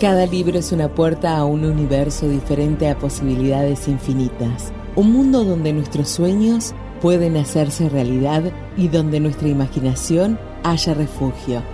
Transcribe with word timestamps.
Cada 0.00 0.26
libro 0.26 0.56
es 0.56 0.70
una 0.70 0.88
puerta 0.88 1.36
a 1.36 1.44
un 1.44 1.64
universo 1.64 2.28
diferente 2.28 2.88
a 2.88 2.96
posibilidades 2.96 3.88
infinitas. 3.88 4.72
Un 4.94 5.12
mundo 5.12 5.44
donde 5.44 5.72
nuestros 5.72 6.08
sueños 6.08 6.72
pueden 7.02 7.36
hacerse 7.36 7.88
realidad 7.88 8.44
y 8.76 8.86
donde 8.86 9.18
nuestra 9.18 9.48
imaginación 9.48 10.38
haya 10.62 10.94
refugio. 10.94 11.64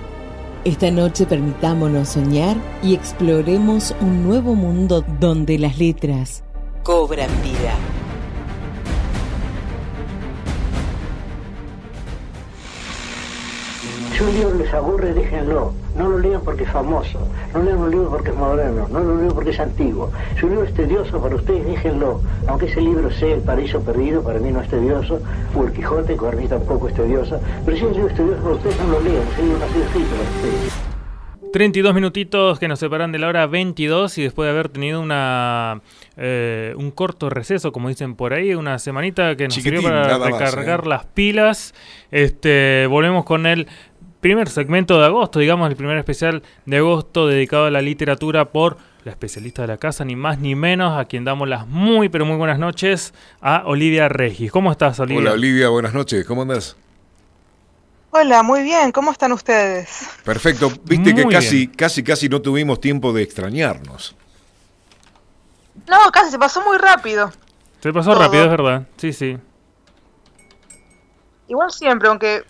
Esta 0.65 0.91
noche 0.91 1.27
permitámonos 1.27 2.09
soñar 2.09 2.57
y 2.83 2.95
exploremos 2.95 3.95
un 4.01 4.23
nuevo 4.23 4.55
mundo 4.55 5.05
donde 5.21 5.59
las 5.59 5.79
letras 5.79 6.43
cobran 6.83 7.29
vida. 7.43 7.75
Libro 14.33 14.55
les 14.55 14.73
aburre, 14.73 15.13
déjenlo. 15.13 15.84
No 15.97 16.09
lo 16.09 16.19
lean 16.19 16.41
porque 16.45 16.65
es 16.65 16.71
famoso. 16.71 17.21
No 17.53 17.63
lean 17.63 17.79
un 17.79 17.91
libro 17.91 18.11
porque 18.11 18.31
es 18.31 18.37
moderno. 18.37 18.89
No 18.91 19.01
lo 19.01 19.17
lean 19.17 19.33
porque 19.33 19.51
es 19.51 19.61
antiguo. 19.61 20.11
Si 20.39 20.45
un 20.45 20.51
libro 20.53 20.67
es 20.67 20.75
tedioso 20.75 21.21
para 21.21 21.37
ustedes, 21.37 21.65
déjenlo. 21.65 22.21
Aunque 22.49 22.67
ese 22.67 22.81
libro 22.81 23.11
sea 23.13 23.35
El 23.35 23.43
Paraíso 23.43 23.81
Perdido, 23.81 24.23
para 24.23 24.41
mí 24.41 24.51
no 24.51 24.61
es 24.61 24.69
tedioso. 24.69 25.21
O 25.55 25.65
El 25.65 25.73
Quijote, 25.73 26.17
para 26.17 26.37
mí 26.37 26.49
tampoco 26.49 26.89
es 26.89 26.95
tedioso. 26.95 27.41
Pero 27.65 27.77
si 27.77 27.85
el 27.85 27.93
libro 27.93 28.09
es 28.09 28.15
tedioso 28.15 28.43
para 28.43 28.55
ustedes, 28.57 28.79
no 28.81 28.89
lo 28.89 29.01
lean. 29.01 29.23
Ese 29.33 29.43
libro 29.43 29.59
no 29.59 29.65
ha 29.65 29.69
sido 29.69 29.85
escrito 29.85 30.11
para 30.11 30.31
ustedes. 30.31 30.95
32 31.55 31.95
minutitos 31.95 32.59
que 32.59 32.67
nos 32.67 32.81
separan 32.81 33.13
de 33.13 33.21
la 33.21 33.29
hora 33.29 33.47
22 33.47 34.19
y 34.19 34.25
después 34.25 34.45
de 34.49 34.51
haber 34.51 34.71
tenido 34.71 35.01
una 35.01 35.83
eh, 36.17 36.75
un 36.77 36.91
corto 36.91 37.31
receso, 37.31 37.71
como 37.71 37.89
dicen 37.89 38.17
por 38.17 38.33
ahí, 38.33 38.57
una 38.57 38.81
semanita 38.81 39.37
que 39.37 39.45
nos 39.45 39.55
Chiquitín, 39.55 39.83
sirvió 39.83 39.89
para 39.89 40.19
más, 40.19 40.33
recargar 40.33 40.81
¿eh? 40.81 40.89
las 40.89 41.05
pilas. 41.05 41.73
Este, 42.11 42.89
volvemos 42.89 43.25
con 43.25 43.47
el 43.47 43.69
primer 44.25 44.49
segmento 44.49 44.99
de 44.99 45.05
agosto, 45.05 45.39
digamos, 45.39 45.69
el 45.69 45.77
primer 45.77 45.99
especial 45.99 46.43
de 46.65 46.79
agosto 46.79 47.27
dedicado 47.27 47.67
a 47.67 47.71
la 47.71 47.83
literatura 47.83 48.47
por 48.47 48.79
la 49.05 49.11
especialista 49.11 49.61
de 49.61 49.69
la 49.69 49.77
casa, 49.77 50.03
ni 50.03 50.17
más 50.17 50.39
ni 50.39 50.55
menos, 50.55 50.99
a 50.99 51.05
quien 51.05 51.27
damos 51.27 51.47
las 51.47 51.67
muy, 51.67 52.09
pero 52.09 52.25
muy 52.25 52.37
buenas 52.37 52.59
noches, 52.59 53.13
a 53.43 53.65
Olivia 53.67 54.09
Regis. 54.09 54.51
¿Cómo 54.51 54.73
estás, 54.73 54.99
Olivia? 54.99 55.21
Hola 55.21 55.33
Olivia, 55.33 55.69
buenas 55.69 55.93
noches, 55.93 56.25
¿cómo 56.25 56.41
andás? 56.41 56.75
Hola, 58.13 58.43
muy 58.43 58.63
bien, 58.63 58.93
¿cómo 58.93 59.13
están 59.13 59.31
ustedes? 59.33 60.09
Perfecto, 60.25 60.73
viste 60.85 61.15
que 61.15 61.27
casi, 61.27 61.67
bien. 61.67 61.73
casi, 61.73 62.03
casi 62.03 62.31
no 62.31 62.41
tuvimos 62.41 62.81
tiempo 62.81 63.13
de 63.13 63.23
extrañarnos. 63.23 64.17
No, 65.87 65.99
casi 66.11 66.31
se 66.31 66.39
pasó 66.39 66.65
muy 66.65 66.79
rápido. 66.79 67.31
Se 67.81 67.93
pasó 67.93 68.13
Todo. 68.13 68.23
rápido, 68.23 68.45
es 68.45 68.51
verdad. 68.51 68.87
Sí, 68.97 69.13
sí. 69.13 69.37
Igual 71.47 71.71
siempre, 71.71 72.09
aunque 72.09 72.43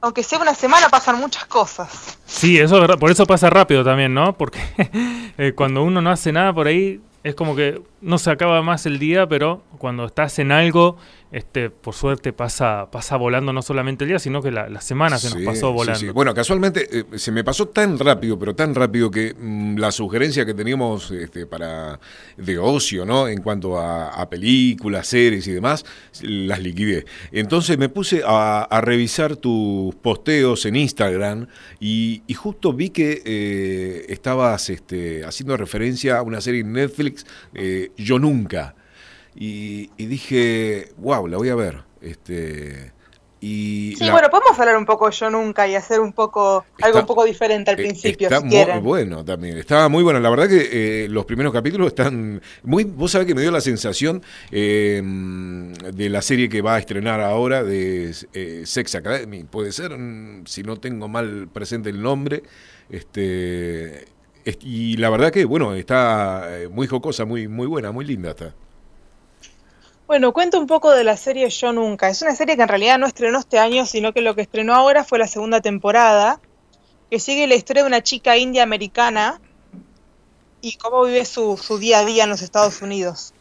aunque 0.00 0.22
sea 0.22 0.38
una 0.38 0.54
semana 0.54 0.88
pasan 0.88 1.18
muchas 1.18 1.46
cosas. 1.46 2.18
Sí, 2.26 2.58
eso 2.58 2.76
es 2.76 2.80
verdad. 2.80 2.98
Por 2.98 3.10
eso 3.10 3.26
pasa 3.26 3.50
rápido 3.50 3.84
también, 3.84 4.14
¿no? 4.14 4.36
Porque 4.36 4.60
eh, 5.38 5.52
cuando 5.54 5.82
uno 5.82 6.00
no 6.00 6.10
hace 6.10 6.32
nada 6.32 6.52
por 6.52 6.66
ahí, 6.66 7.00
es 7.24 7.34
como 7.34 7.56
que 7.56 7.82
no 8.00 8.18
se 8.18 8.30
acaba 8.30 8.62
más 8.62 8.86
el 8.86 8.98
día, 8.98 9.26
pero 9.26 9.62
cuando 9.78 10.04
estás 10.04 10.38
en 10.38 10.52
algo, 10.52 10.96
este, 11.32 11.70
por 11.70 11.94
suerte 11.94 12.32
pasa, 12.32 12.88
pasa 12.90 13.16
volando 13.16 13.52
no 13.52 13.62
solamente 13.62 14.04
el 14.04 14.08
día, 14.08 14.18
sino 14.18 14.42
que 14.42 14.50
la, 14.50 14.68
la 14.68 14.80
semana 14.80 15.18
se 15.18 15.34
nos 15.34 15.44
pasó 15.44 15.72
volando. 15.72 15.98
sí. 16.00 16.08
Bueno, 16.10 16.32
casualmente 16.34 16.88
eh, 17.00 17.04
se 17.16 17.32
me 17.32 17.42
pasó 17.42 17.68
tan 17.68 17.98
rápido, 17.98 18.38
pero 18.38 18.54
tan 18.54 18.74
rápido 18.74 19.10
que 19.10 19.34
mm, 19.38 19.76
la 19.76 19.90
sugerencia 19.90 20.46
que 20.46 20.54
teníamos 20.54 21.10
este, 21.10 21.46
para 21.46 21.98
de 22.36 22.58
ocio, 22.58 23.04
¿no? 23.04 23.28
En 23.28 23.42
cuanto 23.42 23.78
a, 23.78 24.08
a 24.08 24.30
películas, 24.30 25.06
series 25.06 25.46
y 25.48 25.52
demás, 25.52 25.84
las 26.22 26.60
liquidé. 26.60 27.04
Entonces 27.32 27.76
me 27.78 27.88
puse 27.88 28.22
a, 28.24 28.62
a 28.62 28.80
revisar 28.80 29.36
tus 29.36 29.94
posteos 29.96 30.64
en 30.66 30.76
Instagram 30.76 31.48
y, 31.80 32.22
y 32.26 32.34
justo 32.34 32.72
vi 32.72 32.90
que 32.90 33.22
eh, 33.24 34.06
estabas 34.08 34.70
este, 34.70 35.24
haciendo 35.24 35.56
referencia 35.56 36.18
a 36.18 36.22
una 36.22 36.40
serie 36.40 36.60
en 36.60 36.72
Netflix, 36.72 37.26
eh, 37.54 37.90
Yo 37.96 38.18
Nunca. 38.18 38.74
Y, 39.36 39.90
y 39.98 40.06
dije, 40.06 40.88
wow, 40.96 41.26
la 41.28 41.36
voy 41.36 41.50
a 41.50 41.54
ver. 41.54 41.84
Este, 42.00 42.92
y 43.38 43.94
Sí, 43.98 44.04
la- 44.06 44.12
bueno, 44.12 44.30
podemos 44.30 44.58
hablar 44.58 44.78
un 44.78 44.86
poco 44.86 45.10
yo 45.10 45.28
nunca 45.28 45.68
y 45.68 45.74
hacer 45.74 46.00
un 46.00 46.14
poco 46.14 46.64
algo 46.80 47.00
un 47.00 47.06
poco 47.06 47.24
diferente 47.24 47.70
al 47.70 47.78
Eh, 47.78 47.82
principio, 47.82 48.28
Está 48.28 48.38
si 48.38 48.44
muy 48.46 48.54
quieren. 48.54 48.82
bueno 48.82 49.24
también. 49.26 49.58
Estaba 49.58 49.90
muy 49.90 50.02
bueno. 50.02 50.20
La 50.20 50.30
verdad 50.30 50.48
que 50.48 51.04
eh, 51.04 51.08
los 51.10 51.26
primeros 51.26 51.52
capítulos 51.52 51.88
están 51.88 52.40
muy. 52.62 52.84
Vos 52.84 53.10
sabés 53.12 53.26
que 53.26 53.34
me 53.34 53.42
dio 53.42 53.50
la 53.50 53.60
sensación 53.60 54.22
eh, 54.50 55.02
de 55.92 56.08
la 56.08 56.22
serie 56.22 56.48
que 56.48 56.62
va 56.62 56.76
a 56.76 56.78
estrenar 56.78 57.20
ahora 57.20 57.62
de 57.62 58.14
eh, 58.32 58.62
Sex 58.64 58.94
Academy. 58.94 59.44
Puede 59.44 59.70
ser, 59.72 59.96
mm, 59.98 60.46
si 60.46 60.62
no 60.62 60.78
tengo 60.78 61.08
mal 61.08 61.48
presente 61.52 61.90
el 61.90 62.00
nombre. 62.02 62.42
Este. 62.88 64.06
es- 64.46 64.58
y 64.62 64.96
la 64.96 65.10
verdad 65.10 65.30
que, 65.30 65.44
bueno, 65.44 65.74
está 65.74 66.62
eh, 66.62 66.68
muy 66.68 66.86
jocosa, 66.86 67.24
muy, 67.26 67.48
muy 67.48 67.66
buena, 67.66 67.92
muy 67.92 68.04
linda 68.06 68.30
está. 68.30 68.54
Bueno, 70.06 70.32
cuento 70.32 70.58
un 70.58 70.66
poco 70.66 70.92
de 70.92 71.02
la 71.02 71.16
serie 71.16 71.50
Yo 71.50 71.72
Nunca. 71.72 72.08
Es 72.08 72.22
una 72.22 72.34
serie 72.34 72.56
que 72.56 72.62
en 72.62 72.68
realidad 72.68 72.98
no 72.98 73.06
estrenó 73.06 73.40
este 73.40 73.58
año, 73.58 73.86
sino 73.86 74.12
que 74.12 74.20
lo 74.20 74.34
que 74.36 74.42
estrenó 74.42 74.74
ahora 74.74 75.02
fue 75.04 75.18
la 75.18 75.26
segunda 75.26 75.60
temporada, 75.60 76.40
que 77.10 77.18
sigue 77.18 77.46
la 77.46 77.56
historia 77.56 77.82
de 77.82 77.88
una 77.88 78.02
chica 78.02 78.36
india 78.36 78.62
americana 78.62 79.40
y 80.60 80.76
cómo 80.76 81.04
vive 81.04 81.24
su, 81.24 81.56
su 81.56 81.78
día 81.78 82.00
a 82.00 82.04
día 82.04 82.24
en 82.24 82.30
los 82.30 82.42
Estados 82.42 82.82
Unidos, 82.82 83.34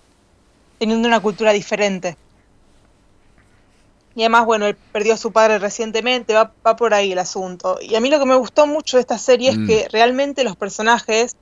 teniendo 0.80 1.08
una 1.08 1.20
cultura 1.20 1.54
diferente. 1.54 2.18
Y 4.16 4.22
además, 4.22 4.46
bueno, 4.46 4.66
él 4.66 4.78
perdió 4.92 5.14
a 5.14 5.18
su 5.18 5.32
padre 5.32 5.60
recientemente, 5.60 6.34
va, 6.34 6.52
va 6.66 6.76
por 6.76 6.94
ahí 6.94 7.12
el 7.12 7.20
asunto. 7.20 7.78
Y 7.82 7.96
a 7.96 8.00
mí 8.00 8.10
lo 8.10 8.18
que 8.18 8.26
me 8.26 8.36
gustó 8.36 8.66
mucho 8.66 8.98
de 8.98 9.02
esta 9.02 9.18
serie 9.18 9.52
Mm. 9.52 9.62
es 9.62 9.68
que 9.68 9.90
realmente 9.90 10.44
los 10.44 10.56
personajes 10.56 11.36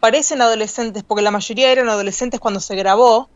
parecen 0.00 0.40
adolescentes, 0.42 1.04
porque 1.04 1.22
la 1.22 1.30
mayoría 1.30 1.70
eran 1.70 1.88
adolescentes 1.88 2.40
cuando 2.40 2.58
se 2.58 2.74
grabó, 2.74 3.28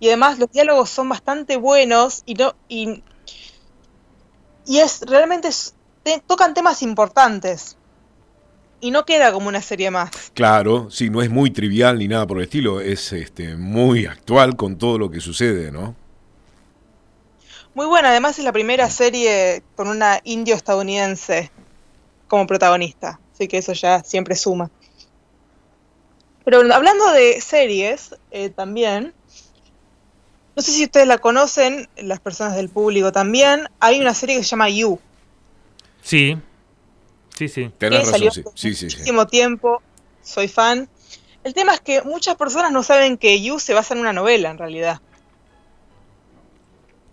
y 0.00 0.08
además 0.08 0.38
los 0.38 0.50
diálogos 0.50 0.90
son 0.90 1.08
bastante 1.08 1.56
buenos 1.56 2.22
y 2.26 2.34
no 2.34 2.54
y, 2.68 3.04
y 4.66 4.78
es 4.78 5.02
realmente 5.02 5.48
es- 5.48 5.74
te- 6.02 6.22
tocan 6.26 6.54
temas 6.54 6.82
importantes 6.82 7.76
y 8.80 8.90
no 8.90 9.04
queda 9.04 9.30
como 9.32 9.48
una 9.48 9.60
serie 9.60 9.90
más 9.90 10.10
Claro, 10.34 10.90
sí, 10.90 11.10
no 11.10 11.20
es 11.22 11.28
muy 11.30 11.50
trivial 11.50 11.98
ni 11.98 12.08
nada 12.08 12.26
por 12.26 12.38
el 12.38 12.44
estilo. 12.44 12.80
Es 12.80 13.12
este, 13.12 13.56
muy 13.56 14.06
actual 14.06 14.56
con 14.56 14.78
todo 14.78 14.96
lo 14.98 15.10
que 15.10 15.20
sucede, 15.20 15.70
¿no? 15.70 15.94
muy 17.74 17.86
buena 17.86 18.08
además 18.10 18.38
es 18.38 18.44
la 18.44 18.52
primera 18.52 18.88
serie 18.90 19.62
con 19.76 19.88
una 19.88 20.20
indio 20.24 20.54
estadounidense 20.56 21.50
como 22.26 22.46
protagonista 22.46 23.20
así 23.32 23.48
que 23.48 23.58
eso 23.58 23.72
ya 23.74 24.02
siempre 24.02 24.34
suma 24.34 24.70
pero 26.44 26.60
hablando 26.72 27.12
de 27.12 27.40
series 27.40 28.16
eh, 28.32 28.48
también 28.50 29.14
no 30.56 30.62
sé 30.62 30.72
si 30.72 30.84
ustedes 30.84 31.06
la 31.06 31.18
conocen 31.18 31.88
las 31.96 32.20
personas 32.20 32.56
del 32.56 32.68
público 32.68 33.12
también 33.12 33.68
hay 33.78 34.00
una 34.00 34.14
serie 34.14 34.36
que 34.36 34.42
se 34.44 34.50
llama 34.50 34.68
You 34.68 34.98
Sí. 36.02 36.36
Sí, 37.36 37.48
sí. 37.48 37.70
Tenés 37.78 38.00
razón, 38.00 38.12
salió 38.12 38.30
Sí, 38.32 38.42
sí, 38.54 38.74
sí. 38.74 38.84
muchísimo 38.96 39.26
tiempo, 39.26 39.82
soy 40.22 40.48
fan. 40.48 40.88
El 41.44 41.54
tema 41.54 41.72
es 41.74 41.80
que 41.80 42.02
muchas 42.02 42.36
personas 42.36 42.72
no 42.72 42.82
saben 42.82 43.16
que 43.16 43.40
You 43.42 43.58
se 43.58 43.72
basa 43.74 43.94
en 43.94 44.00
una 44.00 44.12
novela, 44.12 44.50
en 44.50 44.58
realidad. 44.58 45.00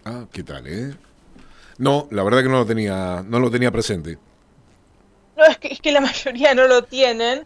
Ah, 0.06 0.26
¿qué 0.32 0.44
tal, 0.44 0.68
eh? 0.68 0.96
No, 1.78 2.08
la 2.12 2.24
verdad 2.24 2.42
que 2.44 2.50
no 2.50 2.60
lo 2.60 2.66
tenía, 2.66 3.24
no 3.28 3.40
lo 3.40 3.52
tenía 3.52 3.72
presente. 3.72 4.18
No, 5.38 5.46
es 5.46 5.58
que, 5.58 5.68
es 5.70 5.80
que 5.82 5.92
la 5.92 6.02
mayoría 6.02 6.54
no 6.56 6.68
lo 6.68 6.84
tienen. 6.84 7.46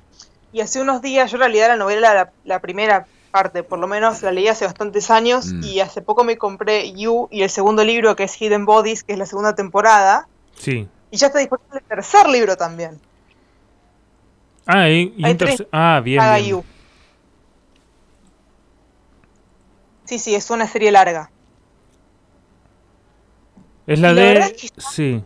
Y 0.54 0.62
hace 0.62 0.82
unos 0.82 1.02
días, 1.02 1.32
yo 1.32 1.38
en 1.38 1.42
realidad 1.42 1.68
la 1.70 1.78
novela, 1.78 2.14
la, 2.14 2.32
la 2.46 2.60
primera 2.60 3.06
parte, 3.32 3.64
por 3.64 3.80
lo 3.80 3.88
menos, 3.88 4.22
la 4.22 4.32
leí 4.32 4.48
hace 4.48 4.66
bastantes 4.66 5.10
años. 5.10 5.48
Mm. 5.48 5.64
Y 5.64 5.80
hace 5.80 6.02
poco 6.02 6.24
me 6.24 6.38
compré 6.38 6.92
You 6.94 7.28
y 7.32 7.42
el 7.42 7.50
segundo 7.50 7.84
libro, 7.84 8.16
que 8.16 8.24
es 8.26 8.40
Hidden 8.40 8.66
Bodies, 8.66 9.04
que 9.04 9.14
es 9.14 9.18
la 9.18 9.26
segunda 9.26 9.56
temporada. 9.56 10.28
Sí. 10.56 10.88
Y 11.10 11.18
ya 11.18 11.28
está 11.28 11.40
disponible 11.40 11.80
el 11.80 11.84
tercer 11.86 12.28
libro 12.30 12.56
también. 12.58 13.00
Ah, 14.68 14.88
y, 14.90 15.14
y 15.18 15.26
Hay 15.26 15.32
un 15.32 15.38
terce- 15.38 15.56
tres 15.58 15.68
ah 15.72 16.00
bien. 16.04 16.22
You. 16.46 16.64
Sí, 20.06 20.20
sí, 20.20 20.36
es 20.36 20.50
una 20.50 20.68
serie 20.68 20.92
larga. 20.92 21.32
Es 23.88 24.00
la 24.00 24.12
Y 24.12 24.16
de. 24.16 24.38
es 24.40 24.54
que 24.54 24.70
Sí. 24.78 25.24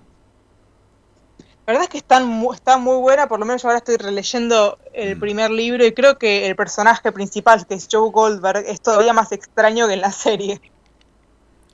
La 1.68 1.74
verdad 1.74 1.84
es 1.84 1.90
que 1.90 1.98
están 1.98 2.28
mu- 2.28 2.54
está 2.54 2.78
muy 2.78 2.98
buena, 2.98 3.28
por 3.28 3.40
lo 3.40 3.46
menos 3.46 3.64
yo 3.64 3.70
ahora 3.70 3.80
estoy 3.80 3.98
releyendo 3.98 4.78
el 4.94 5.16
Mm. 5.16 5.20
primer 5.20 5.52
libro 5.52 5.84
y 5.86 5.94
creo 5.94 6.18
que 6.20 6.46
el 6.48 6.56
personaje 6.56 7.12
principal, 7.12 7.66
que 7.66 7.74
es 7.74 7.88
Joe 7.92 8.12
Goldberg, 8.12 8.64
es 8.68 8.82
todavía 8.82 9.14
más 9.14 9.32
extraño 9.32 9.88
que 9.88 9.94
en 9.94 10.02
la 10.02 10.12
serie. 10.12 10.62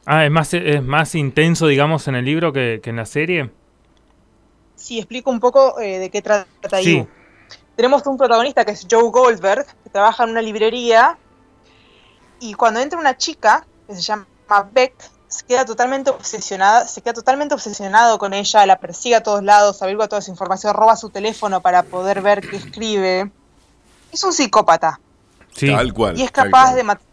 Ah, 0.05 0.25
es 0.25 0.31
más, 0.31 0.53
es 0.53 0.81
más 0.81 1.13
intenso, 1.15 1.67
digamos, 1.67 2.07
en 2.07 2.15
el 2.15 2.23
libro 2.25 2.53
que, 2.53 2.79
que 2.81 2.89
en 2.89 2.95
la 2.95 3.05
serie. 3.05 3.51
Sí, 4.75 4.97
explico 4.97 5.29
un 5.29 5.39
poco 5.39 5.79
eh, 5.79 5.99
de 5.99 6.09
qué 6.09 6.21
trata 6.21 6.47
Sí. 6.81 6.97
You. 6.99 7.07
Tenemos 7.75 8.05
un 8.07 8.17
protagonista 8.17 8.63
que 8.65 8.71
es 8.71 8.87
Joe 8.89 9.09
Goldberg, 9.11 9.65
que 9.83 9.89
trabaja 9.89 10.23
en 10.23 10.31
una 10.31 10.41
librería, 10.41 11.17
y 12.39 12.53
cuando 12.53 12.79
entra 12.79 12.97
una 12.99 13.15
chica, 13.17 13.65
que 13.87 13.95
se 13.95 14.01
llama 14.01 14.25
Beck, 14.71 14.93
se 15.31 15.45
queda 15.45 15.63
totalmente 15.63 16.09
obsesionada, 16.09 16.85
se 16.85 17.01
queda 17.01 17.13
totalmente 17.13 17.55
obsesionado 17.55 18.19
con 18.19 18.33
ella, 18.33 18.65
la 18.65 18.79
persigue 18.79 19.15
a 19.15 19.23
todos 19.23 19.41
lados, 19.41 19.81
averigua 19.81 20.09
toda 20.09 20.21
su 20.21 20.29
información, 20.29 20.73
roba 20.73 20.97
su 20.97 21.09
teléfono 21.09 21.61
para 21.61 21.83
poder 21.83 22.21
ver 22.21 22.41
qué 22.41 22.57
escribe. 22.57 23.31
es 24.11 24.23
un 24.25 24.33
psicópata. 24.33 24.99
Sí. 25.55 25.67
Tal 25.67 25.93
cual. 25.93 26.19
Y 26.19 26.23
es 26.23 26.31
capaz 26.31 26.75
de 26.75 26.83
matar 26.83 27.05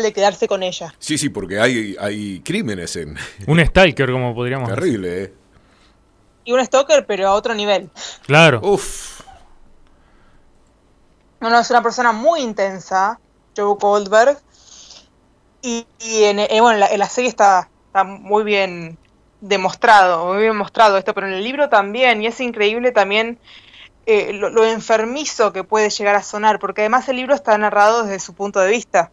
de 0.00 0.12
quedarse 0.12 0.46
con 0.46 0.62
ella. 0.62 0.94
Sí, 1.00 1.18
sí, 1.18 1.28
porque 1.28 1.58
hay, 1.58 1.96
hay 1.98 2.40
crímenes 2.40 2.94
en. 2.94 3.16
Un 3.48 3.64
stalker, 3.66 4.12
como 4.12 4.32
podríamos 4.32 4.68
decir. 4.68 4.82
Terrible, 4.82 5.22
¿eh? 5.24 5.34
Y 6.44 6.52
un 6.52 6.64
stalker, 6.64 7.04
pero 7.04 7.26
a 7.26 7.34
otro 7.34 7.52
nivel. 7.52 7.90
Claro. 8.26 8.60
Uf. 8.62 9.22
No, 11.40 11.50
no, 11.50 11.58
es 11.58 11.68
una 11.70 11.82
persona 11.82 12.12
muy 12.12 12.42
intensa, 12.42 13.18
Joe 13.56 13.74
Goldberg. 13.76 14.38
Y, 15.62 15.86
y 16.00 16.24
en, 16.24 16.38
eh, 16.38 16.48
bueno, 16.60 16.72
en 16.72 16.80
la, 16.80 16.86
en 16.88 16.98
la 16.98 17.08
serie 17.08 17.28
está, 17.28 17.68
está 17.86 18.04
muy 18.04 18.44
bien 18.44 18.98
demostrado, 19.40 20.26
muy 20.26 20.42
bien 20.42 20.56
mostrado 20.56 20.96
esto, 20.96 21.14
pero 21.14 21.26
en 21.26 21.34
el 21.34 21.44
libro 21.44 21.68
también, 21.68 22.22
y 22.22 22.26
es 22.26 22.40
increíble 22.40 22.92
también 22.92 23.38
eh, 24.06 24.32
lo, 24.32 24.50
lo 24.50 24.64
enfermizo 24.64 25.52
que 25.52 25.64
puede 25.64 25.90
llegar 25.90 26.14
a 26.14 26.22
sonar, 26.22 26.58
porque 26.58 26.82
además 26.82 27.08
el 27.08 27.16
libro 27.16 27.34
está 27.34 27.56
narrado 27.58 28.04
desde 28.04 28.20
su 28.20 28.34
punto 28.34 28.60
de 28.60 28.70
vista. 28.70 29.10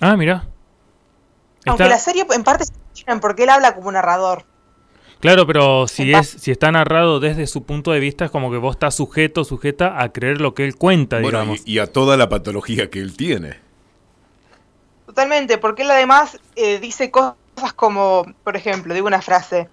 Ah, 0.00 0.16
mira. 0.16 0.48
Aunque 1.66 1.88
la 1.88 1.98
serie 1.98 2.26
en 2.30 2.44
parte 2.44 2.64
se 2.64 3.16
porque 3.20 3.44
él 3.44 3.50
habla 3.50 3.74
como 3.74 3.88
un 3.88 3.94
narrador. 3.94 4.44
Claro, 5.20 5.46
pero 5.46 5.88
si 5.88 6.12
es 6.12 6.28
si 6.28 6.52
está 6.52 6.70
narrado 6.70 7.18
desde 7.18 7.46
su 7.48 7.64
punto 7.64 7.90
de 7.90 7.98
vista 7.98 8.24
es 8.24 8.30
como 8.30 8.50
que 8.50 8.56
vos 8.58 8.76
estás 8.76 8.94
sujeto, 8.94 9.44
sujeta 9.44 10.00
a 10.00 10.12
creer 10.12 10.40
lo 10.40 10.54
que 10.54 10.64
él 10.64 10.76
cuenta, 10.76 11.18
Bueno, 11.20 11.40
digamos. 11.40 11.60
y, 11.64 11.74
y 11.74 11.78
a 11.80 11.92
toda 11.92 12.16
la 12.16 12.28
patología 12.28 12.88
que 12.90 13.00
él 13.00 13.16
tiene. 13.16 13.67
Totalmente, 15.08 15.56
porque 15.56 15.84
él 15.84 15.90
además 15.90 16.38
eh, 16.54 16.78
dice 16.80 17.10
cosas 17.10 17.34
como, 17.74 18.26
por 18.44 18.56
ejemplo, 18.56 18.92
digo 18.92 19.06
una 19.06 19.22
frase, 19.22 19.66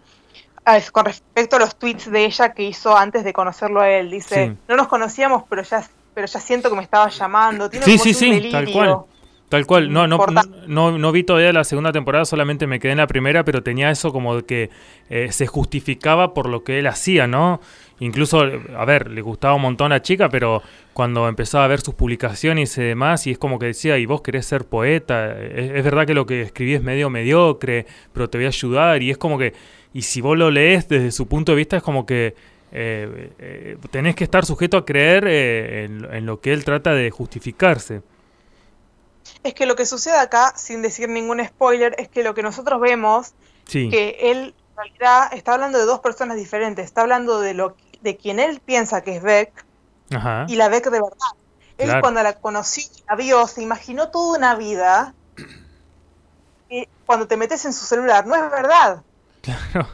ah, 0.63 0.77
es 0.77 0.91
con 0.91 1.03
respecto 1.03 1.57
a 1.57 1.59
los 1.59 1.75
tweets 1.75 2.09
de 2.09 2.23
ella 2.23 2.53
que 2.53 2.63
hizo 2.63 2.95
antes 2.95 3.25
de 3.25 3.33
conocerlo 3.33 3.81
a 3.81 3.89
él. 3.89 4.09
Dice, 4.09 4.47
Sí. 4.47 4.57
no 4.69 4.77
nos 4.77 4.87
conocíamos, 4.87 5.43
pero 5.49 5.61
ya, 5.61 5.85
pero 6.13 6.25
ya 6.25 6.39
siento 6.39 6.69
que 6.69 6.77
me 6.77 6.83
estaba 6.83 7.09
llamando. 7.09 7.69
Tiene 7.69 7.85
Sí, 7.85 7.91
como 7.97 8.03
sí, 8.05 8.09
un 8.11 8.15
sí, 8.15 8.29
delirio. 8.31 8.51
tal 8.51 8.71
cual. 8.71 8.97
Tal 9.49 9.65
cual, 9.67 9.91
no, 9.93 10.07
no, 10.07 10.25
no, 10.67 10.97
no 10.97 11.11
vi 11.11 11.23
todavía 11.23 11.51
la 11.53 11.65
segunda 11.65 11.91
temporada, 11.91 12.23
solamente 12.23 12.65
me 12.65 12.79
quedé 12.79 12.93
en 12.93 12.97
la 12.97 13.07
primera, 13.07 13.43
pero 13.43 13.61
tenía 13.61 13.91
eso 13.91 14.13
como 14.13 14.37
de 14.37 14.45
que 14.45 14.69
eh, 15.09 15.31
se 15.33 15.47
justificaba 15.47 16.33
por 16.33 16.47
lo 16.47 16.63
que 16.63 16.79
él 16.79 16.87
hacía, 16.87 17.27
¿no? 17.27 17.59
Incluso, 17.99 18.41
a 18.41 18.85
ver, 18.85 19.09
le 19.09 19.21
gustaba 19.21 19.53
un 19.55 19.61
montón 19.61 19.91
a 19.91 19.95
la 19.95 20.01
chica, 20.01 20.27
pero 20.27 20.61
cuando 20.93 21.29
empezaba 21.29 21.63
a 21.63 21.67
ver 21.67 21.79
sus 21.79 21.93
publicaciones 21.95 22.77
y 22.77 22.81
demás, 22.83 23.25
y 23.25 23.31
es 23.31 23.37
como 23.37 23.57
que 23.57 23.67
decía, 23.67 23.97
y 23.97 24.05
vos 24.05 24.21
querés 24.21 24.45
ser 24.45 24.65
poeta, 24.65 25.31
es, 25.41 25.71
es 25.71 25.83
verdad 25.83 26.05
que 26.05 26.13
lo 26.13 26.25
que 26.25 26.41
escribí 26.41 26.73
es 26.73 26.81
medio 26.83 27.09
mediocre, 27.09 27.85
pero 28.11 28.29
te 28.29 28.37
voy 28.37 28.45
a 28.45 28.49
ayudar, 28.49 29.01
y 29.01 29.11
es 29.11 29.17
como 29.17 29.37
que, 29.37 29.53
y 29.93 30.01
si 30.01 30.19
vos 30.19 30.37
lo 30.37 30.51
lees 30.51 30.89
desde 30.89 31.11
su 31.11 31.27
punto 31.27 31.53
de 31.53 31.55
vista, 31.57 31.77
es 31.77 31.83
como 31.83 32.05
que 32.05 32.35
eh, 32.73 33.29
eh, 33.39 33.77
tenés 33.91 34.15
que 34.15 34.25
estar 34.25 34.45
sujeto 34.45 34.75
a 34.75 34.85
creer 34.85 35.25
eh, 35.25 35.85
en, 35.85 36.05
en 36.13 36.25
lo 36.25 36.41
que 36.41 36.51
él 36.51 36.65
trata 36.65 36.93
de 36.93 37.09
justificarse. 37.11 38.01
Es 39.43 39.53
que 39.53 39.65
lo 39.65 39.75
que 39.75 39.85
sucede 39.85 40.17
acá, 40.17 40.53
sin 40.57 40.81
decir 40.81 41.07
ningún 41.07 41.43
spoiler, 41.45 41.95
es 41.97 42.09
que 42.09 42.23
lo 42.23 42.33
que 42.33 42.43
nosotros 42.43 42.81
vemos, 42.81 43.33
Sí. 43.67 43.89
que 43.89 44.17
él 44.19 44.53
en 44.71 44.75
realidad 44.77 45.33
está 45.33 45.53
hablando 45.53 45.79
de 45.79 45.85
dos 45.85 45.99
personas 46.01 46.37
diferentes. 46.37 46.83
Está 46.85 47.01
hablando 47.01 47.39
de 47.39 47.53
lo 47.53 47.75
de 48.05 48.15
quien 48.15 48.39
él 48.39 48.61
piensa 48.63 49.01
que 49.01 49.17
es 49.17 49.21
Beck 49.23 49.65
Ajá. 50.13 50.45
y 50.47 50.55
la 50.55 50.69
Beck 50.69 50.85
de 50.85 50.91
verdad. 51.01 51.33
Él 51.77 51.87
Claro. 51.87 52.01
cuando 52.01 52.23
la 52.23 52.33
conoció, 52.39 52.83
la 53.09 53.15
vio, 53.17 53.45
se 53.47 53.61
imaginó 53.61 54.07
toda 54.09 54.37
una 54.37 54.55
vida. 54.55 55.13
Y 56.69 56.87
cuando 57.05 57.27
te 57.27 57.37
metes 57.37 57.63
en 57.65 57.73
su 57.73 57.85
celular, 57.85 58.25
no 58.25 58.33
es 58.35 58.49
verdad. 58.49 59.03
Claro. 59.41 59.87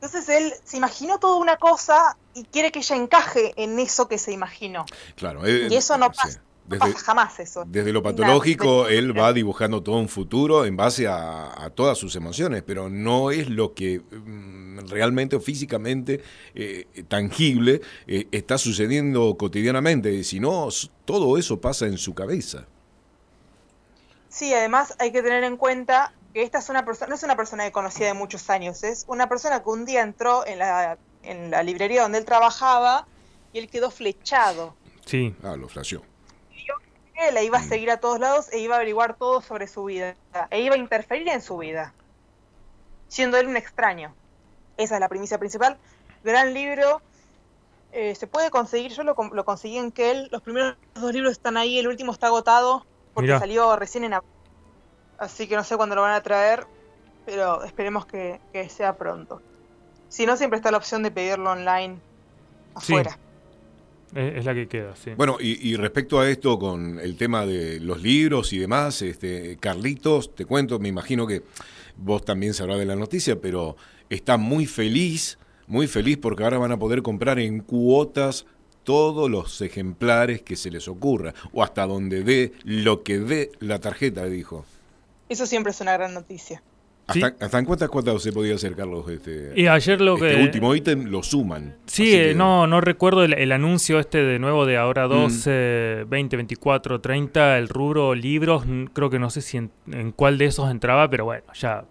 Entonces 0.00 0.28
él 0.30 0.54
se 0.64 0.78
imaginó 0.78 1.18
toda 1.18 1.36
una 1.36 1.58
cosa 1.58 2.16
y 2.32 2.44
quiere 2.44 2.72
que 2.72 2.78
ella 2.78 2.96
encaje 2.96 3.52
en 3.62 3.78
eso 3.78 4.08
que 4.08 4.16
se 4.16 4.32
imaginó. 4.32 4.86
Claro. 5.16 5.44
eh, 5.44 5.68
Y 5.70 5.76
eso 5.76 5.98
no 5.98 6.10
sí. 6.14 6.38
No 6.70 6.76
Desde, 6.76 6.92
pasa 6.92 7.04
jamás 7.04 7.40
eso. 7.40 7.64
desde 7.66 7.92
lo 7.92 8.02
patológico, 8.02 8.86
él 8.86 9.18
va 9.18 9.32
dibujando 9.32 9.82
todo 9.82 9.96
un 9.98 10.08
futuro 10.08 10.64
en 10.64 10.76
base 10.76 11.08
a, 11.08 11.64
a 11.64 11.70
todas 11.70 11.98
sus 11.98 12.14
emociones, 12.14 12.62
pero 12.62 12.88
no 12.88 13.30
es 13.32 13.48
lo 13.48 13.74
que 13.74 14.00
mm, 14.00 14.86
realmente 14.88 15.34
o 15.36 15.40
físicamente 15.40 16.22
eh, 16.54 16.86
tangible 17.08 17.80
eh, 18.06 18.28
está 18.30 18.56
sucediendo 18.56 19.36
cotidianamente, 19.36 20.22
sino 20.22 20.68
todo 21.04 21.36
eso 21.38 21.60
pasa 21.60 21.86
en 21.86 21.98
su 21.98 22.14
cabeza. 22.14 22.66
Sí, 24.28 24.54
además 24.54 24.94
hay 25.00 25.10
que 25.10 25.22
tener 25.22 25.42
en 25.42 25.56
cuenta 25.56 26.14
que 26.32 26.42
esta 26.42 26.58
es 26.58 26.68
una 26.68 26.84
persona, 26.84 27.08
no 27.08 27.14
es 27.16 27.22
una 27.24 27.36
persona 27.36 27.64
que 27.64 27.72
conocía 27.72 28.06
de 28.06 28.14
muchos 28.14 28.48
años, 28.48 28.84
es 28.84 29.04
una 29.08 29.28
persona 29.28 29.62
que 29.62 29.70
un 29.70 29.84
día 29.84 30.02
entró 30.02 30.46
en 30.46 30.60
la, 30.60 30.98
en 31.24 31.50
la 31.50 31.64
librería 31.64 32.02
donde 32.02 32.18
él 32.18 32.24
trabajaba 32.24 33.08
y 33.52 33.58
él 33.58 33.68
quedó 33.68 33.90
flechado. 33.90 34.76
Sí. 35.04 35.34
Ah, 35.42 35.56
lo 35.56 35.68
flasheó. 35.68 36.02
Él 37.28 37.34
la 37.34 37.42
iba 37.42 37.58
Mm. 37.58 37.62
a 37.62 37.64
seguir 37.64 37.90
a 37.90 38.00
todos 38.00 38.18
lados 38.18 38.52
e 38.52 38.58
iba 38.58 38.74
a 38.74 38.78
averiguar 38.78 39.14
todo 39.16 39.40
sobre 39.42 39.66
su 39.66 39.84
vida, 39.84 40.16
e 40.50 40.60
iba 40.60 40.74
a 40.74 40.78
interferir 40.78 41.28
en 41.28 41.42
su 41.42 41.58
vida, 41.58 41.92
siendo 43.08 43.36
él 43.36 43.46
un 43.46 43.56
extraño. 43.56 44.14
Esa 44.76 44.94
es 44.94 45.00
la 45.00 45.08
primicia 45.08 45.38
principal. 45.38 45.76
Gran 46.24 46.54
libro, 46.54 47.02
eh, 47.92 48.14
se 48.14 48.26
puede 48.26 48.50
conseguir, 48.50 48.92
yo 48.92 49.02
lo, 49.04 49.14
lo 49.32 49.44
conseguí 49.44 49.76
en 49.76 49.90
Kell, 49.92 50.28
los 50.30 50.42
primeros 50.42 50.76
dos 50.94 51.12
libros 51.12 51.32
están 51.32 51.56
ahí, 51.56 51.78
el 51.78 51.88
último 51.88 52.12
está 52.12 52.28
agotado 52.28 52.86
porque 53.14 53.28
Mirá. 53.28 53.40
salió 53.40 53.76
recién 53.76 54.04
en 54.04 54.14
abril. 54.14 54.30
Así 55.18 55.46
que 55.46 55.56
no 55.56 55.64
sé 55.64 55.76
cuándo 55.76 55.94
lo 55.96 56.02
van 56.02 56.12
a 56.14 56.22
traer, 56.22 56.66
pero 57.26 57.62
esperemos 57.64 58.06
que, 58.06 58.40
que 58.52 58.68
sea 58.70 58.96
pronto. 58.96 59.42
Si 60.08 60.24
no, 60.24 60.36
siempre 60.36 60.56
está 60.56 60.70
la 60.70 60.78
opción 60.78 61.02
de 61.02 61.10
pedirlo 61.10 61.50
online 61.50 61.98
Sí. 62.80 62.94
Es 64.14 64.44
la 64.44 64.54
que 64.54 64.66
queda, 64.66 64.96
sí. 64.96 65.12
Bueno, 65.16 65.36
y, 65.40 65.68
y 65.68 65.76
respecto 65.76 66.18
a 66.20 66.28
esto 66.28 66.58
con 66.58 66.98
el 66.98 67.16
tema 67.16 67.46
de 67.46 67.80
los 67.80 68.02
libros 68.02 68.52
y 68.52 68.58
demás, 68.58 69.02
este, 69.02 69.56
Carlitos, 69.58 70.34
te 70.34 70.44
cuento, 70.44 70.78
me 70.78 70.88
imagino 70.88 71.26
que 71.26 71.42
vos 71.96 72.24
también 72.24 72.54
sabrás 72.54 72.78
de 72.78 72.86
la 72.86 72.96
noticia, 72.96 73.40
pero 73.40 73.76
está 74.08 74.36
muy 74.36 74.66
feliz, 74.66 75.38
muy 75.66 75.86
feliz 75.86 76.18
porque 76.18 76.42
ahora 76.42 76.58
van 76.58 76.72
a 76.72 76.78
poder 76.78 77.02
comprar 77.02 77.38
en 77.38 77.60
cuotas 77.60 78.46
todos 78.84 79.30
los 79.30 79.60
ejemplares 79.60 80.42
que 80.42 80.56
se 80.56 80.70
les 80.70 80.88
ocurra, 80.88 81.34
o 81.52 81.62
hasta 81.62 81.86
donde 81.86 82.24
dé 82.24 82.52
lo 82.64 83.02
que 83.02 83.18
dé 83.18 83.52
la 83.60 83.78
tarjeta, 83.78 84.24
dijo. 84.24 84.64
Eso 85.28 85.46
siempre 85.46 85.70
es 85.70 85.80
una 85.80 85.92
gran 85.92 86.14
noticia. 86.14 86.62
Sí. 87.12 87.22
¿Hasta, 87.22 87.44
hasta 87.44 87.58
en 87.58 87.64
cuántas 87.64 87.88
cuotas 87.88 88.22
se 88.22 88.32
podía 88.32 88.54
hacer, 88.54 88.74
Carlos? 88.76 89.08
Este, 89.10 89.52
Y 89.56 89.66
ayer 89.66 90.00
lo 90.00 90.14
este 90.14 90.36
que... 90.36 90.42
último 90.42 90.74
ítem 90.74 91.04
lo 91.06 91.22
suman. 91.22 91.76
Sí, 91.86 92.14
eh, 92.14 92.28
que- 92.28 92.34
no, 92.34 92.66
no 92.66 92.80
recuerdo 92.80 93.22
el, 93.24 93.32
el 93.34 93.52
anuncio 93.52 93.98
este 93.98 94.18
de 94.22 94.38
nuevo 94.38 94.66
de 94.66 94.76
ahora 94.76 95.06
Mm. 95.06 95.10
12, 95.10 96.04
20, 96.08 96.36
24, 96.36 97.00
30, 97.00 97.58
el 97.58 97.68
rubro 97.68 98.14
libros, 98.14 98.64
mm, 98.66 98.84
creo 98.92 99.10
que 99.10 99.18
no 99.18 99.30
sé 99.30 99.40
si 99.40 99.56
en, 99.56 99.70
en 99.90 100.12
cuál 100.12 100.38
de 100.38 100.46
esos 100.46 100.70
entraba, 100.70 101.08
pero 101.10 101.24
bueno, 101.24 101.44
ya 101.54 101.84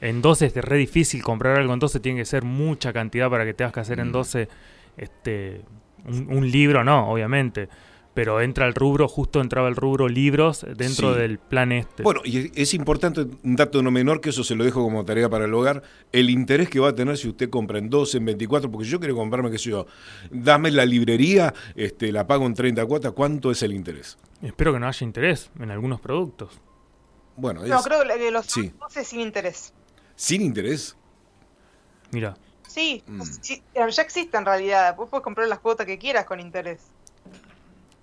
en 0.00 0.20
12 0.22 0.46
es 0.46 0.54
re 0.56 0.76
difícil 0.76 1.22
comprar 1.22 1.58
algo 1.58 1.72
en 1.72 1.78
12, 1.78 2.00
tiene 2.00 2.18
que 2.20 2.24
ser 2.26 2.44
mucha 2.44 2.92
cantidad 2.92 3.30
para 3.30 3.44
que 3.44 3.54
tengas 3.54 3.72
que 3.72 3.80
hacer 3.80 4.00
en 4.00 4.08
Mm. 4.08 4.12
12 4.12 4.48
este, 4.96 5.62
un, 6.06 6.26
un 6.36 6.50
libro, 6.50 6.84
no, 6.84 7.10
obviamente. 7.10 7.68
Pero 8.14 8.40
entra 8.40 8.66
el 8.66 8.74
rubro, 8.74 9.08
justo 9.08 9.40
entraba 9.40 9.66
el 9.68 9.74
rubro 9.74 10.08
libros 10.08 10.64
dentro 10.76 11.12
Sí. 11.14 11.20
del 11.20 11.38
plan 11.38 11.72
este. 11.72 12.02
Bueno, 12.04 12.20
y 12.24 12.52
es- 12.54 12.72
importante 12.74 13.26
un 13.42 13.56
dato 13.56 13.82
no 13.82 13.90
menor, 13.90 14.20
que 14.20 14.30
eso 14.30 14.44
se 14.44 14.54
lo 14.54 14.62
dejo 14.64 14.82
como 14.82 15.04
tarea 15.04 15.28
para 15.28 15.46
el 15.46 15.54
hogar, 15.54 15.82
el 16.12 16.30
interés 16.30 16.68
que 16.70 16.78
va 16.78 16.90
a 16.90 16.94
tener 16.94 17.16
si 17.18 17.28
usted 17.28 17.50
compra 17.50 17.78
en 17.78 17.90
12, 17.90 18.18
en 18.18 18.24
24, 18.26 18.70
porque 18.70 18.86
yo 18.86 19.00
quiero 19.00 19.16
comprarme, 19.16 19.50
qué 19.50 19.58
sé 19.58 19.70
yo, 19.70 19.86
dame 20.30 20.70
la 20.70 20.86
librería, 20.86 21.52
este, 21.74 22.12
la 22.12 22.24
pago 22.26 22.46
en 22.46 22.54
30 22.54 22.86
cuotas, 22.86 23.12
¿cuánto 23.12 23.50
es 23.50 23.62
el 23.64 23.72
interés? 23.72 24.16
Espero 24.42 24.72
que 24.72 24.78
no 24.78 24.86
haya 24.86 25.04
interés 25.04 25.50
en 25.58 25.70
algunos 25.72 26.00
productos. 26.00 26.60
Bueno, 27.36 27.64
No, 27.66 27.78
es 27.80 27.84
creo 27.84 28.02
que 28.06 28.30
los 28.30 28.46
sí. 28.46 28.72
12 28.78 29.04
sin 29.04 29.20
interés. 29.20 29.72
sin 30.14 30.40
interés. 30.40 30.96
Mira, 32.12 32.36
Sí, 32.66 33.04
Mm. 33.06 33.22
ya 33.74 34.02
existe 34.02 34.36
en 34.36 34.44
realidad. 34.44 34.96
Vos 34.96 35.08
puedes 35.08 35.22
comprar 35.22 35.46
las 35.46 35.60
cuotas 35.60 35.86
que 35.86 35.96
quieras 35.96 36.24
con 36.24 36.40
interés. 36.40 36.80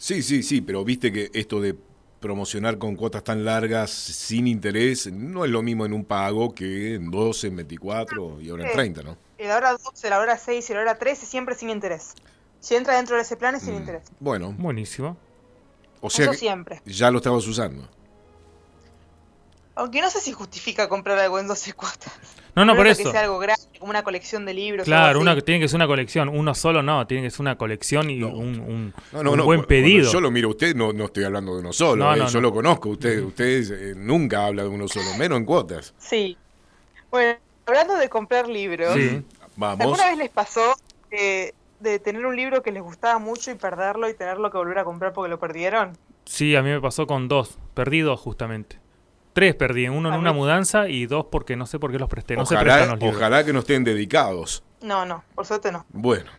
Sí, 0.01 0.23
sí, 0.23 0.41
sí, 0.41 0.61
pero 0.61 0.83
viste 0.83 1.11
que 1.11 1.29
esto 1.31 1.61
de 1.61 1.75
promocionar 2.19 2.79
con 2.79 2.95
cuotas 2.95 3.23
tan 3.23 3.45
largas 3.45 3.91
sin 3.91 4.47
interés 4.47 5.11
no 5.13 5.45
es 5.45 5.51
lo 5.51 5.61
mismo 5.61 5.85
en 5.85 5.93
un 5.93 6.05
pago 6.05 6.55
que 6.55 6.95
en 6.95 7.11
12, 7.11 7.47
en 7.49 7.55
24 7.57 8.41
y 8.41 8.49
ahora 8.49 8.63
en 8.63 8.69
Sí. 8.69 8.75
30, 8.77 9.03
¿no? 9.03 9.15
Y 9.37 9.43
la 9.43 9.57
hora 9.57 9.71
12, 9.73 10.09
la 10.09 10.19
hora 10.19 10.37
6 10.39 10.67
y 10.71 10.73
la 10.73 10.79
hora 10.81 10.97
13 10.97 11.27
siempre 11.27 11.53
sin 11.53 11.69
interés. 11.69 12.13
Si 12.59 12.73
entra 12.73 12.95
dentro 12.95 13.15
de 13.15 13.21
ese 13.21 13.37
plan 13.37 13.53
es 13.53 13.61
sin 13.61 13.75
Mm, 13.75 13.77
interés. 13.77 14.03
Bueno, 14.19 14.55
buenísimo. 14.57 15.17
o 15.99 16.09
sea 16.09 16.23
Eso 16.23 16.31
que 16.31 16.37
siempre. 16.39 16.81
ya 16.83 17.11
lo 17.11 17.17
estabas 17.19 17.45
usando. 17.45 17.87
Aunque 19.75 20.01
no 20.01 20.09
sé 20.09 20.19
si 20.19 20.33
justifica 20.33 20.89
comprar 20.89 21.17
algo 21.19 21.39
en 21.39 21.47
12 21.47 21.73
cuotas. 21.73 22.13
No, 22.55 22.65
no, 22.65 22.75
por 22.75 22.85
eso. 22.87 23.03
Que 23.05 23.11
sea 23.11 23.21
algo 23.21 23.39
grande, 23.39 23.63
como 23.79 23.89
una 23.89 24.03
colección 24.03 24.45
de 24.45 24.53
libros. 24.53 24.85
Claro, 24.85 25.19
una, 25.21 25.39
tiene 25.39 25.61
que 25.61 25.69
ser 25.69 25.77
una 25.77 25.87
colección. 25.87 26.27
Uno 26.27 26.53
solo 26.53 26.83
no, 26.83 27.07
tiene 27.07 27.23
que 27.23 27.31
ser 27.31 27.39
una 27.41 27.57
colección 27.57 28.09
y 28.09 28.17
No. 28.17 28.27
un, 28.29 28.59
un- 28.59 28.93
No, 29.13 29.23
no, 29.23 29.31
un 29.31 29.37
no. 29.37 29.45
buen 29.45 29.63
pedido. 29.63 30.11
Yo 30.11 30.19
lo 30.19 30.29
miro 30.29 30.49
a 30.49 30.51
usted, 30.51 30.75
no, 30.75 30.91
no 30.91 31.05
estoy 31.05 31.23
hablando 31.23 31.53
de 31.55 31.61
uno 31.61 31.71
solo. 31.71 32.03
No, 32.03 32.13
eh, 32.13 32.17
no, 32.17 32.27
yo 32.27 32.41
no. 32.41 32.49
lo 32.49 32.53
conozco. 32.53 32.89
Usted, 32.89 33.23
usted 33.23 33.71
eh, 33.71 33.93
nunca 33.95 34.45
habla 34.45 34.63
de 34.63 34.69
uno 34.69 34.87
solo, 34.89 35.05
menos 35.17 35.37
en 35.37 35.45
cuotas. 35.45 35.93
Sí. 35.97 36.37
Bueno, 37.09 37.39
hablando 37.65 37.95
de 37.95 38.09
comprar 38.09 38.49
libros, 38.49 38.93
Sí. 38.93 39.23
Vamos. 39.55 39.81
¿alguna 39.85 40.07
vez 40.07 40.17
les 40.17 40.29
pasó 40.29 40.75
de 41.09 41.99
tener 41.99 42.25
un 42.25 42.35
libro 42.35 42.61
que 42.61 42.71
les 42.71 42.83
gustaba 42.83 43.19
mucho 43.19 43.51
y 43.51 43.55
perderlo 43.55 44.09
y 44.09 44.13
tenerlo 44.13 44.51
que 44.51 44.57
volver 44.57 44.79
a 44.79 44.83
comprar 44.83 45.13
porque 45.13 45.29
lo 45.29 45.39
perdieron? 45.39 45.97
Sí, 46.25 46.55
a 46.55 46.61
mí 46.61 46.69
me 46.69 46.79
pasó 46.81 47.07
con 47.07 47.27
dos. 47.27 47.57
Perdí 47.73 47.99
dos 48.01 48.19
justamente. 48.19 48.77
Tres 49.33 49.55
perdí, 49.55 49.87
uno 49.87 50.13
en 50.13 50.19
una 50.19 50.33
mudanza 50.33 50.89
y 50.89 51.05
dos 51.05 51.25
porque 51.31 51.55
no 51.55 51.65
sé 51.65 51.79
por 51.79 51.91
qué 51.91 51.99
los 51.99 52.09
presté. 52.09 52.35
No 52.35 52.45
se 52.45 52.55
ojalá, 52.55 52.73
prestan 52.73 52.89
los 52.91 52.99
libros. 52.99 53.17
ojalá 53.17 53.45
que 53.45 53.53
no 53.53 53.59
estén 53.59 53.83
dedicados. 53.83 54.63
No, 54.81 55.05
no, 55.05 55.23
por 55.35 55.45
suerte 55.45 55.71
no. 55.71 55.85
Bueno, 55.89 56.29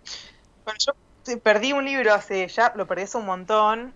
Bueno, 0.65 0.79
yo 0.79 0.93
perdí 1.41 1.73
un 1.73 1.85
libro 1.85 2.13
hace 2.13 2.47
ya, 2.49 2.73
lo 2.77 2.87
perdí 2.87 3.03
hace 3.05 3.17
un 3.19 3.27
montón. 3.27 3.95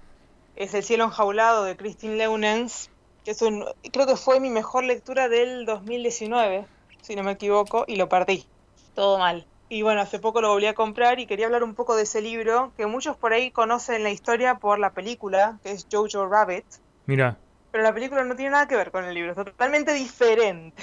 Es 0.55 0.73
El 0.73 0.83
cielo 0.83 1.05
enjaulado 1.05 1.65
de 1.65 1.77
Christine 1.77 2.17
Leunens, 2.17 2.89
que 3.25 3.33
es 3.33 3.43
un, 3.43 3.67
creo 3.93 4.07
que 4.07 4.17
fue 4.17 4.41
mi 4.41 4.49
mejor 4.49 4.85
lectura 4.85 5.29
del 5.29 5.67
2019, 5.67 6.65
si 7.03 7.15
no 7.17 7.23
me 7.23 7.33
equivoco, 7.33 7.85
y 7.87 7.97
lo 7.97 8.09
perdí. 8.09 8.47
Todo 8.95 9.19
mal. 9.19 9.45
Y 9.69 9.83
bueno, 9.83 10.01
hace 10.01 10.19
poco 10.19 10.41
lo 10.41 10.49
volví 10.49 10.67
a 10.67 10.75
comprar 10.75 11.19
y 11.19 11.27
quería 11.27 11.47
hablar 11.47 11.65
un 11.65 11.75
poco 11.75 11.97
de 11.97 12.05
ese 12.05 12.23
libro, 12.23 12.73
que 12.77 12.87
muchos 12.87 13.17
por 13.17 13.33
ahí 13.33 13.51
conocen 13.51 14.03
la 14.05 14.11
historia 14.11 14.55
por 14.55 14.79
la 14.79 14.91
película, 14.93 15.59
que 15.63 15.73
es 15.73 15.87
Jojo 15.91 16.27
Rabbit, 16.27 16.65
Mira, 17.07 17.37
pero 17.77 17.85
la 17.85 17.93
película 17.93 18.25
no 18.25 18.35
tiene 18.35 18.53
nada 18.53 18.67
que 18.67 18.75
ver 18.75 18.91
con 18.91 19.05
el 19.05 19.13
libro, 19.13 19.33
es 19.33 19.37
totalmente 19.37 19.93
diferente. 19.93 20.83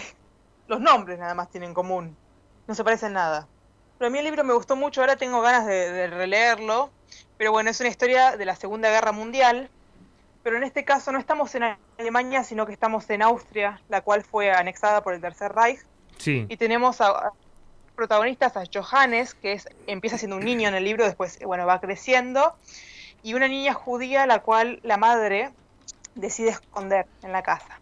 Los 0.67 0.79
nombres 0.79 1.17
nada 1.17 1.33
más 1.33 1.49
tienen 1.49 1.69
en 1.69 1.73
común, 1.73 2.15
no 2.67 2.75
se 2.75 2.83
parecen 2.83 3.13
nada. 3.13 3.47
Pero 3.97 4.09
a 4.09 4.11
mí 4.11 4.19
el 4.19 4.25
libro 4.25 4.43
me 4.43 4.53
gustó 4.53 4.75
mucho, 4.75 5.01
ahora 5.01 5.15
tengo 5.15 5.41
ganas 5.41 5.65
de, 5.65 5.91
de 5.91 6.05
releerlo, 6.05 6.91
pero 7.35 7.51
bueno, 7.51 7.71
es 7.71 7.79
una 7.79 7.89
historia 7.89 8.37
de 8.37 8.45
la 8.45 8.55
Segunda 8.55 8.91
Guerra 8.91 9.11
Mundial, 9.11 9.71
pero 10.43 10.57
en 10.57 10.63
este 10.63 10.85
caso 10.85 11.11
no 11.11 11.17
estamos 11.17 11.55
en 11.55 11.75
Alemania, 11.97 12.43
sino 12.43 12.67
que 12.67 12.73
estamos 12.73 13.09
en 13.09 13.23
Austria, 13.23 13.81
la 13.89 14.01
cual 14.01 14.23
fue 14.23 14.51
anexada 14.51 15.01
por 15.01 15.15
el 15.15 15.21
Tercer 15.21 15.51
Reich, 15.51 15.79
sí, 16.19 16.45
y 16.47 16.57
tenemos 16.57 17.01
a, 17.01 17.07
a 17.07 17.31
protagonistas 17.95 18.55
a 18.55 18.65
Johannes, 18.71 19.33
que 19.33 19.53
es, 19.53 19.67
empieza 19.87 20.19
siendo 20.19 20.35
un 20.35 20.45
niño 20.45 20.69
en 20.69 20.75
el 20.75 20.83
libro, 20.83 21.05
después 21.05 21.39
bueno, 21.43 21.65
va 21.65 21.81
creciendo, 21.81 22.53
y 23.23 23.33
una 23.33 23.47
niña 23.47 23.73
judía 23.73 24.27
la 24.27 24.43
cual 24.43 24.79
la 24.83 24.97
madre 24.97 25.53
decide 26.15 26.49
esconder 26.49 27.07
en 27.21 27.31
la 27.31 27.43
casa. 27.43 27.81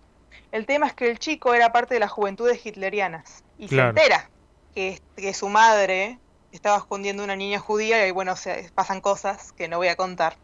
El 0.52 0.66
tema 0.66 0.88
es 0.88 0.94
que 0.94 1.10
el 1.10 1.20
chico 1.20 1.54
era 1.54 1.72
parte 1.72 1.94
de 1.94 2.00
las 2.00 2.12
juventudes 2.12 2.66
hitlerianas 2.66 3.44
y 3.58 3.68
Claro. 3.68 3.94
se 3.98 4.04
entera 4.04 4.30
que, 4.74 5.00
que 5.16 5.34
su 5.34 5.50
madre 5.50 6.20
estaba 6.52 6.78
escondiendo 6.78 7.24
una 7.24 7.36
niña 7.36 7.60
judía 7.60 8.06
y 8.08 8.12
bueno, 8.12 8.36
se, 8.36 8.70
pasan 8.74 9.02
cosas 9.02 9.52
que 9.54 9.68
no 9.68 9.78
voy 9.78 9.88
a 9.88 9.96
contar. 9.96 10.36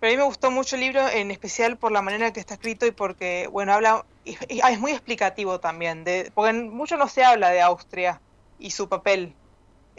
Pero 0.00 0.10
a 0.10 0.12
mí 0.12 0.16
me 0.16 0.24
gustó 0.24 0.50
mucho 0.50 0.76
el 0.76 0.82
libro, 0.82 1.06
en 1.08 1.30
especial 1.30 1.76
por 1.76 1.92
la 1.92 2.02
manera 2.02 2.26
en 2.28 2.32
que 2.32 2.40
está 2.40 2.54
escrito 2.54 2.86
y 2.86 2.90
porque, 2.90 3.48
bueno, 3.52 3.72
habla, 3.74 4.04
y- 4.24 4.36
es 4.48 4.80
muy 4.80 4.92
explicativo 4.92 5.60
también, 5.60 6.04
de, 6.04 6.30
porque 6.34 6.52
mucho 6.54 6.96
no 6.96 7.06
se 7.06 7.22
habla 7.22 7.50
de 7.50 7.60
Austria 7.60 8.20
y 8.58 8.70
su 8.70 8.88
papel 8.88 9.34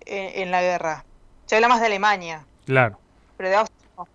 en, 0.05 0.41
en 0.43 0.51
la 0.51 0.61
guerra. 0.61 1.05
Se 1.45 1.55
habla 1.55 1.67
más 1.67 1.79
de 1.81 1.87
Alemania, 1.87 2.45
claro. 2.65 2.99
pero 3.37 3.49
de 3.49 3.55
Austria 3.55 3.89
no. 3.97 4.07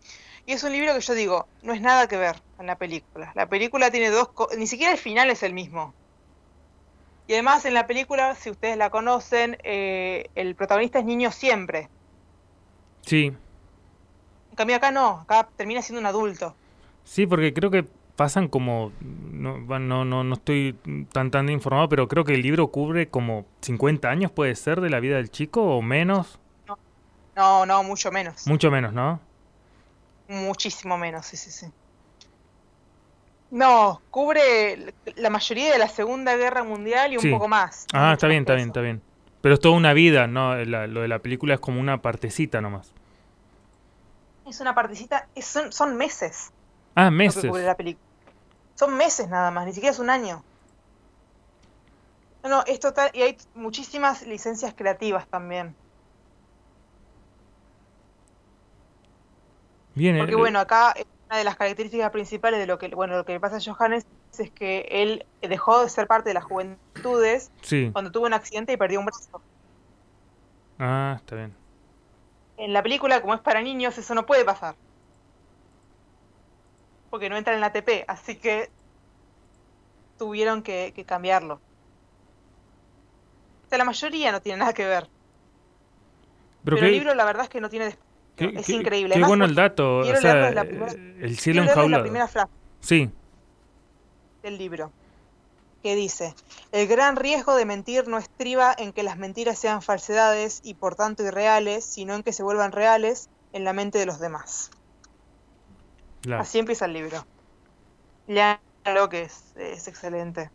Y 0.46 0.52
es 0.52 0.62
un 0.62 0.72
libro 0.72 0.94
que 0.94 1.00
yo 1.00 1.14
digo, 1.14 1.48
no 1.62 1.72
es 1.72 1.80
nada 1.80 2.06
que 2.08 2.16
ver 2.16 2.36
con 2.56 2.66
la 2.66 2.76
película. 2.76 3.32
La 3.34 3.48
película 3.48 3.90
tiene 3.90 4.10
dos, 4.10 4.30
ni 4.56 4.66
siquiera 4.66 4.92
el 4.92 4.98
final 4.98 5.28
es 5.30 5.42
el 5.42 5.52
mismo. 5.52 5.92
Y 7.26 7.32
además 7.32 7.64
en 7.64 7.74
la 7.74 7.86
película, 7.88 8.34
si 8.36 8.50
ustedes 8.50 8.76
la 8.76 8.90
conocen, 8.90 9.58
eh, 9.64 10.30
el 10.36 10.54
protagonista 10.54 11.00
es 11.00 11.04
niño 11.04 11.32
siempre. 11.32 11.90
Sí, 13.02 13.26
En 14.50 14.56
cambio 14.56 14.76
acá 14.76 14.90
no, 14.90 15.20
acá 15.22 15.48
termina 15.56 15.82
siendo 15.82 16.00
un 16.00 16.06
adulto. 16.06 16.54
sí, 17.04 17.26
porque 17.26 17.52
creo 17.52 17.70
que 17.70 17.84
pasan 18.16 18.48
como... 18.48 18.92
No, 19.00 19.58
no, 19.58 20.04
no, 20.04 20.24
no 20.24 20.34
estoy 20.34 20.76
tan 21.12 21.30
tan 21.30 21.48
informado, 21.50 21.88
pero 21.88 22.08
creo 22.08 22.24
que 22.24 22.34
el 22.34 22.42
libro 22.42 22.68
cubre 22.68 23.08
como 23.08 23.46
50 23.62 24.08
años, 24.08 24.30
puede 24.32 24.54
ser, 24.56 24.80
de 24.80 24.90
la 24.90 25.00
vida 25.00 25.16
del 25.16 25.30
chico 25.30 25.62
o 25.62 25.82
menos. 25.82 26.40
No, 27.36 27.66
no, 27.66 27.82
mucho 27.82 28.10
menos. 28.10 28.46
Mucho 28.46 28.70
menos, 28.70 28.92
¿no? 28.94 29.20
Muchísimo 30.28 30.99
menos, 30.99 31.26
sí, 31.26 31.37
sí, 31.37 31.50
sí. 31.50 31.66
No, 33.50 34.02
cubre 34.11 34.92
la 35.16 35.30
mayoría 35.30 35.73
de 35.73 35.78
la 35.78 35.88
Segunda 35.88 36.37
Guerra 36.37 36.64
Mundial 36.64 37.12
y 37.12 37.16
un 37.16 37.23
Sí. 37.23 37.30
poco 37.30 37.47
más. 37.49 37.87
Ah, 37.92 38.12
está 38.14 38.26
bien, 38.26 38.40
está 38.42 38.54
bien, 38.54 38.68
está 38.68 38.80
bien. 38.80 39.00
Pero 39.40 39.54
es 39.54 39.61
toda 39.61 39.76
una 39.76 39.92
vida, 39.92 40.26
¿no? 40.26 40.56
La- 40.64 40.88
lo 40.88 41.02
de 41.02 41.09
la 41.09 41.21
película 41.21 41.54
es 41.54 41.61
como 41.61 41.80
una 41.80 42.02
partecita 42.02 42.61
nomás. 42.61 42.92
Es 44.47 44.61
una 44.61 44.75
partecita, 44.75 45.28
es- 45.35 45.47
son, 45.47 45.73
son 45.73 45.97
meses 45.97 46.50
Ah, 46.97 47.04
lo 47.04 47.11
que 47.11 47.16
meses. 47.16 47.47
cubre 47.47 47.62
la 47.64 47.76
película. 47.76 48.04
Son 48.75 48.97
meses 48.97 49.28
nada 49.28 49.50
más, 49.52 49.64
ni 49.66 49.73
siquiera 49.73 49.92
es 49.92 49.99
un 50.00 50.11
año. 50.11 50.42
No, 52.42 52.50
no, 52.50 52.64
es 52.66 52.80
total, 52.80 53.11
y 53.14 53.23
hay 53.23 53.37
muchísimas 53.54 54.23
licencias 54.26 54.75
creativas 54.76 55.26
también. 55.28 55.75
Bien, 59.96 60.18
Porque 60.18 60.36
bueno, 60.36 60.60
acá 60.60 60.94
una 61.26 61.38
de 61.38 61.44
las 61.44 61.56
características 61.56 62.10
principales 62.10 62.60
de 62.60 62.66
lo 62.66 62.78
que, 62.78 62.88
bueno, 62.88 63.16
lo 63.16 63.24
que 63.24 63.32
le 63.32 63.40
pasa 63.40 63.56
a 63.56 63.60
Johannes 63.74 64.06
es 64.38 64.50
que 64.50 64.86
él 64.90 65.24
dejó 65.40 65.82
de 65.82 65.88
ser 65.88 66.06
parte 66.06 66.28
de 66.28 66.34
las 66.34 66.44
juventudes 66.44 67.50
sí. 67.62 67.88
cuando 67.92 68.12
tuvo 68.12 68.26
un 68.26 68.34
accidente 68.34 68.74
y 68.74 68.76
perdió 68.76 69.00
un 69.00 69.06
brazo. 69.06 69.40
Ah, 70.78 71.14
está 71.16 71.34
bien. 71.36 71.54
En 72.58 72.74
la 72.74 72.82
película, 72.82 73.22
como 73.22 73.34
es 73.34 73.40
para 73.40 73.62
niños, 73.62 73.96
eso 73.96 74.14
no 74.14 74.26
puede 74.26 74.44
pasar. 74.44 74.76
Porque 77.08 77.30
no 77.30 77.38
entra 77.38 77.54
en 77.54 77.62
la 77.62 77.68
ATP, 77.68 78.04
así 78.06 78.36
que 78.36 78.70
tuvieron 80.18 80.62
que, 80.62 80.92
que 80.94 81.06
cambiarlo. 81.06 81.54
O 83.64 83.68
sea, 83.70 83.78
la 83.78 83.84
mayoría 83.84 84.30
no 84.30 84.42
tiene 84.42 84.58
nada 84.58 84.74
que 84.74 84.86
ver. 84.86 85.08
Pero, 86.64 86.76
Pero, 86.76 86.86
el 86.86 86.92
libro, 86.92 87.14
la 87.14 87.24
verdad 87.24 87.44
es 87.44 87.48
que 87.48 87.62
no 87.62 87.70
tiene. 87.70 87.96
Qué- 88.37 88.52
Es 88.57 88.66
qué- 88.66 88.73
increíble. 88.75 89.09
Qué 89.14 89.14
Además, 89.14 89.28
bueno 89.28 89.45
por- 89.45 89.50
el 89.50 89.55
dato. 89.57 89.99
O 89.99 90.05
sea, 90.05 90.21
leerles 90.21 90.55
la 90.55 90.64
primera- 90.64 90.93
eh, 90.93 91.19
el 91.23 91.38
cielo 91.38 91.62
enjaulado. 91.62 91.88
la 91.88 92.02
primera 92.02 92.28
frase 92.28 92.50
Sí, 92.81 93.11
del 94.43 94.59
libro, 94.59 94.93
que 95.83 95.97
dice, 95.97 96.35
el 96.73 96.87
gran 96.87 97.16
riesgo 97.16 97.57
de 97.57 97.64
mentir 97.64 98.07
no 98.09 98.19
estriba 98.19 98.75
en 98.78 98.93
que 98.93 99.02
las 99.02 99.16
mentiras 99.19 99.59
sean 99.59 99.83
falsedades 99.83 100.61
y 100.62 100.75
por 100.75 100.95
tanto 100.95 101.23
irreales, 101.25 101.85
sino 101.85 102.14
en 102.14 102.23
que 102.23 102.33
se 102.33 102.43
vuelvan 102.43 102.73
reales 102.73 103.28
en 103.52 103.64
la 103.64 103.73
mente 103.73 103.99
de 103.99 104.07
los 104.07 104.21
demás. 104.21 104.71
claro. 106.23 106.43
Así 106.43 106.59
empieza 106.59 106.87
el 106.87 106.93
libro. 106.93 107.25
Leanlo 108.26 109.09
que 109.09 109.23
es, 109.23 109.55
es 109.57 109.87
excelente. 109.87 110.50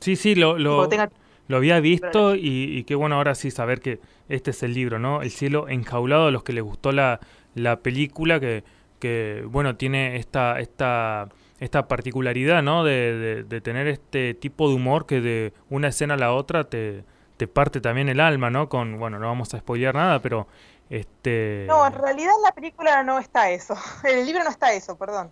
Sí, 0.00 0.16
sí, 0.16 0.34
lo, 0.34 0.58
lo, 0.58 0.88
tenga- 0.88 1.10
lo 1.48 1.56
había 1.58 1.80
visto 1.80 2.34
y, 2.34 2.78
y 2.78 2.84
qué 2.84 2.94
bueno 2.94 3.16
ahora 3.16 3.34
sí 3.34 3.50
saber 3.50 3.80
que 3.80 4.00
este 4.30 4.50
es 4.52 4.62
el 4.62 4.74
libro, 4.74 4.98
¿no? 4.98 5.22
El 5.22 5.30
cielo 5.30 5.68
enjaulado 5.68 6.26
a 6.28 6.30
los 6.30 6.42
que 6.44 6.52
les 6.52 6.64
gustó 6.64 6.92
la, 6.92 7.20
la 7.54 7.80
película 7.80 8.40
que, 8.40 8.64
que, 8.98 9.44
bueno, 9.48 9.76
tiene 9.76 10.16
esta, 10.16 10.58
esta, 10.60 11.28
esta 11.58 11.88
particularidad, 11.88 12.62
¿no? 12.62 12.84
De, 12.84 12.92
de- 13.18 13.44
de 13.44 13.60
tener 13.60 13.86
este 13.88 14.34
tipo 14.34 14.68
de 14.68 14.74
humor 14.76 15.06
que 15.06 15.20
de 15.20 15.52
una 15.68 15.88
escena 15.88 16.14
a 16.14 16.16
la 16.16 16.32
otra 16.32 16.64
te, 16.64 17.04
te 17.36 17.46
parte 17.48 17.80
también 17.80 18.08
el 18.08 18.20
alma, 18.20 18.50
¿no? 18.50 18.68
Con, 18.68 18.98
bueno, 18.98 19.18
no 19.18 19.26
vamos 19.26 19.52
a 19.54 19.58
spoilear 19.58 19.94
nada, 19.94 20.20
pero 20.20 20.46
este... 20.90 21.66
No, 21.68 21.86
en 21.86 21.92
realidad 21.94 22.32
en 22.36 22.42
la 22.42 22.52
película 22.52 23.02
no 23.02 23.18
está 23.18 23.50
eso. 23.50 23.74
En 24.04 24.18
el 24.20 24.26
libro 24.26 24.44
no 24.44 24.50
está 24.50 24.72
eso, 24.72 24.96
perdón. 24.96 25.30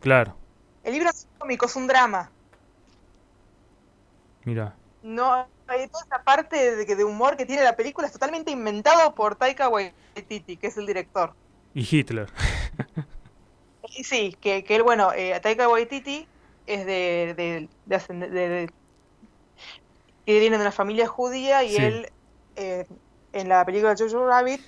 Claro, 0.00 0.36
El 0.82 0.92
libro 0.94 1.10
es 1.10 1.28
cómico, 1.38 1.66
es 1.66 1.76
un 1.76 1.86
drama. 1.86 2.30
mira. 4.44 4.74
No, 5.02 5.46
toda 5.88 6.04
esa 6.04 6.22
parte 6.22 6.76
de, 6.76 6.96
de 6.96 7.04
humor 7.04 7.36
que 7.36 7.46
tiene 7.46 7.62
la 7.62 7.76
película 7.76 8.06
es 8.06 8.12
totalmente 8.12 8.50
inventado 8.50 9.14
por 9.14 9.36
Taika 9.36 9.68
Waititi, 9.68 10.56
que 10.56 10.66
es 10.68 10.76
el 10.76 10.86
director. 10.86 11.34
Y 11.74 11.82
Hitler. 11.96 12.28
Y 13.96 14.04
sí, 14.04 14.36
que, 14.40 14.64
que 14.64 14.76
él, 14.76 14.82
bueno, 14.82 15.12
eh, 15.14 15.38
Taika 15.40 15.68
Waititi 15.68 16.26
es 16.66 16.84
de, 16.86 17.34
de, 17.36 17.68
de, 17.86 17.96
ascend- 17.96 18.28
de- 18.28 18.48
de- 18.48 18.70
que 20.26 20.38
viene 20.40 20.56
de 20.56 20.62
una 20.62 20.72
familia 20.72 21.06
judía 21.06 21.64
y 21.64 21.70
Sí. 21.70 21.76
él 21.82 22.12
eh, 22.56 22.86
en 23.32 23.48
la 23.48 23.64
película 23.64 23.94
Jojo 23.98 24.26
Rabbit 24.26 24.60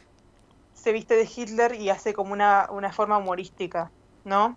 se 0.74 0.92
viste 0.92 1.14
de 1.16 1.28
Hitler 1.34 1.74
y 1.74 1.90
hace 1.90 2.14
como 2.14 2.32
una, 2.32 2.68
una 2.70 2.92
forma 2.92 3.18
humorística, 3.18 3.90
¿no? 4.24 4.56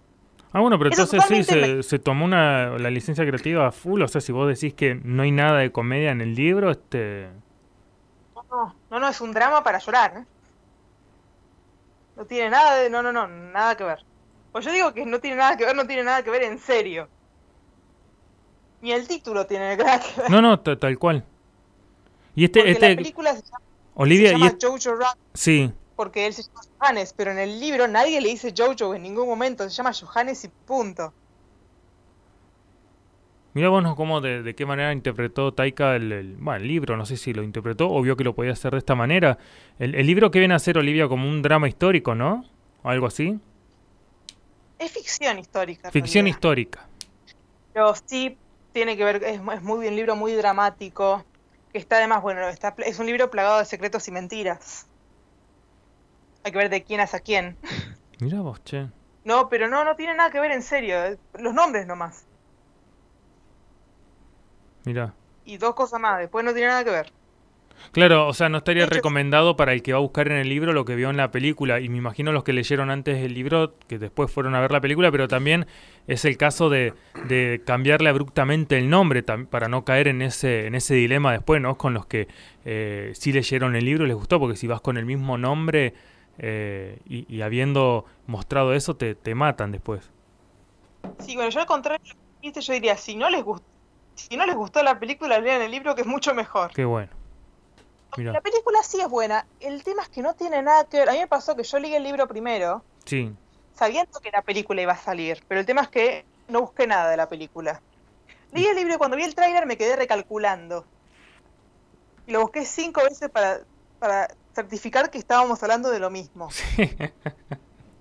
Ah, 0.54 0.60
bueno, 0.62 0.78
pero 0.78 0.92
Eso 0.92 1.02
entonces 1.04 1.28
sí, 1.28 1.44
se, 1.44 1.84
se 1.84 2.00
tomó 2.00 2.26
una, 2.26 2.78
la 2.78 2.92
licencia 2.92 3.26
creativa 3.26 3.68
a 3.68 3.72
full. 3.72 4.02
O 4.04 4.08
sea, 4.08 4.22
si 4.22 4.32
vos 4.32 4.48
decís 4.48 4.74
que 4.76 4.96
no 5.04 5.24
hay 5.24 5.32
nada 5.32 5.58
de 5.60 5.72
comedia 5.72 6.12
en 6.12 6.22
el 6.22 6.36
libro, 6.36 6.70
este... 6.70 7.28
No, 8.52 8.76
no, 8.92 9.00
no, 9.00 9.08
es 9.10 9.20
un 9.20 9.34
drama 9.34 9.64
para 9.64 9.80
llorar, 9.80 10.14
¿eh? 10.18 10.26
No 12.16 12.26
tiene 12.26 12.52
nada 12.52 12.76
de, 12.76 12.90
no, 12.92 13.02
no, 13.02 13.12
no, 13.12 13.28
nada 13.28 13.76
que 13.76 13.84
ver. 13.84 14.06
Pues 14.52 14.64
yo 14.64 14.72
digo 14.72 14.94
que 14.94 15.04
no 15.08 15.20
tiene 15.20 15.38
nada 15.38 15.58
que 15.58 15.66
ver, 15.66 15.76
no 15.76 15.88
tiene 15.88 16.04
nada 16.04 16.22
que 16.24 16.30
ver 16.30 16.44
en 16.44 16.60
serio. 16.60 17.10
Ni 18.82 18.92
el 18.92 19.08
título 19.08 19.48
tiene 19.48 19.76
nada 19.76 20.00
que 20.00 20.22
ver. 20.22 20.30
No, 20.30 20.40
no, 20.42 20.60
ta- 20.60 20.78
tal 20.78 21.00
cual. 21.00 21.26
Y 22.36 22.46
este, 22.46 22.60
porque 22.60 22.74
la 22.74 22.74
este, 22.90 22.96
película 22.98 23.34
se 23.36 23.42
llama, 23.42 23.62
Olivia, 23.96 24.30
se 24.30 24.36
y 24.36 24.38
llama 24.40 24.52
es- 24.52 24.58
Jojo 24.64 24.96
Rabbit 25.00 25.18
sí, 25.34 25.74
porque 26.04 26.28
él 26.28 26.34
se 26.34 26.44
llama 26.44 26.60
Johannes, 26.80 27.14
pero 27.16 27.32
en 27.32 27.40
el 27.40 27.62
libro 27.62 27.88
nadie 27.88 28.20
le 28.20 28.28
dice 28.28 28.54
Jojo 28.56 28.94
en 28.94 29.04
ningún 29.04 29.26
momento, 29.26 29.64
se 29.64 29.70
llama 29.70 29.94
Johannes 29.94 30.44
y 30.44 30.50
punto. 30.50 31.14
Mira 33.54 33.70
vos 33.70 33.82
¿no? 33.82 33.96
cómo 33.96 34.20
de, 34.20 34.44
de, 34.44 34.54
qué 34.54 34.66
manera 34.66 34.92
interpretó 34.92 35.54
Taika 35.54 35.96
el, 35.96 36.12
el, 36.12 36.36
bueno, 36.36 36.62
el, 36.62 36.68
libro, 36.68 36.98
no 36.98 37.06
sé 37.06 37.16
si 37.16 37.34
lo 37.34 37.42
interpretó 37.42 37.90
o 37.90 38.02
vio 38.02 38.18
que 38.18 38.26
lo 38.26 38.36
podía 38.36 38.52
hacer 38.52 38.72
de 38.74 38.80
esta 38.80 38.96
manera. 38.96 39.38
El, 39.80 39.96
el 39.96 40.06
libro 40.06 40.30
que 40.30 40.40
viene 40.40 40.56
a 40.56 40.60
ser 40.60 40.78
Olivia 40.78 41.08
como 41.08 41.30
un 41.30 41.42
drama 41.42 41.70
histórico, 41.70 42.16
¿no? 42.16 42.44
O 42.82 42.90
algo 42.90 43.08
así. 43.08 43.40
Es 44.78 44.92
ficción 44.92 45.40
histórica. 45.40 45.90
Ficción 45.90 46.28
histórica. 46.28 46.86
Pero 47.72 47.94
sí 47.96 48.38
tiene 48.74 48.98
que 48.98 49.06
ver, 49.06 49.24
es, 49.24 49.40
es 49.40 49.62
muy 49.62 49.88
un 49.88 49.96
libro 49.96 50.18
muy 50.18 50.34
dramático, 50.34 51.24
que 51.72 51.78
está 51.78 51.96
además, 51.96 52.22
bueno, 52.22 52.50
está, 52.50 52.76
es 52.80 53.00
un 53.00 53.06
libro 53.06 53.32
plagado 53.32 53.60
de 53.60 53.66
secretos 53.66 54.06
y 54.10 54.12
mentiras. 54.12 54.88
Hay 56.44 56.52
que 56.52 56.58
ver 56.58 56.70
de 56.70 56.84
quién 56.84 57.00
hace 57.00 57.18
a 57.18 57.20
quién. 57.22 57.58
Mira 58.20 58.42
vos, 58.42 58.64
che. 58.64 58.88
No, 59.24 59.50
pero 59.50 59.68
no, 59.68 59.84
no 59.84 59.96
tiene 59.96 60.14
nada 60.16 60.30
que 60.30 60.40
ver 60.40 60.52
en 60.52 60.62
serio. 60.62 60.98
Los 61.40 61.54
nombres 61.54 61.88
nomás. 61.88 62.26
Mira. 64.86 65.14
Y 65.46 65.58
dos 65.58 65.74
cosas 65.76 66.00
más, 66.00 66.20
después 66.20 66.44
no 66.44 66.54
tiene 66.54 66.68
nada 66.68 66.84
que 66.84 66.92
ver. 66.92 67.12
Claro, 67.92 68.28
o 68.28 68.34
sea, 68.34 68.50
no 68.50 68.60
estaría 68.60 68.86
hecho, 68.86 68.96
recomendado 68.96 69.56
para 69.56 69.74
el 69.74 69.82
que 69.82 69.92
va 69.92 69.98
a 69.98 70.02
buscar 70.02 70.28
en 70.28 70.38
el 70.38 70.48
libro 70.48 70.74
lo 70.74 70.86
que 70.86 70.96
vio 70.96 71.10
en 71.10 71.18
la 71.18 71.32
película. 71.32 71.80
Y 71.80 71.90
me 71.90 71.98
imagino 71.98 72.32
los 72.32 72.44
que 72.44 72.54
leyeron 72.54 72.90
antes 72.90 73.24
el 73.24 73.34
libro, 73.34 73.76
que 73.88 74.00
después 74.00 74.32
fueron 74.32 74.56
a 74.56 74.62
ver 74.62 74.72
la 74.72 74.82
película, 74.82 75.12
pero 75.12 75.28
también 75.28 75.66
es 76.08 76.24
el 76.26 76.38
caso 76.38 76.70
de, 76.70 76.94
de 77.28 77.62
cambiarle 77.66 78.10
abruptamente 78.10 78.78
el 78.78 78.90
nombre 78.90 79.24
para 79.24 79.68
no 79.68 79.84
caer 79.86 80.08
en 80.08 80.22
ese, 80.22 80.68
en 80.68 80.76
ese 80.76 80.96
dilema 80.96 81.32
después, 81.32 81.62
¿no? 81.62 81.78
Con 81.78 81.94
los 81.94 82.06
que 82.06 82.28
eh, 82.66 83.12
sí 83.16 83.34
leyeron 83.34 83.76
el 83.76 83.86
libro 83.86 84.06
y 84.06 84.08
les 84.08 84.16
gustó, 84.16 84.40
porque 84.40 84.56
si 84.56 84.68
vas 84.68 84.82
con 84.82 84.98
el 84.98 85.06
mismo 85.06 85.38
nombre 85.38 85.94
eh, 86.38 87.00
y, 87.06 87.34
y, 87.34 87.42
habiendo 87.42 88.06
mostrado 88.28 88.74
eso, 88.74 88.96
te, 88.96 89.16
te, 89.16 89.36
matan 89.36 89.72
después. 89.72 90.10
Sí, 91.20 91.36
bueno, 91.36 91.50
yo 91.52 91.60
al 91.60 91.66
contrario, 91.66 92.14
yo 92.42 92.74
diría, 92.74 92.98
si 92.98 93.16
no 93.16 93.30
les 93.30 93.44
gustó, 93.44 93.66
si 94.16 94.38
no 94.38 94.46
les 94.46 94.56
gustó 94.56 94.84
la 94.84 95.00
película, 95.00 95.40
lean 95.40 95.62
el 95.62 95.72
libro, 95.72 95.96
que 95.96 96.02
es 96.02 96.08
mucho 96.08 96.34
mejor. 96.34 96.72
Qué 96.74 96.86
bueno. 96.86 97.12
Mirá. 98.18 98.32
La 98.32 98.42
película 98.42 98.84
sí 98.84 99.02
es 99.02 99.10
buena. 99.10 99.46
El 99.60 99.84
tema 99.84 100.04
es 100.04 100.10
que 100.10 100.22
no 100.22 100.36
tiene 100.36 100.62
nada 100.62 100.86
que 100.86 101.00
ver. 101.00 101.10
A 101.10 101.14
mí 101.14 101.20
me 101.20 101.28
pasó 101.28 101.56
que 101.56 101.64
yo 101.64 101.80
leí 101.80 101.96
el 101.96 102.04
libro 102.04 102.28
primero. 102.28 102.84
Sí. 103.06 103.34
Sabiendo 103.74 104.20
que 104.20 104.30
la 104.30 104.44
película 104.44 104.82
iba 104.82 104.94
a 104.94 104.98
salir. 104.98 105.44
Pero 105.48 105.60
el 105.60 105.66
tema 105.66 105.82
es 105.82 105.88
que 105.88 106.26
no 106.48 106.62
busqué 106.62 106.86
nada 106.86 107.10
de 107.10 107.18
la 107.18 107.28
película. 107.28 107.82
Leí 108.52 108.66
el 108.66 108.76
libro 108.76 108.94
y 108.94 108.98
cuando 108.98 109.18
vi 109.18 109.24
el 109.24 109.34
tráiler 109.34 109.66
me 109.66 109.78
quedé 109.78 109.96
recalculando. 109.96 110.86
Y 112.28 112.32
lo 112.32 112.42
busqué 112.42 112.66
cinco 112.66 113.02
veces 113.04 113.30
para, 113.30 113.62
para 114.04 114.28
certificar 114.54 115.10
que 115.10 115.18
estábamos 115.18 115.64
hablando 115.64 115.90
de 115.90 116.00
lo 116.00 116.10
mismo. 116.10 116.52
Sí. 116.52 116.94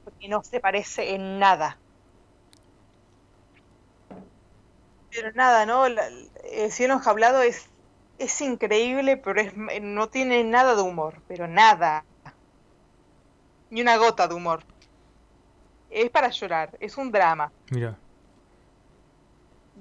Porque 0.02 0.26
no 0.26 0.42
se 0.42 0.58
parece 0.58 1.14
en 1.14 1.38
nada. 1.38 1.78
Pero 5.12 5.30
nada, 5.30 5.64
¿no? 5.64 5.88
La, 5.88 6.08
el 6.50 6.72
cielo 6.72 6.94
enjablado 6.94 7.42
es 7.42 7.68
es 8.18 8.40
increíble, 8.40 9.16
pero 9.16 9.40
es, 9.40 9.52
no 9.56 10.08
tiene 10.08 10.42
nada 10.42 10.74
de 10.74 10.82
humor, 10.82 11.22
pero 11.28 11.46
nada. 11.46 12.04
Ni 13.70 13.80
una 13.80 13.96
gota 13.96 14.26
de 14.26 14.34
humor. 14.34 14.64
Es 15.88 16.10
para 16.10 16.30
llorar, 16.30 16.76
es 16.80 16.96
un 16.96 17.12
drama. 17.12 17.52
Mira. 17.70 17.96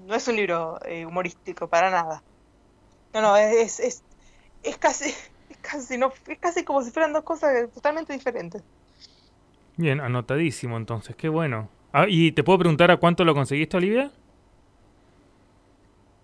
No 0.05 0.13
es 0.13 0.27
un 0.27 0.35
libro 0.35 0.77
eh, 0.85 1.03
humorístico, 1.03 1.67
para 1.67 1.89
nada. 1.89 2.21
No, 3.11 3.21
no, 3.21 3.37
es, 3.37 3.79
es, 3.79 3.79
es 3.79 4.03
es 4.63 4.77
casi, 4.77 5.13
no, 5.97 6.13
es 6.27 6.39
casi 6.39 6.63
como 6.63 6.81
si 6.83 6.91
fueran 6.91 7.13
dos 7.13 7.23
cosas 7.23 7.71
totalmente 7.73 8.13
diferentes. 8.13 8.63
Bien, 9.77 9.99
anotadísimo 9.99 10.77
entonces, 10.77 11.15
qué 11.15 11.29
bueno. 11.29 11.69
Ah, 11.93 12.05
¿Y 12.07 12.31
te 12.31 12.43
puedo 12.43 12.59
preguntar 12.59 12.91
a 12.91 12.97
cuánto 12.97 13.25
lo 13.25 13.33
conseguiste, 13.33 13.77
Olivia? 13.77 14.11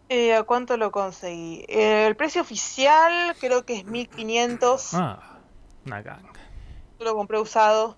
Eh, 0.10 0.36
¿A 0.36 0.44
cuánto 0.44 0.78
lo 0.78 0.92
conseguí? 0.92 1.66
Eh, 1.68 2.08
el 2.08 2.16
precio 2.16 2.42
oficial 2.42 3.36
creo 3.40 3.66
que 3.66 3.78
es 3.78 3.86
1500. 3.86 4.94
Ah, 4.94 5.40
una 5.86 6.02
ganga. 6.02 6.32
Yo 7.00 7.06
lo 7.06 7.16
compré 7.16 7.40
usado. 7.40 7.98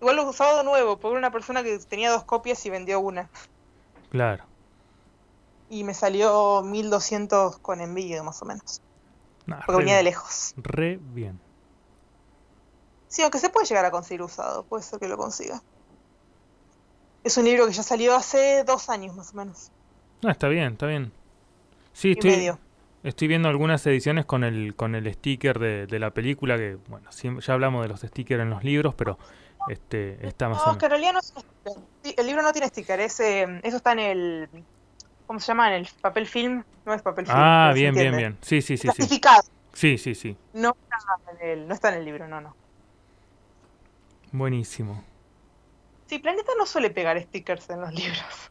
Igual 0.00 0.16
lo 0.16 0.28
usado 0.28 0.58
de 0.58 0.64
nuevo, 0.64 0.98
por 0.98 1.16
una 1.16 1.30
persona 1.30 1.62
que 1.62 1.78
tenía 1.78 2.10
dos 2.10 2.24
copias 2.24 2.64
y 2.66 2.70
vendió 2.70 3.00
una. 3.00 3.28
Claro. 4.10 4.44
Y 5.68 5.84
me 5.84 5.94
salió 5.94 6.62
1200 6.62 7.58
con 7.58 7.80
envío, 7.80 8.24
más 8.24 8.42
o 8.42 8.46
menos. 8.46 8.80
Nah, 9.50 9.66
porque 9.66 9.80
venía 9.80 9.96
de 9.96 10.04
lejos. 10.04 10.54
Re 10.56 10.98
bien. 11.00 11.40
Sí, 13.08 13.22
aunque 13.22 13.38
se 13.38 13.50
puede 13.50 13.66
llegar 13.66 13.84
a 13.84 13.90
conseguir 13.90 14.22
usado, 14.22 14.62
puede 14.62 14.84
ser 14.84 15.00
que 15.00 15.08
lo 15.08 15.16
consiga. 15.16 15.60
Es 17.24 17.36
un 17.36 17.44
libro 17.44 17.66
que 17.66 17.72
ya 17.72 17.82
salió 17.82 18.14
hace 18.14 18.62
dos 18.62 18.88
años, 18.88 19.16
más 19.16 19.32
o 19.34 19.36
menos. 19.36 19.72
Ah, 20.24 20.30
está 20.30 20.48
bien, 20.48 20.74
está 20.74 20.86
bien. 20.86 21.12
Sí, 21.92 22.12
estoy, 22.12 22.30
medio. 22.30 22.60
estoy 23.02 23.26
viendo 23.26 23.48
algunas 23.48 23.84
ediciones 23.86 24.24
con 24.24 24.44
el 24.44 24.76
con 24.76 24.94
el 24.94 25.12
sticker 25.12 25.58
de, 25.58 25.86
de 25.86 25.98
la 25.98 26.12
película, 26.12 26.56
que 26.56 26.78
bueno, 26.86 27.10
sí, 27.10 27.28
ya 27.40 27.54
hablamos 27.54 27.82
de 27.82 27.88
los 27.88 28.00
stickers 28.00 28.40
en 28.40 28.50
los 28.50 28.62
libros, 28.62 28.94
pero 28.94 29.18
este 29.68 30.24
está 30.24 30.48
más 30.48 30.58
no, 30.58 30.62
o 30.62 30.66
menos. 30.68 30.78
que 30.78 30.86
en 30.86 30.90
realidad 30.90 31.12
no 31.14 31.18
es 31.18 31.34
sí, 32.04 32.14
el 32.16 32.26
libro 32.26 32.42
no 32.42 32.52
tiene 32.52 32.68
sticker, 32.68 33.00
es, 33.00 33.18
eh, 33.18 33.60
eso 33.64 33.76
está 33.76 33.92
en 33.92 33.98
el, 33.98 34.48
¿cómo 35.30 35.38
se 35.38 35.46
llama? 35.46 35.68
En 35.68 35.82
el 35.82 35.88
papel 36.00 36.26
film, 36.26 36.64
no 36.84 36.92
es 36.92 37.02
papel 37.02 37.24
film. 37.24 37.38
Ah, 37.38 37.70
bien, 37.72 37.94
bien, 37.94 38.16
bien. 38.16 38.36
Sí, 38.40 38.60
sí, 38.60 38.76
sí. 38.76 38.88
Clasificado. 38.88 39.44
Sí, 39.72 39.96
sí, 39.96 40.16
sí. 40.16 40.36
No 40.54 40.70
está, 40.70 41.32
en 41.38 41.48
el, 41.48 41.68
no 41.68 41.74
está 41.74 41.90
en 41.90 41.98
el 41.98 42.04
libro, 42.04 42.26
no, 42.26 42.40
no. 42.40 42.56
Buenísimo. 44.32 45.04
Sí, 46.06 46.18
Planeta 46.18 46.50
no 46.58 46.66
suele 46.66 46.90
pegar 46.90 47.22
stickers 47.22 47.70
en 47.70 47.80
los 47.80 47.94
libros. 47.94 48.50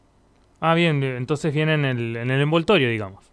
Ah, 0.60 0.72
bien, 0.72 1.02
entonces 1.02 1.52
viene 1.52 1.74
en 1.74 1.84
el, 1.84 2.16
en 2.16 2.30
el 2.30 2.40
envoltorio, 2.40 2.88
digamos. 2.88 3.30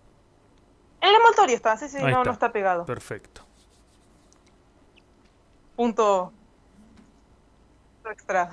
En 0.99 1.07
el 1.07 1.15
envoltorio 1.15 1.55
está, 1.55 1.77
sí, 1.77 1.87
sí, 1.87 1.99
no 2.01 2.07
está. 2.09 2.23
no 2.25 2.31
está 2.33 2.51
pegado. 2.51 2.85
Perfecto. 2.85 3.45
Punto 5.77 6.33
extra. 8.11 8.49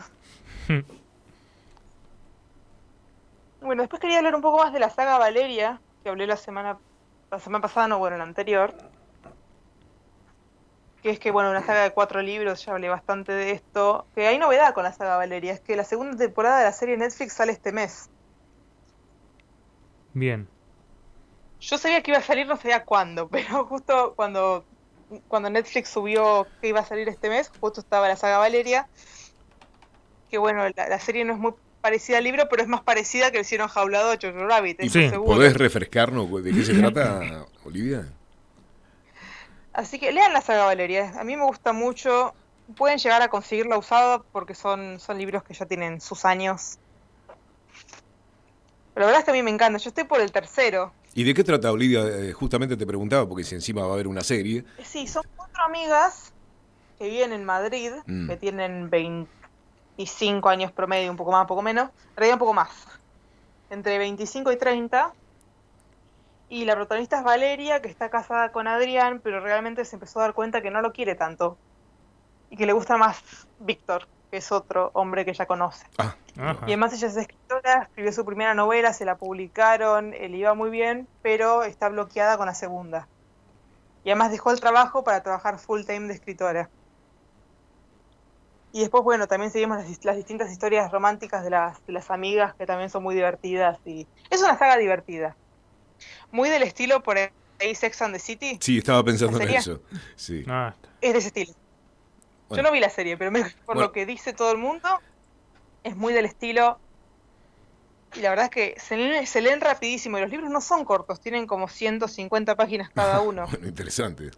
Bueno, 3.64 3.83
después 3.83 4.00
quería 4.00 4.18
hablar 4.18 4.35
un 4.35 4.42
poco 4.42 4.59
más 4.59 4.72
de 4.72 4.79
la 4.79 4.90
saga 4.90 5.18
Valeria, 5.18 5.81
que 6.03 6.11
hablé 6.11 6.27
la 6.27 6.37
semana, 6.37 6.79
la 7.31 7.38
semana 7.38 7.62
pasada, 7.62 7.88
no, 7.88 7.98
bueno, 7.98 8.16
la 8.16 8.24
anterior. 8.24 8.74
Que 11.03 11.11
es 11.11 11.18
que, 11.18 11.31
bueno, 11.31 11.50
una 11.50 11.64
saga 11.64 11.83
de 11.83 11.92
cuatro 11.92 12.22
libros, 12.22 12.64
ya 12.64 12.72
hablé 12.72 12.88
bastante 12.88 13.33
de 13.33 13.53
esto. 13.53 14.07
Que 14.14 14.27
hay 14.27 14.38
novedad 14.38 14.74
con 14.74 14.85
la 14.85 14.92
saga 14.92 15.16
Valeria, 15.16 15.53
es 15.53 15.61
que 15.61 15.77
la 15.77 15.85
segunda 15.85 16.16
temporada 16.16 16.59
de 16.59 16.64
la 16.64 16.72
serie 16.72 16.96
Netflix 16.96 17.35
sale 17.35 17.53
este 17.53 17.72
mes. 17.72 18.11
Bien. 20.12 20.48
Yo 21.61 21.79
sabía 21.79 22.03
que 22.03 22.11
iba 22.11 22.18
a 22.18 22.22
salir, 22.22 22.46
no 22.46 22.57
sabía 22.57 22.85
cuándo, 22.85 23.29
pero 23.31 23.64
justo 23.66 24.14
cuando, 24.14 24.64
cuando 25.29 25.50
Netflix 25.50 25.88
subió 25.88 26.46
que 26.61 26.68
iba 26.68 26.81
a 26.81 26.85
salir 26.85 27.09
este 27.09 27.29
mes, 27.29 27.50
justo 27.61 27.81
estaba 27.81 28.09
la 28.09 28.16
saga 28.16 28.38
Valeria. 28.38 28.88
Que 30.31 30.38
bueno, 30.38 30.68
la, 30.77 30.88
la 30.88 30.98
serie 30.98 31.24
no 31.24 31.33
es 31.33 31.38
muy 31.38 31.55
parecida 31.84 32.16
al 32.16 32.24
libro, 32.24 32.44
pero 32.48 32.62
es 32.62 32.68
más 32.68 32.82
parecida 32.82 33.30
que 33.30 33.36
el 33.36 33.42
hicieron 33.42 33.68
jaulado 33.68 34.10
a 34.10 34.16
Jojo 34.20 34.46
Rabbit, 34.46 34.82
¿Y 34.82 34.86
eso 34.86 34.98
Sí. 34.98 35.10
seguro. 35.10 35.34
podés 35.36 35.52
refrescarnos 35.54 36.42
de 36.42 36.50
qué 36.50 36.64
se 36.64 36.72
trata, 36.94 37.44
Olivia? 37.64 38.06
Así 39.74 39.98
que 39.98 40.10
lean 40.10 40.32
la 40.32 40.40
saga 40.40 40.64
Valeria, 40.64 41.12
a 41.20 41.24
mí 41.24 41.36
me 41.36 41.44
gusta 41.44 41.72
mucho. 41.74 42.32
Pueden 42.76 42.96
llegar 42.98 43.20
a 43.20 43.28
conseguirla 43.28 43.76
usada 43.76 44.22
porque 44.32 44.54
son, 44.54 44.98
son 44.98 45.18
libros 45.18 45.42
que 45.44 45.52
ya 45.52 45.66
tienen 45.66 46.00
sus 46.00 46.24
años. 46.24 46.78
Pero 48.94 49.04
la 49.04 49.06
verdad 49.06 49.18
es 49.18 49.24
que 49.26 49.30
a 49.32 49.34
mí 49.34 49.42
me 49.42 49.50
encanta, 49.50 49.78
yo 49.78 49.88
estoy 49.90 50.04
por 50.04 50.20
el 50.22 50.32
tercero. 50.32 50.94
¿Y 51.14 51.24
de 51.24 51.34
qué 51.34 51.44
trata, 51.44 51.70
Olivia? 51.70 52.00
Eh, 52.06 52.32
justamente 52.32 52.76
te 52.78 52.86
preguntaba, 52.86 53.28
porque 53.28 53.44
si 53.44 53.54
encima 53.56 53.82
va 53.82 53.90
a 53.90 53.92
haber 53.94 54.08
una 54.08 54.22
serie. 54.22 54.64
Sí, 54.82 55.06
son 55.06 55.22
cuatro 55.36 55.62
amigas 55.64 56.32
que 56.98 57.08
viven 57.10 57.32
en 57.34 57.44
Madrid, 57.44 57.90
Mm. 58.06 58.28
que 58.28 58.36
tienen 58.38 58.88
25 59.96 60.48
años 60.48 60.72
promedio, 60.72 61.11
un 61.11 61.16
poco 61.16 61.33
más, 61.33 61.42
un 61.42 61.46
poco 61.46 61.62
menos, 61.62 61.90
en 62.11 62.16
realidad 62.16 62.35
un 62.35 62.40
poco 62.40 62.54
más, 62.54 62.70
entre 63.70 63.98
25 63.98 64.52
y 64.52 64.57
30. 64.57 65.12
Y 66.48 66.64
la 66.64 66.74
protagonista 66.74 67.18
es 67.18 67.24
Valeria, 67.24 67.80
que 67.80 67.88
está 67.88 68.11
casada 68.11 68.52
con 68.52 68.68
Adrián, 68.68 69.20
pero 69.22 69.40
realmente 69.40 69.85
se 69.85 69.96
empezó 69.96 70.20
a 70.20 70.22
dar 70.22 70.35
cuenta 70.35 70.61
que 70.61 70.70
no 70.70 70.83
lo 70.83 70.92
quiere 70.92 71.14
tanto. 71.14 71.57
Y 72.50 72.57
que 72.57 72.66
le 72.66 72.72
gusta 72.72 72.96
más 72.96 73.48
Víctor, 73.59 74.07
que 74.30 74.37
es 74.37 74.52
otro 74.52 74.90
hombre 74.94 75.24
que 75.24 75.30
ella 75.30 75.46
conoce. 75.46 75.87
Ah. 75.98 76.14
Y 76.37 76.72
además 76.72 76.92
ella 76.92 77.09
es 77.09 77.16
escritora, 77.16 77.85
escribió 77.85 78.12
su 78.12 78.24
primera 78.24 78.54
novela, 78.54 78.92
se 78.92 79.04
la 79.04 79.16
publicaron, 79.16 80.12
eh, 80.14 80.28
le 80.28 80.37
iba 80.37 80.54
muy 80.54 80.70
bien, 80.70 81.09
pero 81.22 81.62
está 81.62 81.88
bloqueada 81.88 82.37
con 82.37 82.46
la 82.46 82.54
segunda. 82.54 83.09
Y 84.04 84.11
además 84.11 84.30
dejó 84.30 84.50
el 84.50 84.61
trabajo 84.61 85.02
para 85.02 85.22
trabajar 85.22 85.59
full 85.59 85.85
time 85.85 86.09
de 86.09 86.14
escritora. 86.14 86.68
Y 88.76 88.80
después, 88.80 89.04
bueno, 89.04 89.28
también 89.28 89.52
seguimos 89.52 89.78
las, 89.78 89.87
dis- 89.88 90.02
las 90.04 90.16
distintas 90.16 90.50
historias 90.50 90.90
románticas 90.90 91.44
de 91.44 91.50
las, 91.50 91.87
de 91.87 91.92
las 91.92 92.10
amigas, 92.10 92.54
que 92.56 92.66
también 92.66 92.90
son 92.90 93.04
muy 93.04 93.14
divertidas. 93.14 93.78
y 93.87 94.04
Es 94.30 94.42
una 94.42 94.58
saga 94.58 94.76
divertida. 94.76 95.37
Muy 96.32 96.48
del 96.50 96.64
estilo 96.64 97.00
por 97.00 97.16
ahí 97.16 97.74
Sex 97.76 98.02
and 98.02 98.14
the 98.14 98.18
City. 98.18 98.58
sí, 98.60 98.78
estaba 98.78 99.04
pensando 99.04 99.40
en 99.40 99.48
eso. 99.50 99.80
Sí. 100.16 100.44
Ah. 100.48 100.74
Es 101.00 101.12
de 101.12 101.18
ese 101.20 101.28
estilo. 101.28 101.52
Bueno. 102.48 102.62
Yo 102.64 102.68
no 102.68 102.72
vi 102.72 102.80
la 102.80 102.90
serie, 102.90 103.16
pero 103.16 103.30
me- 103.30 103.42
por 103.44 103.52
Bueno. 103.76 103.80
lo 103.82 103.92
que 103.92 104.06
dice 104.06 104.32
todo 104.32 104.50
el 104.50 104.58
mundo, 104.58 104.88
es 105.84 105.94
muy 105.94 106.12
del 106.12 106.24
estilo 106.24 106.80
y 108.16 108.20
la 108.22 108.30
verdad 108.30 108.46
es 108.46 108.50
que 108.50 108.74
se 108.80 108.96
leen, 108.96 109.24
se 109.26 109.40
leen 109.40 109.60
rapidísimo 109.60 110.18
y 110.18 110.20
los 110.20 110.30
libros 110.30 110.50
no 110.50 110.60
son 110.60 110.84
cortos, 110.84 111.20
tienen 111.20 111.46
como 111.46 111.68
150 111.68 112.56
páginas 112.56 112.90
cada 112.90 113.20
uno. 113.20 113.46
bueno, 113.46 113.68
interesante. 113.68 114.32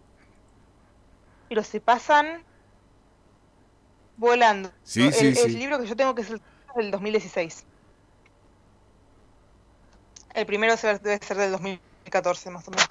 Pero 1.49 1.63
se 1.63 1.81
pasan 1.81 2.43
volando. 4.17 4.71
Sí, 4.83 5.03
el, 5.07 5.13
sí, 5.13 5.27
el 5.27 5.35
sí. 5.37 5.47
libro 5.57 5.79
que 5.79 5.87
yo 5.87 5.95
tengo 5.95 6.13
que 6.15 6.21
es 6.23 6.29
el 6.31 6.41
del 6.75 6.91
2016. 6.91 7.63
El 10.33 10.45
primero 10.45 10.77
se- 10.77 10.99
debe 10.99 11.17
ser 11.25 11.37
del 11.37 11.51
2014 11.51 12.49
más 12.51 12.67
o 12.67 12.71
menos. 12.71 12.87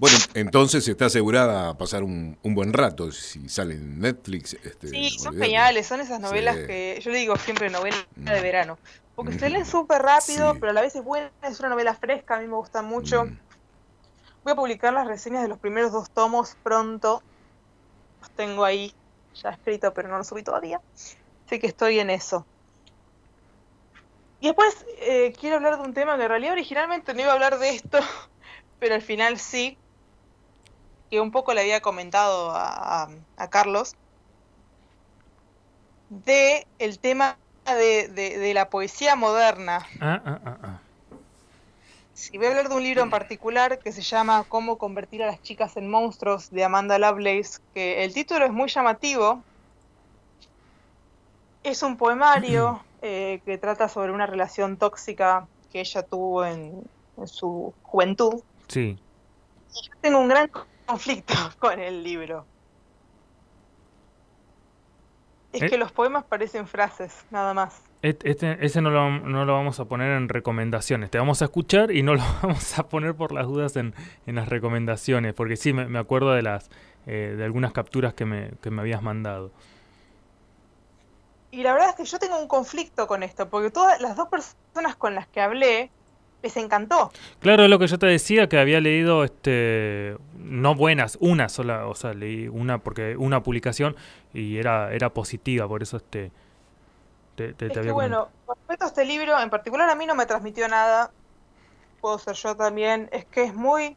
Bueno, 0.00 0.18
entonces 0.34 0.86
está 0.88 1.06
asegurada 1.06 1.68
a 1.70 1.78
pasar 1.78 2.02
un, 2.02 2.36
un 2.42 2.54
buen 2.54 2.72
rato 2.72 3.12
si 3.12 3.48
sale 3.48 3.74
en 3.74 4.00
Netflix. 4.00 4.54
Este, 4.54 4.88
Sí, 4.88 5.10
son 5.10 5.36
geniales, 5.38 5.86
son 5.86 6.00
esas 6.00 6.18
novelas 6.18 6.56
Sí. 6.56 6.66
que 6.66 7.00
yo 7.00 7.10
le 7.12 7.18
digo 7.18 7.36
siempre 7.36 7.70
novelas 7.70 8.04
Mm. 8.16 8.24
de 8.24 8.40
verano. 8.40 8.78
Porque 9.14 9.38
se 9.38 9.48
Mm. 9.48 9.52
leen 9.52 9.64
súper 9.66 10.02
rápido, 10.02 10.52
Sí. 10.54 10.58
pero 10.58 10.70
a 10.70 10.74
la 10.74 10.80
vez 10.80 10.96
es 10.96 11.04
buena, 11.04 11.30
es 11.42 11.60
una 11.60 11.68
novela 11.68 11.94
fresca, 11.94 12.36
a 12.36 12.40
mí 12.40 12.48
me 12.48 12.56
gusta 12.56 12.82
mucho. 12.82 13.24
Mm. 13.26 13.38
Voy 14.42 14.52
a 14.52 14.56
publicar 14.56 14.92
las 14.92 15.06
reseñas 15.06 15.42
de 15.42 15.48
los 15.48 15.58
primeros 15.60 15.92
dos 15.92 16.10
tomos 16.10 16.56
pronto. 16.64 17.22
Los 18.20 18.30
tengo 18.32 18.64
ahí 18.64 18.92
ya 19.34 19.50
escrito, 19.50 19.92
pero 19.94 20.08
no 20.08 20.18
los 20.18 20.28
subí 20.28 20.42
todavía. 20.42 20.80
Así 21.46 21.58
que 21.60 21.66
estoy 21.66 21.98
en 22.00 22.10
eso. 22.10 22.46
Y 24.40 24.46
después 24.48 24.84
eh, 25.00 25.32
quiero 25.38 25.56
hablar 25.56 25.78
de 25.78 25.84
un 25.84 25.94
tema 25.94 26.16
que 26.16 26.24
en 26.24 26.28
realidad 26.28 26.52
originalmente 26.52 27.14
no 27.14 27.20
iba 27.22 27.30
a 27.30 27.34
hablar 27.34 27.58
de 27.58 27.70
esto, 27.70 27.98
pero 28.78 28.94
al 28.94 29.02
final 29.02 29.38
sí. 29.38 29.78
Que 31.10 31.20
un 31.20 31.30
poco 31.30 31.54
le 31.54 31.62
había 31.62 31.80
comentado 31.80 32.50
a, 32.50 33.04
a- 33.04 33.08
a 33.36 33.50
Carlos. 33.50 33.92
De 36.08 36.66
el 36.78 37.00
tema 37.00 37.38
de, 37.66 38.08
de- 38.08 38.38
de 38.38 38.54
la 38.54 38.68
poesía 38.70 39.16
moderna. 39.16 39.86
Ah, 40.00 40.22
ah, 40.24 40.40
ah, 40.44 40.58
ah. 40.62 40.83
Sí, 42.14 42.38
voy 42.38 42.46
a 42.46 42.50
hablar 42.50 42.68
de 42.68 42.76
un 42.76 42.82
libro 42.82 43.02
en 43.02 43.10
particular 43.10 43.80
que 43.80 43.90
se 43.90 44.00
llama 44.00 44.44
Cómo 44.48 44.78
convertir 44.78 45.24
a 45.24 45.26
las 45.26 45.42
chicas 45.42 45.76
en 45.76 45.90
monstruos 45.90 46.48
de 46.50 46.62
Amanda 46.62 46.96
Lovelace, 46.96 47.58
que 47.74 48.04
el 48.04 48.14
título 48.14 48.44
es 48.44 48.52
muy 48.52 48.68
llamativo. 48.68 49.42
Es 51.64 51.82
un 51.82 51.96
poemario 51.96 52.84
eh, 53.02 53.40
que 53.44 53.58
trata 53.58 53.88
sobre 53.88 54.12
una 54.12 54.26
relación 54.26 54.76
tóxica 54.76 55.48
que 55.72 55.80
ella 55.80 56.02
tuvo 56.02 56.44
en, 56.44 56.84
en 57.16 57.26
su 57.26 57.74
juventud. 57.82 58.42
Sí. 58.68 58.96
Y 59.74 59.88
yo 59.88 59.92
tengo 60.00 60.20
un 60.20 60.28
gran 60.28 60.48
conflicto 60.86 61.34
con 61.58 61.80
el 61.80 62.04
libro. 62.04 62.46
Es 65.54 65.62
¿Eh? 65.62 65.70
que 65.70 65.78
los 65.78 65.92
poemas 65.92 66.24
parecen 66.24 66.66
frases, 66.66 67.24
nada 67.30 67.54
más. 67.54 67.80
Este, 68.02 68.58
ese 68.60 68.82
no 68.82 68.90
lo, 68.90 69.08
no 69.20 69.44
lo 69.46 69.54
vamos 69.54 69.80
a 69.80 69.86
poner 69.86 70.10
en 70.12 70.28
recomendaciones. 70.28 71.10
Te 71.10 71.18
vamos 71.18 71.40
a 71.40 71.46
escuchar 71.46 71.90
y 71.90 72.02
no 72.02 72.14
lo 72.14 72.22
vamos 72.42 72.78
a 72.78 72.88
poner 72.88 73.14
por 73.14 73.32
las 73.32 73.46
dudas 73.46 73.76
en, 73.76 73.94
en 74.26 74.34
las 74.34 74.48
recomendaciones. 74.48 75.32
Porque 75.32 75.56
sí, 75.56 75.72
me, 75.72 75.86
me 75.86 75.98
acuerdo 75.98 76.32
de 76.32 76.42
las 76.42 76.70
eh, 77.06 77.34
de 77.36 77.44
algunas 77.44 77.72
capturas 77.72 78.14
que 78.14 78.24
me, 78.24 78.52
que 78.62 78.70
me 78.70 78.80
habías 78.80 79.02
mandado. 79.02 79.50
Y 81.50 81.62
la 81.62 81.72
verdad 81.72 81.90
es 81.90 81.96
que 81.96 82.04
yo 82.04 82.18
tengo 82.18 82.38
un 82.38 82.48
conflicto 82.48 83.06
con 83.06 83.22
esto, 83.22 83.48
porque 83.48 83.70
todas 83.70 84.00
las 84.00 84.16
dos 84.16 84.28
personas 84.28 84.96
con 84.96 85.14
las 85.14 85.28
que 85.28 85.40
hablé 85.40 85.90
les 86.44 86.56
encantó. 86.56 87.10
Claro, 87.40 87.64
es 87.64 87.70
lo 87.70 87.78
que 87.80 87.88
yo 87.88 87.98
te 87.98 88.06
decía, 88.06 88.48
que 88.48 88.58
había 88.58 88.80
leído, 88.80 89.24
este, 89.24 90.16
no 90.38 90.76
buenas, 90.76 91.18
una 91.20 91.48
sola, 91.48 91.88
o 91.88 91.94
sea, 91.96 92.14
leí 92.14 92.46
una 92.46 92.78
porque 92.78 93.16
una 93.16 93.42
publicación 93.42 93.96
y 94.32 94.58
era, 94.58 94.92
era 94.92 95.10
positiva, 95.12 95.66
por 95.66 95.82
eso 95.82 95.96
este, 95.96 96.30
te, 97.34 97.48
te- 97.48 97.54
te 97.54 97.66
es 97.66 97.72
que 97.72 97.78
había 97.80 97.92
bueno, 97.92 98.28
con 98.46 98.56
respecto 98.56 98.84
a 98.84 98.88
este 98.88 99.04
libro, 99.04 99.40
en 99.40 99.50
particular 99.50 99.88
a 99.90 99.94
mí 99.96 100.06
no 100.06 100.14
me 100.14 100.26
transmitió 100.26 100.68
nada, 100.68 101.10
puedo 102.00 102.18
ser 102.18 102.34
yo 102.36 102.54
también, 102.54 103.08
es 103.10 103.24
que 103.24 103.44
es 103.44 103.54
muy... 103.54 103.96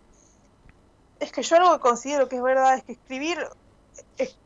Es 1.20 1.32
que 1.32 1.42
yo 1.42 1.58
algo 1.58 1.74
que 1.74 1.80
considero 1.80 2.30
que 2.30 2.38
es 2.38 2.44
verdad 2.44 2.76
es 2.78 2.84
que 2.84 2.94
escribir... 2.94 3.40
Es, 4.18 4.38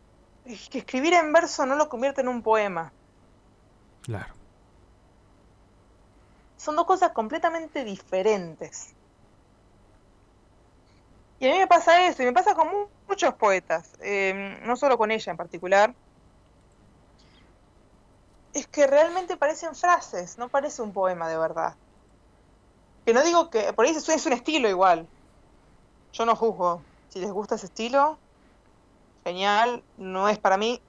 es 0.46 0.70
que 0.70 0.80
escribir 0.80 1.14
en 1.14 1.32
verso 1.32 1.66
no 1.66 1.76
lo 1.76 1.88
convierte 1.88 2.22
en 2.22 2.30
un 2.30 2.42
poema. 2.42 2.92
Claro. 4.02 4.34
Son 6.64 6.78
dos 6.78 6.86
cosas 6.92 7.12
completamente 7.12 7.84
diferentes. 7.84 8.96
Y 11.40 11.48
a 11.48 11.52
mí 11.52 11.58
me 11.60 11.68
pasa 11.68 12.06
eso, 12.08 12.22
y 12.24 12.26
me 12.26 12.34
pasa 12.34 12.56
con 12.56 12.68
mu- 12.68 12.88
muchos 13.08 13.34
poetas, 13.36 13.92
eh, 14.00 14.60
no 14.64 14.76
solo 14.76 14.98
con 14.98 15.12
ella 15.12 15.32
en 15.32 15.38
particular. 15.38 15.96
Es 18.54 18.66
que 18.68 18.88
realmente 18.88 19.36
parecen 19.36 19.76
frases, 19.76 20.38
no 20.38 20.48
parece 20.48 20.82
un 20.82 20.94
poema 20.94 21.28
de 21.28 21.38
verdad. 21.38 21.76
Que 23.06 23.14
no 23.14 23.22
digo 23.24 23.50
que, 23.52 23.74
por 23.74 23.86
ahí 23.86 23.92
es 23.92 24.26
un 24.26 24.34
estilo 24.34 24.68
igual. 24.68 25.08
Yo 26.14 26.26
no 26.26 26.38
juzgo. 26.38 26.88
Si 27.10 27.20
les 27.20 27.32
gusta 27.32 27.56
ese 27.56 27.66
estilo, 27.66 28.22
genial, 29.26 29.84
no 29.96 30.30
es 30.30 30.38
para 30.40 30.58
mí. 30.58 30.84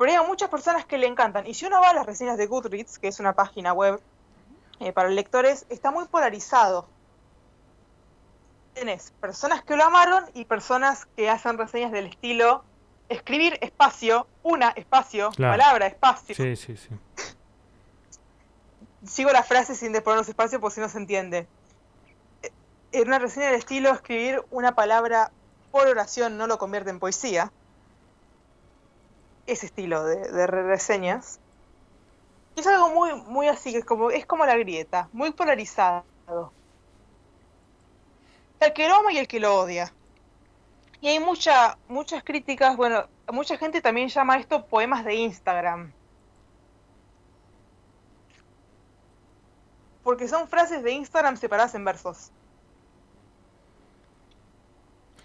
Pero 0.00 0.12
hay 0.22 0.26
muchas 0.26 0.48
personas 0.48 0.86
que 0.86 0.96
le 0.96 1.06
encantan. 1.06 1.46
Y 1.46 1.52
si 1.52 1.66
uno 1.66 1.78
va 1.78 1.90
a 1.90 1.92
las 1.94 2.06
reseñas 2.06 2.38
de 2.38 2.46
Goodreads, 2.46 2.98
que 2.98 3.08
es 3.08 3.20
una 3.20 3.34
página 3.34 3.74
web 3.74 4.00
eh, 4.78 4.94
para 4.94 5.10
lectores, 5.10 5.66
está 5.68 5.90
muy 5.90 6.06
polarizado. 6.06 6.88
Tenés 8.72 9.10
personas 9.20 9.62
que 9.62 9.76
lo 9.76 9.84
amaron 9.84 10.24
y 10.32 10.46
personas 10.46 11.04
que 11.16 11.28
hacen 11.28 11.58
reseñas 11.58 11.92
del 11.92 12.06
estilo 12.06 12.64
escribir 13.10 13.58
espacio, 13.60 14.26
una 14.42 14.70
espacio, 14.70 15.32
Claro. 15.32 15.52
palabra 15.58 15.86
espacio. 15.88 16.34
Sí, 16.34 16.56
sí, 16.56 16.78
sí. 16.78 16.88
Sigo 19.06 19.30
la 19.32 19.42
frase 19.42 19.74
sin 19.74 19.92
de 19.92 20.00
ponernos 20.00 20.28
espacio 20.30 20.60
por 20.62 20.72
si 20.72 20.80
no 20.80 20.88
se 20.88 20.96
entiende. 20.96 21.46
Eh, 22.42 22.50
En 22.92 23.08
una 23.08 23.18
reseña 23.18 23.46
del 23.46 23.56
estilo, 23.56 23.90
escribir 23.90 24.42
una 24.50 24.74
palabra 24.74 25.30
por 25.72 25.86
oración 25.88 26.38
no 26.38 26.46
lo 26.46 26.56
convierte 26.56 26.88
en 26.88 27.00
poesía. 27.00 27.52
Ese 29.52 29.66
estilo 29.66 30.04
de, 30.04 30.16
de 30.32 30.46
re- 30.46 30.62
reseñas. 30.62 31.40
Es 32.54 32.64
algo 32.68 32.90
muy, 32.90 33.12
muy 33.26 33.48
así, 33.48 33.72
que 33.72 33.78
es 33.78 33.84
como, 33.84 34.10
es 34.12 34.24
como 34.26 34.46
la 34.46 34.56
grieta, 34.56 35.08
muy 35.12 35.32
polarizado. 35.32 36.06
El 38.60 38.72
que 38.72 38.88
lo 38.88 38.94
ama 38.94 39.12
y 39.12 39.18
el 39.18 39.28
que 39.28 39.40
lo 39.40 39.54
odia. 39.58 39.92
Y 41.00 41.08
hay 41.08 41.18
mucha, 41.20 41.78
muchas 41.88 42.24
críticas, 42.24 42.74
bueno, 42.76 43.10
mucha 43.28 43.58
gente 43.58 43.82
también 43.82 44.08
llama 44.08 44.38
esto 44.38 44.66
poemas 44.66 45.04
de 45.04 45.14
Instagram. 45.14 45.94
Porque 50.02 50.28
son 50.28 50.46
frases 50.46 50.82
de 50.82 50.92
Instagram 50.92 51.38
separadas 51.38 51.74
en 51.74 51.86
versos. 51.86 52.34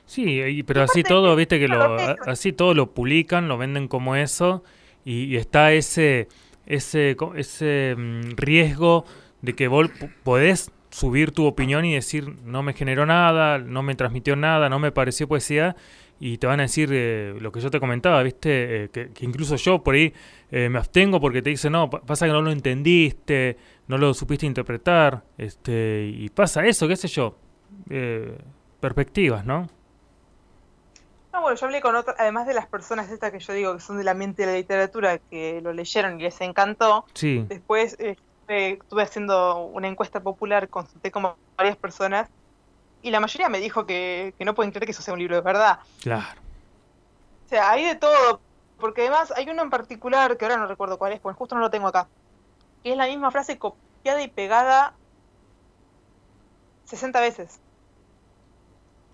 Sí, 0.05 0.39
y- 0.41 0.63
pero 0.63 0.83
así 0.83 1.03
todo, 1.03 1.35
viste 1.35 1.59
que 1.59 1.67
lo, 1.67 1.97
así 2.27 2.53
todo 2.53 2.73
lo 2.73 2.93
publican, 2.93 3.47
lo 3.47 3.57
venden 3.57 3.87
como 3.87 4.15
eso, 4.15 4.63
y, 5.03 5.23
y 5.25 5.35
está 5.37 5.73
ese, 5.73 6.27
ese, 6.65 7.15
ese 7.35 7.95
mm, 7.97 8.35
riesgo 8.35 9.05
de 9.41 9.53
que 9.53 9.67
vos 9.67 9.89
podés 10.23 10.71
subir 10.91 11.31
tu 11.31 11.45
opinión 11.45 11.85
y 11.85 11.93
decir 11.93 12.35
no 12.45 12.63
me 12.63 12.73
generó 12.73 13.05
nada, 13.05 13.57
no 13.57 13.81
me 13.83 13.95
transmitió 13.95 14.35
nada, 14.35 14.69
no 14.69 14.79
me 14.79 14.91
pareció 14.91 15.27
poesía, 15.27 15.75
y 16.19 16.37
te 16.37 16.47
van 16.47 16.59
a 16.61 16.63
decir 16.63 16.89
eh, 16.93 17.35
lo 17.41 17.51
que 17.51 17.59
yo 17.59 17.69
te 17.71 17.79
comentaba, 17.79 18.21
viste, 18.23 18.83
Eh, 18.85 18.89
que, 18.89 19.09
que 19.09 19.25
incluso 19.25 19.55
yo 19.57 19.83
por 19.83 19.95
ahí 19.95 20.13
eh, 20.51 20.69
me 20.69 20.77
abstengo 20.79 21.19
porque 21.19 21.41
te 21.41 21.49
dicen 21.49 21.73
no, 21.73 21.89
pa- 21.89 22.01
pasa 22.01 22.25
que 22.27 22.31
no 22.31 22.41
lo 22.41 22.51
entendiste, 22.51 23.57
no 23.87 23.97
lo 23.97 24.13
supiste 24.13 24.45
interpretar, 24.45 25.23
este, 25.37 26.09
y 26.15 26.29
pasa 26.29 26.65
eso, 26.65 26.87
qué 26.87 26.95
sé 26.95 27.07
yo, 27.09 27.37
eh, 27.89 28.37
perspectivas, 28.79 29.45
¿no? 29.45 29.67
No, 31.35 31.41
bueno, 31.41 31.57
yo 31.57 31.65
hablé 31.65 31.81
con 31.81 31.93
otras, 31.97 32.15
además 32.17 32.47
de 32.47 32.53
las 32.53 32.65
personas 32.65 33.11
estas 33.11 33.29
que 33.29 33.39
yo 33.39 33.51
digo 33.51 33.73
que 33.73 33.81
son 33.81 33.97
del 33.97 34.07
ambiente 34.07 34.43
de 34.45 34.53
la 34.53 34.57
literatura, 34.57 35.17
que 35.17 35.59
lo 35.61 35.73
leyeron 35.73 36.17
y 36.17 36.23
les 36.23 36.39
encantó. 36.39 37.05
Sí. 37.13 37.43
Después 37.49 37.97
eh, 37.99 38.15
eh, 38.47 38.77
estuve 38.81 39.03
haciendo 39.03 39.65
una 39.65 39.89
encuesta 39.89 40.21
popular, 40.21 40.69
consulté 40.69 41.11
como 41.11 41.35
varias 41.57 41.75
personas, 41.75 42.29
y 43.01 43.11
la 43.11 43.19
mayoría 43.19 43.49
me 43.49 43.59
dijo 43.59 43.85
que, 43.85 44.33
que 44.37 44.45
no 44.45 44.55
pueden 44.55 44.71
creer 44.71 44.85
que 44.85 44.93
eso 44.93 45.01
sea 45.01 45.13
un 45.13 45.19
libro 45.19 45.35
de 45.35 45.41
verdad. 45.41 45.79
Claro. 46.01 46.39
O 47.45 47.49
sea, 47.49 47.69
hay 47.69 47.83
de 47.83 47.95
todo, 47.95 48.39
porque 48.79 49.01
además 49.01 49.33
hay 49.35 49.49
uno 49.49 49.61
en 49.61 49.69
particular, 49.69 50.37
que 50.37 50.45
ahora 50.45 50.55
no 50.55 50.67
recuerdo 50.67 50.97
cuál 50.97 51.11
es, 51.11 51.19
porque 51.19 51.37
justo 51.37 51.53
no 51.55 51.59
lo 51.59 51.69
tengo 51.69 51.89
acá, 51.89 52.07
que 52.81 52.91
es 52.91 52.97
la 52.97 53.07
misma 53.07 53.29
frase 53.29 53.59
copiada 53.59 54.21
y 54.21 54.29
pegada 54.29 54.93
60 56.85 57.19
veces. 57.19 57.59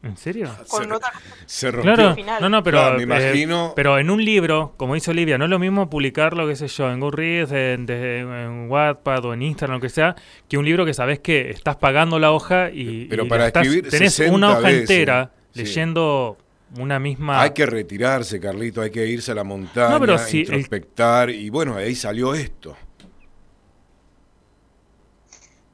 ¿En 0.04 0.18
serio? 0.18 0.50
Con 0.68 0.86
Se- 0.86 0.94
otra 0.94 1.12
Se 1.46 1.70
rompió. 1.70 1.94
Claro, 1.94 2.16
final. 2.16 2.42
no, 2.42 2.50
no, 2.50 2.64
pero, 2.64 2.80
Claro, 2.80 2.96
me 2.96 3.02
eh, 3.02 3.04
imagino- 3.04 3.74
pero 3.76 4.00
en 4.00 4.10
un 4.10 4.26
libro, 4.26 4.74
como 4.78 4.96
dice 4.96 5.12
Olivia, 5.12 5.38
no 5.38 5.44
es 5.46 5.52
lo 5.52 5.60
mismo 5.60 5.92
publicarlo, 5.92 6.48
qué 6.48 6.56
sé 6.56 6.68
yo, 6.70 6.92
en 6.92 7.00
Goodreads, 7.00 7.52
en, 7.52 7.86
de- 7.86 8.20
en 8.22 8.70
Wattpad 8.72 9.26
o 9.26 9.34
en 9.36 9.44
Instagram, 9.44 9.78
lo 9.78 9.82
que 9.82 9.90
sea, 9.90 10.16
que 10.50 10.58
un 10.58 10.66
libro 10.66 10.86
que 10.86 10.96
sabes 10.96 11.20
que 11.20 11.52
estás 11.52 11.76
pagando 11.76 12.18
la 12.18 12.32
hoja 12.32 12.72
y, 12.72 13.06
Pero 13.06 13.26
y 13.26 13.30
para 13.30 13.44
la 13.44 13.48
estás- 13.50 13.64
escribir 13.68 13.90
tenés 13.92 14.14
60 14.16 14.36
una 14.36 14.50
hoja 14.54 14.60
veces, 14.62 14.82
entera 14.90 15.32
sí. 15.54 15.60
leyendo 15.60 16.38
una 16.80 17.00
misma... 17.00 17.40
Hay 17.42 17.52
que 17.52 17.68
retirarse, 17.68 18.40
Carlito, 18.40 18.82
hay 18.82 18.90
que 18.90 19.06
irse 19.06 19.34
a 19.34 19.36
la 19.36 19.44
montaña, 19.44 19.90
No, 19.92 20.00
pero 20.00 20.16
el- 20.16 20.36
introspectar, 20.36 21.30
y 21.30 21.52
bueno, 21.52 21.76
ahí 21.76 21.94
salió 21.94 22.34
esto. 22.34 22.76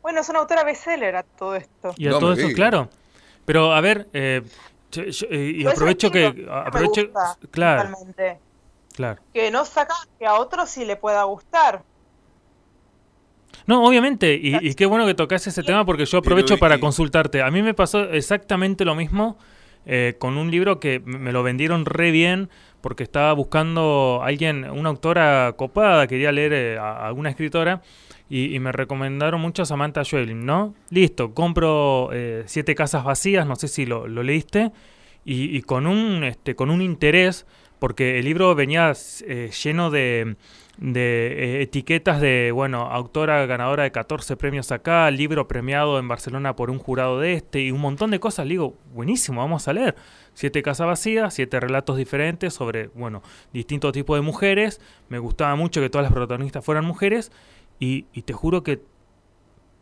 Bueno, 0.01 0.21
es 0.21 0.29
una 0.29 0.39
autora 0.39 0.63
bestseller 0.63 1.15
a 1.17 1.23
todo 1.23 1.55
esto. 1.55 1.93
Y 1.97 2.07
a 2.07 2.11
No 2.11 2.19
todo 2.19 2.33
esto, 2.33 2.47
claro. 2.55 2.89
Pero 3.47 3.73
a 3.73 3.79
ver, 3.79 4.07
eh, 4.11 4.41
yo- 4.91 5.05
yo- 5.05 5.27
eh, 5.31 5.53
y 5.55 5.65
aprovecho 5.65 6.11
que... 6.11 6.33
me 6.33 6.51
Aprovecho, 6.51 7.05
gusta, 7.05 7.37
claro, 7.49 7.89
claro. 8.93 9.21
Que 9.33 9.49
no 9.51 9.63
saca 9.63 9.93
que 10.19 10.25
a 10.27 10.33
otros 10.35 10.69
sí 10.69 10.83
le 10.83 10.97
pueda 10.97 11.23
gustar. 11.23 11.81
No, 13.65 13.85
obviamente, 13.85 14.33
y, 14.35 14.55
y 14.57 14.73
qué 14.75 14.85
bueno 14.85 15.05
que 15.05 15.13
tocas 15.13 15.47
ese 15.47 15.63
tema 15.63 15.85
porque 15.85 16.05
yo 16.05 16.17
aprovecho 16.17 16.55
Pero, 16.55 16.59
para 16.59 16.75
y- 16.75 16.79
consultarte. 16.81 17.41
A 17.41 17.49
mí 17.49 17.61
me 17.61 17.73
pasó 17.73 18.03
exactamente 18.11 18.83
lo 18.83 18.95
mismo 18.95 19.37
eh, 19.85 20.15
con 20.19 20.37
un 20.37 20.51
libro 20.51 20.81
que 20.81 20.99
me 20.99 21.31
lo 21.31 21.41
vendieron 21.41 21.85
re 21.85 22.11
bien 22.11 22.49
porque 22.81 23.03
estaba 23.03 23.31
buscando 23.31 24.19
alguien, 24.23 24.69
una 24.69 24.89
autora 24.89 25.53
copada, 25.57 26.05
quería 26.07 26.33
leer 26.33 26.51
eh, 26.53 26.77
a, 26.77 26.91
a 26.91 27.07
alguna 27.07 27.29
escritora 27.29 27.81
y, 28.29 28.55
y 28.55 28.59
me 28.59 28.71
recomendaron 28.71 29.39
mucho 29.41 29.63
a 29.63 29.65
Samantha 29.65 30.03
Schweblin, 30.03 30.45
¿no? 30.45 30.73
Listo, 30.89 31.33
compro 31.33 32.09
eh, 32.11 32.43
Siete 32.45 32.75
Casas 32.75 33.03
Vacías, 33.03 33.47
no 33.47 33.55
sé 33.55 33.67
si 33.67 33.85
lo, 33.85 34.07
lo 34.07 34.23
leíste, 34.23 34.71
y, 35.23 35.55
y 35.55 35.61
con, 35.61 35.87
un, 35.87 36.23
este, 36.23 36.55
con 36.55 36.69
un 36.69 36.81
interés, 36.81 37.45
porque 37.79 38.19
el 38.19 38.25
libro 38.25 38.55
venía 38.55 38.93
eh, 39.25 39.51
lleno 39.63 39.91
de, 39.91 40.35
eh, 40.81 41.59
etiquetas 41.61 42.19
de, 42.21 42.51
bueno, 42.51 42.89
autora 42.91 43.45
ganadora 43.45 43.83
de 43.83 43.91
14 43.91 44.35
premios 44.35 44.71
acá, 44.71 45.09
libro 45.11 45.47
premiado 45.47 45.99
en 45.99 46.07
Barcelona 46.07 46.55
por 46.55 46.69
un 46.69 46.79
jurado 46.79 47.19
de 47.19 47.33
este, 47.33 47.61
y 47.61 47.71
un 47.71 47.81
montón 47.81 48.11
de 48.11 48.19
cosas. 48.19 48.45
Le 48.45 48.53
digo, 48.53 48.75
buenísimo, 48.93 49.41
vamos 49.41 49.67
a 49.67 49.73
leer. 49.73 49.95
Siete 50.33 50.61
casas 50.61 50.87
vacías, 50.87 51.33
siete 51.33 51.59
relatos 51.59 51.97
diferentes 51.97 52.53
sobre, 52.53 52.87
bueno, 52.89 53.21
distintos 53.53 53.91
tipos 53.91 54.17
de 54.17 54.21
mujeres. 54.21 54.81
Me 55.09 55.19
gustaba 55.19 55.55
mucho 55.55 55.81
que 55.81 55.89
todas 55.89 56.03
las 56.03 56.13
protagonistas 56.13 56.63
fueran 56.63 56.85
mujeres, 56.85 57.31
y, 57.79 58.05
y 58.13 58.21
te 58.23 58.33
juro 58.33 58.63
que 58.63 58.81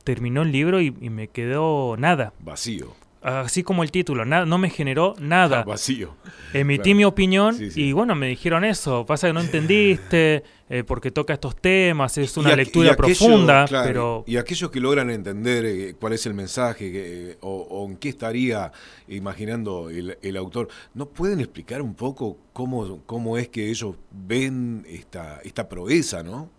terminó 0.04 0.44
el 0.44 0.52
libro 0.52 0.82
y, 0.82 0.96
y 1.02 1.10
me 1.10 1.28
quedó 1.30 1.96
nada. 1.98 2.34
Vacío. 2.40 2.94
Así 3.22 3.64
como 3.64 3.82
el 3.82 3.90
título, 3.90 4.24
nada, 4.24 4.46
no 4.46 4.60
me 4.60 4.70
generó 4.70 5.16
nada. 5.20 5.64
Vacío. 5.68 6.14
Emití 6.54 6.84
Claro. 6.84 6.98
mi 6.98 7.06
opinión 7.06 7.56
Sí, 7.56 7.72
sí. 7.72 7.82
y 7.86 7.92
bueno, 7.92 8.14
me 8.14 8.28
dijeron 8.28 8.64
eso. 8.64 9.04
Pasa 9.08 9.26
que 9.26 9.34
no 9.34 9.40
entendiste 9.40 10.44
eh, 10.70 10.84
porque 10.84 11.10
toca 11.10 11.34
estos 11.34 11.56
temas, 11.56 12.20
es 12.20 12.38
una 12.38 12.54
Y 12.54 12.58
lectura 12.58 12.92
aquello, 12.92 13.16
profunda, 13.18 13.66
claro, 13.68 13.88
pero 13.88 14.24
Y 14.28 14.38
aquellos 14.38 14.70
que 14.70 14.80
logran 14.80 15.10
entender 15.10 15.66
eh, 15.66 15.96
cuál 16.00 16.14
es 16.14 16.28
el 16.28 16.36
mensaje 16.36 16.92
eh, 17.32 17.38
o, 17.42 17.62
o 17.68 17.90
en 17.90 17.98
qué 17.98 18.10
estaría 18.10 18.72
imaginando 19.08 19.90
el, 19.90 20.20
el 20.22 20.38
autor, 20.38 20.68
¿no 20.94 21.08
pueden 21.08 21.40
explicar 21.40 21.82
un 21.82 21.96
poco 21.96 22.38
cómo, 22.54 23.02
cómo 23.08 23.40
es 23.40 23.48
que 23.50 23.72
ellos 23.72 23.96
ven 24.12 24.86
esta, 24.88 25.40
esta 25.44 25.68
proeza, 25.68 26.22
no? 26.22 26.52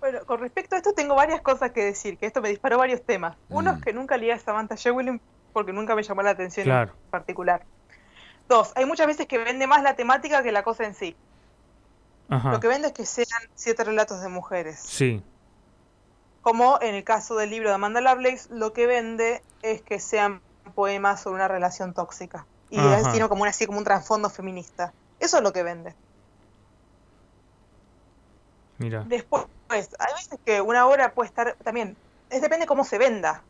Bueno, 0.00 0.24
con 0.26 0.40
respecto 0.40 0.74
a 0.74 0.78
esto 0.78 0.92
tengo 0.94 1.14
varias 1.14 1.40
cosas 1.42 1.72
que 1.72 1.84
decir, 1.84 2.16
que 2.18 2.26
esto 2.26 2.40
me 2.40 2.48
disparó 2.48 2.78
varios 2.78 3.04
temas. 3.04 3.36
Uno 3.48 3.72
Mm. 3.72 3.76
es 3.76 3.82
que 3.82 3.92
nunca 3.92 4.16
leí 4.16 4.30
a 4.30 4.38
Samantha 4.38 4.74
Shewilin 4.74 5.20
porque 5.52 5.72
nunca 5.72 5.94
me 5.94 6.02
llamó 6.02 6.22
la 6.22 6.30
atención 6.30 6.64
Claro. 6.64 6.92
en 7.04 7.10
particular. 7.10 7.66
Dos, 8.48 8.72
hay 8.76 8.84
muchas 8.86 9.06
veces 9.06 9.26
que 9.26 9.38
vende 9.38 9.66
más 9.66 9.82
la 9.82 9.94
temática 9.96 10.42
que 10.42 10.52
la 10.52 10.62
cosa 10.62 10.84
en 10.84 10.94
sí. 10.94 11.16
ajá, 12.28 12.52
Lo 12.52 12.60
que 12.60 12.68
vende 12.68 12.88
es 12.88 12.94
que 12.94 13.04
sean 13.06 13.26
siete 13.54 13.84
relatos 13.84 14.22
de 14.22 14.28
mujeres. 14.28 14.78
sí, 14.80 15.22
Como 16.40 16.78
en 16.80 16.94
el 16.94 17.04
caso 17.04 17.36
del 17.36 17.50
libro 17.50 17.68
de 17.68 17.74
Amanda 17.74 18.00
Lovelace, 18.00 18.48
lo 18.50 18.72
que 18.72 18.86
vende 18.86 19.42
es 19.62 19.82
que 19.82 20.00
sean 20.00 20.40
poemas 20.74 21.20
sobre 21.22 21.36
una 21.36 21.48
relación 21.48 21.92
tóxica. 21.92 22.46
Y 22.70 22.78
es- 22.78 23.10
tiene 23.12 23.28
como, 23.28 23.42
una, 23.42 23.50
así 23.50 23.66
como 23.66 23.78
un 23.78 23.84
trasfondo 23.84 24.30
feminista. 24.30 24.94
Eso 25.18 25.36
es 25.38 25.42
lo 25.42 25.52
que 25.52 25.62
vende. 25.62 25.94
Mira, 28.80 29.04
Después, 29.08 29.44
hay 29.68 29.80
veces 29.80 30.38
que 30.44 30.60
una 30.60 30.86
obra 30.86 31.14
puede 31.14 31.28
estar 31.28 31.56
también, 31.62 31.96
es 32.28 32.42
depende 32.42 32.66
cómo 32.66 32.84
se 32.84 32.98
venda. 32.98 33.44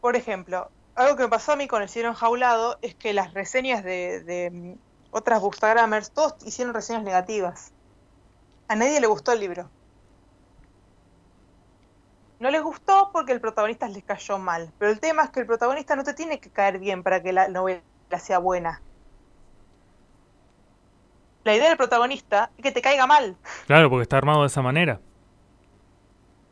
Por 0.00 0.14
ejemplo, 0.14 0.70
algo 0.94 1.16
que 1.16 1.24
me 1.24 1.28
pasó 1.28 1.52
a 1.52 1.56
mí 1.56 1.66
con 1.66 1.82
el 1.82 1.88
cielo 1.88 2.10
enjaulado 2.10 2.78
es 2.80 2.94
que 2.94 3.12
las 3.12 3.34
reseñas 3.34 3.82
de, 3.82 4.22
de, 4.22 4.50
mm, 4.50 4.74
otras 5.10 5.40
bookstagrammers, 5.40 6.12
todos 6.12 6.34
hicieron 6.44 6.74
reseñas 6.74 7.02
negativas. 7.02 7.72
A 8.68 8.76
nadie 8.76 9.00
le 9.00 9.06
gustó 9.06 9.32
el 9.32 9.40
libro. 9.40 9.70
No 12.38 12.50
les 12.50 12.62
gustó 12.62 13.10
porque 13.12 13.32
el 13.32 13.40
protagonista 13.40 13.88
les 13.88 14.04
cayó 14.04 14.38
mal. 14.38 14.72
Pero 14.78 14.92
el 14.92 15.00
tema 15.00 15.24
es 15.24 15.30
que 15.30 15.40
el 15.40 15.46
protagonista 15.46 15.96
no 15.96 16.04
te 16.04 16.14
tiene 16.14 16.38
que 16.38 16.50
caer 16.50 16.78
bien 16.78 17.02
para 17.02 17.22
que 17.22 17.32
la 17.32 17.48
novela 17.48 17.82
sea 18.18 18.38
buena. 18.38 18.82
La 21.46 21.54
idea 21.54 21.68
del 21.68 21.76
protagonista 21.76 22.50
es 22.58 22.62
que 22.64 22.72
te 22.72 22.82
caiga 22.82 23.06
mal. 23.06 23.36
claro, 23.66 23.88
porque 23.88 24.02
está 24.02 24.16
armado 24.18 24.40
de 24.42 24.48
esa 24.48 24.62
manera. 24.62 25.00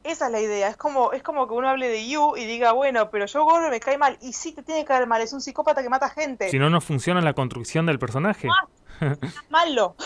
Esa 0.05 0.27
es 0.27 0.33
la 0.33 0.41
idea. 0.41 0.69
Es 0.69 0.77
como, 0.77 1.13
es 1.13 1.23
como 1.23 1.49
que 1.49 1.55
uno 1.55 1.69
hable 1.69 1.89
de 1.89 2.07
You 2.09 2.37
y 2.37 2.45
diga, 2.45 2.73
bueno, 2.73 3.11
pero 3.11 3.25
yo 3.27 3.45
Gordon 3.45 3.71
me 3.71 3.81
cae 3.81 3.97
mal. 3.99 4.19
Y 4.21 4.35
sí 4.35 4.53
te 4.53 4.63
tiene 4.63 4.83
que 4.83 4.87
caer 4.89 5.07
mal. 5.07 5.21
Es 5.23 5.33
un 5.33 5.41
psicópata 5.41 5.83
que 5.83 5.89
mata 5.89 6.09
gente. 6.11 6.49
Si 6.51 6.59
no, 6.59 6.69
no 6.71 6.81
funciona 6.81 7.21
la 7.23 7.33
construcción 7.33 7.87
del 7.87 7.99
personaje. 7.99 8.49
Malo. 9.49 9.97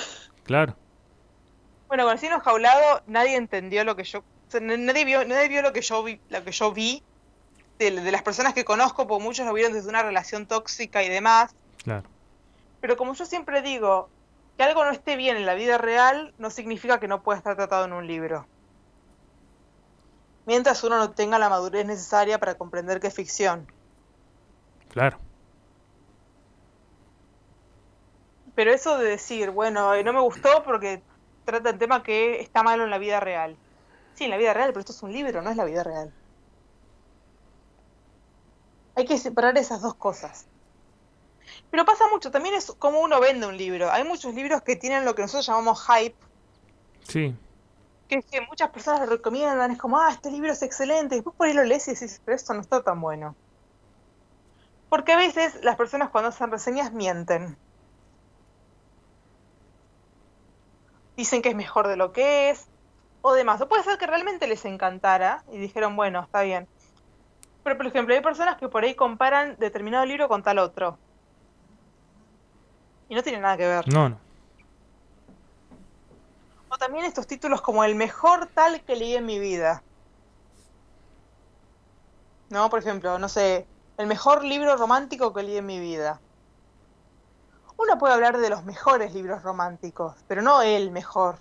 Claro, 0.44 0.74
Bueno, 1.88 2.05
con 2.05 2.12
el 2.14 2.18
cielo 2.18 2.37
enjaulado 2.37 3.03
nadie 3.07 3.37
entendió 3.37 3.85
lo 3.85 3.94
que 3.96 4.05
yo... 4.05 4.20
o 4.20 4.22
sea, 4.51 4.61
n- 4.61 4.79
nadie, 4.79 5.05
vio, 5.05 5.24
nadie 5.27 5.48
vio 5.48 5.61
lo 5.61 5.72
que 5.74 5.83
yo 5.83 6.03
vi, 6.03 6.18
lo 6.31 6.42
que 6.44 6.53
yo 6.53 6.72
vi 6.72 7.03
de, 7.79 7.90
de 7.90 8.11
las 8.12 8.22
personas 8.22 8.55
que 8.55 8.64
conozco, 8.64 9.07
porque 9.07 9.22
muchos 9.22 9.44
lo 9.44 9.53
vieron 9.53 9.74
desde 9.74 9.90
una 9.90 10.03
relación 10.03 10.46
tóxica 10.46 11.03
y 11.03 11.09
demás. 11.11 11.55
claro. 11.85 12.09
Pero 12.81 12.96
como 12.96 13.12
yo 13.14 13.27
siempre 13.27 13.61
digo, 13.61 14.09
que 14.58 14.64
algo 14.64 14.84
no 14.84 14.90
esté 14.90 15.14
bien 15.14 15.36
en 15.36 15.46
la 15.46 15.54
vida 15.54 15.78
real 15.78 16.34
no 16.36 16.50
significa 16.50 16.98
que 16.98 17.06
no 17.06 17.22
pueda 17.22 17.38
estar 17.38 17.54
tratado 17.54 17.84
en 17.84 17.92
un 17.92 18.08
libro. 18.08 18.48
Mientras 20.46 20.82
uno 20.82 20.98
no 20.98 21.12
tenga 21.12 21.38
la 21.38 21.48
madurez 21.48 21.86
necesaria 21.86 22.38
para 22.40 22.56
comprender 22.56 22.98
que 22.98 23.06
es 23.06 23.14
ficción. 23.14 23.70
Claro. 24.88 25.16
Pero 28.56 28.72
eso 28.72 28.98
de 28.98 29.10
decir, 29.10 29.50
bueno, 29.50 29.94
eh, 29.94 30.02
no 30.02 30.12
me 30.12 30.20
gustó 30.20 30.64
porque 30.64 31.02
trata 31.44 31.70
el 31.70 31.78
tema 31.78 32.02
que 32.02 32.40
está 32.40 32.64
malo 32.64 32.82
en 32.82 32.90
la 32.90 32.98
vida 32.98 33.20
real. 33.20 33.56
Sí, 34.14 34.24
en 34.24 34.30
la 34.30 34.38
vida 34.38 34.54
real, 34.54 34.70
pero 34.70 34.80
esto 34.80 34.90
es 34.90 35.02
un 35.04 35.12
libro, 35.12 35.40
no 35.40 35.50
es 35.50 35.56
la 35.56 35.66
vida 35.66 35.84
real. 35.84 36.12
Hay 38.96 39.04
que 39.04 39.18
separar 39.18 39.56
esas 39.56 39.82
dos 39.82 39.94
cosas. 39.94 40.48
Pero 41.70 41.85
pasa 41.85 42.04
mucho, 42.11 42.31
también 42.31 42.54
es 42.54 42.72
como 42.78 43.00
uno 43.00 43.20
vende 43.20 43.46
un 43.46 43.57
libro. 43.57 43.90
Hay 43.90 44.04
muchos 44.04 44.35
libros 44.35 44.62
que 44.62 44.76
tienen 44.76 45.04
lo 45.04 45.14
que 45.14 45.22
nosotros 45.22 45.46
llamamos 45.46 45.87
hype, 45.87 46.16
Sí, 47.09 47.35
que 48.09 48.16
es 48.16 48.26
que 48.26 48.40
muchas 48.42 48.70
personas 48.70 49.00
lo 49.00 49.07
recomiendan, 49.07 49.70
es 49.70 49.78
como, 49.78 49.98
ah, 49.98 50.11
este 50.11 50.31
libro 50.31 50.52
es 50.52 50.62
excelente, 50.62 51.14
y 51.14 51.18
después 51.18 51.37
por 51.37 51.46
ahí 51.46 51.54
lo 51.54 51.64
lees 51.64 51.88
y 51.88 51.94
decís, 51.94 52.20
pero 52.24 52.37
esto 52.37 52.54
no 52.54 52.61
está 52.61 52.83
tan 52.83 53.00
bueno. 53.00 53.35
Porque 54.88 55.12
a 55.12 55.16
veces 55.16 55.62
las 55.62 55.76
personas 55.76 56.11
cuando 56.11 56.28
hacen 56.28 56.50
reseñas 56.50 56.92
mienten. 56.92 57.57
Dicen 61.16 61.42
que 61.42 61.50
es 61.50 61.57
mejor 61.57 61.88
de 61.88 61.96
lo 61.96 62.12
que 62.12 62.50
es, 62.50 62.66
o 63.22 63.33
demás. 63.35 63.61
O 63.61 63.68
puede 63.68 63.83
ser 63.83 63.98
que 63.98 64.07
realmente 64.07 64.46
les 64.46 64.64
encantara 64.64 65.44
y 65.50 65.59
dijeron, 65.59 65.96
bueno, 65.96 66.20
está 66.22 66.42
bien. 66.42 66.66
Pero, 67.64 67.76
por 67.76 67.87
ejemplo, 67.87 68.14
hay 68.14 68.22
personas 68.22 68.57
que 68.57 68.68
por 68.68 68.85
ahí 68.85 68.94
comparan 68.94 69.57
determinado 69.59 70.07
libro 70.07 70.28
con 70.28 70.42
tal 70.42 70.59
otro. 70.59 70.98
Y 73.08 73.14
no 73.14 73.22
tiene 73.22 73.38
nada 73.38 73.56
que 73.56 73.66
ver. 73.66 73.88
no, 73.88 74.08
no. 74.08 74.20
O 76.70 76.76
también 76.76 77.06
estos 77.06 77.26
títulos 77.26 77.62
como 77.62 77.82
el 77.82 77.94
mejor 77.94 78.46
tal 78.54 78.82
que 78.82 78.94
leí 78.94 79.16
en 79.16 79.24
mi 79.24 79.38
vida. 79.38 79.82
No, 82.50 82.68
por 82.68 82.80
ejemplo, 82.80 83.18
no 83.18 83.28
sé, 83.28 83.66
el 83.96 84.06
mejor 84.06 84.44
libro 84.44 84.76
romántico 84.76 85.32
que 85.32 85.42
leí 85.42 85.56
en 85.56 85.66
mi 85.66 85.80
vida. 85.80 86.20
Uno 87.76 87.96
puede 87.98 88.14
hablar 88.14 88.38
de 88.38 88.50
los 88.50 88.64
mejores 88.64 89.14
libros 89.14 89.42
románticos, 89.42 90.16
pero 90.26 90.42
no 90.42 90.62
el 90.62 90.90
mejor. 90.90 91.38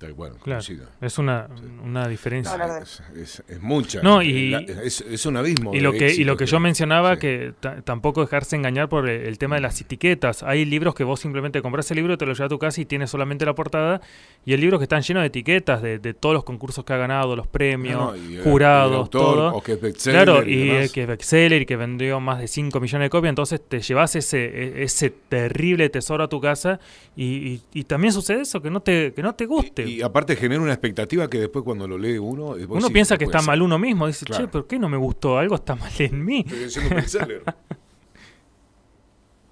Tal 0.00 0.14
cual, 0.14 0.30
Claro. 0.42 0.62
coincido. 0.64 0.86
Es 1.02 1.18
una, 1.18 1.46
una 1.84 2.08
diferencia. 2.08 2.56
Es, 2.82 3.02
es- 3.14 3.42
es 3.46 3.60
mucha. 3.60 4.00
No, 4.02 4.22
y- 4.22 4.48
La- 4.48 4.60
es, 4.60 5.02
es 5.02 5.26
un 5.26 5.36
abismo. 5.36 5.74
Y 5.74 5.80
lo 5.80 5.92
que, 5.92 6.10
y 6.14 6.24
lo 6.24 6.38
que 6.38 6.46
yo 6.46 6.58
mencionaba, 6.58 7.16
sí. 7.16 7.20
que 7.20 7.52
ta- 7.60 7.82
tampoco 7.82 8.22
dejarse 8.22 8.56
engañar 8.56 8.88
por 8.88 9.06
el, 9.10 9.26
el 9.26 9.36
tema 9.36 9.56
de 9.56 9.60
las 9.60 9.78
etiquetas. 9.78 10.42
Hay 10.42 10.64
libros 10.64 10.94
que 10.94 11.04
vos 11.04 11.20
simplemente 11.20 11.60
compras 11.60 11.90
el 11.90 11.96
libro, 11.98 12.16
te 12.16 12.24
lo 12.24 12.32
llevas 12.32 12.46
a 12.46 12.48
tu 12.48 12.58
casa 12.58 12.80
y 12.80 12.86
tienes 12.86 13.10
solamente 13.10 13.44
la 13.44 13.54
portada. 13.54 14.00
Y 14.46 14.52
hay 14.54 14.58
libros 14.58 14.80
que 14.80 14.84
están 14.84 15.02
llenos 15.02 15.22
de 15.22 15.26
etiquetas, 15.26 15.82
de, 15.82 15.98
de 15.98 16.14
todos 16.14 16.32
los 16.34 16.44
concursos 16.44 16.82
que 16.82 16.94
ha 16.94 16.96
ganado, 16.96 17.36
los 17.36 17.46
premios, 17.46 18.00
No, 18.00 18.12
no, 18.12 18.16
y 18.16 18.36
el- 18.36 18.42
jurados, 18.42 18.92
el 18.92 18.96
autor, 19.00 19.20
todo. 19.34 19.54
O 19.56 19.62
que 19.62 19.72
es 19.72 19.80
bestseller 19.82 20.24
Claro, 20.24 20.48
y, 20.48 20.52
y, 20.54 20.66
demás. 20.68 20.86
eh, 20.86 20.90
que 20.94 21.02
es 21.02 21.08
bestseller 21.08 21.60
y 21.60 21.66
que 21.66 21.76
vendió 21.76 22.20
más 22.20 22.38
de 22.40 22.48
5 22.48 22.80
millones 22.80 23.04
de 23.04 23.10
copias, 23.10 23.28
entonces 23.32 23.60
te 23.68 23.80
llevas 23.80 24.16
ese, 24.16 24.46
e- 24.46 24.82
ese 24.82 25.10
terrible 25.10 25.90
tesoro 25.90 26.24
a 26.24 26.28
tu 26.28 26.40
casa 26.40 26.80
y, 27.14 27.24
y- 27.24 27.62
y 27.74 27.84
también 27.84 28.14
sucede 28.14 28.40
eso, 28.40 28.62
que 28.62 28.70
no 28.70 28.80
te, 28.80 29.12
que 29.12 29.22
no 29.22 29.34
te 29.34 29.44
guste. 29.44 29.89
Y, 29.90 30.02
aparte 30.02 30.36
genera 30.36 30.60
una 30.60 30.72
expectativa 30.72 31.28
que 31.28 31.38
después 31.38 31.64
cuando 31.64 31.86
lo 31.88 31.98
lee 31.98 32.18
uno... 32.18 32.56
Uno 32.68 32.90
piensa 32.90 33.18
que 33.18 33.24
está 33.24 33.38
ser. 33.38 33.46
mal 33.46 33.62
uno 33.62 33.78
mismo, 33.78 34.06
dice, 34.06 34.24
Claro. 34.24 34.44
che, 34.44 34.48
¿por 34.48 34.66
qué 34.66 34.78
no 34.78 34.88
me 34.88 34.96
gustó? 34.96 35.38
Algo 35.38 35.54
está 35.54 35.74
mal 35.74 35.92
en 35.98 36.24
mí. 36.24 36.44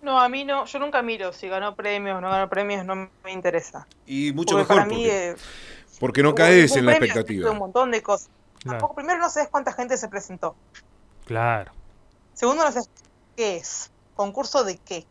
No, 0.01 0.19
a 0.19 0.29
mí 0.31 0.45
no, 0.45 0.65
yo 0.65 0.79
nunca 0.79 1.03
miro 1.03 1.35
si 1.35 1.49
ganó 1.49 1.75
premios 1.75 2.17
o 2.17 2.21
no 2.23 2.31
ganó 2.31 2.49
premios, 2.49 2.83
no 2.87 2.95
me 2.95 3.33
interesa. 3.33 3.87
Y 4.07 4.33
mucho 4.33 4.57
Porque 4.57 4.63
mejor 4.63 4.77
para 4.77 4.87
mí, 4.87 5.05
porque, 5.05 5.31
eh, 5.31 5.37
Porque 6.01 6.23
no 6.23 6.35
caes 6.35 6.77
en 6.77 6.87
la 6.87 6.93
premio, 6.93 7.07
expectativa. 7.09 7.51
Un 7.51 7.59
montón 7.59 7.91
de 7.91 8.01
cosas. 8.01 8.31
Claro. 8.61 8.79
Tampoco, 8.79 8.95
primero 8.95 9.19
no 9.19 9.29
sabes 9.29 9.51
cuánta 9.51 9.73
gente 9.73 9.99
se 9.99 10.09
presentó. 10.09 10.57
Claro. 11.27 11.73
Segundo 12.33 12.65
no 12.65 12.73
sabes 12.73 12.89
qué 13.37 13.57
es. 13.57 13.91
¿Concurso 14.15 14.65
de 14.65 14.79
qué? 14.79 15.05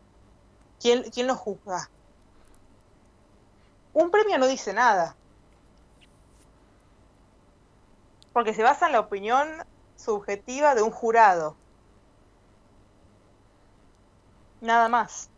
¿Quién, 0.80 1.04
quién 1.12 1.26
lo 1.28 1.34
juzga? 1.34 1.88
Un 3.92 4.10
premio 4.10 4.38
no 4.38 4.46
dice 4.46 4.72
nada. 4.72 5.16
Porque 8.32 8.54
se 8.54 8.62
basa 8.62 8.86
en 8.86 8.92
la 8.92 9.00
opinión 9.00 9.48
subjetiva 9.96 10.74
de 10.74 10.82
un 10.82 10.90
jurado. 10.90 11.56
Nada 14.60 14.88
más. 14.88 15.30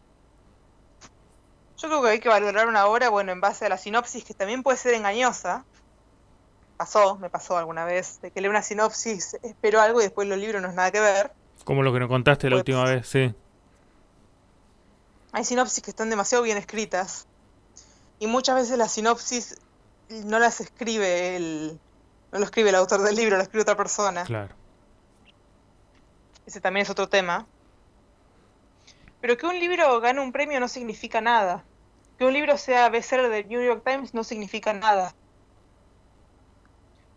Yo 1.78 1.88
creo 1.88 2.02
que 2.02 2.08
hay 2.10 2.20
que 2.20 2.28
valorar 2.28 2.66
una 2.66 2.86
obra, 2.86 3.08
bueno, 3.08 3.32
en 3.32 3.40
base 3.40 3.64
a 3.64 3.68
la 3.70 3.78
sinopsis, 3.78 4.24
que 4.24 4.34
también 4.34 4.62
puede 4.62 4.76
ser 4.76 4.92
engañosa. 4.94 5.64
Pasó, 6.76 7.16
me 7.16 7.30
pasó 7.30 7.56
alguna 7.56 7.84
vez, 7.84 8.20
de 8.20 8.30
que 8.30 8.40
leo 8.40 8.50
una 8.50 8.62
sinopsis, 8.62 9.34
espero 9.42 9.80
algo 9.80 10.00
y 10.00 10.04
después 10.04 10.26
los 10.28 10.38
libros 10.38 10.60
no 10.62 10.68
es 10.68 10.74
nada 10.74 10.90
que 10.90 11.00
ver. 11.00 11.32
Como 11.64 11.82
lo 11.82 11.92
que 11.92 12.00
nos 12.00 12.08
contaste 12.08 12.48
la 12.48 12.54
Pues- 12.56 12.60
última 12.60 12.84
vez, 12.84 13.06
sí. 13.06 13.34
Hay 15.32 15.44
sinopsis 15.44 15.82
que 15.82 15.90
están 15.90 16.10
demasiado 16.10 16.42
bien 16.42 16.56
escritas. 16.58 17.26
Y 18.20 18.26
muchas 18.26 18.54
veces 18.54 18.78
las 18.78 18.92
sinopsis 18.92 19.58
no 20.10 20.38
las 20.38 20.60
escribe 20.60 21.36
el. 21.36 21.80
No 22.30 22.38
lo 22.38 22.44
escribe 22.44 22.68
el 22.68 22.76
autor 22.76 23.02
del 23.02 23.16
libro, 23.16 23.36
lo 23.36 23.42
escribe 23.42 23.62
otra 23.62 23.76
persona. 23.76 24.22
Claro. 24.24 24.54
Ese 26.46 26.60
también 26.60 26.82
es 26.82 26.90
otro 26.90 27.08
tema. 27.08 27.46
Pero 29.20 29.36
que 29.36 29.46
un 29.46 29.58
libro 29.58 30.00
gane 30.00 30.20
un 30.20 30.32
premio 30.32 30.60
no 30.60 30.68
significa 30.68 31.20
nada. 31.20 31.64
Que 32.18 32.24
un 32.26 32.32
libro 32.32 32.56
sea 32.56 32.88
bestseller 32.90 33.30
del 33.30 33.48
New 33.48 33.62
York 33.62 33.82
Times 33.84 34.14
no 34.14 34.22
significa 34.22 34.72
nada. 34.72 35.14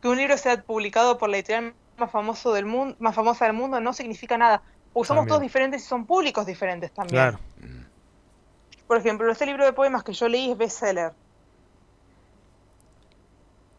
Que 0.01 0.07
un 0.07 0.17
libro 0.17 0.37
sea 0.37 0.63
publicado 0.63 1.17
por 1.17 1.29
la 1.29 1.37
editorial 1.37 1.73
más 1.97 2.11
famoso 2.11 2.53
del 2.53 2.65
mundo, 2.65 2.95
más 2.99 3.13
famosa 3.13 3.45
del 3.45 3.53
mundo 3.53 3.79
no 3.79 3.93
significa 3.93 4.37
nada. 4.37 4.63
También. 4.93 5.27
todos 5.27 5.41
diferentes 5.41 5.83
y 5.83 5.85
son 5.85 6.05
públicos 6.05 6.45
diferentes 6.45 6.91
también. 6.91 7.21
Claro. 7.21 7.39
Por 8.87 8.97
ejemplo, 8.97 9.31
este 9.31 9.45
libro 9.45 9.65
de 9.65 9.73
poemas 9.73 10.03
que 10.03 10.13
yo 10.13 10.27
leí 10.27 10.51
es 10.51 10.57
bestseller. 10.57 11.13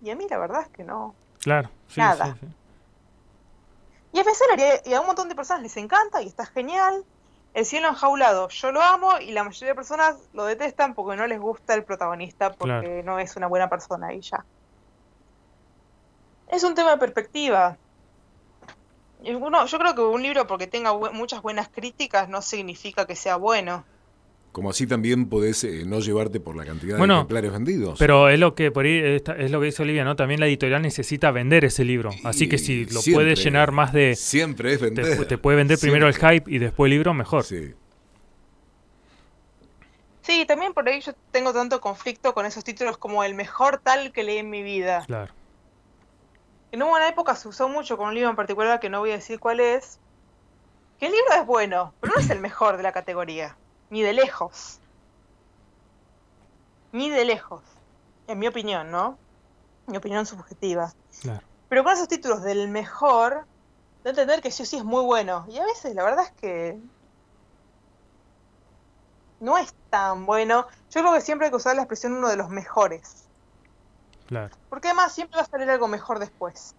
Y 0.02 0.10
a 0.10 0.16
mí 0.16 0.26
la 0.28 0.38
verdad 0.38 0.62
es 0.62 0.68
que 0.68 0.84
no. 0.84 1.14
Claro. 1.40 1.70
Sí, 1.88 2.00
Nada. 2.00 2.34
sí, 2.34 2.40
sí. 2.40 2.46
Y 4.12 4.20
es 4.20 4.26
bestseller 4.26 4.58
y 4.58 4.62
a, 4.62 4.90
y 4.90 4.94
a 4.94 5.00
un 5.00 5.06
montón 5.06 5.28
de 5.28 5.34
personas 5.34 5.62
les 5.62 5.76
encanta 5.76 6.22
y 6.22 6.26
está 6.28 6.46
genial. 6.46 7.04
El 7.52 7.64
cielo 7.64 7.88
enjaulado, 7.88 8.48
yo 8.48 8.72
lo 8.72 8.82
amo 8.82 9.18
y 9.20 9.30
la 9.30 9.44
mayoría 9.44 9.68
de 9.68 9.74
personas 9.76 10.16
lo 10.32 10.44
detestan 10.44 10.94
porque 10.94 11.16
no 11.16 11.26
les 11.26 11.38
gusta 11.40 11.74
el 11.74 11.84
protagonista, 11.84 12.52
porque 12.52 12.80
Claro. 12.80 13.02
no 13.04 13.18
es 13.20 13.36
una 13.36 13.46
buena 13.46 13.68
persona 13.68 14.12
y 14.12 14.20
ya. 14.22 14.44
Es 16.48 16.64
un 16.64 16.74
tema 16.74 16.90
de 16.92 16.98
perspectiva. 16.98 17.76
Uno- 19.20 19.64
yo 19.66 19.78
creo 19.78 19.94
que 19.94 20.00
un 20.02 20.22
libro 20.22 20.46
porque 20.46 20.66
tenga 20.66 20.92
bu- 20.92 21.12
muchas 21.12 21.42
buenas 21.42 21.68
críticas 21.68 22.28
no 22.28 22.42
significa 22.42 23.06
que 23.06 23.16
sea 23.16 23.36
bueno. 23.36 23.84
Como 24.54 24.70
así 24.70 24.86
también 24.86 25.28
podés 25.28 25.64
eh, 25.64 25.82
no 25.84 25.98
llevarte 25.98 26.38
por 26.38 26.54
la 26.54 26.64
cantidad 26.64 26.96
Bueno, 26.96 27.14
de 27.14 27.18
ejemplares 27.22 27.50
vendidos. 27.50 27.98
Pero 27.98 28.28
es 28.28 28.38
lo 28.38 28.54
que 28.54 28.70
por 28.70 28.84
ahí 28.84 29.20
es 29.36 29.50
lo 29.50 29.58
que 29.58 29.66
dice 29.66 29.82
Olivia, 29.82 30.04
¿no? 30.04 30.14
También 30.14 30.38
la 30.38 30.46
editorial 30.46 30.80
necesita 30.80 31.32
vender 31.32 31.64
ese 31.64 31.84
libro. 31.84 32.10
Así 32.22 32.48
que 32.48 32.56
si 32.56 32.84
lo 32.84 33.00
Siempre- 33.00 33.24
puede 33.24 33.34
llenar 33.34 33.72
más 33.72 33.92
de. 33.92 34.14
Siempre 34.14 34.72
es 34.72 34.80
vender. 34.80 35.26
te 35.26 35.38
puede 35.38 35.56
vender 35.56 35.76
primero 35.80 36.06
el 36.06 36.14
hype 36.14 36.44
y 36.46 36.58
después 36.58 36.86
el 36.86 36.92
libro, 36.92 37.12
mejor. 37.14 37.42
Sí. 37.42 37.74
Sí, 40.22 40.44
también 40.46 40.72
por 40.72 40.88
ahí 40.88 41.00
yo 41.00 41.14
tengo 41.32 41.52
tanto 41.52 41.80
conflicto 41.80 42.32
con 42.32 42.46
esos 42.46 42.62
títulos 42.62 42.96
como 42.96 43.24
el 43.24 43.34
mejor 43.34 43.78
tal 43.82 44.12
que 44.12 44.22
leí 44.22 44.38
en 44.38 44.50
mi 44.50 44.62
vida. 44.62 45.02
Claro. 45.08 45.32
En 46.70 46.80
una 46.80 46.90
buena 46.92 47.08
época 47.08 47.34
se 47.34 47.48
usó 47.48 47.68
mucho 47.68 47.96
con 47.96 48.06
un 48.08 48.14
libro 48.14 48.30
en 48.30 48.36
particular 48.36 48.78
que 48.78 48.88
no 48.88 49.00
voy 49.00 49.10
a 49.10 49.14
decir 49.14 49.40
cuál 49.40 49.58
es. 49.58 49.98
Que 51.00 51.06
el 51.06 51.12
libro 51.12 51.34
es 51.40 51.44
bueno, 51.44 51.92
pero 52.00 52.12
no 52.14 52.20
es 52.20 52.30
el 52.30 52.38
mejor 52.38 52.76
de 52.76 52.84
la 52.84 52.92
categoría. 52.92 53.56
Ni 53.94 54.02
de 54.02 54.12
lejos. 54.12 54.80
Ni 56.90 57.11
de 57.11 57.24
lejos. 57.24 57.62
En 58.26 58.40
mi 58.40 58.48
opinión, 58.48 58.90
¿no? 58.90 59.16
Mi 59.87 59.96
opinión 59.96 60.26
subjetiva. 60.26 60.92
Claro. 61.20 61.46
Pero 61.68 61.85
con 61.85 61.92
esos 61.92 62.09
títulos 62.09 62.42
del 62.42 62.66
mejor, 62.66 63.46
de 64.02 64.11
entender 64.11 64.42
que 64.42 64.50
sí 64.50 64.64
o 64.64 64.66
sí 64.66 64.78
es 64.78 64.85
muy 64.85 65.04
bueno. 65.04 65.46
Y 65.48 65.59
a 65.59 65.64
veces 65.64 65.94
la 65.94 66.02
verdad 66.02 66.24
es 66.24 66.33
que 66.33 66.76
no 69.38 69.59
es 69.59 69.72
tan 69.90 70.26
bueno. 70.26 70.66
Yo 70.90 71.02
creo 71.02 71.14
que 71.14 71.20
siempre 71.20 71.46
hay 71.46 71.52
que 71.52 71.59
usar 71.59 71.76
la 71.76 71.83
expresión 71.83 72.14
uno 72.14 72.28
de 72.28 72.37
los 72.37 72.50
mejores. 72.50 73.28
Claro. 74.26 74.57
Porque 74.70 74.88
además 74.88 75.14
siempre 75.14 75.37
va 75.37 75.44
a 75.44 75.46
salir 75.46 75.70
algo 75.70 75.87
mejor 75.87 76.18
después. 76.18 76.74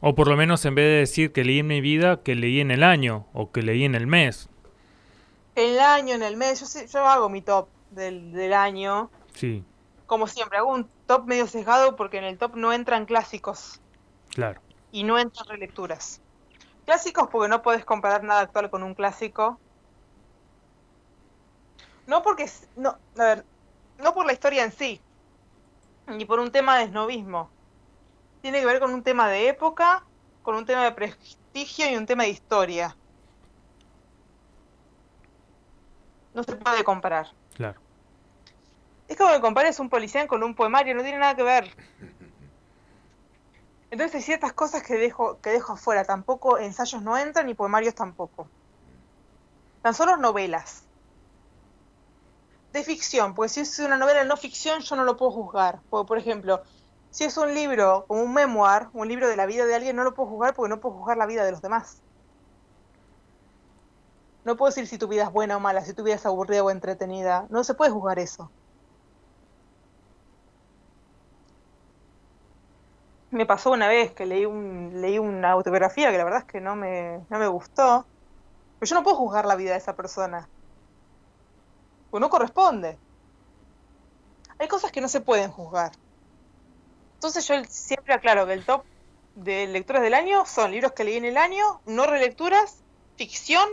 O 0.00 0.14
por 0.14 0.28
lo 0.28 0.36
menos 0.36 0.64
en 0.64 0.76
vez 0.76 0.84
de 0.84 0.98
decir 1.00 1.32
que 1.32 1.42
leí 1.42 1.58
en 1.58 1.66
mi 1.66 1.80
vida, 1.80 2.22
que 2.22 2.36
leí 2.36 2.60
en 2.60 2.70
el 2.70 2.84
año 2.84 3.26
o 3.32 3.50
que 3.50 3.62
leí 3.62 3.84
en 3.84 3.96
el 3.96 4.06
mes. 4.06 4.48
El 5.54 5.78
año, 5.80 6.14
en 6.14 6.22
el 6.22 6.36
mes, 6.36 6.60
yo, 6.60 6.66
sé- 6.66 6.86
yo 6.86 7.06
hago 7.06 7.28
mi 7.28 7.42
top 7.42 7.68
del, 7.90 8.32
del 8.32 8.52
año. 8.52 9.10
Sí, 9.34 9.64
Como 10.06 10.26
siempre, 10.26 10.58
hago 10.58 10.72
un 10.72 10.90
top 11.06 11.26
medio 11.26 11.46
sesgado 11.46 11.96
porque 11.96 12.18
en 12.18 12.24
el 12.24 12.38
top 12.38 12.56
no 12.56 12.72
entran 12.72 13.06
clásicos 13.06 13.80
claro. 14.30 14.60
y 14.90 15.04
no 15.04 15.18
entran 15.18 15.46
relecturas. 15.48 16.20
Clásicos 16.84 17.28
porque 17.30 17.48
no 17.48 17.62
puedes 17.62 17.84
comparar 17.84 18.24
nada 18.24 18.40
actual 18.40 18.70
con 18.70 18.82
un 18.82 18.94
clásico. 18.94 19.60
No 22.06 22.22
porque, 22.22 22.46
no, 22.76 22.90
a 22.90 23.24
ver, 23.24 23.46
no 23.98 24.12
por 24.14 24.26
la 24.26 24.32
historia 24.32 24.64
en 24.64 24.72
sí, 24.72 25.00
ni 26.08 26.24
por 26.24 26.40
un 26.40 26.50
tema 26.50 26.78
de 26.78 26.84
esnovismo. 26.84 27.50
Tiene 28.42 28.60
que 28.60 28.66
ver 28.66 28.80
con 28.80 28.92
un 28.92 29.02
tema 29.02 29.28
de 29.28 29.48
época, 29.48 30.04
con 30.42 30.56
un 30.56 30.64
tema 30.66 30.84
de 30.84 30.92
prestigio 30.92 31.90
y 31.90 31.96
un 31.96 32.06
tema 32.06 32.24
de 32.24 32.30
historia. 32.30 32.96
No 36.34 36.42
se 36.42 36.56
puede 36.56 36.84
comparar. 36.84 37.28
Claro. 37.54 37.80
Es 39.08 39.16
como 39.16 39.32
que 39.32 39.40
compares 39.40 39.80
un 39.80 39.90
policía 39.90 40.26
con 40.28 40.42
un 40.42 40.54
poemario, 40.54 40.94
no 40.94 41.02
tiene 41.02 41.18
nada 41.18 41.34
que 41.34 41.42
ver. 41.42 41.74
Entonces 43.90 44.14
hay 44.14 44.22
ciertas 44.22 44.52
cosas 44.52 44.84
que 44.84 44.94
dejo, 44.94 45.40
que 45.40 45.50
dejo 45.50 45.72
afuera. 45.72 46.04
Tampoco 46.04 46.58
ensayos 46.58 47.02
no 47.02 47.18
entran 47.18 47.46
ni 47.46 47.54
poemarios 47.54 47.94
tampoco. 47.94 48.48
Tan 49.82 49.94
solo 49.94 50.16
novelas. 50.16 50.84
De 52.72 52.84
ficción, 52.84 53.34
porque 53.34 53.48
si 53.48 53.60
es 53.60 53.78
una 53.80 53.96
novela 53.96 54.20
de 54.20 54.26
no 54.26 54.36
ficción 54.36 54.80
yo 54.80 54.94
no 54.94 55.02
lo 55.02 55.16
puedo 55.16 55.32
juzgar. 55.32 55.80
Porque, 55.90 56.06
por 56.06 56.18
ejemplo, 56.18 56.62
si 57.10 57.24
es 57.24 57.36
un 57.36 57.52
libro 57.52 58.04
como 58.06 58.22
un 58.22 58.32
memoir, 58.32 58.86
un 58.92 59.08
libro 59.08 59.28
de 59.28 59.34
la 59.34 59.46
vida 59.46 59.66
de 59.66 59.74
alguien, 59.74 59.96
no 59.96 60.04
lo 60.04 60.14
puedo 60.14 60.28
juzgar 60.28 60.54
porque 60.54 60.68
no 60.68 60.80
puedo 60.80 60.94
juzgar 60.94 61.16
la 61.16 61.26
vida 61.26 61.44
de 61.44 61.50
los 61.50 61.62
demás. 61.62 62.00
No 64.50 64.56
puedo 64.56 64.70
decir 64.70 64.88
si 64.88 64.98
tu 64.98 65.06
vida 65.06 65.22
es 65.22 65.30
buena 65.30 65.56
o 65.56 65.60
mala, 65.60 65.84
si 65.84 65.94
tu 65.94 66.02
vida 66.02 66.16
es 66.16 66.26
aburrida 66.26 66.64
o 66.64 66.72
entretenida. 66.72 67.46
No 67.50 67.62
se 67.62 67.74
puede 67.74 67.92
juzgar 67.92 68.18
eso. 68.18 68.50
Me 73.30 73.46
pasó 73.46 73.70
una 73.70 73.86
vez 73.86 74.10
que 74.10 74.26
leí, 74.26 74.46
un, 74.46 75.00
leí 75.00 75.20
una 75.20 75.52
autobiografía 75.52 76.10
que 76.10 76.18
la 76.18 76.24
verdad 76.24 76.40
es 76.40 76.46
que 76.46 76.60
no 76.60 76.74
me, 76.74 77.24
no 77.28 77.38
me 77.38 77.46
gustó. 77.46 78.04
Pero 78.80 78.90
yo 78.90 78.96
no 78.96 79.04
puedo 79.04 79.18
juzgar 79.18 79.46
la 79.46 79.54
vida 79.54 79.70
de 79.70 79.78
esa 79.78 79.94
persona. 79.94 80.48
Pues 82.10 82.20
no 82.20 82.28
corresponde. 82.28 82.98
Hay 84.58 84.66
cosas 84.66 84.90
que 84.90 85.00
no 85.00 85.06
se 85.06 85.20
pueden 85.20 85.52
juzgar. 85.52 85.92
Entonces 87.14 87.46
yo 87.46 87.54
siempre 87.68 88.14
aclaro 88.14 88.48
que 88.48 88.54
el 88.54 88.64
top 88.64 88.82
de 89.36 89.68
lecturas 89.68 90.02
del 90.02 90.14
año 90.14 90.44
son 90.44 90.72
libros 90.72 90.90
que 90.90 91.04
leí 91.04 91.18
en 91.18 91.24
el 91.24 91.36
año, 91.36 91.80
no 91.86 92.06
relecturas, 92.06 92.82
ficción, 93.16 93.68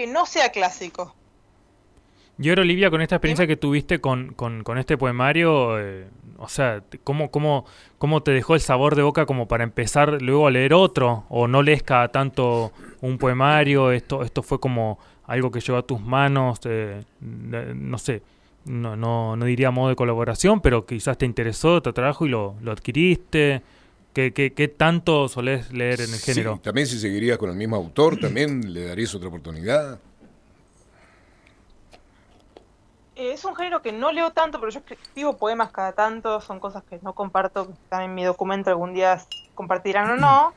que 0.00 0.06
no 0.06 0.24
sea 0.24 0.48
clásico. 0.48 1.14
Y 2.38 2.48
ahora, 2.48 2.62
Olivia, 2.62 2.88
con 2.88 3.02
esta 3.02 3.16
experiencia 3.16 3.46
que 3.46 3.58
tuviste 3.58 4.00
con, 4.00 4.32
con, 4.32 4.64
con 4.64 4.78
este 4.78 4.96
poemario, 4.96 5.78
eh, 5.78 6.06
o 6.38 6.48
sea, 6.48 6.82
¿cómo, 7.04 7.30
cómo, 7.30 7.66
¿cómo 7.98 8.22
te 8.22 8.30
dejó 8.30 8.54
el 8.54 8.62
sabor 8.62 8.96
de 8.96 9.02
boca 9.02 9.26
como 9.26 9.46
para 9.46 9.62
empezar 9.62 10.22
luego 10.22 10.46
a 10.46 10.50
leer 10.50 10.72
otro? 10.72 11.24
¿O 11.28 11.48
no 11.48 11.62
lees 11.62 11.82
cada 11.82 12.08
tanto 12.08 12.72
un 13.02 13.18
poemario? 13.18 13.92
¿Esto, 13.92 14.22
esto 14.22 14.42
fue 14.42 14.58
como 14.58 14.98
algo 15.26 15.50
que 15.50 15.60
llegó 15.60 15.76
a 15.76 15.82
tus 15.82 16.00
manos? 16.00 16.60
eh, 16.64 17.02
no 17.20 17.98
sé, 17.98 18.22
no, 18.64 18.96
no, 18.96 19.36
no 19.36 19.44
diría 19.44 19.70
modo 19.70 19.90
de 19.90 19.96
colaboración, 19.96 20.62
pero 20.62 20.86
quizás 20.86 21.18
te 21.18 21.26
interesó, 21.26 21.82
te 21.82 21.90
atrajo 21.90 22.24
y 22.24 22.30
lo, 22.30 22.54
lo 22.62 22.72
adquiriste. 22.72 23.60
¿Qué, 24.12 24.32
qué, 24.32 24.54
qué 24.54 24.68
tanto 24.68 25.28
solés 25.28 25.72
leer 25.72 26.00
en 26.02 26.14
el 26.14 26.20
Sí, 26.20 26.20
género? 26.20 26.62
también 26.62 26.86
si 26.86 26.98
seguirías 26.98 27.38
con 27.38 27.50
el 27.50 27.56
mismo 27.56 27.76
autor, 27.76 28.18
también 28.18 28.72
le 28.72 28.84
darías 28.86 29.14
otra 29.14 29.28
oportunidad. 29.28 30.00
Eh, 33.14 33.32
es 33.32 33.44
un 33.44 33.54
género 33.56 33.82
que 33.82 33.92
no 33.92 34.12
leo 34.12 34.32
tanto, 34.32 34.58
pero 34.60 34.70
yo 34.72 34.80
escribo 34.88 35.38
poemas 35.38 35.72
cada 35.72 35.92
tanto, 35.92 36.40
son 36.40 36.60
cosas 36.60 36.84
que 36.84 36.98
no 37.02 37.14
comparto, 37.14 37.66
que 37.66 37.72
están 37.74 38.02
en 38.02 38.14
mi 38.14 38.24
documento, 38.24 38.70
algún 38.70 38.94
día 38.94 39.24
compartirán 39.54 40.10
o 40.10 40.16
no. 40.16 40.56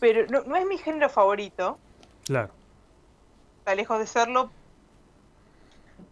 Pero 0.00 0.26
no, 0.28 0.42
no 0.44 0.56
es 0.56 0.66
mi 0.66 0.76
género 0.76 1.08
favorito, 1.08 1.80
Claro, 2.24 2.54
está 3.60 3.74
lejos 3.74 3.98
de 3.98 4.06
serlo. 4.06 4.54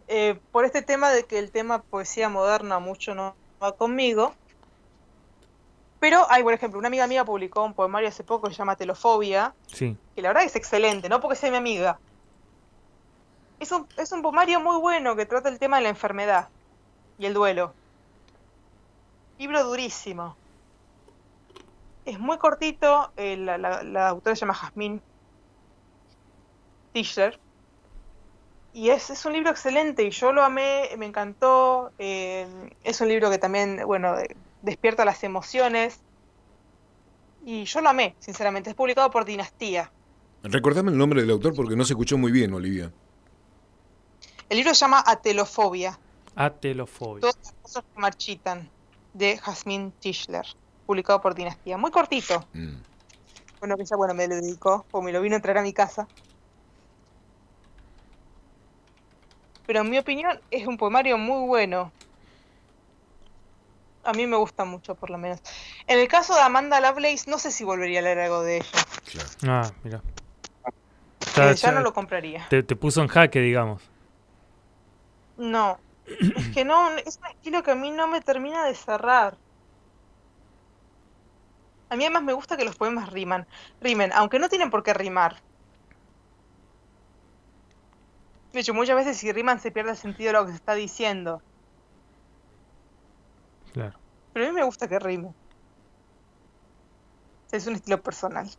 eh, 0.07 0.41
por 0.51 0.65
este 0.65 0.81
tema 0.81 1.11
de 1.11 1.25
que 1.25 1.39
el 1.39 1.51
tema 1.51 1.83
poesía 1.83 2.29
moderna 2.29 2.79
mucho 2.79 3.15
no, 3.15 3.37
va 3.63 3.75
conmigo. 3.77 4.37
Pero 6.01 6.25
hay, 6.31 6.41
por 6.41 6.51
ejemplo, 6.51 6.79
una 6.79 6.87
amiga 6.87 7.05
mía 7.05 7.23
publicó 7.23 7.63
un 7.63 7.75
poemario 7.75 8.09
hace 8.09 8.23
poco 8.23 8.47
que 8.47 8.53
se 8.55 8.57
llama 8.57 8.75
Telofobia, 8.75 9.53
Sí. 9.67 9.95
que 10.15 10.21
la 10.23 10.29
verdad 10.29 10.43
es 10.45 10.55
excelente, 10.55 11.07
no 11.07 11.21
porque 11.21 11.35
sea 11.35 11.51
mi 11.51 11.57
amiga. 11.57 11.99
Es 13.59 13.71
un, 13.71 13.87
es 13.97 14.11
un 14.11 14.23
poemario 14.23 14.59
muy 14.59 14.77
bueno 14.79 15.15
que 15.15 15.27
trata 15.27 15.47
el 15.47 15.59
tema 15.59 15.77
de 15.77 15.83
la 15.83 15.89
enfermedad 15.89 16.49
y 17.19 17.27
el 17.27 17.35
duelo. 17.35 17.75
Libro 19.37 19.63
durísimo. 19.63 20.35
Es 22.03 22.19
muy 22.19 22.39
cortito, 22.39 23.11
eh, 23.15 23.37
la, 23.37 23.59
la- 23.59 23.83
la 23.83 24.07
autora 24.07 24.35
se 24.35 24.39
llama 24.41 24.55
Jasmine 24.55 24.99
Tischler. 26.93 27.39
Y 28.73 28.89
es, 28.89 29.11
es 29.11 29.23
un 29.25 29.33
libro 29.33 29.51
excelente 29.51 30.01
y 30.03 30.09
yo 30.09 30.31
lo 30.33 30.43
amé, 30.43 30.89
me 30.97 31.05
encantó. 31.05 31.91
eh, 31.99 32.47
es 32.83 32.99
un 33.01 33.07
libro 33.09 33.29
que 33.29 33.37
también, 33.37 33.85
bueno, 33.85 34.17
eh, 34.17 34.35
despierta 34.61 35.05
las 35.05 35.23
emociones. 35.23 35.99
Y 37.45 37.65
yo 37.65 37.81
lo 37.81 37.89
amé, 37.89 38.15
sinceramente. 38.19 38.69
Es 38.69 38.75
publicado 38.75 39.09
por 39.09 39.25
Dinastía. 39.25 39.91
Recordame 40.43 40.91
el 40.91 40.97
nombre 40.97 41.21
del 41.21 41.29
autor 41.31 41.55
porque 41.55 41.75
no 41.75 41.85
se 41.85 41.93
escuchó 41.93 42.17
muy 42.17 42.31
bien, 42.31 42.53
Olivia. 42.53 42.91
El 44.49 44.57
libro 44.57 44.73
se 44.73 44.81
llama 44.81 45.03
Atelofobia, 45.05 45.97
Atelofobia. 46.35 47.21
todas 47.21 47.37
las 47.37 47.53
cosas 47.61 47.83
que 47.83 48.01
marchitan, 48.01 48.69
de 49.13 49.37
Jasmine 49.37 49.91
Tischler, 49.99 50.45
publicado 50.85 51.21
por 51.21 51.35
Dinastía. 51.35 51.77
Muy 51.77 51.91
cortito. 51.91 52.45
Mm. 52.53 52.75
Bueno, 53.59 53.77
que 53.77 53.83
ella 53.83 53.95
bueno, 53.95 54.13
me 54.13 54.27
lo 54.27 54.35
dedicó, 54.35 54.85
o 54.91 55.01
me 55.01 55.11
lo 55.11 55.21
vino 55.21 55.35
a 55.35 55.39
traer 55.39 55.59
a 55.59 55.61
mi 55.61 55.73
casa. 55.73 56.07
Pero 59.67 59.81
en 59.81 59.89
mi 59.89 59.99
opinión 59.99 60.39
es 60.49 60.67
un 60.67 60.77
poemario 60.77 61.17
muy 61.17 61.47
bueno. 61.47 61.91
A 64.03 64.13
mí 64.13 64.25
me 64.25 64.37
gusta 64.37 64.65
mucho, 64.65 64.95
por 64.95 65.09
lo 65.09 65.17
menos. 65.17 65.39
En 65.87 65.99
el 65.99 66.07
caso 66.07 66.33
de 66.33 66.41
Amanda 66.41 66.81
Lovelace, 66.81 67.29
no 67.29 67.37
sé 67.37 67.51
si 67.51 67.63
volvería 67.63 67.99
a 67.99 68.03
leer 68.03 68.19
algo 68.19 68.41
de 68.43 68.57
ella. 68.57 68.69
Claro. 69.11 69.29
Ah, 69.47 69.71
mira. 69.83 70.01
Eh, 71.37 71.55
ya 71.55 71.71
no 71.71 71.81
lo 71.81 71.93
compraría. 71.93 72.47
te, 72.49 72.63
te 72.63 72.75
puso 72.75 73.01
en 73.01 73.07
jaque, 73.07 73.39
digamos. 73.39 73.81
No, 75.37 75.79
es 76.05 76.49
que 76.49 76.65
no, 76.65 76.89
es 76.97 77.17
un 77.17 77.27
estilo 77.27 77.63
que 77.63 77.71
a 77.71 77.75
mí 77.75 77.91
no 77.91 78.07
me 78.07 78.21
termina 78.21 78.65
de 78.65 78.75
cerrar. 78.75 79.37
A 81.89 81.95
mí 81.95 82.03
además 82.03 82.23
me 82.23 82.33
gusta 82.33 82.57
que 82.57 82.65
los 82.65 82.75
poemas 82.75 83.11
riman, 83.11 83.47
rimen, 83.81 84.11
aunque 84.13 84.39
no 84.39 84.49
tienen 84.49 84.69
por 84.69 84.83
qué 84.83 84.93
rimar. 84.93 85.41
De 88.53 88.59
hecho, 88.59 88.73
muchas 88.73 88.95
veces 88.95 89.17
si 89.17 89.31
riman 89.31 89.59
se 89.59 89.71
pierde 89.71 89.91
el 89.91 89.97
sentido 89.97 90.27
de 90.27 90.39
lo 90.39 90.45
que 90.45 90.51
se 90.51 90.57
está 90.57 90.75
diciendo. 90.75 91.41
Claro. 93.73 93.99
Pero 94.33 94.45
a 94.45 94.49
mí 94.49 94.55
me 94.55 94.63
gusta 94.63 94.87
que 94.87 94.99
rime. 94.99 95.33
Es 97.51 97.67
un 97.67 97.75
estilo 97.75 98.01
personal. 98.01 98.49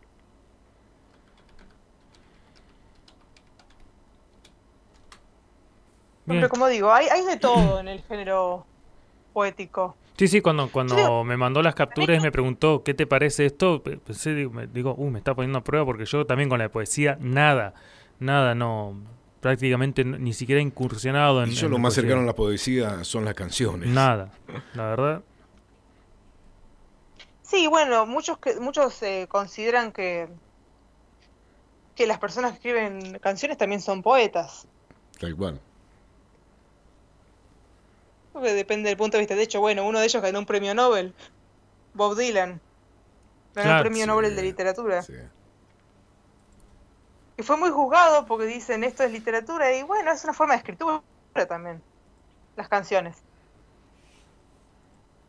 Bien. 6.25 6.41
Pero 6.41 6.49
como 6.49 6.69
digo, 6.69 6.93
hay, 6.93 7.07
hay 7.09 7.25
de 7.25 7.37
todo 7.37 7.81
en 7.81 7.89
el 7.89 8.03
género 8.03 8.67
poético. 9.33 9.97
Sí, 10.19 10.29
sí, 10.29 10.41
cuando, 10.41 10.71
cuando 10.71 11.25
me 11.25 11.37
mandó 11.37 11.63
las 11.63 11.75
capturas 11.75 12.19
y 12.19 12.21
me 12.21 12.31
preguntó 12.31 12.85
qué 12.85 12.95
te 12.95 13.07
parece 13.07 13.47
esto, 13.47 13.83
pe- 13.83 13.97
pensé, 13.97 14.35
digo, 14.35 14.53
me, 14.53 14.67
digo, 14.67 14.95
uh, 14.97 15.11
me 15.11 15.19
está 15.19 15.35
poniendo 15.35 15.59
a 15.59 15.65
prueba 15.65 15.85
porque 15.87 16.05
yo 16.05 16.27
también 16.27 16.49
con 16.49 16.59
la 16.61 16.69
poesía, 16.69 17.17
nada, 17.21 17.75
nada, 18.19 18.55
no, 18.55 19.03
prácticamente 19.43 20.05
ni 20.05 20.33
siquiera 20.33 20.61
incursionado 20.63 21.43
en. 21.43 21.51
Y 21.51 21.55
yo 21.55 21.67
en 21.67 21.73
lo 21.73 21.79
más 21.79 21.91
poesía. 21.95 22.03
cercano 22.03 22.23
a 22.23 22.25
la 22.27 22.35
poesía 22.35 23.05
son 23.05 23.27
las 23.27 23.35
canciones. 23.35 23.91
Nada, 23.91 24.31
la 24.75 24.85
verdad. 24.85 25.23
Sí, 27.43 27.67
bueno, 27.67 28.07
muchos 28.07 28.39
que 28.39 28.59
muchos 28.61 29.03
eh, 29.03 29.27
consideran 29.29 29.93
que 29.93 30.29
que 31.97 32.07
las 32.07 32.19
personas 32.19 32.53
que 32.53 32.57
escriben 32.57 33.19
canciones 33.19 33.59
también 33.59 33.83
son 33.83 34.03
poetas. 34.03 34.67
Tal 35.21 35.37
cual. 35.37 35.61
Porque 38.33 38.55
depende 38.55 38.89
del 38.89 38.97
punto 38.97 39.19
de 39.19 39.23
vista. 39.23 39.35
De 39.35 39.43
hecho, 39.43 39.61
bueno, 39.61 39.85
uno 39.87 39.99
de 39.99 40.07
ellos 40.07 40.23
ganó 40.23 40.39
un 40.39 40.47
premio 40.47 40.75
Nobel, 40.75 41.13
Bob 41.93 42.17
Dylan. 42.17 42.61
Ganó 43.55 43.67
Claro, 43.67 43.77
el 43.77 43.83
premio 43.83 44.05
sí. 44.05 44.07
Nobel 44.07 44.37
de 44.37 44.43
literatura. 44.43 45.03
Sí. 45.03 45.13
Y 47.37 47.43
fue 47.43 47.57
muy 47.57 47.71
juzgado 47.71 48.27
porque 48.27 48.47
dicen 48.47 48.85
esto 48.85 49.05
es 49.05 49.13
literatura 49.13 49.75
y 49.75 49.83
bueno, 49.83 50.13
es 50.13 50.23
una 50.25 50.33
forma 50.33 50.55
de 50.55 50.59
escritura 50.59 51.03
también. 51.49 51.83
Las 52.57 52.69
canciones. 52.69 53.17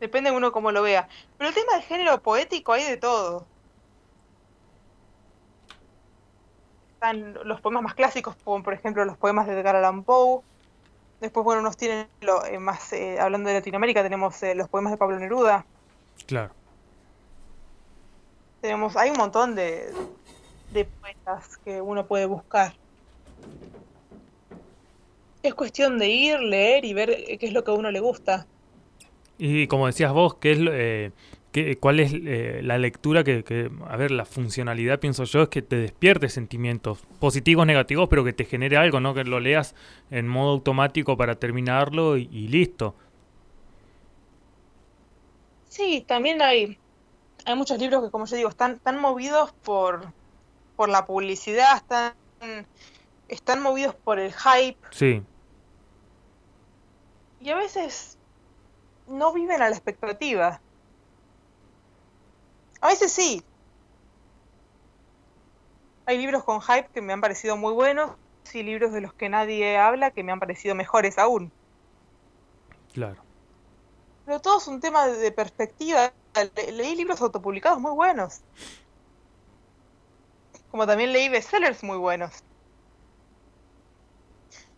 Depende 0.00 0.30
de 0.30 0.36
uno 0.36 0.52
cómo 0.52 0.70
lo 0.70 0.82
vea. 0.82 1.08
Pero 1.38 1.48
el 1.48 1.54
tema 1.54 1.72
del 1.74 1.82
género 1.82 2.20
poético 2.20 2.72
hay 2.72 2.84
de 2.84 2.96
todo. 2.98 3.46
Están 6.94 7.34
los 7.44 7.60
poemas 7.60 7.82
más 7.82 7.94
clásicos, 7.94 8.36
como 8.44 8.62
por 8.62 8.74
ejemplo 8.74 9.04
los 9.04 9.16
poemas 9.16 9.46
de 9.46 9.58
Edgar 9.58 9.76
Allan 9.76 10.02
Poe. 10.04 10.42
Después, 11.20 11.44
bueno, 11.44 11.62
nos 11.62 11.76
tienen 11.76 12.08
lo, 12.20 12.44
eh, 12.44 12.58
más, 12.58 12.92
eh, 12.92 13.18
hablando 13.18 13.48
de 13.48 13.54
Latinoamérica, 13.54 14.02
tenemos 14.02 14.42
eh, 14.42 14.54
los 14.54 14.68
poemas 14.68 14.92
de 14.92 14.98
Pablo 14.98 15.18
Neruda. 15.18 15.64
Claro. 16.26 16.52
Tenemos, 18.60 18.96
hay 18.96 19.10
un 19.10 19.16
montón 19.16 19.54
de, 19.54 19.90
de 20.74 20.86
poetas 21.00 21.58
que 21.64 21.80
uno 21.82 22.06
puede 22.08 22.26
buscar. 22.26 22.74
Es 25.42 25.54
cuestión 25.54 25.96
de 25.98 26.08
ir, 26.08 26.40
leer 26.40 26.84
y 26.84 26.92
ver 26.92 27.10
eh, 27.10 27.38
qué 27.38 27.46
es 27.46 27.52
lo 27.52 27.62
que 27.62 27.70
a 27.70 27.74
uno 27.74 27.92
le 27.92 28.00
gusta. 28.00 28.48
Y 29.36 29.66
como 29.66 29.86
decías 29.86 30.12
vos, 30.12 30.36
¿qué 30.36 30.52
es, 30.52 30.58
lo- 30.60 30.70
eh, 30.72 31.12
qué- 31.52 31.78
¿cuál 31.80 31.98
es 32.00 32.12
eh, 32.14 32.60
la 32.62 32.78
lectura 32.78 33.24
que, 33.24 33.42
que- 33.44 33.70
a 33.88 33.96
ver, 33.96 34.10
la 34.12 34.24
funcionalidad, 34.24 35.00
pienso 35.00 35.24
yo, 35.24 35.42
es 35.42 35.48
que 35.48 35.62
te 35.62 35.76
despierte 35.76 36.28
sentimientos 36.28 37.00
positivos, 37.18 37.66
negativos, 37.66 38.08
pero 38.08 38.24
que 38.24 38.32
te 38.32 38.44
genere 38.44 38.76
algo, 38.76 39.00
¿no? 39.00 39.12
Que 39.14 39.24
lo 39.24 39.40
leas 39.40 39.74
en 40.10 40.28
modo 40.28 40.52
automático 40.52 41.16
para 41.16 41.34
terminarlo 41.40 42.16
y, 42.16 42.28
y 42.30 42.48
listo. 42.48 42.96
Sí, 45.64 46.04
también 46.06 46.40
hay, 46.42 46.78
hay 47.46 47.56
muchos 47.56 47.78
libros 47.78 48.04
que, 48.04 48.10
como 48.10 48.26
yo 48.26 48.36
digo, 48.36 48.50
están, 48.50 48.72
están 48.74 49.00
movidos 49.00 49.52
por, 49.62 50.14
por 50.76 50.88
la 50.88 51.06
publicidad, 51.06 51.76
están, 51.76 52.14
están 53.28 53.62
movidos 53.62 53.94
por 53.94 54.18
el 54.18 54.32
hype 54.32 54.78
Sí, 54.90 55.22
y 57.40 57.50
a 57.50 57.56
veces 57.56 58.18
no 59.06 59.32
viven 59.32 59.60
a 59.60 59.68
la 59.68 59.76
expectativa. 59.76 60.60
A 62.80 62.88
veces 62.88 63.12
sí. 63.12 63.42
Hay 66.06 66.18
libros 66.18 66.44
con 66.44 66.60
hype 66.60 66.88
que 66.92 67.00
me 67.00 67.12
han 67.12 67.20
parecido 67.20 67.56
muy 67.56 67.72
buenos 67.72 68.12
y 68.52 68.62
libros 68.62 68.92
de 68.92 69.00
los 69.00 69.14
que 69.14 69.28
nadie 69.28 69.76
habla 69.78 70.10
que 70.10 70.22
me 70.22 70.32
han 70.32 70.40
parecido 70.40 70.74
mejores 70.74 71.18
aún. 71.18 71.52
claro. 72.92 73.22
Pero 74.24 74.40
todo 74.40 74.58
es 74.58 74.66
un 74.68 74.80
tema 74.80 75.06
de, 75.06 75.32
perspectiva. 75.32 76.12
Le- 76.56 76.72
leí 76.72 76.94
libros 76.94 77.20
autopublicados 77.20 77.78
muy 77.78 77.92
buenos. 77.92 78.40
Como 80.74 80.88
también 80.88 81.12
leí 81.12 81.28
bestsellers 81.28 81.84
muy 81.84 81.96
buenos. 81.98 82.32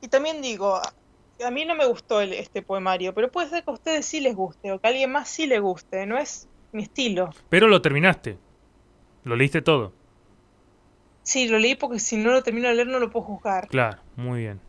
Y 0.02 0.08
también 0.08 0.42
digo, 0.42 0.76
a 1.42 1.50
mí 1.50 1.64
no 1.64 1.74
me 1.74 1.86
gustó 1.86 2.20
el- 2.20 2.34
este 2.34 2.60
poemario, 2.60 3.14
pero 3.14 3.30
puede 3.30 3.48
ser 3.48 3.64
que 3.64 3.70
a 3.70 3.72
ustedes 3.72 4.04
sí 4.04 4.20
les 4.20 4.34
guste 4.36 4.72
o 4.72 4.78
que 4.78 4.86
a 4.86 4.90
alguien 4.90 5.10
más 5.10 5.26
sí 5.26 5.46
le 5.46 5.58
guste. 5.58 6.04
No 6.04 6.18
es 6.18 6.50
mi 6.70 6.82
estilo. 6.82 7.30
Pero 7.48 7.66
lo 7.66 7.80
terminaste. 7.80 8.36
Lo 9.24 9.36
leíste 9.36 9.62
todo. 9.62 9.94
Sí, 11.22 11.48
lo 11.48 11.58
leí 11.58 11.76
porque 11.76 11.98
si 11.98 12.18
no 12.18 12.30
lo 12.30 12.42
termino 12.42 12.68
de 12.68 12.74
leer 12.74 12.88
no 12.88 12.98
lo 12.98 13.08
puedo 13.08 13.24
juzgar. 13.24 13.66
Claro, 13.68 14.02
muy 14.16 14.40
bien. 14.40 14.60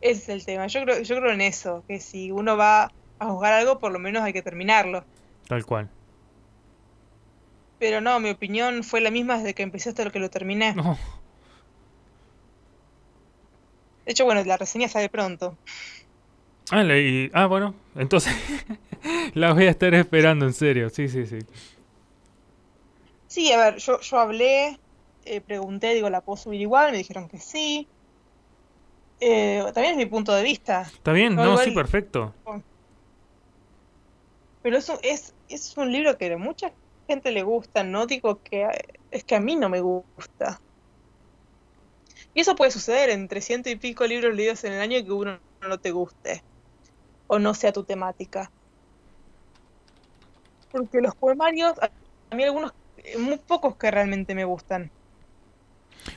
Ese 0.00 0.20
es 0.20 0.28
el 0.28 0.44
tema. 0.46 0.68
Yo 0.68 0.82
creo, 0.84 1.00
yo 1.02 1.16
creo 1.16 1.32
en 1.32 1.40
eso, 1.40 1.84
que 1.88 1.98
si 1.98 2.30
uno 2.30 2.56
va 2.56 2.92
a 3.18 3.26
juzgar 3.26 3.54
algo, 3.54 3.80
por 3.80 3.90
lo 3.90 3.98
menos 3.98 4.22
hay 4.22 4.32
que 4.32 4.42
terminarlo. 4.42 5.04
Tal 5.48 5.66
cual. 5.66 5.90
Pero 7.78 8.00
no, 8.00 8.18
mi 8.20 8.30
opinión 8.30 8.82
fue 8.82 9.00
la 9.00 9.10
misma 9.10 9.38
desde 9.38 9.54
que 9.54 9.62
empecé 9.62 9.90
hasta 9.90 10.04
lo 10.04 10.10
que 10.12 10.18
lo 10.18 10.30
terminé. 10.30 10.74
No, 10.74 10.98
De 14.04 14.12
hecho, 14.12 14.24
bueno, 14.24 14.42
la 14.44 14.56
reseña 14.56 14.88
sale 14.88 15.08
pronto. 15.08 15.56
Ah, 16.70 16.82
leí. 16.82 17.30
Ah, 17.32 17.46
bueno. 17.46 17.74
Entonces 17.94 18.34
la 19.34 19.52
voy 19.52 19.66
a 19.66 19.70
estar 19.70 19.94
esperando, 19.94 20.44
en 20.46 20.52
serio. 20.54 20.90
Sí, 20.90 21.08
sí, 21.08 21.26
sí. 21.26 21.38
Sí, 23.26 23.52
a 23.52 23.58
ver, 23.58 23.76
yo, 23.76 24.00
yo 24.00 24.18
hablé, 24.18 24.78
eh, 25.24 25.40
pregunté, 25.40 25.94
digo, 25.94 26.08
¿la 26.10 26.20
puedo 26.22 26.36
subir 26.36 26.60
igual? 26.60 26.92
Me 26.92 26.98
dijeron 26.98 27.28
que 27.28 27.38
sí. 27.38 27.86
Eh, 29.20 29.62
también 29.74 29.92
es 29.92 29.96
mi 29.98 30.06
punto 30.06 30.34
de 30.34 30.42
vista. 30.42 30.82
¿Está 30.82 31.12
bien? 31.12 31.36
No, 31.36 31.42
No, 31.44 31.50
igual- 31.52 31.64
sí, 31.64 31.70
perfecto. 31.72 32.34
Pero 34.62 34.76
es 34.78 34.88
un, 34.88 34.96
es, 35.02 35.34
es 35.48 35.76
un 35.76 35.92
libro 35.92 36.16
que 36.18 36.34
mucha 36.36 36.72
gente 37.08 37.32
le 37.32 37.42
gusta, 37.42 37.82
no 37.84 38.06
digo 38.06 38.40
que 38.42 38.68
es 39.10 39.24
que 39.24 39.34
a 39.36 39.40
mí 39.40 39.56
no 39.56 39.68
me 39.68 39.80
gusta. 39.80 40.60
Y 42.34 42.40
eso 42.40 42.56
puede 42.56 42.70
suceder 42.70 43.10
entre 43.10 43.42
ciento 43.42 43.68
y 43.70 43.76
pico 43.76 44.06
libros 44.06 44.34
leídos 44.34 44.64
en 44.64 44.72
el 44.72 44.80
año 44.80 45.04
que 45.04 45.12
uno 45.12 45.40
no 45.60 45.78
te 45.78 45.90
guste 45.90 46.42
o 47.28 47.38
no 47.38 47.54
sea 47.54 47.72
tu 47.72 47.84
temática. 47.84 48.52
Porque 50.70 51.00
los 51.02 51.14
poemarios, 51.16 51.74
a 52.30 52.34
mí 52.36 52.42
algunos, 52.44 52.72
muy 53.18 53.38
pocos 53.38 53.76
que 53.76 53.90
realmente 53.90 54.34
me 54.34 54.44
gustan. 54.46 54.90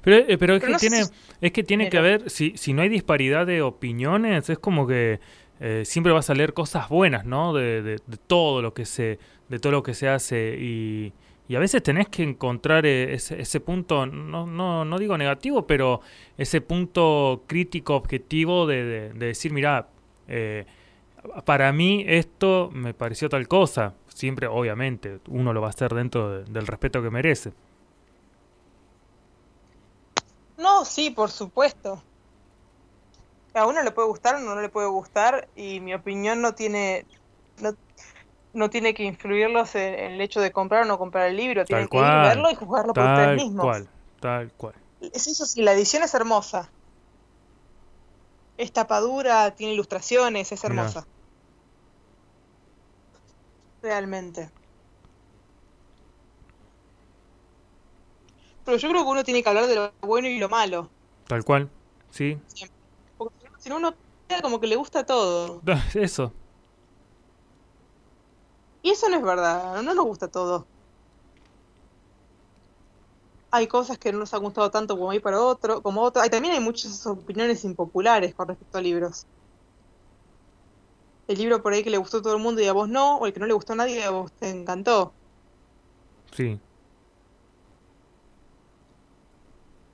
Pero, 0.04 0.18
eh, 0.18 0.38
pero 0.38 0.56
es 0.56 0.64
que 0.64 0.72
no 0.72 0.78
tiene, 0.80 1.06
si- 1.06 1.12
es 1.42 1.52
que 1.52 1.64
tiene 1.64 1.90
que 1.90 1.98
haber, 1.98 2.30
si, 2.30 2.58
si 2.58 2.74
no 2.74 2.82
hay 2.82 2.90
disparidad 2.90 3.46
de 3.46 3.62
opiniones, 3.62 4.50
es 4.50 4.60
como 4.60 4.88
que 4.88 5.20
eh, 5.60 5.84
siempre 5.86 6.12
vas 6.14 6.30
a 6.30 6.34
leer 6.34 6.54
cosas 6.54 6.90
buenas, 6.90 7.26
¿no? 7.26 7.54
De, 7.54 7.82
de- 7.82 8.02
de 8.06 8.18
todo 8.18 8.62
lo 8.62 8.74
que 8.74 8.86
se, 8.86 9.20
de 9.52 9.60
todo 9.60 9.74
lo 9.74 9.84
que 9.84 9.94
se 9.94 10.08
hace 10.10 10.58
y, 10.60 11.14
a 11.56 11.60
veces 11.60 11.84
tenés 11.84 12.08
que 12.08 12.24
encontrar 12.24 12.86
eh, 12.86 13.14
ese, 13.14 13.60
punto, 13.60 14.06
no, 14.06 14.48
no, 14.48 14.86
no 14.86 14.98
digo 14.98 15.18
negativo, 15.18 15.68
pero 15.68 16.00
ese 16.38 16.62
punto 16.62 17.44
crítico 17.46 17.96
objetivo 17.96 18.66
de, 18.68 18.84
de- 18.86 19.14
de 19.14 19.26
decir, 19.28 19.52
mira, 19.54 19.90
para 21.46 21.72
mí 21.74 22.04
esto 22.08 22.70
me 22.74 22.94
pareció 22.94 23.30
tal 23.30 23.48
cosa. 23.48 23.94
Siempre, 24.08 24.48
obviamente, 24.48 25.20
uno 25.28 25.54
lo 25.54 25.62
va 25.62 25.68
a 25.68 25.72
hacer 25.72 25.94
dentro 25.94 26.30
de- 26.30 26.44
del 26.46 26.68
respeto 26.68 27.02
que 27.04 27.10
merece. 27.10 27.52
No, 30.58 30.86
sí, 30.86 31.10
por 31.10 31.30
supuesto. 31.32 32.02
A 33.54 33.66
uno 33.68 33.84
le 33.84 33.92
puede 33.92 34.08
gustar, 34.08 34.36
a 34.36 34.38
uno 34.40 34.56
no 34.56 34.62
le 34.62 34.70
puede 34.70 34.88
gustar, 34.88 35.48
y 35.56 35.80
mi 35.82 35.94
opinión 35.94 36.42
no 36.42 36.54
tiene, 36.54 37.06
no 38.54 38.70
tiene 38.70 38.94
que 38.94 39.04
influirlos 39.04 39.76
en, 39.76 39.94
en 39.94 40.12
el 40.14 40.22
hecho 40.22 40.42
de 40.42 40.52
comprar 40.52 40.84
o 40.84 40.86
no 40.86 40.98
comprar 40.98 41.28
el 41.28 41.38
libro. 41.38 41.66
Tienen 41.66 41.88
que 41.88 41.98
ir, 41.98 42.04
verlo 42.04 42.50
y 42.52 42.56
juzgarlo 42.56 42.94
por 42.94 43.04
ustedes 43.04 43.28
Tal 43.28 43.36
mismos. 43.38 43.66
cual, 43.66 43.90
tal 44.20 44.52
cual. 44.54 44.76
Es 45.14 45.28
eso 45.28 45.46
sí, 45.46 45.62
la 45.62 45.74
edición 45.74 46.04
es 46.04 46.14
hermosa. 46.14 46.70
Es 48.58 48.72
tapadura, 48.72 49.52
tiene 49.56 49.74
ilustraciones, 49.74 50.52
es 50.52 50.64
Mirá. 50.64 50.76
hermosa. 50.76 51.06
Realmente. 53.82 54.50
Pero 58.64 58.78
yo 58.78 58.90
creo 58.90 59.04
que 59.04 59.10
uno 59.10 59.24
tiene 59.24 59.42
que 59.42 59.50
hablar 59.50 59.68
de 59.68 59.76
lo 59.76 59.94
bueno 60.02 60.28
y 60.28 60.38
lo 60.38 60.50
malo. 60.50 60.90
Tal 61.28 61.44
cual, 61.44 61.70
sí. 62.12 62.38
Porque 63.18 63.48
si 63.60 63.70
no- 63.70 63.78
uno 63.78 63.96
como 64.42 64.60
que 64.60 64.68
le 64.68 64.76
gusta 64.76 65.06
todo. 65.06 65.62
Eso, 65.96 66.34
Y 68.84 68.92
eso 68.92 69.10
no 69.10 69.18
es 69.18 69.24
verdad, 69.24 69.82
no 69.82 69.94
nos 69.94 70.06
gusta 70.06 70.28
todo. 70.28 70.68
Hay 73.52 73.68
cosas 73.68 73.98
que 73.98 74.12
no 74.12 74.20
nos 74.20 74.34
han 74.34 74.42
gustado 74.44 74.72
tanto 74.72 74.98
como 74.98 75.12
hay 75.12 75.20
para 75.20 75.42
otro, 75.42 75.82
como 75.82 76.02
otro. 76.02 76.22
Hay, 76.22 76.30
también 76.30 76.54
hay 76.54 76.60
muchas 76.60 77.06
opiniones 77.06 77.64
impopulares 77.64 78.34
con 78.36 78.48
respecto 78.48 78.78
a 78.78 78.82
libros. 78.82 79.26
El 81.28 81.40
libro 81.40 81.64
por 81.64 81.74
ahí 81.74 81.84
que 81.84 81.90
le 81.90 81.98
gustó 81.98 82.18
a 82.18 82.22
todo 82.22 82.36
el 82.36 82.44
mundo 82.44 82.62
y 82.62 82.68
a 82.68 82.74
vos 82.74 82.88
no, 82.88 83.18
o 83.18 83.26
el 83.26 83.34
que 83.34 83.40
no 83.40 83.48
le 83.48 83.54
gustó 83.54 83.74
a 83.74 83.76
nadie 83.78 84.00
y 84.00 84.02
a 84.04 84.12
vos 84.12 84.32
te 84.36 84.50
encantó. 84.50 85.16
sí. 86.32 86.60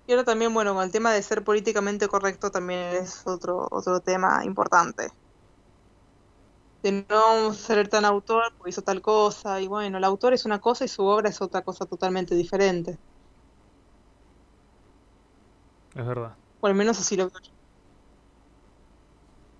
Y 0.08 0.12
ahora 0.14 0.24
también, 0.26 0.54
bueno, 0.54 0.74
con 0.74 0.84
el 0.84 0.92
tema 0.92 1.14
de 1.14 1.22
ser 1.22 1.44
políticamente 1.44 2.08
correcto 2.08 2.50
también 2.50 2.80
es 2.96 3.22
otro, 3.28 3.68
otro 3.72 4.00
tema 4.02 4.44
importante. 4.46 5.10
De 6.88 7.06
no 7.10 7.54
ser 7.54 7.90
tan 7.90 8.06
autor 8.06 8.44
porque 8.58 8.70
hizo 8.70 8.82
tal 8.82 9.02
cosa, 9.02 9.60
y 9.60 9.68
bueno, 9.68 9.98
el 9.98 10.06
autor 10.06 10.32
es 10.32 10.46
una 10.46 10.62
cosa 10.62 10.86
y 10.86 10.88
su 10.88 11.04
obra 11.04 11.28
es 11.28 11.42
otra 11.42 11.62
cosa 11.62 11.86
totalmente 11.86 12.34
diferente. 12.34 12.98
Es 15.94 16.06
verdad. 16.06 16.38
O 16.62 16.68
al 16.68 16.76
menos 16.76 16.98
así 16.98 17.18
lo 17.18 17.26
veo 17.26 17.34
yo. 17.44 17.52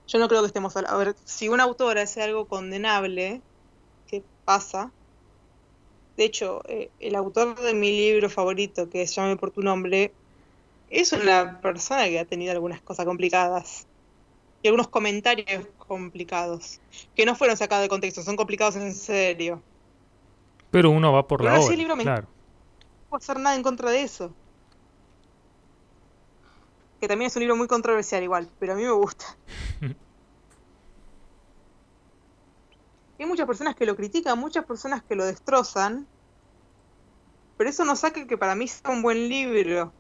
Yo 0.08 0.20
no 0.20 0.30
creo 0.30 0.40
que 0.40 0.48
estemos 0.48 0.74
hablando. 0.78 0.96
A 0.96 1.04
ver, 1.04 1.16
si 1.26 1.50
un 1.50 1.60
autor 1.60 1.98
hace 1.98 2.24
algo 2.24 2.48
condenable, 2.48 3.42
¿qué 4.06 4.24
pasa? 4.46 4.94
De 6.16 6.24
hecho, 6.24 6.62
eh, 6.70 6.94
el 7.00 7.16
autor 7.16 7.60
de 7.60 7.74
mi 7.74 7.92
libro 7.92 8.30
favorito, 8.30 8.90
que 8.90 9.02
es 9.02 9.14
Llame 9.14 9.36
por 9.36 9.52
tu 9.52 9.62
nombre, 9.64 10.16
es 10.88 11.14
una 11.14 11.60
persona 11.62 12.06
que 12.06 12.20
ha 12.20 12.26
tenido 12.26 12.54
algunas 12.54 12.82
cosas 12.84 13.06
complicadas. 13.06 13.87
Y 14.68 14.70
algunos 14.70 14.90
comentarios 14.90 15.66
complicados. 15.78 16.82
Que 17.16 17.26
no 17.26 17.36
fueron 17.36 17.56
sacados 17.56 17.84
de 17.84 17.88
contexto, 17.88 18.22
son 18.22 18.36
complicados 18.36 18.76
en 18.76 18.94
serio. 18.94 19.64
Pero 20.72 20.90
uno 20.90 21.14
va 21.14 21.26
por 21.26 21.40
Pero 21.40 21.54
la 21.54 21.62
obra, 21.62 21.74
libro 21.78 21.96
me- 21.96 22.04
claro. 22.04 22.24
No 22.24 23.10
puedo 23.12 23.20
hacer 23.20 23.40
nada 23.40 23.56
en 23.56 23.64
contra 23.64 23.92
de 23.92 24.04
eso. 24.04 24.34
Que 27.00 27.08
también 27.08 27.28
es 27.28 27.36
un 27.38 27.40
libro 27.44 27.56
muy 27.56 27.68
controversial 27.68 28.22
igual, 28.24 28.50
pero 28.60 28.74
a 28.74 28.76
mí 28.76 28.84
me 28.84 28.92
gusta. 28.92 29.24
Hay 33.20 33.26
muchas 33.26 33.48
personas 33.48 33.74
que 33.78 33.86
lo 33.86 33.96
critican, 33.96 34.38
muchas 34.38 34.66
personas 34.66 35.02
que 35.02 35.16
lo 35.16 35.24
destrozan, 35.24 36.06
pero 37.56 37.70
eso 37.70 37.86
no 37.86 37.96
saca 37.96 38.28
que 38.28 38.38
para 38.38 38.54
mí 38.54 38.68
sea 38.68 38.92
un 38.92 39.02
buen 39.02 39.30
libro. 39.30 39.94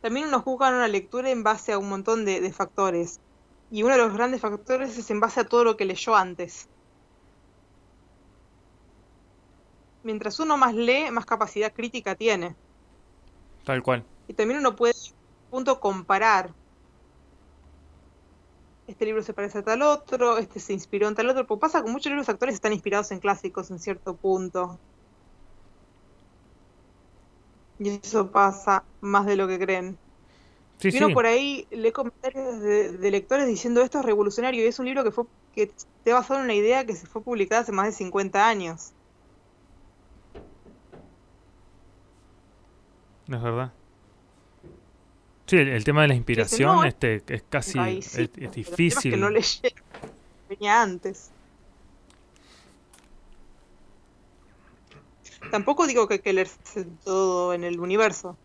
También 0.00 0.28
uno 0.28 0.40
juzga 0.40 0.70
una 0.70 0.88
lectura 0.88 1.30
en 1.30 1.42
base 1.42 1.72
a 1.72 1.78
un 1.78 1.88
montón 1.88 2.24
de, 2.24 2.40
de 2.40 2.52
factores. 2.52 3.20
Y 3.70 3.82
uno 3.82 3.94
de 3.94 3.98
los 3.98 4.12
grandes 4.12 4.40
factores 4.40 4.96
es 4.98 5.10
en 5.10 5.20
base 5.20 5.40
a 5.40 5.44
todo 5.44 5.64
lo 5.64 5.76
que 5.76 5.84
leyó 5.84 6.16
antes. 6.16 6.68
Mientras 10.02 10.40
uno 10.40 10.56
más 10.56 10.74
lee, 10.74 11.10
más 11.10 11.26
capacidad 11.26 11.72
crítica 11.72 12.14
tiene. 12.14 12.56
Tal 13.64 13.82
cual. 13.82 14.04
Y 14.28 14.34
también 14.34 14.60
uno 14.60 14.74
puede, 14.74 14.94
punto, 15.50 15.78
comparar. 15.78 16.54
Este 18.86 19.04
libro 19.04 19.22
se 19.22 19.34
parece 19.34 19.58
a 19.58 19.62
tal 19.62 19.82
otro, 19.82 20.38
este 20.38 20.58
se 20.58 20.72
inspiró 20.72 21.06
en 21.06 21.14
tal 21.14 21.28
otro. 21.28 21.46
Porque 21.46 21.60
pasa 21.60 21.84
que 21.84 21.90
muchos 21.90 22.10
libros 22.10 22.28
actores 22.28 22.54
están 22.54 22.72
inspirados 22.72 23.12
en 23.12 23.20
clásicos 23.20 23.70
en 23.70 23.78
cierto 23.78 24.16
punto. 24.16 24.78
Y 27.80 27.88
eso 27.88 28.30
pasa 28.30 28.84
más 29.00 29.26
de 29.26 29.36
lo 29.36 29.48
que 29.48 29.58
creen. 29.58 29.98
Sí, 30.78 30.90
y 30.92 30.98
uno 30.98 31.08
sí. 31.08 31.14
por 31.14 31.26
ahí 31.26 31.66
lee 31.70 31.92
comentarios 31.92 32.60
de, 32.60 32.92
de 32.92 33.10
lectores 33.10 33.46
diciendo 33.46 33.82
esto 33.82 33.98
es 33.98 34.04
revolucionario 34.04 34.62
y 34.64 34.66
es 34.68 34.78
un 34.78 34.86
libro 34.86 35.02
que 35.02 35.10
fue 35.10 35.24
que 35.54 35.72
te 36.04 36.12
basado 36.12 36.40
en 36.40 36.44
una 36.44 36.54
idea 36.54 36.86
que 36.86 36.94
se 36.94 37.06
fue 37.06 37.22
publicada 37.22 37.62
hace 37.62 37.72
más 37.72 37.86
de 37.86 37.92
50 37.92 38.46
años. 38.48 38.92
Es 43.28 43.42
verdad. 43.42 43.72
Sí, 45.46 45.56
el, 45.56 45.68
el 45.68 45.84
tema 45.84 46.02
de 46.02 46.08
la 46.08 46.14
inspiración 46.14 46.76
no, 46.76 46.84
este, 46.84 47.22
es 47.26 47.42
casi 47.48 47.72
sí, 47.72 47.78
es, 47.98 48.18
es 48.18 48.18
el 48.18 48.30
tema 48.30 48.46
es 48.46 48.52
difícil. 48.52 49.12
que 49.12 49.16
no 49.16 49.30
leyeron, 49.30 49.84
venía 50.48 50.82
antes. 50.82 51.32
Tampoco 55.50 55.86
digo 55.86 56.06
que 56.08 56.32
leerse 56.32 56.86
todo 57.04 57.52
en 57.54 57.64
el 57.64 57.78
universo. 57.80 58.36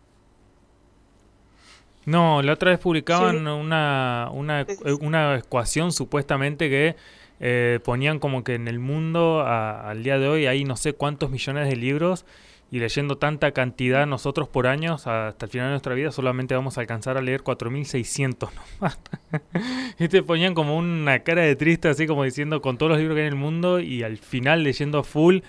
No, 2.04 2.40
la 2.42 2.52
otra 2.52 2.70
vez 2.70 2.78
publicaban 2.78 3.32
Sí. 3.32 3.36
una, 3.46 4.30
una, 4.32 4.66
una 5.00 5.36
ecuación 5.36 5.92
supuestamente 5.92 6.70
que 6.70 6.94
eh, 7.40 7.80
ponían 7.84 8.18
como 8.20 8.44
que 8.44 8.54
en 8.54 8.68
el 8.68 8.78
mundo 8.78 9.40
a- 9.40 9.90
al 9.90 10.02
día 10.04 10.18
de 10.18 10.28
hoy 10.28 10.46
hay 10.46 10.64
no 10.64 10.76
sé 10.76 10.92
cuántos 10.92 11.30
millones 11.30 11.68
de 11.68 11.76
libros 11.76 12.24
y 12.70 12.78
leyendo 12.78 13.18
tanta 13.18 13.52
cantidad 13.52 14.06
nosotros 14.06 14.48
por 14.48 14.66
años 14.68 15.06
hasta 15.06 15.46
el 15.46 15.50
final 15.50 15.66
de 15.68 15.70
nuestra 15.72 15.94
vida 15.94 16.12
solamente 16.12 16.54
vamos 16.54 16.78
a 16.78 16.80
alcanzar 16.80 17.16
a 17.18 17.20
leer 17.22 17.42
4600 17.42 18.50
nomás. 18.54 18.98
y 19.98 20.08
te 20.08 20.22
ponían 20.22 20.54
como 20.54 20.76
una 20.78 21.18
cara 21.24 21.42
de 21.42 21.56
triste 21.56 21.88
así 21.88 22.06
como 22.06 22.22
diciendo 22.24 22.62
con 22.62 22.78
todos 22.78 22.90
los 22.90 22.98
libros 23.00 23.16
que 23.16 23.22
hay 23.22 23.26
en 23.26 23.32
el 23.34 23.38
mundo 23.38 23.80
y 23.80 24.02
al 24.04 24.16
final 24.16 24.62
leyendo 24.62 25.02
full 25.02 25.40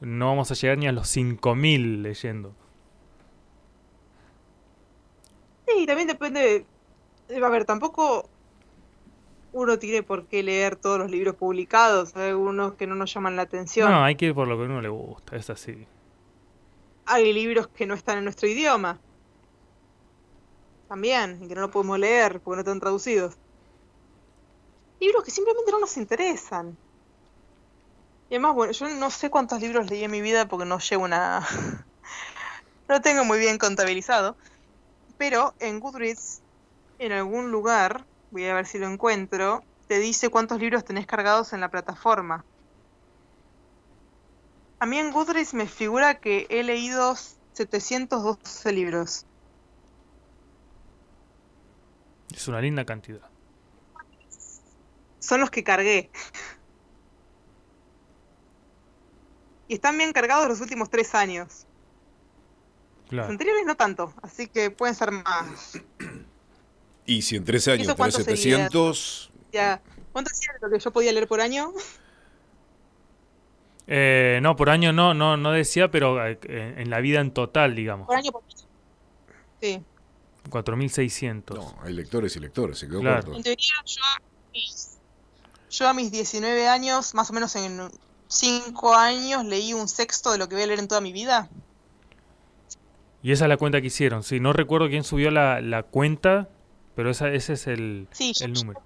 no 0.00 0.26
vamos 0.28 0.50
a 0.50 0.54
llegar 0.54 0.78
ni 0.78 0.86
a 0.86 0.92
los 0.92 1.08
5000 1.08 2.02
leyendo. 2.02 2.54
Sí, 5.66 5.86
también 5.86 6.08
depende. 6.08 6.66
de- 7.28 7.44
A 7.44 7.48
ver, 7.48 7.64
tampoco 7.64 8.28
uno 9.52 9.78
tiene 9.78 10.02
por 10.02 10.26
qué 10.26 10.42
leer 10.42 10.76
todos 10.76 10.98
los 10.98 11.10
libros 11.10 11.34
publicados. 11.34 12.14
Hay 12.16 12.28
algunos 12.30 12.74
que 12.74 12.86
no 12.86 12.94
nos 12.94 13.12
llaman 13.12 13.36
la 13.36 13.42
atención. 13.42 13.90
No, 13.90 14.04
hay 14.04 14.14
que 14.16 14.26
ir 14.26 14.34
por 14.34 14.46
lo 14.46 14.56
que 14.56 14.62
a 14.62 14.66
uno 14.66 14.80
le 14.80 14.88
gusta, 14.88 15.34
es 15.36 15.50
así. 15.50 15.86
Hay 17.06 17.32
libros 17.32 17.68
que 17.68 17.86
no 17.86 17.94
están 17.94 18.18
en 18.18 18.24
nuestro 18.24 18.48
idioma. 18.48 19.00
También, 20.88 21.40
y 21.42 21.48
que 21.48 21.54
no 21.56 21.62
lo 21.62 21.70
podemos 21.70 21.98
leer 21.98 22.40
porque 22.40 22.56
no 22.56 22.60
están 22.60 22.78
traducidos. 22.80 23.36
Libros 25.00 25.24
que 25.24 25.30
simplemente 25.30 25.72
no 25.72 25.80
nos 25.80 25.96
interesan. 25.96 26.76
Y 28.28 28.34
además, 28.34 28.54
bueno, 28.54 28.72
yo 28.72 28.88
no 28.88 29.10
sé 29.10 29.30
cuántos 29.30 29.60
libros 29.60 29.88
leí 29.88 30.02
en 30.04 30.10
mi 30.10 30.20
vida 30.20 30.46
porque 30.48 30.66
no 30.66 30.78
llevo 30.78 31.04
una... 31.04 31.46
no 32.88 33.00
tengo 33.00 33.24
muy 33.24 33.38
bien 33.38 33.58
contabilizado. 33.58 34.36
Pero 35.16 35.54
en 35.60 35.80
Goodreads, 35.80 36.42
en 36.98 37.12
algún 37.12 37.50
lugar, 37.50 38.04
voy 38.30 38.46
a 38.46 38.54
ver 38.54 38.66
si 38.66 38.78
lo 38.78 38.88
encuentro, 38.88 39.62
te 39.86 39.98
dice 39.98 40.28
cuántos 40.28 40.58
libros 40.58 40.84
tenés 40.84 41.06
cargados 41.06 41.52
en 41.52 41.60
la 41.60 41.70
plataforma. 41.70 42.44
A 44.78 44.86
mí 44.86 44.98
en 44.98 45.12
Goodreads 45.12 45.54
me 45.54 45.66
figura 45.66 46.16
que 46.16 46.46
he 46.50 46.62
leído 46.62 47.14
712 47.54 48.72
libros. 48.72 49.24
Es 52.34 52.48
una 52.48 52.60
linda 52.60 52.84
cantidad. 52.84 53.22
Son 55.20 55.40
los 55.40 55.50
que 55.50 55.64
cargué. 55.64 56.10
Y 59.68 59.74
están 59.74 59.96
bien 59.98 60.12
cargados 60.12 60.48
los 60.48 60.60
últimos 60.60 60.90
tres 60.90 61.14
años. 61.14 61.66
Los 63.10 63.28
anteriores 63.28 63.64
no 63.66 63.76
tanto, 63.76 64.12
así 64.22 64.48
que 64.48 64.70
pueden 64.70 64.94
ser 64.94 65.12
más. 65.12 65.78
Y 67.04 67.22
si 67.22 67.36
en 67.36 67.44
tres 67.44 67.66
¿Y 67.66 67.70
años 67.70 67.86
eso 67.86 67.94
tenés 67.94 68.14
cuánto 68.14 68.18
sería? 68.18 68.56
700, 68.56 69.30
Ya, 69.52 69.80
¿Cuánto 70.12 70.30
hacía 70.32 70.50
lo 70.60 70.70
que 70.70 70.78
yo 70.80 70.90
podía 70.92 71.12
leer 71.12 71.28
por 71.28 71.40
año? 71.40 71.72
Eh, 73.86 74.40
no, 74.42 74.56
por 74.56 74.70
año 74.70 74.92
no, 74.92 75.14
no, 75.14 75.36
no 75.36 75.52
decía, 75.52 75.90
pero 75.90 76.24
eh, 76.26 76.38
en 76.42 76.90
la 76.90 76.98
vida 77.00 77.20
en 77.20 77.30
total, 77.30 77.76
digamos. 77.76 78.06
Por 78.06 78.16
año 78.16 78.32
por 78.32 78.42
Sí. 79.60 79.82
4.600. 80.50 81.54
no, 81.54 81.76
hay 81.82 81.92
lectores 81.94 82.34
y 82.36 82.40
lectores, 82.40 82.78
se 82.78 82.86
quedó 82.88 83.00
Claro. 83.00 83.22
corto. 83.22 83.36
En 83.36 83.42
teoría, 83.42 83.72
yo 83.84 84.02
a, 84.04 84.20
mis, 84.52 84.98
yo 85.70 85.88
a 85.88 85.92
mis 85.94 86.10
19 86.12 86.68
años, 86.68 87.14
más 87.14 87.30
o 87.30 87.32
menos 87.32 87.54
en 87.56 87.88
5 88.28 88.94
años, 88.94 89.44
leí 89.44 89.72
un 89.74 89.88
sexto 89.88 90.32
de 90.32 90.38
lo 90.38 90.48
que 90.48 90.54
voy 90.56 90.64
a 90.64 90.66
leer 90.66 90.78
en 90.80 90.88
toda 90.88 91.00
mi 91.00 91.12
vida. 91.12 91.48
Y 93.22 93.32
esa 93.32 93.44
es 93.44 93.48
la 93.48 93.56
cuenta 93.56 93.80
que 93.80 93.88
hicieron. 93.88 94.22
Sí, 94.22 94.40
no 94.40 94.52
recuerdo 94.52 94.88
quién 94.88 95.02
subió 95.04 95.30
la, 95.30 95.60
la 95.60 95.82
cuenta, 95.82 96.48
pero 96.94 97.10
esa, 97.10 97.28
ese 97.30 97.54
es 97.54 97.66
el, 97.66 98.08
Sí, 98.12 98.32
yo- 98.34 98.44
el 98.46 98.52
número. 98.52 98.80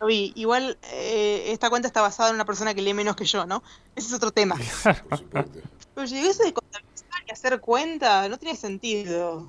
Lo 0.00 0.06
vi. 0.08 0.32
Igual, 0.34 0.78
eh, 0.92 1.44
esta 1.52 1.70
cuenta 1.70 1.86
está 1.86 2.02
basada 2.02 2.28
en 2.30 2.34
una 2.34 2.44
persona 2.44 2.74
que 2.74 2.82
lee 2.82 2.92
menos 2.94 3.14
que 3.14 3.24
yo, 3.24 3.46
¿no? 3.46 3.62
Ese 3.94 4.08
es 4.08 4.12
otro 4.14 4.32
tema. 4.32 4.56
Pero 5.94 6.06
llegué 6.06 6.28
eso 6.28 6.42
de 6.42 6.52
contabilizar 6.52 7.22
y 7.26 7.30
hacer 7.30 7.60
cuenta, 7.60 8.28
no 8.28 8.36
tiene 8.38 8.56
sentido. 8.56 9.46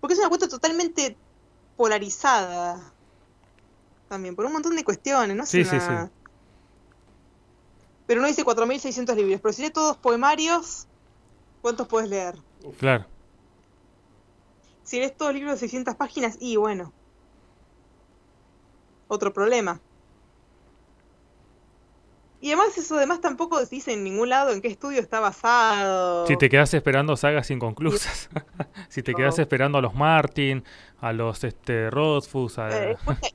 Porque 0.00 0.14
es 0.14 0.18
una 0.20 0.28
cuenta 0.28 0.48
totalmente 0.48 1.16
polarizada. 1.76 2.92
También, 4.08 4.34
por 4.36 4.44
un 4.44 4.52
montón 4.52 4.76
de 4.76 4.84
cuestiones, 4.84 5.36
no 5.36 5.46
sí. 5.46 5.62
Pero 8.10 8.22
no 8.22 8.26
dice 8.26 8.44
4.600 8.44 9.14
libros. 9.14 9.40
Pero 9.40 9.52
si 9.52 9.62
lees 9.62 9.72
todos 9.72 9.96
poemarios, 9.96 10.88
¿cuántos 11.62 11.86
puedes 11.86 12.10
leer? 12.10 12.34
Claro. 12.80 13.06
Si 14.82 14.98
lees 14.98 15.16
todos 15.16 15.32
libros 15.32 15.52
de 15.52 15.58
600 15.60 15.94
páginas, 15.94 16.36
y 16.40 16.56
bueno. 16.56 16.92
Otro 19.06 19.32
problema. 19.32 19.80
Y 22.40 22.48
además 22.48 22.76
eso 22.76 22.96
además 22.96 23.20
tampoco 23.20 23.64
dice 23.66 23.92
en 23.92 24.02
ningún 24.02 24.28
lado 24.30 24.50
en 24.50 24.60
qué 24.60 24.66
estudio 24.66 24.98
está 24.98 25.20
basado. 25.20 26.26
Si 26.26 26.36
te 26.36 26.48
quedas 26.48 26.74
esperando 26.74 27.16
sagas 27.16 27.48
inconclusas. 27.52 28.28
si 28.88 29.04
te 29.04 29.14
quedas 29.14 29.36
No. 29.38 29.42
esperando 29.42 29.78
a 29.78 29.82
los 29.82 29.94
Martin, 29.94 30.64
a 31.00 31.12
los 31.12 31.44
este, 31.44 31.90
Rothfuss, 31.90 32.58
a... 32.58 32.90
Eh, 32.90 32.96
fuente- 32.96 33.32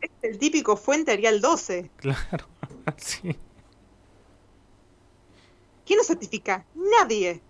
es 0.00 0.10
el 0.22 0.38
típico 0.40 0.76
fuente 0.76 1.12
Arial 1.12 1.40
12. 1.40 1.92
Claro. 1.98 2.48
sí. 2.96 3.38
¿Quién 5.86 5.98
lo 5.98 6.04
certifica? 6.04 6.66
Nadie. 6.74 7.40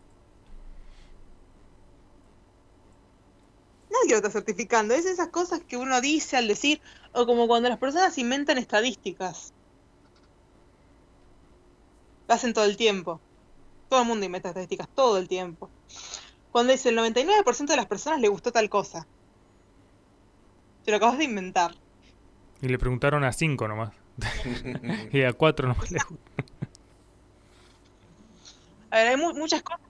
Nadie 3.91 4.11
lo 4.11 4.17
está 4.17 4.31
certificando. 4.31 4.95
Es 4.95 5.07
esas 5.07 5.29
cosas 5.29 5.63
que 5.67 5.79
uno 5.79 6.01
dice 6.03 6.37
al 6.37 6.47
decir, 6.47 6.83
o 7.15 7.25
como 7.25 7.49
cuando 7.49 7.71
las 7.71 7.79
personas 7.79 8.19
inventan 8.19 8.59
estadísticas. 8.59 9.55
Lo 12.29 12.35
hacen 12.35 12.53
todo 12.53 12.67
el 12.67 12.77
tiempo. 12.77 13.21
Todo 13.89 14.03
el 14.03 14.07
mundo 14.07 14.27
inventa 14.27 14.51
estadísticas 14.51 14.89
todo 14.95 15.17
el 15.17 15.29
tiempo. 15.29 15.71
Cuando 16.53 16.73
dice 16.73 16.91
el 16.91 16.99
99% 16.99 17.67
de 17.67 17.77
las 17.77 17.87
personas 17.87 18.21
le 18.21 18.29
gustó 18.29 18.53
tal 18.53 18.69
cosa. 18.69 19.07
Te 20.85 20.91
lo 20.91 20.99
acabas 20.99 21.19
de 21.19 21.25
inventar. 21.25 21.75
Y 22.61 22.69
le 22.69 22.79
preguntaron 22.79 23.25
a 23.25 23.33
cinco 23.33 23.67
nomás. 23.67 23.93
y 25.13 25.23
a 25.23 25.33
cuatro 25.33 25.69
nomás 25.69 25.91
le 25.91 26.01
A 28.91 28.97
ver, 28.99 29.09
hay 29.09 29.17
mu- 29.17 29.35
muchas 29.35 29.63
cosas. 29.63 29.81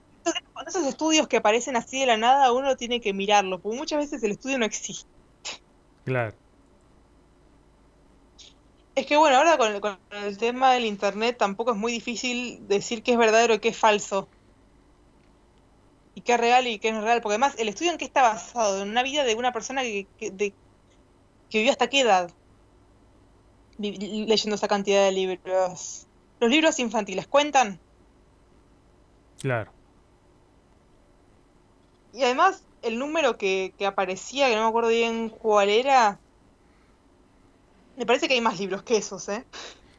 Con 0.53 0.67
esos 0.67 0.85
estudios 0.85 1.27
que 1.27 1.37
aparecen 1.37 1.75
así 1.77 1.99
de 2.01 2.05
la 2.07 2.17
nada, 2.17 2.51
uno 2.51 2.75
tiene 2.75 2.99
que 3.01 3.13
mirarlo, 3.13 3.61
porque 3.61 3.77
muchas 3.77 3.99
veces 3.99 4.21
el 4.23 4.31
estudio 4.31 4.57
no 4.59 4.65
existe. 4.65 5.09
Claro. 6.03 6.39
Es 8.95 9.05
que 9.05 9.15
bueno, 9.15 9.37
ahora 9.37 9.57
con, 9.57 9.79
con 9.79 10.01
el 10.11 10.37
tema 10.37 10.73
del 10.73 10.83
internet 10.85 11.37
tampoco 11.37 11.71
es 11.71 11.77
muy 11.77 11.91
difícil 11.93 12.67
decir 12.67 13.01
qué 13.03 13.13
es 13.13 13.17
verdadero 13.17 13.53
y 13.53 13.59
qué 13.59 13.69
es 13.69 13.77
falso. 13.77 14.29
Y 16.13 16.21
qué 16.23 16.33
es 16.33 16.39
real 16.39 16.67
y 16.67 16.79
qué 16.79 16.91
no 16.91 16.99
es 16.99 17.03
real. 17.05 17.21
Porque 17.21 17.33
además, 17.35 17.55
el 17.59 17.69
estudio 17.69 17.91
en 17.91 17.97
qué 17.97 18.05
está 18.05 18.21
basado, 18.23 18.81
en 18.81 18.89
una 18.89 19.03
vida 19.03 19.23
de 19.23 19.35
una 19.35 19.53
persona 19.53 19.83
que, 19.83 20.09
que, 20.17 20.31
de- 20.31 20.57
que 21.49 21.59
vivió 21.59 21.71
hasta 21.71 21.89
qué 21.89 22.01
edad 22.01 22.31
leyendo 23.77 24.55
esa 24.55 24.67
cantidad 24.67 25.03
de 25.05 25.11
libros. 25.11 26.09
¿Los 26.39 26.49
libros 26.51 26.79
infantiles 26.79 27.27
cuentan? 27.27 27.81
Claro. 29.41 29.71
Y 32.11 32.23
además, 32.23 32.63
el 32.81 32.99
número 32.99 33.37
que, 33.37 33.73
que 33.77 33.85
aparecía, 33.85 34.49
que 34.49 34.55
no 34.55 34.63
me 34.63 34.67
acuerdo 34.69 34.89
bien 34.89 35.29
cuál 35.29 35.69
era, 35.69 36.19
me 37.97 38.05
parece 38.05 38.27
que 38.27 38.33
hay 38.35 38.41
más 38.41 38.59
libros 38.59 38.83
que 38.83 38.97
esos, 38.97 39.27
¿eh? 39.29 39.45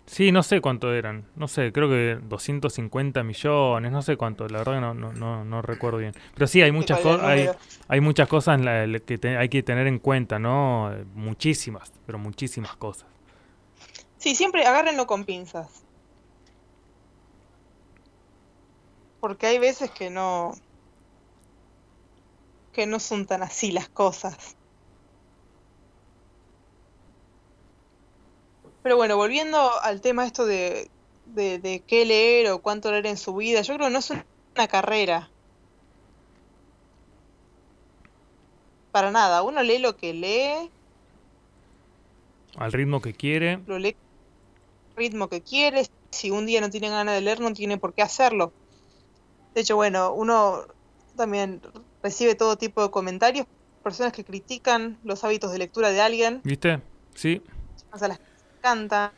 Sí, 0.07 0.33
no 0.33 0.43
sé 0.43 0.61
cuánto 0.63 0.93
eran. 0.95 1.27
No 1.37 1.49
sé, 1.49 1.71
creo 1.71 1.89
que 1.89 2.19
250 2.23 3.23
millones, 3.23 3.93
no 3.93 4.01
sé 4.01 4.17
cuánto. 4.17 4.49
La 4.49 4.59
verdad 4.59 4.75
que 4.75 4.81
no, 4.81 4.95
no, 4.95 5.13
no, 5.13 5.45
no 5.45 5.61
recuerdo 5.63 5.99
bien. 5.99 6.15
Pero 6.35 6.47
sí, 6.47 6.63
hay 6.63 6.73
muchas 6.73 6.99
cosas, 7.01 7.27
hay, 7.27 7.53
hay 7.89 8.01
muchas 8.01 8.27
cosas 8.27 8.59
en 8.59 8.65
la- 8.65 8.99
que 9.01 9.19
te- 9.19 9.37
hay 9.37 9.49
que 9.51 9.63
tener 9.63 9.87
en 9.87 9.99
cuenta, 9.99 10.39
¿no? 10.39 10.91
Muchísimas, 11.15 11.93
pero 12.07 12.19
muchísimas 12.19 12.77
cosas. 12.77 13.07
Sí, 14.19 14.35
siempre 14.35 14.67
agárrenlo 14.67 15.07
con 15.07 15.25
pinzas. 15.25 15.87
Porque 19.21 19.47
hay 19.47 19.59
veces 19.59 19.91
que 19.91 20.11
no. 20.11 20.53
que 22.73 22.87
no 22.87 23.01
son 23.01 23.27
tan 23.27 23.43
así 23.43 23.73
las 23.73 23.89
cosas. 23.89 24.57
Pero 28.83 28.97
bueno, 28.97 29.17
volviendo 29.17 29.59
al 29.83 30.01
tema 30.01 30.25
esto 30.27 30.47
de, 30.47 30.91
de, 31.27 31.59
de 31.59 31.85
qué 31.87 32.05
leer 32.05 32.51
o 32.51 32.63
cuánto 32.63 32.91
leer 32.91 33.07
en 33.07 33.17
su 33.17 33.35
vida, 33.35 33.63
yo 33.63 33.75
creo 33.75 33.89
que 33.89 33.93
no 33.93 33.99
es 33.99 34.11
una 34.11 34.69
carrera. 34.69 35.31
Para 38.91 39.11
nada, 39.11 39.43
uno 39.43 39.63
lee 39.63 39.79
lo 39.79 39.97
que 39.97 40.13
lee, 40.15 40.71
Al 42.57 42.73
ritmo 42.73 43.01
que 43.01 43.15
quiere. 43.15 43.65
lo 43.67 43.79
lee 43.79 43.97
al 44.91 44.97
ritmo 44.97 45.29
que 45.29 45.43
quiere. 45.43 45.87
Si 46.11 46.31
un 46.31 46.47
día 46.47 46.61
no 46.61 46.71
tiene 46.71 46.89
ganas 46.91 47.15
de 47.15 47.21
leer, 47.21 47.41
no 47.41 47.53
tiene 47.53 47.79
por 47.79 47.95
qué 47.95 48.03
hacerlo. 48.03 48.53
De 49.59 49.63
hecho, 49.63 49.75
bueno, 49.75 50.13
uno 50.13 50.67
también 51.17 51.61
recibe 52.01 52.37
todo 52.37 52.55
tipo 52.55 52.81
de 52.81 52.93
comentarios, 52.93 53.45
personas 53.83 54.13
que 54.13 54.23
critican 54.23 54.99
los 55.03 55.25
hábitos 55.25 55.51
de 55.51 55.59
lectura 55.59 55.91
de 55.91 56.01
alguien, 56.01 56.41
¿Viste? 56.45 56.81
Sí. 57.17 57.43
personas 57.75 58.03
a 58.05 58.09
las 58.09 58.21
encanta. 58.59 59.13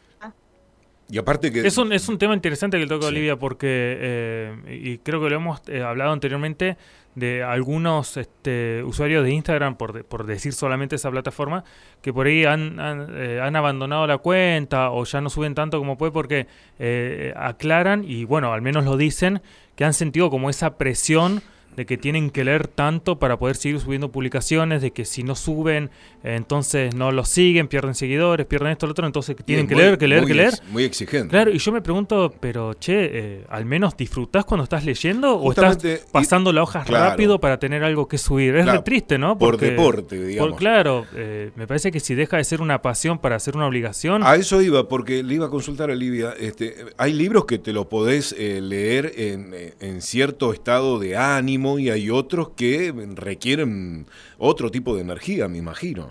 Y 1.11 1.19
aparte 1.19 1.53
que... 1.53 1.67
Es 1.67 1.77
un, 1.77 1.93
es 1.93 2.09
un 2.09 2.17
tema 2.17 2.33
interesante 2.33 2.79
que 2.79 2.87
toca 2.87 3.03
Sí. 3.03 3.09
Olivia 3.09 3.39
porque, 3.39 3.99
eh, 4.01 4.81
y 4.83 4.97
creo 4.97 5.21
que 5.21 5.29
lo 5.29 5.37
hemos 5.37 5.61
eh, 5.67 5.83
hablado 5.83 6.13
anteriormente, 6.13 6.79
de 7.15 7.43
algunos 7.43 8.17
este, 8.17 8.83
usuarios 8.85 9.25
de 9.25 9.33
Instagram, 9.33 9.77
por, 9.77 9.93
de- 9.93 10.05
por 10.05 10.27
decir 10.27 10.53
solamente 10.53 10.97
esa 10.97 11.11
plataforma, 11.11 11.65
que 12.03 12.13
por 12.13 12.27
ahí 12.27 12.45
han, 12.45 12.79
han, 12.81 13.09
eh, 13.17 13.41
abandonado 13.41 14.07
la 14.07 14.19
cuenta 14.19 14.91
o 14.91 15.05
ya 15.05 15.21
no 15.21 15.29
suben 15.29 15.55
tanto 15.55 15.79
como 15.79 15.99
puede 15.99 16.13
porque 16.13 16.47
eh, 16.79 17.33
aclaran, 17.37 18.05
y 18.07 18.25
bueno, 18.25 18.53
al 18.53 18.63
menos 18.63 18.85
lo 18.85 18.97
dicen, 18.97 19.43
que 19.77 19.85
han 19.85 19.95
sentido 19.95 20.31
como 20.31 20.51
esa 20.51 20.77
presión 20.79 21.43
de 21.77 21.87
que 21.87 21.97
tienen 21.97 22.31
que 22.31 22.45
leer 22.45 22.67
tanto 22.67 23.19
para 23.19 23.39
poder 23.39 23.57
seguir 23.57 23.81
subiendo 23.81 24.11
publicaciones, 24.11 24.83
de 24.83 24.91
que 24.91 25.05
si 25.05 25.23
no 25.23 25.35
suben, 25.35 25.91
eh, 26.25 26.35
entonces 26.37 26.95
no 26.95 27.13
los 27.13 27.29
siguen, 27.29 27.69
pierden 27.69 27.95
seguidores, 27.95 28.45
pierden 28.47 28.73
esto, 28.73 28.87
lo 28.87 28.91
otro, 28.93 29.07
entonces 29.07 29.37
que 29.37 29.43
tienen 29.43 29.67
que 29.67 29.75
leer, 29.77 29.97
que 29.97 30.09
leer, 30.09 30.25
que 30.27 30.35
leer. 30.35 30.49
ex- 30.55 30.63
Muy 30.71 30.85
exigente. 30.85 31.29
Claro, 31.29 31.51
y 31.53 31.59
yo 31.59 31.73
me 31.73 31.81
pregunto, 31.81 32.35
pero 32.41 32.75
che, 32.75 32.93
eh, 33.13 33.45
¿al 33.49 33.65
menos 33.65 33.97
disfrutás 33.97 34.45
cuando 34.45 34.65
estás 34.65 34.85
leyendo 34.85 35.37
o 35.37 35.51
estás 35.53 35.79
pasando 36.13 36.53
la 36.53 36.63
hoja 36.63 36.83
claro. 36.85 37.11
rápido 37.11 37.39
para 37.41 37.59
tener 37.59 37.85
algo 37.85 38.09
que 38.09 38.19
subir? 38.19 38.57
Es 38.57 38.65
Claro, 38.65 38.79
re 38.79 38.85
triste, 38.85 39.17
¿no? 39.19 39.39
por 39.39 39.57
deporte, 39.57 40.23
digamos. 40.23 40.51
por- 40.51 40.59
claro, 40.59 41.07
eh, 41.15 41.51
me 41.57 41.67
parece 41.67 41.91
que 41.93 42.01
si 42.01 42.15
deja 42.15 42.37
de 42.37 42.45
ser 42.45 42.61
una 42.61 42.83
pasión 42.83 43.19
para 43.19 43.39
ser 43.39 43.57
una 43.57 43.67
obligación, 43.67 44.23
A 44.25 44.35
eso 44.35 44.61
iba, 44.61 44.89
porque 44.89 45.23
le 45.23 45.35
iba 45.35 45.47
a 45.47 45.51
consultar 45.51 45.91
a 45.91 45.95
Livia. 45.95 46.35
Este, 46.39 46.75
hay 46.97 47.13
libros 47.13 47.45
que 47.45 47.59
te 47.59 47.73
lo 47.73 47.89
podés 47.89 48.35
leer 48.39 49.13
en, 49.17 49.55
en 49.81 50.03
cierto 50.03 50.53
estado 50.53 50.99
de 50.99 51.17
ánimo 51.17 51.60
y 51.79 51.91
hay 51.91 52.11
otros 52.11 52.51
que 52.51 52.93
requieren 53.15 54.07
otro 54.39 54.71
tipo 54.71 54.95
de 54.95 55.03
energía, 55.03 55.49
me 55.49 55.59
imagino. 55.59 56.11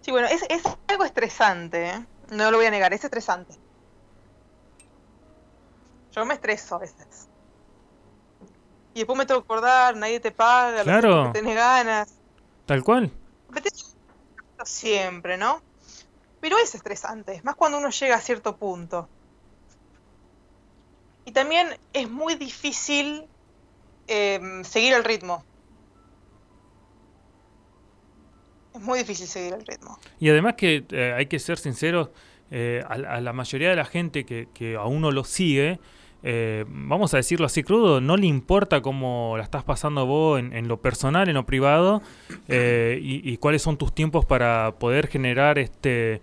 Sí, 0.00 0.10
bueno, 0.10 0.28
es, 0.28 0.42
es 0.48 0.62
algo 0.88 1.04
estresante, 1.04 1.90
¿eh? 1.90 2.06
No 2.30 2.50
lo 2.50 2.56
voy 2.56 2.66
a 2.66 2.70
negar, 2.70 2.92
es 2.94 3.04
estresante. 3.04 3.54
Yo 6.12 6.24
me 6.24 6.34
estreso 6.34 6.76
a 6.76 6.78
veces. 6.78 7.28
Y 8.94 8.98
después 9.00 9.16
me 9.16 9.26
tengo 9.26 9.40
que 9.42 9.44
acordar, 9.44 9.96
nadie 9.96 10.18
te 10.20 10.32
paga, 10.32 10.82
Claro. 10.82 11.24
porque 11.24 11.40
tenés 11.40 11.54
ganas. 11.56 12.14
tal 12.66 12.82
cual. 12.82 13.10
Siempre, 14.64 15.36
¿no? 15.36 15.62
Pero 16.40 16.58
es 16.58 16.74
estresante, 16.74 17.40
más 17.44 17.54
cuando 17.54 17.78
uno 17.78 17.90
llega 17.90 18.16
a 18.16 18.20
cierto 18.20 18.56
punto. 18.56 19.08
Y 21.24 21.32
también 21.32 21.68
es 21.92 22.10
muy 22.10 22.34
difícil 22.34 23.24
em, 24.06 24.64
seguir 24.64 24.94
el 24.94 25.04
ritmo. 25.04 25.44
Es 28.74 28.80
muy 28.80 29.00
difícil 29.00 29.26
seguir 29.26 29.54
el 29.54 29.66
ritmo. 29.66 29.98
Y 30.18 30.28
además 30.28 30.54
que 30.54 30.84
eh, 30.90 31.14
hay 31.16 31.26
que 31.26 31.38
ser 31.38 31.58
sinceros, 31.58 32.10
eh, 32.50 32.82
a, 32.88 33.20
la 33.20 33.32
mayoría 33.32 33.70
de 33.70 33.76
la 33.76 33.84
gente 33.84 34.24
que, 34.24 34.48
que 34.54 34.76
a 34.76 34.84
uno 34.84 35.10
lo 35.10 35.24
sigue, 35.24 35.80
eh, 36.22 36.64
vamos 36.68 37.14
a 37.14 37.16
decirlo 37.16 37.46
así 37.46 37.62
crudo, 37.62 38.00
no 38.00 38.16
le 38.16 38.26
importa 38.26 38.82
cómo 38.82 39.34
la 39.36 39.42
estás 39.42 39.64
pasando 39.64 40.06
vos 40.06 40.38
en, 40.38 40.68
lo 40.68 40.80
personal, 40.80 41.28
en 41.28 41.34
lo 41.34 41.46
privado, 41.46 42.02
y, 42.48 43.36
cuáles 43.38 43.62
son 43.62 43.76
tus 43.76 43.94
tiempos 43.94 44.24
para 44.24 44.74
poder 44.78 45.06
generar 45.06 45.58
este, 45.58 46.20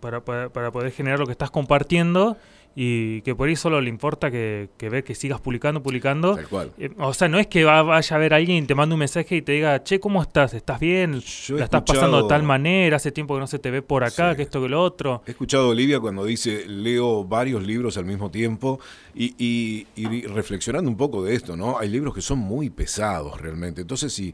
para, 0.00 0.24
para 0.24 0.70
poder 0.70 0.92
generar 0.92 1.18
lo 1.18 1.26
que 1.26 1.32
estás 1.32 1.50
compartiendo 1.50 2.38
y 2.76 3.20
que 3.22 3.34
por 3.34 3.48
ahí 3.48 3.56
solo 3.56 3.80
le 3.80 3.88
importa 3.88 4.30
que, 4.30 4.70
que 4.78 4.88
ve 4.88 5.02
que 5.02 5.14
sigas 5.14 5.40
publicando, 5.40 5.82
publicando. 5.82 6.36
Tal 6.36 6.48
cual. 6.48 6.72
Eh, 6.78 6.90
o 6.98 7.12
sea, 7.12 7.28
no 7.28 7.38
es 7.38 7.46
que 7.48 7.64
va- 7.64 7.82
vaya 7.82 8.16
a 8.16 8.18
ver 8.18 8.32
a 8.32 8.36
alguien 8.36 8.62
y 8.64 8.66
te 8.66 8.74
mande 8.74 8.94
un 8.94 9.00
mensaje 9.00 9.36
y 9.36 9.42
te 9.42 9.52
diga, 9.52 9.82
che, 9.82 9.98
¿cómo 9.98 10.22
estás? 10.22 10.54
¿Estás 10.54 10.78
bien? 10.78 11.20
Yo 11.20 11.56
¿La 11.56 11.64
estás 11.64 11.82
pasando 11.82 12.22
de 12.22 12.28
tal 12.28 12.42
manera? 12.44 12.96
Hace 12.96 13.10
tiempo 13.12 13.34
que 13.34 13.40
no 13.40 13.46
se 13.46 13.58
te 13.58 13.70
ve 13.70 13.82
por 13.82 14.04
acá, 14.04 14.30
Sí. 14.30 14.36
que 14.36 14.42
esto, 14.44 14.62
que 14.62 14.68
lo 14.68 14.80
otro. 14.82 15.22
He 15.26 15.32
escuchado 15.32 15.64
a 15.66 15.68
Olivia 15.70 15.98
cuando 16.00 16.24
dice, 16.24 16.64
leo 16.68 17.24
varios 17.24 17.62
libros 17.66 17.96
al 17.96 18.04
mismo 18.04 18.30
tiempo 18.30 18.78
y, 19.14 19.34
y- 19.38 19.86
y 19.96 20.22
reflexionando 20.26 20.88
un 20.88 20.96
poco 20.96 21.24
de 21.24 21.34
esto, 21.34 21.56
¿no? 21.56 21.78
Hay 21.78 21.88
libros 21.88 22.14
que 22.14 22.22
son 22.22 22.38
muy 22.38 22.70
pesados 22.70 23.40
realmente. 23.40 23.80
Entonces, 23.80 24.12
si 24.12 24.32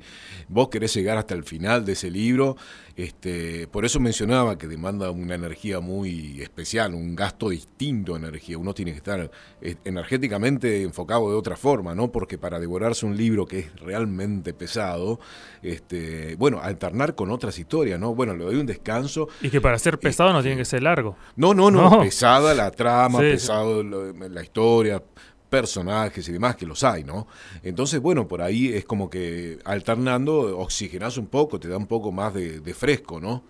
vos 0.49 0.69
querés 0.69 0.93
llegar 0.95 1.17
hasta 1.19 1.35
el 1.35 1.43
final 1.45 1.85
de 1.85 1.93
ese 1.93 2.11
libro, 2.11 2.57
este, 2.97 3.67
por 3.69 3.85
eso 3.85 4.01
mencionaba 4.01 4.57
que 4.57 4.67
demanda 4.67 5.11
una 5.11 5.35
energía 5.35 5.81
muy 5.81 6.41
especial, 6.41 6.95
un 6.95 7.15
gasto 7.15 7.51
distinto 7.51 8.13
de 8.13 8.21
energía. 8.21 8.57
Uno 8.57 8.73
tiene 8.73 8.93
que 8.93 8.97
estar 8.99 9.31
eh, 9.61 9.77
energéticamente 9.85 10.83
enfocado 10.83 11.31
de 11.31 11.37
otra 11.37 11.57
forma, 11.57 11.95
¿no? 11.95 12.11
Porque 12.11 12.39
para 12.39 12.59
devorarse 12.59 13.05
un 13.05 13.17
libro 13.17 13.45
que 13.47 13.59
es 13.61 13.77
realmente 13.81 14.55
pesado, 14.55 15.21
este, 15.63 16.37
bueno, 16.37 16.61
alternar 16.63 17.15
con 17.15 17.31
otras 17.31 17.59
historias, 17.59 18.01
¿no? 18.01 18.15
Bueno, 18.15 18.35
le 18.35 18.45
doy 18.45 18.57
un 18.57 18.67
descanso 18.67 19.29
Y 19.43 19.51
que 19.51 19.61
para 19.61 19.79
ser 19.79 19.99
pesado 19.99 20.33
no 20.33 20.41
tiene 20.43 20.57
que 20.57 20.65
ser 20.65 20.83
largo. 20.83 21.17
no, 21.37 21.53
no, 21.53 21.71
no, 21.71 21.91
No. 21.91 22.01
pesada 22.01 22.55
la 22.55 22.71
trama, 22.71 23.19
Sí, 23.21 23.27
pesado 23.33 23.83
la 23.83 24.43
historia, 24.43 25.03
personajes 25.49 26.29
y 26.29 26.33
demás, 26.33 26.57
que 26.57 26.67
los 26.67 26.85
hay, 26.85 27.05
¿no? 27.05 27.27
Entonces, 27.63 28.01
bueno, 28.01 28.29
por 28.29 28.43
ahí 28.43 28.75
es 28.75 28.85
como 28.85 29.11
que 29.11 29.59
alternando, 29.65 30.59
oxigenás 30.59 31.17
un 31.19 31.29
poco, 31.29 31.61
te 31.61 31.69
da 31.69 31.77
un 31.77 31.87
poco 31.87 32.13
más 32.13 32.35
de, 32.35 32.61
de 32.61 32.75
fresco, 32.75 33.21
¿no? 33.21 33.45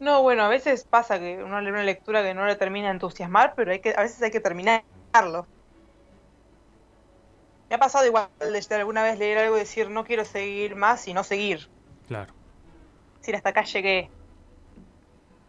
No, 0.00 0.22
bueno, 0.22 0.42
a 0.44 0.48
veces 0.48 0.84
pasa 0.88 1.18
que 1.20 1.42
uno 1.44 1.60
lee 1.60 1.70
una 1.70 1.84
lectura 1.84 2.22
que 2.22 2.34
no 2.34 2.46
le 2.46 2.56
termina 2.56 2.86
de 2.88 2.94
entusiasmar, 2.94 3.52
pero 3.56 3.70
hay 3.72 3.80
que, 3.80 3.90
a 3.96 4.02
veces 4.02 4.20
hay 4.22 4.30
que 4.30 4.40
terminarlo. 4.40 4.84
Me 7.70 7.76
ha 7.76 7.78
pasado 7.78 8.04
igual 8.04 8.28
de 8.38 8.74
alguna 8.74 9.02
vez 9.02 9.18
leer 9.18 9.38
algo 9.38 9.56
y 9.56 9.60
decir 9.60 9.88
no 9.88 10.04
quiero 10.04 10.26
seguir 10.26 10.76
más 10.76 11.08
y 11.08 11.14
no 11.14 11.24
seguir. 11.24 11.70
Claro. 12.08 12.32
decir, 13.20 13.36
hasta 13.36 13.50
acá 13.50 13.64
llegué. 13.64 14.12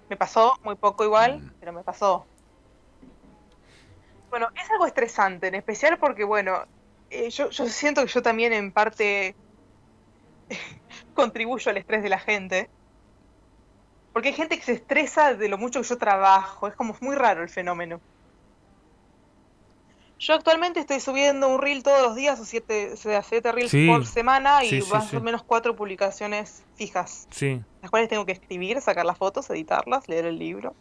Me 0.10 0.16
pasó, 0.18 0.56
muy 0.64 0.76
poco 0.76 1.04
igual, 1.04 1.44
Mm. 1.44 1.52
pero 1.60 1.74
me 1.74 1.84
pasó. 1.84 2.28
Bueno, 4.32 4.48
es 4.56 4.72
algo 4.72 4.86
estresante, 4.86 5.48
en 5.48 5.56
especial 5.56 6.00
porque, 6.00 6.24
bueno, 6.24 6.66
eh, 7.10 7.30
yo, 7.30 7.50
yo 7.50 7.68
siento 7.68 8.02
que 8.02 8.08
yo 8.08 8.22
también 8.22 8.54
en 8.54 8.72
parte 8.72 9.36
contribuyo 11.14 11.70
al 11.70 11.78
estrés 11.78 12.02
de 12.02 12.10
la 12.10 12.20
gente. 12.20 12.70
Porque 14.14 14.30
hay 14.30 14.34
gente 14.34 14.58
que 14.58 14.64
se 14.64 14.74
estresa 14.74 15.34
de 15.34 15.50
lo 15.50 15.58
mucho 15.58 15.82
que 15.82 15.88
yo 15.88 15.98
trabajo, 15.98 16.68
es 16.68 16.76
como 16.76 16.96
muy 17.02 17.16
raro 17.16 17.44
el 17.44 17.50
fenómeno. 17.50 18.02
Yo 20.20 20.36
actualmente 20.36 20.80
estoy 20.80 21.00
subiendo 21.00 21.48
un 21.48 21.60
reel 21.62 21.82
todos 21.84 22.02
los 22.02 22.16
días, 22.16 22.40
o 22.40 22.46
siete, 22.46 22.94
o 22.94 22.96
sea, 22.98 23.24
siete 23.24 23.52
reels 23.52 23.72
Sí. 23.72 23.88
por 23.88 24.06
semana 24.06 24.64
y 24.64 24.82
Sí, 24.82 24.92
más 24.92 25.10
sí. 25.10 25.18
o 25.18 25.22
menos 25.22 25.44
cuatro 25.44 25.76
publicaciones 25.76 26.64
fijas 26.76 27.28
Sí. 27.32 27.60
las 27.82 27.90
cuales 27.90 28.08
tengo 28.08 28.26
que 28.26 28.34
escribir, 28.34 28.80
sacar 28.82 29.06
las 29.06 29.18
fotos, 29.18 29.50
editarlas, 29.50 30.08
leer 30.08 30.26
el 30.26 30.38
libro 30.38 30.76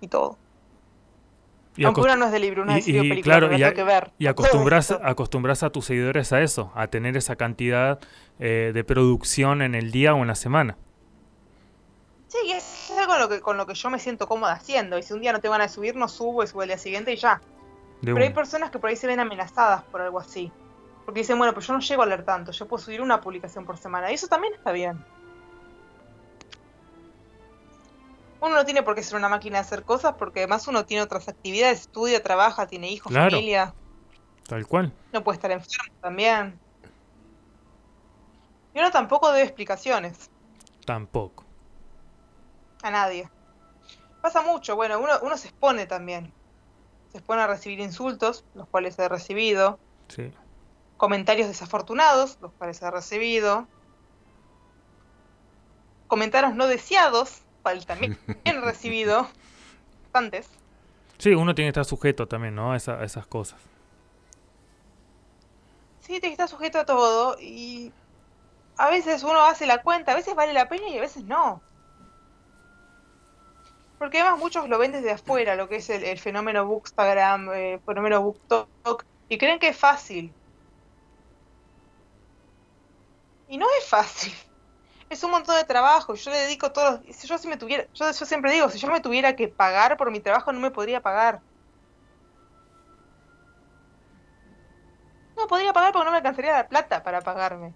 y 0.00 0.08
todo. 0.08 0.38
Y 1.76 1.84
Aunque 1.84 2.02
una 2.02 2.16
no 2.16 2.26
es 2.26 2.32
de 2.32 2.38
libro, 2.38 2.64
y- 2.68 2.78
es 2.78 2.84
de 2.86 2.92
y, 2.92 3.08
película, 3.08 3.38
claro, 3.38 3.56
y 3.56 3.62
a- 3.62 3.72
que 3.72 3.82
ver. 3.82 4.10
Y 4.18 4.26
acostumbras, 4.26 4.90
acostumbras 5.02 5.62
a 5.62 5.70
tus 5.70 5.86
seguidores 5.86 6.32
a 6.32 6.42
eso, 6.42 6.70
a 6.74 6.88
tener 6.88 7.16
esa 7.16 7.36
cantidad 7.36 7.98
eh, 8.38 8.72
de 8.74 8.84
producción 8.84 9.62
en 9.62 9.74
el 9.74 9.90
día 9.90 10.14
o 10.14 10.18
en 10.18 10.26
la 10.26 10.34
semana. 10.34 10.76
Sí, 12.28 12.38
y 12.46 12.52
es 12.52 12.92
algo 12.98 13.12
con 13.12 13.20
lo, 13.20 13.28
que, 13.28 13.40
con 13.40 13.56
lo 13.56 13.66
que 13.66 13.74
yo 13.74 13.90
me 13.90 13.98
siento 13.98 14.26
cómoda 14.26 14.52
haciendo. 14.52 14.98
Y 14.98 15.02
si 15.02 15.12
un 15.12 15.20
día 15.20 15.32
no 15.32 15.40
te 15.40 15.48
van 15.48 15.60
a 15.60 15.68
subir, 15.68 15.96
no 15.96 16.08
subo 16.08 16.42
y 16.42 16.46
subo 16.46 16.62
el 16.62 16.68
día 16.68 16.78
siguiente 16.78 17.12
y 17.12 17.16
ya. 17.16 17.40
De 18.00 18.12
Pero 18.12 18.24
hay 18.24 18.32
personas 18.32 18.70
que 18.70 18.78
por 18.78 18.90
ahí 18.90 18.96
se 18.96 19.06
ven 19.06 19.20
amenazadas 19.20 19.82
por 19.84 20.00
algo 20.00 20.18
así. 20.18 20.50
Porque 21.04 21.20
dicen, 21.20 21.36
bueno, 21.38 21.52
pues 21.52 21.66
yo 21.66 21.72
no 21.74 21.80
llego 21.80 22.02
a 22.02 22.06
leer 22.06 22.24
tanto, 22.24 22.52
yo 22.52 22.66
puedo 22.66 22.82
subir 22.82 23.00
una 23.02 23.20
publicación 23.20 23.64
por 23.64 23.76
semana. 23.76 24.10
Y 24.10 24.14
eso 24.14 24.28
también 24.28 24.54
está 24.54 24.72
bien. 24.72 25.04
Uno 28.42 28.56
no 28.56 28.64
tiene 28.64 28.82
por 28.82 28.96
qué 28.96 29.04
ser 29.04 29.16
una 29.16 29.28
máquina 29.28 29.58
de 29.58 29.60
hacer 29.60 29.84
cosas 29.84 30.14
porque 30.18 30.40
además 30.40 30.66
uno 30.66 30.84
tiene 30.84 31.04
otras 31.04 31.28
actividades, 31.28 31.82
estudia, 31.82 32.20
trabaja, 32.24 32.66
tiene 32.66 32.90
hijos, 32.90 33.12
Claro. 33.12 33.30
familia. 33.36 33.72
Tal 34.48 34.66
cual. 34.66 34.92
No 35.12 35.22
puede 35.22 35.36
estar 35.36 35.52
enfermo 35.52 35.94
también. 36.00 36.60
Y 38.74 38.80
uno 38.80 38.90
tampoco 38.90 39.30
debe 39.30 39.44
explicaciones 39.44 40.28
Tampoco. 40.84 41.46
a 42.82 42.90
nadie. 42.90 43.28
Pasa 44.20 44.42
mucho, 44.42 44.74
bueno, 44.74 44.98
uno, 44.98 45.12
uno 45.22 45.36
se 45.36 45.46
expone 45.48 45.86
también. 45.86 46.34
Se 47.12 47.18
expone 47.18 47.42
a 47.42 47.46
recibir 47.46 47.78
insultos, 47.78 48.44
los 48.54 48.68
cuales 48.68 48.98
he 48.98 49.08
recibido, 49.08 49.78
Sí. 50.08 50.32
comentarios 50.96 51.46
desafortunados, 51.46 52.38
los 52.40 52.52
cuales 52.58 52.82
he 52.82 52.90
recibido, 52.90 53.68
comentarios 56.08 56.56
no 56.56 56.66
deseados, 56.66 57.41
también 57.86 58.18
he 58.44 58.52
recibido, 58.52 59.28
bastantes. 60.04 60.48
Sí, 61.18 61.34
uno 61.34 61.54
tiene 61.54 61.66
que 61.68 61.80
estar 61.80 61.84
sujeto 61.84 62.26
también, 62.26 62.54
¿no? 62.54 62.72
A, 62.72 62.76
esa- 62.76 62.98
a 63.00 63.04
esas 63.04 63.26
cosas. 63.26 63.60
Sí, 66.00 66.20
te 66.20 66.28
está 66.28 66.48
sujeto 66.48 66.80
a 66.80 66.84
todo 66.84 67.36
y 67.40 67.92
a 68.76 68.90
veces 68.90 69.22
uno 69.22 69.44
hace 69.44 69.66
la 69.66 69.82
cuenta, 69.82 70.12
a 70.12 70.16
veces 70.16 70.34
vale 70.34 70.52
la 70.52 70.68
pena 70.68 70.88
y 70.88 70.98
a 70.98 71.00
veces 71.00 71.24
no. 71.24 71.62
Porque 73.98 74.18
además 74.20 74.40
muchos 74.40 74.68
lo 74.68 74.78
ven 74.78 74.90
desde 74.90 75.12
afuera, 75.12 75.54
lo 75.54 75.68
que 75.68 75.76
es 75.76 75.88
el, 75.88 76.02
el 76.02 76.18
fenómeno 76.18 76.66
Bookstagram, 76.66 77.52
eh, 77.54 77.80
fenómeno 77.86 78.20
BookTok, 78.20 79.04
y 79.28 79.38
creen 79.38 79.60
que 79.60 79.68
es 79.68 79.76
fácil. 79.76 80.34
Y 83.48 83.58
no 83.58 83.66
es 83.78 83.86
fácil. 83.88 84.32
Es 85.12 85.22
un 85.22 85.30
montón 85.30 85.56
de 85.56 85.64
trabajo. 85.64 86.14
Yo 86.14 86.30
le 86.30 86.38
dedico 86.38 86.72
todos. 86.72 87.00
Si 87.10 87.28
yo, 87.28 87.36
si 87.36 87.46
me 87.46 87.58
tuviera, 87.58 87.84
yo, 87.92 88.10
yo 88.10 88.24
siempre 88.24 88.50
digo, 88.50 88.70
si 88.70 88.78
yo 88.78 88.88
me 88.88 89.00
tuviera 89.00 89.36
que 89.36 89.46
pagar 89.46 89.98
por 89.98 90.10
mi 90.10 90.20
trabajo, 90.20 90.52
no 90.52 90.58
me 90.58 90.70
podría 90.70 91.02
pagar. 91.02 91.42
No 95.36 95.46
podría 95.46 95.74
pagar 95.74 95.92
porque 95.92 96.06
no 96.06 96.12
me 96.12 96.16
alcanzaría 96.16 96.52
la 96.54 96.66
plata 96.66 97.02
para 97.02 97.20
pagarme. 97.20 97.74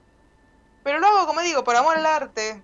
Pero 0.83 0.99
lo 0.99 1.07
hago, 1.09 1.27
como 1.27 1.43
digo, 1.43 1.63
por 1.63 1.77
amor 1.77 1.99
al 1.99 2.07
arte. 2.07 2.63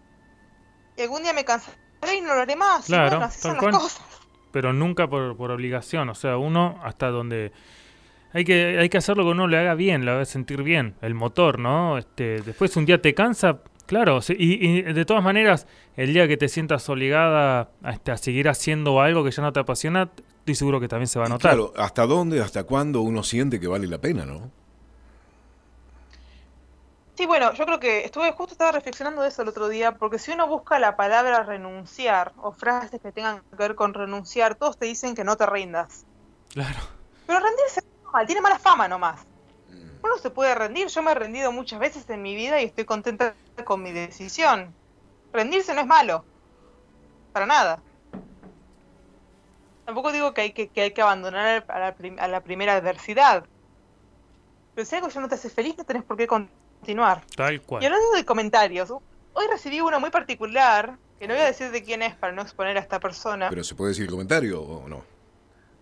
Y 0.97 1.03
algún 1.03 1.23
día 1.23 1.35
me 1.35 1.45
cansaré 1.45 1.77
y 2.17 2.23
no 2.23 2.35
lo 2.35 2.41
haré 2.41 2.57
más. 2.57 2.89
y 2.89 2.93
Claro, 2.93 3.11
bueno, 3.11 3.25
así 3.27 3.41
son 3.41 3.53
las 3.53 3.61
cual. 3.61 3.73
cosas. 3.75 4.01
Pero 4.53 4.73
nunca 4.73 5.07
por, 5.07 5.37
por 5.37 5.51
obligación. 5.51 6.09
O 6.09 6.15
sea, 6.15 6.39
uno 6.39 6.81
hasta 6.83 7.09
donde... 7.09 7.53
Hay 8.35 8.47
que, 8.47 8.79
hay 8.79 8.89
que 8.89 8.97
hacer 8.97 9.19
lo 9.19 9.25
que 9.25 9.31
uno 9.31 9.47
le 9.47 9.59
haga 9.59 9.75
bien, 9.75 10.07
le 10.07 10.11
haga 10.11 10.25
sentir 10.25 10.63
bien. 10.63 10.95
El 11.03 11.15
motor, 11.15 11.59
¿no? 11.59 11.99
Este, 11.99 12.41
después 12.41 12.75
un 12.79 12.87
día 12.87 13.03
te 13.03 13.15
cansa, 13.15 13.59
claro. 13.87 14.21
sí, 14.23 14.35
Y, 14.39 14.67
y 14.81 14.83
de 14.83 15.05
todas 15.05 15.23
maneras, 15.23 15.67
el 15.97 16.13
día 16.13 16.27
que 16.29 16.37
te 16.37 16.49
sientas 16.49 16.89
obligada 16.89 17.71
a, 17.83 17.91
este, 17.93 18.13
a 18.13 18.17
seguir 18.17 18.49
haciendo 18.49 19.01
algo 19.01 19.25
que 19.25 19.31
ya 19.31 19.43
no 19.43 19.53
te 19.53 19.61
apasiona, 19.61 20.11
estoy 20.41 20.55
seguro 20.55 20.81
que 20.81 20.89
también 20.89 21.09
se 21.09 21.19
va 21.19 21.27
a 21.27 21.29
Y 21.29 21.31
notar. 21.31 21.57
claro, 21.57 21.73
¿hasta 21.77 22.07
dónde, 22.07 22.41
hasta 22.43 22.65
cuándo 22.65 23.01
uno 23.03 23.23
siente 23.23 23.61
que 23.61 23.67
vale 23.69 23.87
la 23.87 23.99
pena, 24.01 24.25
no? 24.27 24.51
Sí, 27.17 27.27
bueno, 27.27 27.53
yo 27.53 27.67
creo 27.67 27.79
que 27.79 28.05
estuve 28.05 28.33
justo 28.33 28.53
estaba 28.55 28.73
reflexionando 28.73 29.23
de 29.23 29.29
eso 29.29 29.43
el 29.43 29.49
otro 29.49 29.69
día, 29.69 29.93
porque 29.99 30.19
si 30.19 30.33
uno 30.33 30.47
busca 30.49 30.79
la 30.79 30.97
palabra 30.97 31.43
renunciar 31.43 32.33
o 32.39 32.53
frases 32.53 33.01
que 33.01 33.13
tengan 33.13 33.41
que 33.51 33.57
ver 33.57 33.75
con 33.75 33.93
renunciar, 33.95 34.55
todos 34.57 34.79
te 34.79 34.87
dicen 34.87 35.15
que 35.15 35.23
no 35.25 35.37
te 35.37 35.47
rindas. 35.47 36.07
Claro. 36.49 36.79
Pero 37.27 37.41
rendirse 37.41 37.81
tiene 38.27 38.41
mala 38.41 38.59
fama 38.59 38.89
nomás. 38.89 39.27
Uno 40.03 40.19
se 40.19 40.31
puede 40.31 40.55
rendir, 40.55 40.89
yo 40.89 41.03
me 41.03 41.13
he 41.13 41.15
rendido 41.15 41.53
muchas 41.53 41.79
veces 41.79 42.09
en 42.11 42.23
mi 42.23 42.35
vida 42.35 42.61
y 42.61 42.65
estoy 42.65 42.85
contenta 42.85 43.35
con 43.65 43.83
mi 43.83 43.93
decisión. 43.93 44.75
Rendirse 45.33 45.75
no 45.75 45.81
es 45.81 45.87
malo, 45.87 46.25
para 47.33 47.47
nada. 47.47 47.81
Tampoco 49.85 50.13
digo 50.13 50.35
que 50.35 50.41
hay 50.43 50.53
que, 50.53 50.69
que, 50.69 50.83
hay 50.83 50.91
que 50.93 51.03
abandonar 51.03 51.65
a 51.69 51.79
la, 51.79 51.95
prim- 51.95 52.19
a 52.19 52.29
la 52.29 52.41
primera 52.41 52.75
adversidad. 52.77 53.45
Pero 54.75 54.85
si 54.87 54.97
algo 54.97 55.09
ya 55.09 55.21
no 55.21 55.29
te 55.29 55.35
hace 55.35 55.51
feliz, 55.51 55.77
no 55.77 55.85
tenés 55.85 56.03
por 56.05 56.17
qué 56.17 56.27
continuar. 56.27 57.25
Tal 57.37 57.55
Y 57.55 57.59
cual. 57.61 57.85
hablando 57.85 58.11
de 58.13 58.25
comentarios, 58.25 58.91
hoy 58.91 59.47
recibí 59.51 59.81
uno 59.81 60.01
muy 60.01 60.11
particular, 60.11 60.97
que 61.19 61.29
no 61.29 61.35
voy 61.35 61.43
a 61.43 61.47
decir 61.47 61.71
de 61.71 61.83
quién 61.83 62.03
es 62.03 62.17
para 62.17 62.33
no 62.33 62.43
exponer 62.43 62.77
a 62.77 62.81
esta 62.81 62.99
persona. 63.01 63.49
Pero 63.51 63.65
¿se 63.65 63.75
puede 63.75 63.91
decir 63.91 64.05
el 64.05 64.11
comentario 64.11 64.63
o 64.63 64.89
no? 64.89 65.12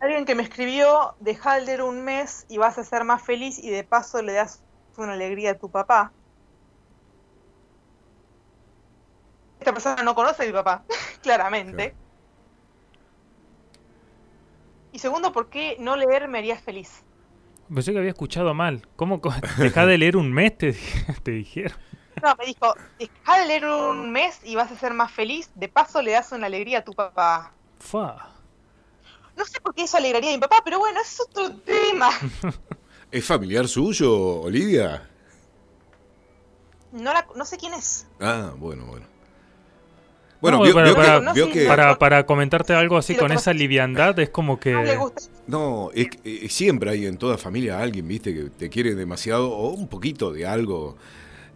Alguien 0.00 0.24
que 0.24 0.34
me 0.34 0.42
escribió, 0.42 1.14
deja 1.20 1.56
de 1.56 1.66
leer 1.66 1.82
un 1.82 2.02
mes 2.02 2.46
y 2.48 2.56
vas 2.56 2.78
a 2.78 2.84
ser 2.84 3.04
más 3.04 3.22
feliz 3.22 3.58
y 3.58 3.70
de 3.70 3.84
paso 3.84 4.22
le 4.22 4.32
das 4.32 4.62
una 4.96 5.12
alegría 5.12 5.52
a 5.52 5.58
tu 5.58 5.70
papá. 5.70 6.12
Esta 9.58 9.72
persona 9.72 10.02
no 10.02 10.14
conoce 10.14 10.42
a 10.42 10.46
mi 10.46 10.52
papá, 10.52 10.84
claramente. 11.22 11.90
Claro. 11.90 12.10
Y 14.92 14.98
segundo, 14.98 15.32
¿por 15.32 15.50
qué 15.50 15.76
no 15.78 15.96
leer 15.96 16.28
me 16.28 16.38
haría 16.38 16.56
feliz? 16.56 17.04
Pensé 17.72 17.92
que 17.92 17.98
había 17.98 18.10
escuchado 18.10 18.54
mal. 18.54 18.88
¿Cómo 18.96 19.20
dejá 19.58 19.86
de 19.86 19.98
leer 19.98 20.16
un 20.16 20.32
mes? 20.32 20.56
Te, 20.56 20.72
di- 20.72 20.78
te 21.22 21.30
dijeron. 21.32 21.78
No, 22.22 22.34
me 22.38 22.46
dijo, 22.46 22.74
deja 22.98 23.38
de 23.38 23.46
leer 23.46 23.66
un 23.66 24.10
mes 24.12 24.40
y 24.44 24.56
vas 24.56 24.72
a 24.72 24.76
ser 24.76 24.94
más 24.94 25.12
feliz. 25.12 25.50
De 25.54 25.68
paso 25.68 26.02
le 26.02 26.12
das 26.12 26.32
una 26.32 26.46
alegría 26.46 26.78
a 26.78 26.84
tu 26.84 26.92
papá. 26.94 27.54
Fa. 27.78 28.39
No 29.36 29.44
sé 29.44 29.60
por 29.60 29.74
qué 29.74 29.82
eso 29.84 29.96
alegraría 29.96 30.30
a 30.30 30.34
mi 30.34 30.40
papá, 30.40 30.56
pero 30.64 30.78
bueno, 30.78 31.00
es 31.00 31.20
otro 31.20 31.52
tema. 31.58 32.10
¿Es 33.10 33.24
familiar 33.24 33.66
suyo, 33.68 34.12
Olivia? 34.42 35.08
No, 36.92 37.12
la- 37.12 37.26
no 37.36 37.44
sé 37.44 37.56
quién 37.56 37.74
es. 37.74 38.06
Ah, 38.20 38.52
bueno, 38.56 38.84
bueno. 38.86 39.06
Bueno, 40.40 40.58
No, 40.58 40.64
vio, 40.64 40.72
para- 40.74 40.86
vio 40.86 40.94
que- 40.94 41.00
para- 41.02 41.32
vio 41.32 41.50
que, 41.50 41.66
Para, 41.66 41.98
para 41.98 42.24
comentarte 42.26 42.72
algo 42.72 42.96
así 42.96 43.12
Sí, 43.12 43.18
con 43.18 43.30
esa 43.30 43.52
liviandad, 43.52 44.18
es 44.18 44.30
como 44.30 44.58
No 44.64 44.82
le 44.82 44.90
que. 44.92 44.96
gusta. 44.96 45.22
No, 45.46 45.90
es 45.94 46.08
que, 46.10 46.20
eh, 46.46 46.48
siempre 46.48 46.90
hay 46.90 47.06
en 47.06 47.18
toda 47.18 47.36
familia 47.36 47.78
alguien, 47.78 48.08
viste, 48.08 48.32
que 48.34 48.44
te 48.50 48.70
quiere 48.70 48.94
demasiado 48.94 49.50
o 49.50 49.68
un 49.70 49.86
poquito 49.86 50.32
de 50.32 50.46
algo, 50.46 50.96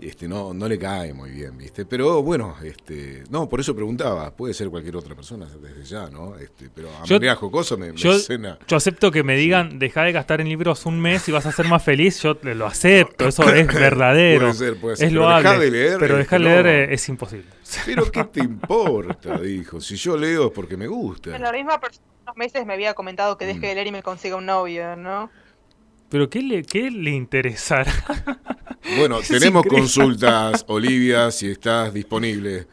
este, 0.08 0.28
no, 0.28 0.52
no 0.54 0.68
le 0.68 0.78
cae 0.78 1.12
muy 1.14 1.30
bien, 1.30 1.56
viste. 1.56 1.84
Pero 1.86 2.22
bueno, 2.22 2.56
este, 2.62 3.24
no, 3.30 3.48
por 3.48 3.60
eso 3.60 3.74
preguntaba, 3.74 4.30
puede 4.34 4.54
ser 4.54 4.68
cualquier 4.70 4.96
otra 4.96 5.14
persona 5.14 5.46
desde 5.46 5.84
ya, 5.84 6.08
¿no? 6.10 6.36
Este, 6.36 6.68
pero 6.74 6.88
a 7.00 7.04
Yo- 7.04 7.16
manera 7.16 7.36
jocosa 7.36 7.76
me, 7.76 7.92
me 7.92 7.96
Yo, 7.98 8.18
suena. 8.18 8.58
yo 8.66 8.76
acepto 8.76 9.10
que 9.10 9.22
me 9.22 9.36
digan, 9.36 9.78
deja 9.78 10.02
de 10.02 10.12
gastar 10.12 10.40
en 10.40 10.48
libros 10.48 10.86
un 10.86 11.00
mes 11.00 11.28
y 11.28 11.32
vas 11.32 11.46
a 11.46 11.52
ser 11.52 11.66
más 11.68 11.82
feliz. 11.82 12.20
Yo 12.22 12.36
lo 12.42 12.66
acepto, 12.66 13.28
eso 13.28 13.42
es 13.52 13.66
verdadero. 13.74 14.40
Puede 14.42 14.54
ser, 14.54 14.76
puede 14.80 14.96
ser, 14.96 15.06
Es 15.06 15.12
pero 15.12 15.22
loable. 15.22 15.48
dejá 15.48 15.60
de 15.60 15.70
leer, 15.70 15.96
pero 15.98 16.16
dejar 16.16 16.40
de 16.40 16.44
leer 16.44 16.64
no. 16.64 16.70
eh, 16.70 16.94
es 16.94 17.08
imposible. 17.08 17.46
Pero 17.86 18.10
¿qué 18.10 18.24
te 18.32 18.40
importa? 18.40 19.38
Dijo, 19.40 19.80
si 19.80 19.96
yo 19.96 20.16
leo 20.16 20.46
es 20.46 20.52
porque 20.52 20.76
me 20.76 20.86
gusta. 20.86 21.38
La 21.38 21.52
misma 21.52 21.80
persona 21.80 22.04
hace 22.06 22.22
unos 22.24 22.36
meses 22.36 22.66
me 22.66 22.74
había 22.74 22.94
comentado 22.94 23.36
que 23.38 23.46
deje 23.46 23.58
Mm. 23.58 23.62
de 23.62 23.74
leer 23.74 23.86
y 23.86 23.92
me 23.92 24.02
consiga 24.02 24.36
un 24.36 24.46
novio, 24.46 24.96
¿no? 24.96 25.30
Pero 26.10 26.28
¿qué 26.30 26.42
le, 26.42 26.62
qué 26.62 26.90
le 26.90 27.10
interesará? 27.10 27.90
Bueno, 28.98 29.18
Es 29.20 29.28
tenemos 29.28 29.64
increíble. 29.64 29.80
consultas, 29.80 30.64
Olivia, 30.68 31.30
si 31.30 31.50
estás 31.50 31.92
disponible. 31.92 32.66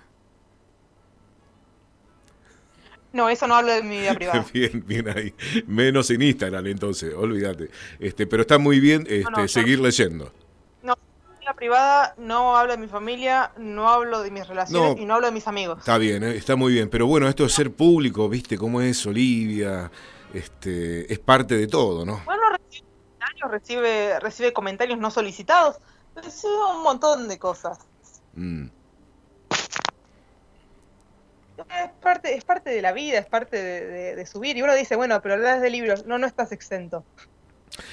No, 3.13 3.27
eso 3.27 3.45
no 3.45 3.55
hablo 3.55 3.73
de 3.73 3.83
mi 3.83 3.99
vida 3.99 4.13
privada. 4.13 4.45
Bien, 4.53 4.83
bien 4.87 5.09
ahí. 5.09 5.33
Menos 5.67 6.09
en 6.11 6.21
Instagram, 6.21 6.65
entonces, 6.67 7.13
olvídate. 7.13 7.69
Este, 7.99 8.25
pero 8.25 8.41
está 8.43 8.57
muy 8.57 8.79
bien 8.79 9.05
este, 9.09 9.29
no, 9.29 9.47
seguir 9.49 9.79
leyendo. 9.79 10.31
No, 10.81 10.95
vida 11.41 11.53
privada 11.53 12.15
no 12.17 12.55
hablo 12.55 12.71
de 12.71 12.77
mi 12.77 12.87
familia, 12.87 13.51
no 13.57 13.89
hablo 13.89 14.21
de 14.21 14.31
mis 14.31 14.47
relaciones 14.47 14.95
No. 14.95 15.01
y 15.01 15.05
no 15.05 15.15
hablo 15.15 15.27
de 15.27 15.33
mis 15.33 15.45
amigos. 15.47 15.79
Está 15.79 15.97
bien, 15.97 16.23
eh, 16.23 16.37
está 16.37 16.55
muy 16.55 16.71
bien. 16.71 16.89
Pero 16.89 17.05
bueno, 17.05 17.27
esto 17.27 17.43
de 17.43 17.49
ser 17.49 17.71
público, 17.73 18.29
¿viste 18.29 18.57
cómo 18.57 18.79
es 18.79 19.05
Olivia? 19.05 19.91
Este, 20.33 21.11
es 21.11 21.19
parte 21.19 21.57
de 21.57 21.67
todo, 21.67 22.05
¿no? 22.05 22.21
Bueno, 22.23 22.43
recibe 22.49 22.85
comentarios, 23.19 23.51
recibe, 23.51 24.19
recibe 24.21 24.53
comentarios 24.53 24.99
no 24.99 25.11
solicitados, 25.11 25.75
recibe 26.15 26.53
un 26.75 26.83
montón 26.83 27.27
de 27.27 27.37
cosas. 27.39 27.79
Mm. 28.35 28.67
Es 31.57 31.89
parte, 32.01 32.35
es 32.35 32.43
parte 32.43 32.69
de 32.71 32.81
la 32.81 32.91
vida, 32.91 33.19
es 33.19 33.27
parte 33.27 33.61
de, 33.61 33.85
de- 33.85 34.15
de 34.15 34.25
subir. 34.25 34.57
Y 34.57 34.61
uno 34.63 34.73
dice, 34.73 34.95
bueno, 34.95 35.21
pero 35.21 35.35
hablas 35.35 35.61
de 35.61 35.69
libros, 35.69 36.05
no, 36.05 36.17
no 36.17 36.25
estás 36.27 36.51
exento. 36.51 37.05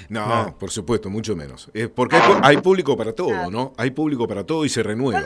No, 0.09 0.45
No. 0.45 0.59
por 0.59 0.71
supuesto, 0.71 1.11
mucho 1.11 1.37
menos. 1.37 1.71
Eh, 1.75 1.89
porque 1.89 2.17
hay, 2.43 2.57
público 2.59 2.97
para 2.97 3.13
todo. 3.13 3.51
¿no? 3.51 3.73
Hay 3.77 3.91
público 3.91 4.27
para 4.27 4.45
todo 4.45 4.65
y 4.65 4.69
se 4.69 4.83
renueva. 4.83 5.23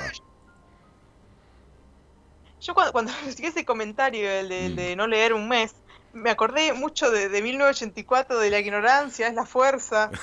Yo 2.61 2.75
cuando, 2.75 2.93
cuando 2.93 3.13
recibí 3.25 3.49
ese 3.49 3.65
comentario, 3.65 4.29
el 4.31 4.49
de, 4.49 4.69
Mm. 4.71 4.75
de 4.77 4.97
no 4.97 5.07
leer 5.07 5.33
un 5.35 5.49
mes, 5.49 5.75
me 6.13 6.31
acordé 6.31 6.73
mucho 6.75 7.11
de, 7.11 7.29
de 7.29 7.43
1984, 7.43 8.39
de 8.39 8.51
la 8.51 8.59
ignorancia, 8.59 9.29
es 9.29 9.35
la 9.35 9.47
fuerza. 9.47 10.11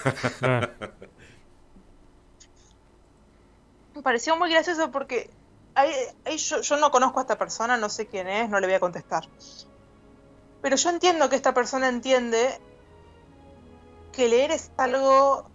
Me 4.00 4.04
pareció 4.04 4.38
muy 4.38 4.50
gracioso 4.50 4.91
porque 4.91 5.30
ahí, 5.76 5.91
ahí 6.24 6.38
yo, 6.38 6.62
yo 6.62 6.78
no 6.78 6.89
conozco 6.89 7.20
a 7.20 7.24
esta 7.24 7.38
persona, 7.38 7.76
no 7.76 7.89
sé 7.89 8.08
quién 8.08 8.30
es, 8.30 8.50
no 8.50 8.62
le 8.62 8.68
voy 8.68 8.76
a 8.76 8.80
contestar. 8.80 9.28
Pero 10.62 10.78
yo 10.78 10.89
entiendo 10.89 11.28
que 11.28 11.36
esta 11.36 11.54
persona 11.54 11.89
entiende 11.89 12.62
que 14.14 14.30
leer 14.30 14.52
es 14.52 14.72
algo 14.78 15.50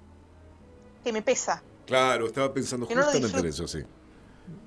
que 1.02 1.10
me 1.10 1.22
pesa. 1.22 1.62
Claro, 1.86 2.26
estaba 2.26 2.52
pensando 2.52 2.86
Que 2.86 2.94
no 2.94 3.04
justamente 3.04 3.38
en 3.38 3.46
eso, 3.46 3.66
sí. 3.66 3.78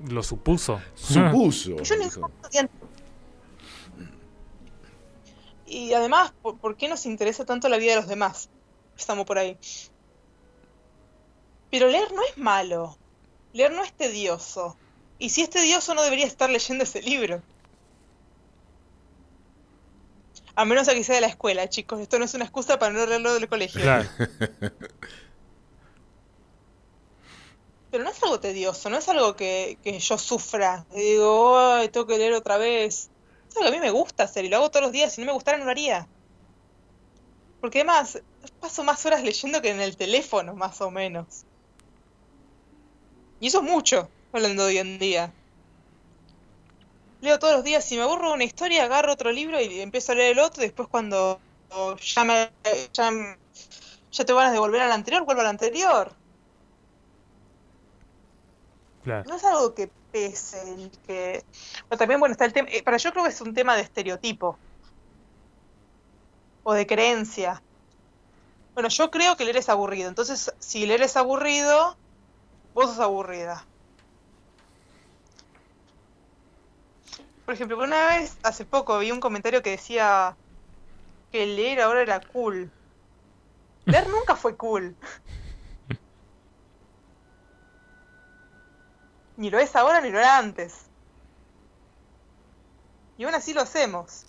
lo 0.08 0.24
supuso. 0.24 0.82
Supuso. 0.96 1.76
Yo. 1.78 2.62
Y 5.68 5.94
además, 5.94 6.34
¿por, 6.42 6.58
por 6.58 6.76
qué 6.78 6.88
nos 6.88 7.06
interesa 7.06 7.46
tanto 7.46 7.70
la 7.70 7.78
vida 7.78 7.92
de 7.92 7.98
los 7.98 8.08
demás? 8.08 8.50
Estamos 8.98 9.28
por 9.28 9.38
ahí. 9.38 9.56
Pero 11.70 11.90
leer 11.90 12.12
no 12.12 12.24
es 12.24 12.40
malo. 12.40 12.98
Leer 13.58 13.72
no 13.72 13.84
es 13.84 13.92
tedioso. 13.92 14.78
Y 15.18 15.30
si 15.30 15.42
es 15.42 15.50
tedioso, 15.50 15.96
no 15.96 16.04
debería 16.04 16.28
estar 16.28 16.48
leyendo 16.48 16.84
ese 16.84 17.02
libro. 17.02 17.42
A 20.56 20.64
menos 20.64 20.88
a 20.88 20.94
que 20.94 21.04
sea 21.04 21.16
de 21.16 21.22
la 21.22 21.28
escuela, 21.28 21.68
chicos. 21.68 22.00
Esto 22.00 22.20
no 22.20 22.26
es 22.26 22.36
una 22.36 22.44
excusa 22.44 22.78
para 22.78 22.94
no 22.94 23.04
leerlo 23.04 23.34
del 23.34 23.50
colegio. 23.50 23.82
Claro. 23.82 24.08
Pero 27.90 28.04
no 28.04 28.12
es 28.12 28.22
algo 28.22 28.40
tedioso, 28.40 28.92
no 28.92 28.98
es 28.98 29.10
algo 29.10 29.36
que, 29.36 29.80
que 29.84 29.98
yo 29.98 30.20
sufra. 30.20 30.86
Y 30.94 31.14
digo, 31.14 31.58
ay, 31.58 31.90
tengo 31.90 32.06
que 32.06 32.20
leer 32.20 32.34
otra 32.34 32.58
vez. 32.58 33.10
Es 33.50 33.58
algo 33.58 33.72
que 33.72 33.76
a 33.76 33.80
mí 33.80 33.84
me 33.84 33.90
gusta 33.90 34.26
hacer 34.26 34.46
y 34.46 34.50
lo 34.50 34.58
hago 34.58 34.70
todos 34.70 34.84
los 34.84 34.92
días. 34.92 35.12
Si 35.14 35.22
no 35.22 35.26
me 35.26 35.34
gustara, 35.34 35.58
no 35.58 35.66
lo 35.66 35.72
haría. 35.72 36.08
Porque 37.60 37.80
además, 37.80 38.22
paso 38.60 38.84
más 38.84 39.04
horas 39.08 39.24
leyendo 39.24 39.64
que 39.64 39.72
en 39.72 39.82
el 39.82 39.98
teléfono, 39.98 40.54
más 40.54 40.80
o 40.82 40.92
menos. 40.92 41.47
Y 43.40 43.48
eso 43.48 43.60
es 43.60 43.64
mucho, 43.64 44.10
hablando 44.34 44.64
de 44.66 44.70
hoy 44.70 44.78
en 44.80 45.00
día. 45.00 45.34
Leo 47.22 47.40
todos 47.40 47.54
los 47.56 47.64
días, 47.64 47.84
si 47.84 47.96
me 47.96 48.04
aburro 48.04 48.30
de 48.30 48.36
una 48.36 48.44
historia, 48.44 48.84
agarro 48.84 49.14
otro 49.14 49.32
libro 49.32 49.60
y 49.60 49.82
empiezo 49.82 50.12
a 50.12 50.16
leer 50.16 50.34
el 50.34 50.40
otro. 50.40 50.64
Y 50.64 50.68
después, 50.68 50.88
cuando 50.90 51.40
ya, 52.16 52.24
me, 52.24 52.52
ya, 52.94 53.12
ya 54.12 54.26
tengo 54.26 54.40
ganas 54.40 54.54
de 54.54 54.60
volver 54.60 54.82
al 54.82 54.92
anterior, 54.92 55.26
vuelvo 55.26 55.42
al 55.42 55.48
anterior. 55.48 56.14
claro. 59.04 59.30
No 59.30 59.36
es 59.36 59.44
algo 59.44 59.74
que 59.74 59.90
pese, 60.12 60.92
que... 61.06 61.44
Pero 61.90 62.00
también, 62.00 62.20
bueno, 62.20 62.34
está 62.34 62.46
el 62.46 62.54
tema... 62.54 62.70
eh, 62.72 62.84
Para 62.84 62.98
yo 62.98 63.12
creo 63.12 63.24
que 63.24 63.30
es 63.32 63.42
un 63.42 63.54
tema 63.54 63.76
de 63.76 63.82
estereotipo. 63.82 64.58
O 66.64 66.74
de 66.74 66.86
creencia. 66.86 67.62
Bueno, 68.74 68.90
yo 68.90 69.10
creo 69.10 69.36
que 69.38 69.44
leer 69.46 69.58
es 69.58 69.70
aburrido. 69.70 70.10
Entonces, 70.10 70.54
si 70.60 70.86
leer 70.86 71.02
es 71.02 71.18
aburrido, 71.18 71.98
vos 72.78 72.92
sos 72.92 73.00
aburrida. 73.00 73.66
Por 77.44 77.56
ejemplo, 77.56 77.76
una 77.84 78.10
vez, 78.10 78.38
hace 78.44 78.66
poco, 78.66 79.00
vi 79.00 79.10
un 79.12 79.20
comentario 79.20 79.64
que 79.64 79.72
decía 79.72 80.38
que 81.32 81.48
leer 81.48 81.82
ahora 81.82 82.04
era 82.04 82.22
cool. 82.22 82.70
Leer 83.86 84.08
nunca 84.10 84.36
fue 84.36 84.56
cool. 84.56 84.96
Ni 89.38 89.50
lo 89.50 89.58
es 89.58 89.76
ahora 89.76 90.00
ni 90.00 90.12
lo 90.12 90.20
era 90.20 90.38
antes. 90.38 90.86
Y 93.18 93.24
aún 93.24 93.34
así 93.34 93.56
lo 93.56 93.62
hacemos. 93.62 94.28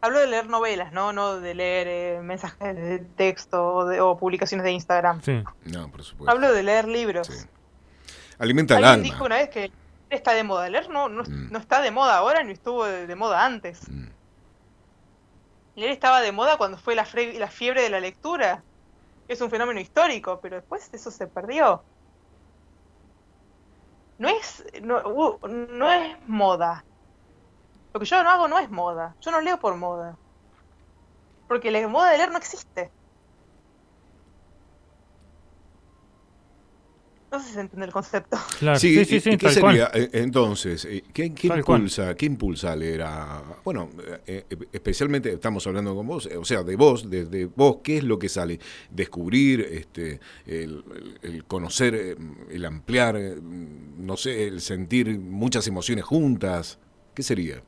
Hablo 0.00 0.20
de 0.20 0.26
leer 0.28 0.48
novelas, 0.48 0.92
¿no? 0.92 1.12
No 1.12 1.40
de 1.40 1.54
leer 1.54 1.86
eh, 1.88 2.20
mensajes 2.22 2.76
de 2.76 2.98
texto 3.00 3.66
o, 3.74 3.84
de- 3.86 4.00
o 4.00 4.16
publicaciones 4.16 4.64
de 4.64 4.70
Instagram. 4.72 5.20
Sí. 5.22 5.42
No, 5.64 5.90
por 5.90 6.04
supuesto. 6.04 6.30
Hablo 6.30 6.52
de 6.52 6.62
leer 6.62 6.86
libros. 6.86 7.26
Sí. 7.26 7.46
Alimenta 8.38 8.78
el 8.78 8.84
alma. 8.84 9.02
dijo 9.02 9.24
una 9.24 9.36
vez 9.36 9.48
que 9.50 9.60
leer 9.60 9.72
está 10.10 10.32
de 10.34 10.44
moda. 10.44 10.68
Leer 10.68 10.88
no, 10.88 11.08
no, 11.08 11.24
Mm. 11.24 11.50
no 11.50 11.58
está 11.58 11.80
de 11.82 11.90
moda 11.90 12.16
ahora 12.16 12.44
ni 12.44 12.52
estuvo 12.52 12.84
de, 12.84 13.06
de 13.08 13.14
moda 13.16 13.44
antes. 13.44 13.88
Mm. 13.90 14.06
Leer 15.74 15.90
estaba 15.90 16.20
de 16.20 16.30
moda 16.32 16.56
cuando 16.58 16.78
fue 16.78 16.94
la, 16.94 17.04
fre- 17.04 17.36
la 17.38 17.48
fiebre 17.48 17.82
de 17.82 17.90
la 17.90 17.98
lectura. 18.00 18.62
Es 19.26 19.40
un 19.40 19.50
fenómeno 19.50 19.80
histórico, 19.80 20.38
pero 20.40 20.56
después 20.56 20.88
eso 20.92 21.10
se 21.10 21.26
perdió. 21.26 21.82
No 24.18 24.28
es, 24.28 24.64
no, 24.82 24.98
uh, 25.06 25.38
no 25.48 25.90
es 25.92 26.16
moda. 26.26 26.84
Lo 27.94 28.00
que 28.00 28.06
yo 28.06 28.22
no 28.22 28.30
hago 28.30 28.48
no 28.48 28.58
es 28.58 28.70
moda. 28.70 29.14
Yo 29.20 29.30
no 29.30 29.40
leo 29.40 29.58
por 29.58 29.76
moda. 29.76 30.14
Porque 31.46 31.70
la 31.70 31.86
moda 31.88 32.10
de 32.10 32.18
leer 32.18 32.30
no 32.30 32.38
existe. 32.38 32.90
No 37.30 37.38
sé 37.40 37.48
si 37.48 37.54
se 37.54 37.60
entiende 37.60 37.84
el 37.84 37.92
concepto. 37.92 38.38
Claro, 38.58 38.78
Sí, 38.78 38.94
sí, 38.94 39.04
sí, 39.04 39.16
¿y- 39.16 39.20
sí, 39.20 39.36
¿qué 39.36 39.50
sería 39.50 39.90
eh, 39.92 40.08
entonces? 40.14 40.86
eh, 40.86 41.04
¿Qué, 41.12 41.34
qué 41.34 41.48
Tal 41.48 41.62
cual. 41.62 41.80
impulsa, 41.80 42.14
¿Qué 42.14 42.24
impulsa 42.24 42.72
a 42.72 42.76
leer 42.76 43.02
a... 43.02 43.42
Bueno, 43.64 43.90
eh, 44.26 44.46
especialmente 44.72 45.34
estamos 45.34 45.66
hablando 45.66 45.94
con 45.94 46.06
vos, 46.06 46.24
eh, 46.24 46.38
o 46.38 46.44
sea, 46.46 46.62
de 46.62 46.76
vos, 46.76 47.10
desde 47.10 47.44
vos, 47.44 47.80
¿qué 47.84 47.98
es 47.98 48.04
lo 48.04 48.18
que 48.18 48.30
sale? 48.30 48.58
Descubrir, 48.88 49.60
este, 49.60 50.20
el, 50.46 50.82
el- 51.20 51.44
conocer, 51.44 52.16
el 52.50 52.64
ampliar, 52.64 53.16
no 53.42 54.16
sé, 54.16 54.48
el 54.48 54.62
sentir 54.62 55.18
muchas 55.18 55.66
emociones 55.66 56.04
juntas. 56.06 56.78
¿Qué 57.12 57.22
sería? 57.22 57.62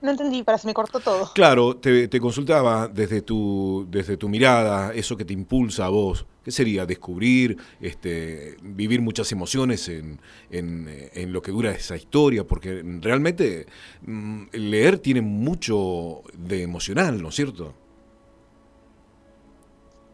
No 0.00 0.12
entendí, 0.12 0.42
para 0.44 0.58
se 0.58 0.66
me 0.66 0.74
cortó 0.74 1.00
todo. 1.00 1.32
Claro, 1.34 1.76
te, 1.76 2.06
te 2.06 2.20
consultaba 2.20 2.86
desde 2.86 3.20
tu, 3.22 3.86
desde 3.90 4.16
tu 4.16 4.28
mirada, 4.28 4.92
eso 4.94 5.16
que 5.16 5.24
te 5.24 5.32
impulsa 5.32 5.86
a 5.86 5.88
vos. 5.88 6.24
¿Qué 6.44 6.52
sería? 6.52 6.86
Descubrir, 6.86 7.56
este, 7.80 8.56
vivir 8.62 9.02
muchas 9.02 9.30
emociones 9.32 9.88
en, 9.88 10.20
en, 10.50 11.10
en 11.12 11.32
lo 11.32 11.42
que 11.42 11.50
dura 11.50 11.72
esa 11.72 11.96
historia, 11.96 12.44
porque 12.44 12.82
realmente 13.00 13.66
mm, 14.02 14.44
leer 14.52 14.98
tiene 14.98 15.20
mucho 15.20 16.22
de 16.32 16.62
emocional, 16.62 17.20
¿no 17.20 17.30
es 17.30 17.34
cierto? 17.34 17.74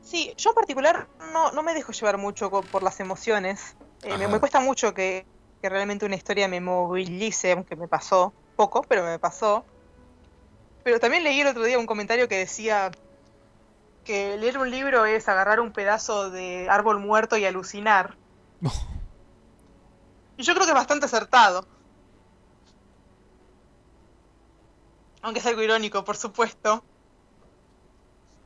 Sí, 0.03 0.32
yo 0.37 0.51
en 0.51 0.55
particular 0.55 1.09
no, 1.32 1.53
no 1.53 1.62
me 1.62 1.74
dejo 1.74 1.93
llevar 1.93 2.18
mucho 2.18 2.51
por 2.51 2.82
las 2.82 3.01
emociones. 3.01 3.76
Eh, 4.03 4.16
me, 4.16 4.28
me 4.28 4.39
cuesta 4.39 4.61
mucho 4.61 4.95
que, 4.95 5.26
que 5.61 5.68
realmente 5.68 6.05
una 6.07 6.16
historia 6.16 6.49
me 6.49 6.61
movilice, 6.61 7.53
aunque 7.53 7.76
me 7.76 7.89
pasó 7.89 8.35
poco, 8.57 8.82
pero 8.89 9.05
me 9.05 9.18
pasó. 9.18 9.64
Pero 10.85 11.01
también 11.01 11.24
leí 11.24 11.41
el 11.41 11.49
otro 11.49 11.64
día 11.64 11.78
un 11.78 11.87
comentario 11.87 12.28
que 12.28 12.37
decía 12.37 12.93
que 14.05 14.37
leer 14.37 14.59
un 14.59 14.70
libro 14.70 15.07
es 15.07 15.28
agarrar 15.28 15.59
un 15.59 15.72
pedazo 15.72 16.30
de 16.30 16.68
árbol 16.68 17.01
muerto 17.01 17.37
y 17.37 17.45
alucinar. 17.45 18.16
Y 20.37 20.43
yo 20.43 20.53
creo 20.53 20.66
que 20.66 20.72
es 20.72 20.76
bastante 20.76 21.07
acertado. 21.07 21.64
Aunque 25.22 25.39
es 25.39 25.47
algo 25.47 25.62
irónico, 25.62 26.05
por 26.05 26.16
supuesto. 26.16 26.82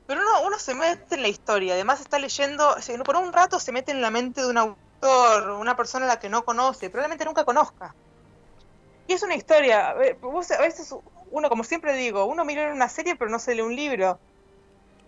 Pero 0.06 0.20
uno, 0.20 0.46
uno 0.46 0.58
se 0.58 0.74
mete 0.74 1.14
en 1.14 1.22
la 1.22 1.28
historia, 1.28 1.72
además 1.72 2.02
está 2.02 2.18
leyendo, 2.18 2.76
por 3.06 3.16
un 3.16 3.32
rato 3.32 3.58
se 3.58 3.72
mete 3.72 3.90
en 3.90 4.02
la 4.02 4.10
mente 4.10 4.42
de 4.42 4.48
un 4.48 4.58
autor, 4.58 5.50
una 5.52 5.76
persona 5.76 6.04
a 6.04 6.08
la 6.08 6.18
que 6.18 6.28
no 6.28 6.44
conoce, 6.44 6.90
probablemente 6.90 7.24
nunca 7.24 7.46
conozca. 7.46 7.94
Y 9.06 9.14
es 9.14 9.22
una 9.22 9.34
historia, 9.34 9.94
vos 10.20 10.50
a 10.50 10.60
veces 10.60 10.94
uno, 11.30 11.48
como 11.48 11.64
siempre 11.64 11.94
digo, 11.94 12.24
uno 12.24 12.44
mira 12.44 12.72
una 12.72 12.88
serie 12.88 13.16
pero 13.16 13.30
no 13.30 13.38
se 13.38 13.54
lee 13.54 13.62
un 13.62 13.74
libro. 13.76 14.18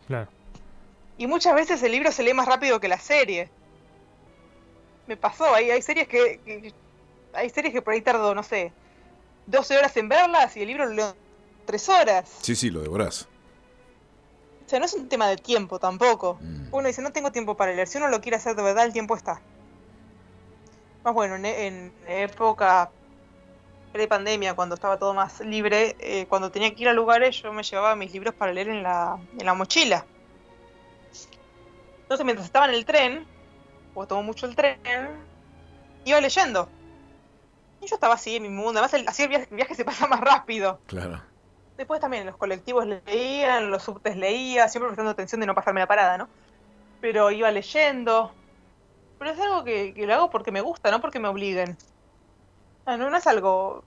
Claro. 0.06 0.28
Y 1.18 1.26
muchas 1.26 1.54
veces 1.54 1.82
el 1.82 1.92
libro 1.92 2.10
se 2.12 2.22
lee 2.22 2.34
más 2.34 2.46
rápido 2.48 2.80
que 2.80 2.88
la 2.88 2.98
serie. 2.98 3.50
Me 5.06 5.16
pasó, 5.16 5.54
hay, 5.54 5.70
hay 5.70 5.82
series 5.82 6.08
que, 6.08 6.40
que- 6.44 6.74
hay 7.32 7.50
series 7.50 7.72
que 7.72 7.82
por 7.82 7.94
ahí 7.94 8.00
tardo, 8.00 8.34
no 8.34 8.42
sé, 8.42 8.72
12 9.46 9.76
horas 9.76 9.96
en 9.96 10.08
verlas 10.08 10.56
y 10.56 10.62
el 10.62 10.68
libro 10.68 10.86
lo 10.86 10.94
leo 10.94 11.08
en 11.10 11.14
3 11.66 11.88
horas. 11.88 12.28
Sí, 12.42 12.56
sí, 12.56 12.70
lo 12.70 12.80
devorás. 12.80 13.28
O 14.66 14.68
sea, 14.70 14.78
no 14.78 14.84
es 14.84 14.94
un 14.94 15.08
tema 15.08 15.28
de 15.28 15.36
tiempo 15.36 15.78
tampoco. 15.78 16.38
Mm. 16.40 16.68
Uno 16.72 16.86
dice, 16.88 17.02
no 17.02 17.12
tengo 17.12 17.32
tiempo 17.32 17.56
para 17.56 17.72
leer. 17.72 17.88
Si 17.88 17.98
uno 17.98 18.08
lo 18.08 18.20
quiere 18.20 18.36
hacer 18.36 18.54
de 18.54 18.62
verdad, 18.62 18.84
el 18.86 18.92
tiempo 18.92 19.16
está. 19.16 19.40
Más 21.04 21.12
bueno, 21.14 21.34
en, 21.36 21.44
en 21.46 21.92
época 22.06 22.90
pre-pandemia, 23.92 24.54
cuando 24.54 24.74
estaba 24.74 24.98
todo 24.98 25.14
más 25.14 25.40
libre, 25.40 25.96
eh, 25.98 26.26
cuando 26.28 26.50
tenía 26.50 26.74
que 26.74 26.82
ir 26.82 26.88
a 26.88 26.92
lugares, 26.92 27.42
yo 27.42 27.52
me 27.52 27.62
llevaba 27.62 27.96
mis 27.96 28.12
libros 28.12 28.34
para 28.34 28.52
leer 28.52 28.68
en 28.68 28.82
la, 28.82 29.18
en 29.38 29.46
la 29.46 29.54
mochila. 29.54 30.06
Entonces, 32.02 32.24
mientras 32.24 32.46
estaba 32.46 32.66
en 32.66 32.74
el 32.74 32.84
tren, 32.84 33.26
o 33.94 34.06
tomo 34.06 34.22
mucho 34.22 34.46
el 34.46 34.56
tren, 34.56 34.78
iba 36.04 36.20
leyendo. 36.20 36.68
Y 37.80 37.86
yo 37.86 37.94
estaba 37.94 38.14
así 38.14 38.36
en 38.36 38.42
mi 38.42 38.48
mundo. 38.48 38.80
Además, 38.80 38.94
el, 38.94 39.08
así 39.08 39.22
el 39.22 39.28
viaje, 39.28 39.46
el 39.50 39.56
viaje 39.56 39.74
se 39.74 39.84
pasa 39.84 40.06
más 40.06 40.20
rápido. 40.20 40.80
Claro. 40.86 41.22
Después 41.76 42.00
también 42.00 42.26
los 42.26 42.36
colectivos 42.36 42.86
leía, 42.86 43.58
en 43.58 43.70
los 43.70 43.84
subtes 43.84 44.16
leía, 44.16 44.68
siempre 44.68 44.88
prestando 44.88 45.12
atención 45.12 45.40
de 45.40 45.46
no 45.46 45.54
pasarme 45.54 45.80
la 45.80 45.86
parada, 45.86 46.18
¿no? 46.18 46.28
Pero 47.00 47.30
iba 47.30 47.50
leyendo. 47.50 48.32
Pero 49.18 49.30
es 49.30 49.40
algo 49.40 49.64
que, 49.64 49.94
que 49.94 50.06
lo 50.06 50.14
hago 50.14 50.30
porque 50.30 50.50
me 50.50 50.60
gusta, 50.60 50.90
no 50.90 51.00
porque 51.00 51.20
me 51.20 51.28
obliguen. 51.28 51.76
No, 52.86 52.96
no 53.10 53.16
es 53.16 53.26
algo... 53.26 53.84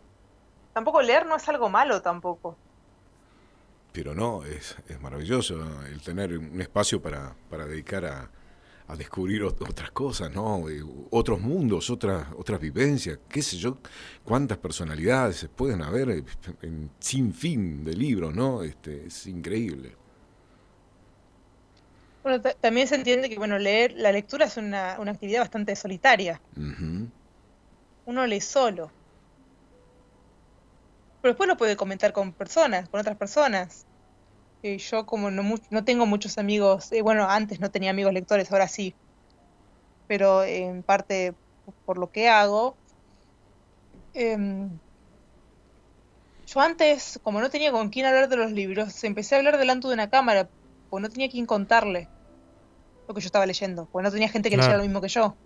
Tampoco 0.73 1.01
leer 1.01 1.25
no 1.27 1.35
es 1.35 1.47
algo 1.49 1.69
malo 1.69 2.01
tampoco. 2.01 2.57
Pero 3.91 4.15
no, 4.15 4.43
es, 4.43 4.75
es 4.87 4.99
maravilloso 5.01 5.55
el 5.85 6.01
tener 6.01 6.37
un 6.37 6.59
espacio 6.61 6.99
para, 7.01 7.35
para 7.49 7.65
dedicar 7.67 8.05
a, 8.05 8.31
a 8.87 8.95
descubrir 8.95 9.43
ot- 9.43 9.69
otras 9.69 9.91
cosas, 9.91 10.31
¿no? 10.33 10.67
Eh, 10.67 10.81
otros 11.11 11.39
mundos, 11.39 11.89
otras, 11.91 12.27
otras 12.35 12.59
vivencias, 12.59 13.19
qué 13.29 13.43
sé 13.43 13.57
yo, 13.57 13.77
cuántas 14.23 14.57
personalidades 14.57 15.35
se 15.37 15.49
pueden 15.49 15.83
haber 15.83 16.09
eh, 16.09 16.23
en 16.63 16.89
sin 16.99 17.33
fin 17.33 17.83
de 17.83 17.93
libros, 17.95 18.33
¿no? 18.33 18.63
Este, 18.63 19.05
es 19.07 19.27
increíble. 19.27 19.95
Bueno, 22.23 22.41
ta- 22.41 22.53
también 22.53 22.87
se 22.87 22.95
entiende 22.95 23.29
que, 23.29 23.37
bueno, 23.37 23.57
leer, 23.59 23.93
la 23.95 24.11
lectura 24.11 24.45
es 24.45 24.57
una, 24.57 24.97
una 24.99 25.11
actividad 25.11 25.41
bastante 25.41 25.75
solitaria. 25.75 26.41
Uno 28.05 28.25
lee 28.25 28.39
solo. 28.39 28.93
Pero 31.21 31.31
después 31.33 31.47
lo 31.47 31.57
puede 31.57 31.75
comentar 31.75 32.13
con 32.13 32.35
personas, 32.35 32.87
con 32.89 32.99
otras 32.99 33.17
personas. 33.17 33.87
Y 34.63 34.77
yo 34.79 35.05
como 35.05 35.31
no, 35.31 35.43
no 35.71 35.85
tengo 35.85 36.05
muchos 36.07 36.37
amigos, 36.39 36.91
eh, 36.93 37.01
bueno, 37.03 37.29
antes 37.29 37.59
no 37.61 37.71
tenía 37.71 37.91
amigos 37.91 38.13
lectores, 38.13 38.51
ahora 38.51 38.67
sí. 38.69 38.97
Pero 40.07 40.43
eh, 40.43 40.63
en 40.65 40.83
parte 40.83 41.35
por 41.85 41.97
lo 41.97 42.09
que 42.11 42.29
hago. 42.29 42.79
em, 44.13 44.79
yo 46.45 46.59
antes, 46.61 47.19
como 47.23 47.41
no 47.41 47.49
tenía 47.49 47.71
con 47.71 47.89
quién 47.89 48.05
hablar 48.05 48.29
de 48.29 48.37
los 48.37 48.51
libros, 48.51 49.03
empecé 49.03 49.35
a 49.35 49.37
hablar 49.39 49.57
delante 49.57 49.87
de 49.87 49.93
una 49.93 50.09
cámara, 50.09 50.49
porque 50.89 51.01
no 51.03 51.09
tenía 51.09 51.29
quien 51.29 51.45
contarle 51.45 52.11
lo 53.07 53.13
que 53.15 53.21
yo 53.21 53.27
estaba 53.27 53.45
leyendo, 53.45 53.87
porque 53.91 54.03
no 54.05 54.11
tenía 54.11 54.29
gente 54.29 54.49
que 54.49 54.55
Claro. 54.55 54.61
leyera 54.61 54.77
lo 54.77 54.83
mismo 54.83 55.01
que 55.01 55.09
yo. 55.09 55.37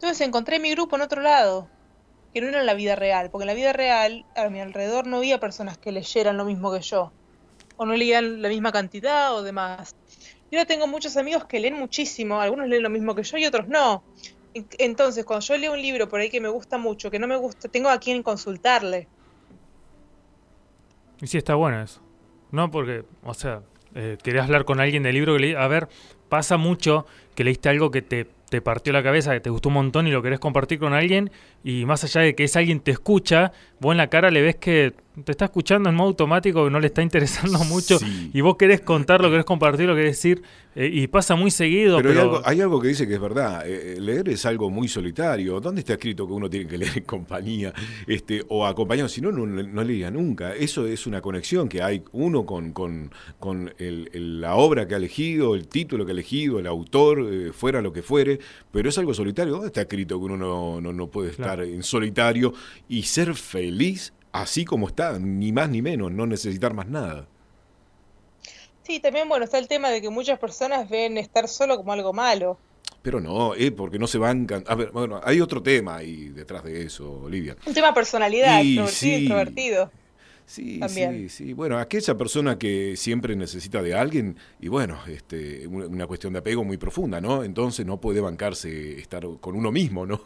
Entonces 0.00 0.26
encontré 0.26 0.60
mi 0.60 0.70
grupo 0.70 0.96
en 0.96 1.02
otro 1.02 1.22
lado, 1.22 1.68
que 2.32 2.40
no 2.40 2.48
era 2.48 2.60
en 2.60 2.66
la 2.66 2.74
vida 2.74 2.94
real, 2.96 3.30
porque 3.30 3.42
en 3.44 3.48
la 3.48 3.54
vida 3.54 3.72
real 3.72 4.24
a 4.36 4.48
mi 4.48 4.60
alrededor 4.60 5.06
no 5.06 5.18
había 5.18 5.40
personas 5.40 5.78
que 5.78 5.92
leyeran 5.92 6.36
lo 6.36 6.44
mismo 6.44 6.72
que 6.72 6.80
yo, 6.80 7.12
o 7.76 7.86
no 7.86 7.94
leían 7.94 8.42
la 8.42 8.48
misma 8.48 8.72
cantidad 8.72 9.34
o 9.34 9.42
demás. 9.42 9.90
Y 10.50 10.56
ahora 10.56 10.66
tengo 10.66 10.86
muchos 10.86 11.16
amigos 11.16 11.46
que 11.46 11.60
leen 11.60 11.74
muchísimo, 11.74 12.40
algunos 12.40 12.68
leen 12.68 12.82
lo 12.82 12.90
mismo 12.90 13.14
que 13.14 13.22
yo 13.24 13.38
y 13.38 13.46
otros 13.46 13.68
no. 13.68 14.04
En- 14.54 14.68
Entonces, 14.78 15.24
cuando 15.24 15.44
yo 15.46 15.56
leo 15.58 15.72
un 15.72 15.82
libro 15.82 16.08
por 16.08 16.20
ahí 16.20 16.30
que 16.30 16.40
me 16.40 16.48
gusta 16.48 16.78
mucho, 16.78 17.10
que 17.10 17.18
no 17.18 17.26
me 17.26 17.36
gusta, 17.36 17.68
tengo 17.68 17.88
a 17.90 17.98
quien 17.98 18.22
consultarle. 18.22 19.08
Y 21.20 21.26
sí, 21.26 21.38
está 21.38 21.54
bueno 21.54 21.82
eso. 21.82 22.00
No, 22.52 22.70
porque, 22.70 23.04
o 23.24 23.34
sea, 23.34 23.62
eh, 23.94 24.16
querías 24.22 24.44
hablar 24.46 24.64
con 24.64 24.80
alguien 24.80 25.02
del 25.02 25.14
libro 25.14 25.34
que 25.34 25.40
leí. 25.40 25.54
A 25.54 25.68
ver, 25.68 25.88
pasa 26.28 26.56
mucho 26.56 27.06
que 27.34 27.44
leíste 27.44 27.68
algo 27.68 27.90
que 27.90 28.02
te, 28.02 28.26
te 28.48 28.60
partió 28.60 28.92
la 28.92 29.02
cabeza, 29.02 29.32
que 29.32 29.40
te 29.40 29.50
gustó 29.50 29.68
un 29.68 29.74
montón 29.74 30.06
y 30.06 30.10
lo 30.10 30.22
querés 30.22 30.38
compartir 30.38 30.78
con 30.78 30.94
alguien. 30.94 31.30
Y 31.64 31.84
más 31.86 32.04
allá 32.04 32.22
de 32.22 32.34
que 32.34 32.44
ese 32.44 32.58
alguien 32.58 32.80
te 32.80 32.90
escucha, 32.90 33.52
vos 33.80 33.92
en 33.92 33.98
la 33.98 34.08
cara 34.08 34.30
le 34.30 34.42
ves 34.42 34.56
que 34.56 34.94
te 35.24 35.32
está 35.32 35.46
escuchando 35.46 35.88
en 35.88 35.94
modo 35.94 36.08
automático, 36.08 36.64
que 36.64 36.70
no 36.70 36.80
le 36.80 36.86
está 36.88 37.02
interesando 37.02 37.58
mucho. 37.64 37.98
Sí. 37.98 38.30
Y 38.32 38.40
vos 38.40 38.56
querés 38.56 38.80
contarlo, 38.80 39.30
querés 39.30 39.44
compartirlo, 39.44 39.94
querés 39.94 40.16
decir. 40.16 40.42
eh, 40.74 40.88
y 40.92 41.06
pasa 41.08 41.34
muy 41.34 41.50
seguido, 41.50 41.96
Pero, 41.96 42.10
pero. 42.10 42.20
hay, 42.20 42.26
algo, 42.26 42.42
hay 42.44 42.60
algo 42.60 42.80
que 42.80 42.88
dice 42.88 43.06
que 43.08 43.14
es 43.14 43.20
verdad. 43.20 43.66
eh, 43.66 43.96
eh, 43.96 44.00
leer 44.00 44.28
es 44.28 44.46
algo 44.46 44.70
muy 44.70 44.86
solitario. 44.86 45.60
¿Dónde 45.60 45.80
está 45.80 45.94
escrito 45.94 46.26
que 46.26 46.32
uno 46.32 46.48
tiene 46.48 46.66
que 46.68 46.78
leer 46.78 46.98
en 46.98 47.04
compañía 47.04 47.72
este, 48.06 48.44
o 48.48 48.64
acompañado? 48.66 49.08
Si 49.08 49.20
no, 49.20 49.32
no, 49.32 49.44
no 49.46 49.82
leía 49.84 50.10
nunca. 50.10 50.54
Eso 50.54 50.86
es 50.86 51.06
una 51.06 51.20
conexión 51.20 51.68
que 51.68 51.82
hay 51.82 52.02
uno 52.12 52.46
con, 52.46 52.72
con, 52.72 53.10
con 53.40 53.72
el- 53.78 54.08
el- 54.12 54.40
la 54.40 54.54
obra 54.54 54.86
que 54.86 54.94
ha 54.94 54.98
elegido, 54.98 55.54
el 55.56 55.66
título 55.68 56.04
que 56.06 56.12
ha 56.12 56.14
elegido, 56.14 56.58
el 56.60 56.66
autor, 56.66 57.26
eh, 57.28 57.50
fuera 57.52 57.82
lo 57.82 57.92
que 57.92 58.02
fuere. 58.02 58.38
Pero 58.70 58.88
es 58.88 58.98
algo 58.98 59.14
solitario. 59.14 59.54
¿Dónde 59.54 59.68
está 59.68 59.80
escrito 59.80 60.18
que 60.18 60.24
uno 60.26 60.36
no, 60.36 60.80
no, 60.80 60.92
no 60.92 61.06
puede 61.08 61.30
estar 61.30 61.46
Claro. 61.56 61.62
en 61.64 61.82
solitario 61.82 62.52
y 62.88 63.02
ser 63.02 63.34
feliz 63.34 64.12
así 64.32 64.64
como 64.64 64.88
está? 64.88 65.18
Ni 65.18 65.52
más 65.52 65.68
ni 65.70 65.82
menos, 65.82 66.12
no 66.12 66.26
necesitar 66.26 66.74
más 66.74 66.88
nada. 66.88 67.26
Sí, 68.82 69.00
también, 69.00 69.28
bueno, 69.28 69.44
está 69.44 69.58
el 69.58 69.68
tema 69.68 69.90
de 69.90 70.00
que 70.00 70.08
muchas 70.08 70.38
personas 70.38 70.88
ven 70.88 71.18
estar 71.18 71.46
solo 71.48 71.76
como 71.76 71.92
algo 71.92 72.12
malo. 72.12 72.58
Pero 73.02 73.20
no, 73.20 73.54
eh, 73.54 73.70
porque 73.70 73.98
no 73.98 74.06
se 74.06 74.18
bancan. 74.18 74.64
A 74.66 74.74
ver, 74.74 74.90
bueno, 74.92 75.20
hay 75.22 75.40
otro 75.40 75.62
tema 75.62 75.96
ahí 75.96 76.30
detrás 76.30 76.64
de 76.64 76.84
eso, 76.84 77.20
Olivia. 77.20 77.56
Un 77.66 77.74
tema 77.74 77.88
de 77.88 77.92
personalidad, 77.92 78.62
Y 78.62 78.78
extrovertido, 78.78 78.88
sí. 78.88 79.14
introvertido. 79.22 79.92
Sí, 80.46 80.78
También. 80.78 81.12
sí, 81.12 81.28
sí. 81.28 81.52
Bueno, 81.52 81.78
aquella 81.78 82.16
persona 82.16 82.58
que 82.58 82.96
siempre 82.96 83.36
necesita 83.36 83.82
de 83.82 83.94
alguien, 83.94 84.38
y 84.58 84.68
bueno, 84.68 84.98
este, 85.06 85.66
una 85.66 86.06
cuestión 86.06 86.32
de 86.32 86.38
apego 86.38 86.64
muy 86.64 86.78
profunda, 86.78 87.20
¿no? 87.20 87.44
Entonces 87.44 87.84
no 87.84 88.00
puede 88.00 88.22
bancarse 88.22 88.98
estar 88.98 89.26
con 89.40 89.54
uno 89.56 89.70
mismo, 89.70 90.06
¿no? 90.06 90.22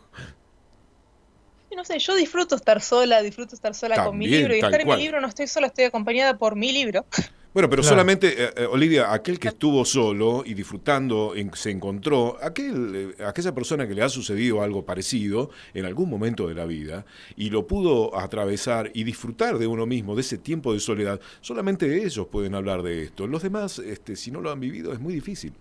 Y 1.73 1.77
no 1.77 1.85
sé, 1.87 1.99
yo 1.99 2.15
disfruto 2.15 2.55
estar 2.55 2.83
sola, 2.83 3.23
disfruto 3.23 3.55
estar 3.55 3.75
sola 3.75 4.05
con 4.05 4.19
mi 4.19 4.27
libro. 4.27 4.55
Y 4.55 4.59
estar 4.59 4.79
en 4.81 4.87
cual. 4.87 4.99
mi 4.99 5.05
libro 5.05 5.21
no 5.23 5.29
estoy 5.29 5.47
sola, 5.47 5.69
estoy 5.69 5.85
acompañada 5.85 6.37
por 6.37 6.55
mi 6.55 6.71
libro. 6.71 7.07
Bueno, 7.55 7.69
pero 7.69 7.83
Claro. 7.83 7.95
solamente, 7.97 8.45
eh, 8.45 8.51
eh, 8.57 8.65
Olivia, 8.67 9.13
aquel 9.13 9.39
que 9.39 9.49
estuvo 9.49 9.85
solo 9.85 10.43
y 10.45 10.55
disfrutando, 10.55 11.35
en- 11.35 11.55
se 11.55 11.71
encontró, 11.71 12.37
aquel, 12.43 13.15
eh, 13.19 13.25
aquella 13.25 13.55
persona 13.55 13.87
que 13.87 13.95
le 13.95 14.03
ha 14.03 14.09
sucedido 14.09 14.63
algo 14.63 14.85
parecido 14.87 15.51
en 15.75 15.85
algún 15.87 16.09
momento 16.11 16.47
de 16.49 16.55
la 16.55 16.65
vida 16.67 17.05
y 17.37 17.51
lo 17.51 17.67
pudo 17.67 18.19
atravesar 18.19 18.91
y 18.95 19.05
disfrutar 19.05 19.59
de 19.59 19.67
uno 19.67 19.85
mismo, 19.87 20.15
de 20.15 20.23
ese 20.23 20.39
tiempo 20.39 20.73
de 20.75 20.81
soledad, 20.81 21.21
solamente 21.43 22.05
ellos 22.05 22.27
pueden 22.29 22.55
hablar 22.55 22.83
de 22.83 23.03
esto. 23.03 23.27
Los 23.27 23.43
demás, 23.43 23.79
este, 23.79 24.17
si 24.17 24.31
no 24.31 24.41
lo 24.41 24.51
han 24.51 24.61
vivido, 24.61 24.93
es 24.95 25.01
muy 25.01 25.13
difícil. 25.15 25.53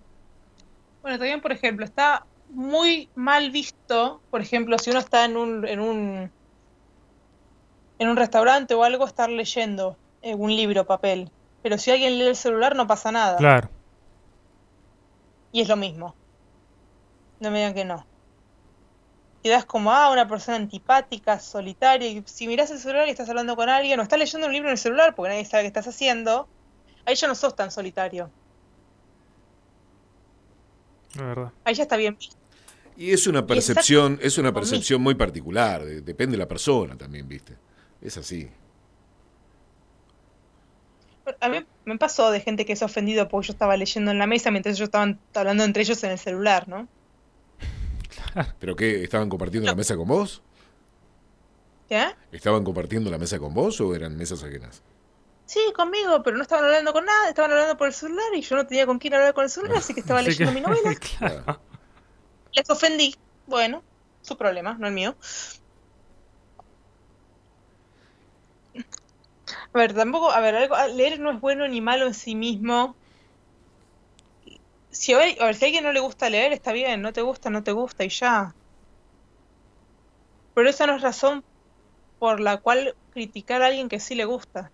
Bueno, 1.01 1.17
también, 1.17 1.41
por 1.41 1.51
ejemplo, 1.51 1.83
está 1.85 2.25
muy 2.51 3.09
mal 3.15 3.51
visto, 3.51 4.21
por 4.29 4.41
ejemplo, 4.41 4.77
si 4.77 4.89
uno 4.89 4.99
está 4.99 5.25
en 5.25 5.37
un, 5.37 5.67
en 5.67 5.79
un, 5.79 6.31
en 7.99 8.07
un 8.09 8.17
restaurante 8.17 8.73
o 8.73 8.83
algo, 8.83 9.05
estar 9.05 9.29
leyendo 9.29 9.97
eh, 10.21 10.35
un 10.35 10.55
libro, 10.55 10.85
papel. 10.85 11.31
Pero 11.63 11.77
si 11.77 11.91
alguien 11.91 12.17
lee 12.17 12.27
el 12.27 12.35
celular, 12.35 12.75
no 12.75 12.87
pasa 12.87 13.11
nada. 13.11 13.37
Claro. 13.37 13.69
Y 15.51 15.61
es 15.61 15.67
lo 15.67 15.75
mismo. 15.75 16.15
No 17.39 17.51
me 17.51 17.59
digan 17.59 17.73
que 17.73 17.85
no. 17.85 18.05
Quedas 19.43 19.65
como, 19.65 19.91
ah, 19.91 20.11
una 20.11 20.27
persona 20.27 20.57
antipática, 20.57 21.39
solitaria. 21.39 22.07
Y 22.07 22.23
si 22.25 22.47
mirás 22.47 22.69
el 22.71 22.79
celular 22.79 23.07
y 23.07 23.11
estás 23.11 23.29
hablando 23.29 23.55
con 23.55 23.69
alguien 23.69 23.99
o 23.99 24.03
estás 24.03 24.19
leyendo 24.19 24.47
un 24.47 24.53
libro 24.53 24.69
en 24.69 24.73
el 24.73 24.77
celular 24.77 25.15
porque 25.15 25.29
nadie 25.29 25.45
sabe 25.45 25.63
qué 25.63 25.67
estás 25.67 25.87
haciendo, 25.87 26.47
ahí 27.05 27.15
ya 27.15 27.27
no 27.27 27.35
sos 27.35 27.55
tan 27.55 27.71
solitario. 27.71 28.29
La 31.15 31.23
verdad. 31.23 31.51
Ahí 31.63 31.73
ya 31.73 31.83
está 31.83 31.97
bien 31.97 32.15
visto. 32.17 32.40
Y 32.97 33.11
es 33.11 33.25
una 33.27 33.45
percepción, 33.47 34.19
es 34.21 34.37
una 34.37 34.53
percepción 34.53 35.01
muy 35.01 35.15
particular, 35.15 35.83
de- 35.83 36.01
depende 36.01 36.33
de 36.33 36.37
la 36.39 36.47
persona 36.47 36.95
también, 36.97 37.27
¿viste? 37.27 37.55
Es 38.01 38.17
así. 38.17 38.49
A 41.39 41.49
mí 41.49 41.65
me 41.85 41.97
pasó 41.97 42.31
de 42.31 42.41
gente 42.41 42.65
que 42.65 42.75
se 42.75 42.83
ha 42.83 42.87
ofendido 42.87 43.27
porque 43.29 43.47
yo 43.47 43.53
estaba 43.53 43.77
leyendo 43.77 44.11
en 44.11 44.17
la 44.17 44.27
mesa 44.27 44.51
mientras 44.51 44.75
ellos 44.75 44.87
estaban 44.87 45.19
hablando 45.33 45.63
entre 45.63 45.83
ellos 45.83 46.03
en 46.03 46.11
el 46.11 46.19
celular, 46.19 46.67
¿no? 46.67 46.87
¿Pero 48.59 48.75
qué? 48.75 49.03
¿Estaban 49.03 49.29
compartiendo 49.29 49.69
la 49.69 49.75
mesa 49.75 49.95
con 49.95 50.07
vos? 50.07 50.41
¿Qué? 51.87 52.05
¿Estaban 52.31 52.63
compartiendo 52.63 53.09
la 53.09 53.17
mesa 53.17 53.39
con 53.39 53.53
vos 53.53 53.79
o 53.81 53.93
eran 53.95 54.15
mesas 54.17 54.43
ajenas? 54.43 54.81
Sí, 55.45 55.59
conmigo, 55.75 56.23
pero 56.23 56.37
no 56.37 56.43
estaban 56.43 56.65
hablando 56.65 56.93
con 56.93 57.05
nada, 57.05 57.29
estaban 57.29 57.51
hablando 57.51 57.77
por 57.77 57.87
el 57.87 57.93
celular 57.93 58.25
y 58.35 58.41
yo 58.41 58.55
no 58.55 58.65
tenía 58.65 58.85
con 58.85 58.99
quién 58.99 59.13
hablar 59.13 59.33
con 59.33 59.43
el 59.43 59.49
celular, 59.49 59.77
así 59.77 59.93
que 59.93 59.99
estaba 59.99 60.21
Así 60.21 60.29
leyendo 60.29 60.53
que- 60.53 60.59
mi 60.59 60.65
novela. 60.65 60.95
claro. 61.17 61.59
Les 62.55 62.69
ofendí. 62.69 63.13
Bueno, 63.45 63.83
su 64.21 64.37
problema, 64.37 64.75
no 64.79 64.87
el 64.87 64.93
mío. 64.93 65.17
A 69.73 69.77
ver, 69.79 69.93
tampoco, 69.93 70.31
a 70.31 70.39
ver, 70.39 70.55
algo, 70.55 70.75
leer 70.95 71.19
no 71.19 71.31
es 71.31 71.39
bueno 71.41 71.67
ni 71.67 71.81
malo 71.81 72.07
en 72.07 72.13
sí 72.13 72.35
mismo. 72.35 72.97
Si 74.99 75.11
a 75.13 75.17
ver, 75.17 75.35
a 75.41 75.45
ver, 75.47 75.55
si 75.55 75.65
a 75.65 75.67
alguien 75.67 75.83
no 75.83 75.91
le 75.91 75.99
gusta 75.99 76.29
leer, 76.29 76.53
está 76.53 76.71
bien, 76.71 77.01
no 77.01 77.11
te 77.11 77.21
gusta, 77.21 77.49
no 77.49 77.61
te 77.61 77.73
gusta 77.73 78.05
y 78.05 78.09
ya. 78.09 78.55
Pero 80.53 80.69
esa 80.69 80.87
no 80.87 80.95
es 80.95 81.01
razón 81.01 81.43
por 82.19 82.39
la 82.41 82.57
cual 82.61 82.95
criticar 83.11 83.61
a 83.63 83.67
alguien 83.67 83.89
que 83.89 83.99
sí 83.99 84.15
le 84.15 84.25
gusta. 84.25 84.73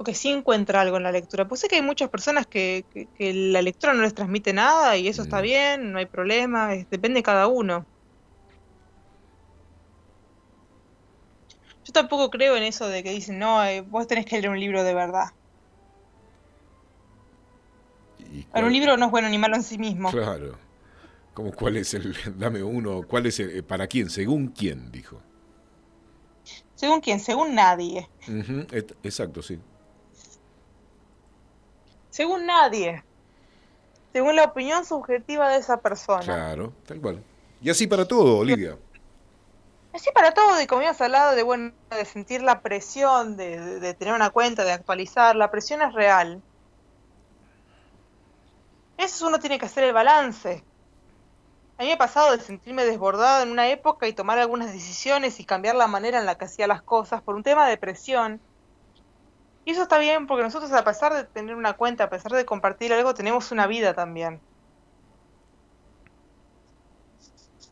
O 0.00 0.04
que 0.06 0.14
sí 0.20 0.28
encuentra 0.30 0.80
algo 0.80 0.96
en 0.98 1.02
la 1.04 1.12
lectura. 1.12 1.46
Pues 1.48 1.60
sé 1.60 1.68
que 1.68 1.76
hay 1.76 1.82
muchas 1.82 2.08
personas 2.10 2.46
que, 2.46 2.84
que, 2.90 3.08
que 3.14 3.32
la 3.34 3.62
lectura 3.62 3.92
no 3.94 4.02
les 4.02 4.14
transmite 4.14 4.52
nada 4.52 4.96
y 4.96 5.08
eso 5.08 5.22
está 5.22 5.38
Mm. 5.40 5.42
bien, 5.42 5.92
no 5.92 5.98
hay 5.98 6.06
problema, 6.06 6.74
es- 6.74 6.88
depende 6.90 7.18
de 7.18 7.22
cada 7.24 7.48
uno. 7.48 7.84
Yo 11.84 11.92
tampoco 11.92 12.30
creo 12.30 12.56
en 12.56 12.62
eso 12.62 12.86
de 12.88 13.02
que 13.02 13.10
dicen, 13.10 13.38
no, 13.40 13.64
eh, 13.64 13.80
vos 13.80 14.06
tenés 14.06 14.26
que 14.26 14.36
leer 14.40 14.50
un 14.50 14.60
libro 14.60 14.84
de 14.84 14.94
verdad. 14.94 15.26
¿Y 18.32 18.46
Ahora, 18.52 18.66
un 18.66 18.72
libro 18.72 18.96
no 18.96 19.06
es 19.06 19.10
bueno 19.10 19.28
ni 19.28 19.38
malo 19.38 19.56
en 19.56 19.62
sí 19.62 19.78
mismo. 19.78 20.10
Claro. 20.10 20.56
¿Cómo, 21.34 21.52
¿Cuál 21.52 21.76
es 21.76 21.94
el, 21.94 22.14
dame 22.38 22.62
uno, 22.62 23.02
cuál 23.08 23.26
es 23.26 23.40
el, 23.40 23.50
eh, 23.58 23.62
para 23.62 23.86
quién, 23.86 24.10
según 24.10 24.48
quién, 24.48 24.90
dijo? 24.92 25.22
Según 26.74 27.00
quién, 27.00 27.20
según 27.20 27.54
nadie. 27.54 28.08
Exacto, 29.02 29.42
sí. 29.42 29.58
Según 32.10 32.46
nadie. 32.46 33.04
Según 34.12 34.36
la 34.36 34.44
opinión 34.44 34.84
subjetiva 34.84 35.48
de 35.50 35.58
esa 35.58 35.76
persona. 35.80 36.22
Claro, 36.24 36.72
tal 36.86 37.00
cual. 37.00 37.22
Y 37.60 37.70
así 37.70 37.86
para 37.86 38.06
todo, 38.06 38.38
Olivia. 38.38 38.76
Así 39.92 40.10
para 40.14 40.32
todo, 40.32 40.60
y 40.60 40.66
como 40.66 40.80
habíamos 40.80 41.00
hablado 41.00 41.34
de 41.34 41.42
bueno, 41.42 41.72
de 41.90 42.04
sentir 42.04 42.42
la 42.42 42.60
presión, 42.60 43.36
de, 43.36 43.58
de- 43.58 43.80
de 43.80 43.94
tener 43.94 44.14
una 44.14 44.30
cuenta, 44.30 44.64
de 44.64 44.72
actualizar, 44.72 45.34
la 45.34 45.50
presión 45.50 45.82
es 45.82 45.92
real. 45.92 46.42
Eso 48.96 49.26
uno 49.28 49.38
tiene 49.38 49.58
que 49.58 49.66
hacer 49.66 49.84
el 49.84 49.92
balance. 49.92 50.62
A 51.78 51.82
mí 51.82 51.88
me 51.88 51.92
ha 51.94 51.98
pasado 51.98 52.36
de 52.36 52.42
sentirme 52.42 52.84
desbordada 52.84 53.42
en 53.44 53.50
una 53.52 53.68
época 53.68 54.08
y 54.08 54.12
tomar 54.12 54.38
algunas 54.38 54.72
decisiones 54.72 55.38
y 55.38 55.44
cambiar 55.44 55.76
la 55.76 55.86
manera 55.86 56.18
en 56.18 56.26
la 56.26 56.34
que 56.36 56.46
hacía 56.46 56.66
las 56.66 56.82
cosas 56.82 57.22
por 57.22 57.36
un 57.36 57.44
tema 57.44 57.68
de 57.68 57.76
presión. 57.76 58.40
Y 59.68 59.72
eso 59.72 59.82
está 59.82 59.98
bien 59.98 60.26
porque 60.26 60.42
nosotros 60.42 60.72
a 60.72 60.82
pesar 60.82 61.12
de 61.12 61.24
tener 61.24 61.54
una 61.54 61.74
cuenta, 61.74 62.04
a 62.04 62.08
pesar 62.08 62.32
de 62.32 62.46
compartir 62.46 62.90
algo, 62.90 63.12
tenemos 63.12 63.52
una 63.52 63.66
vida 63.66 63.92
también. 63.92 64.40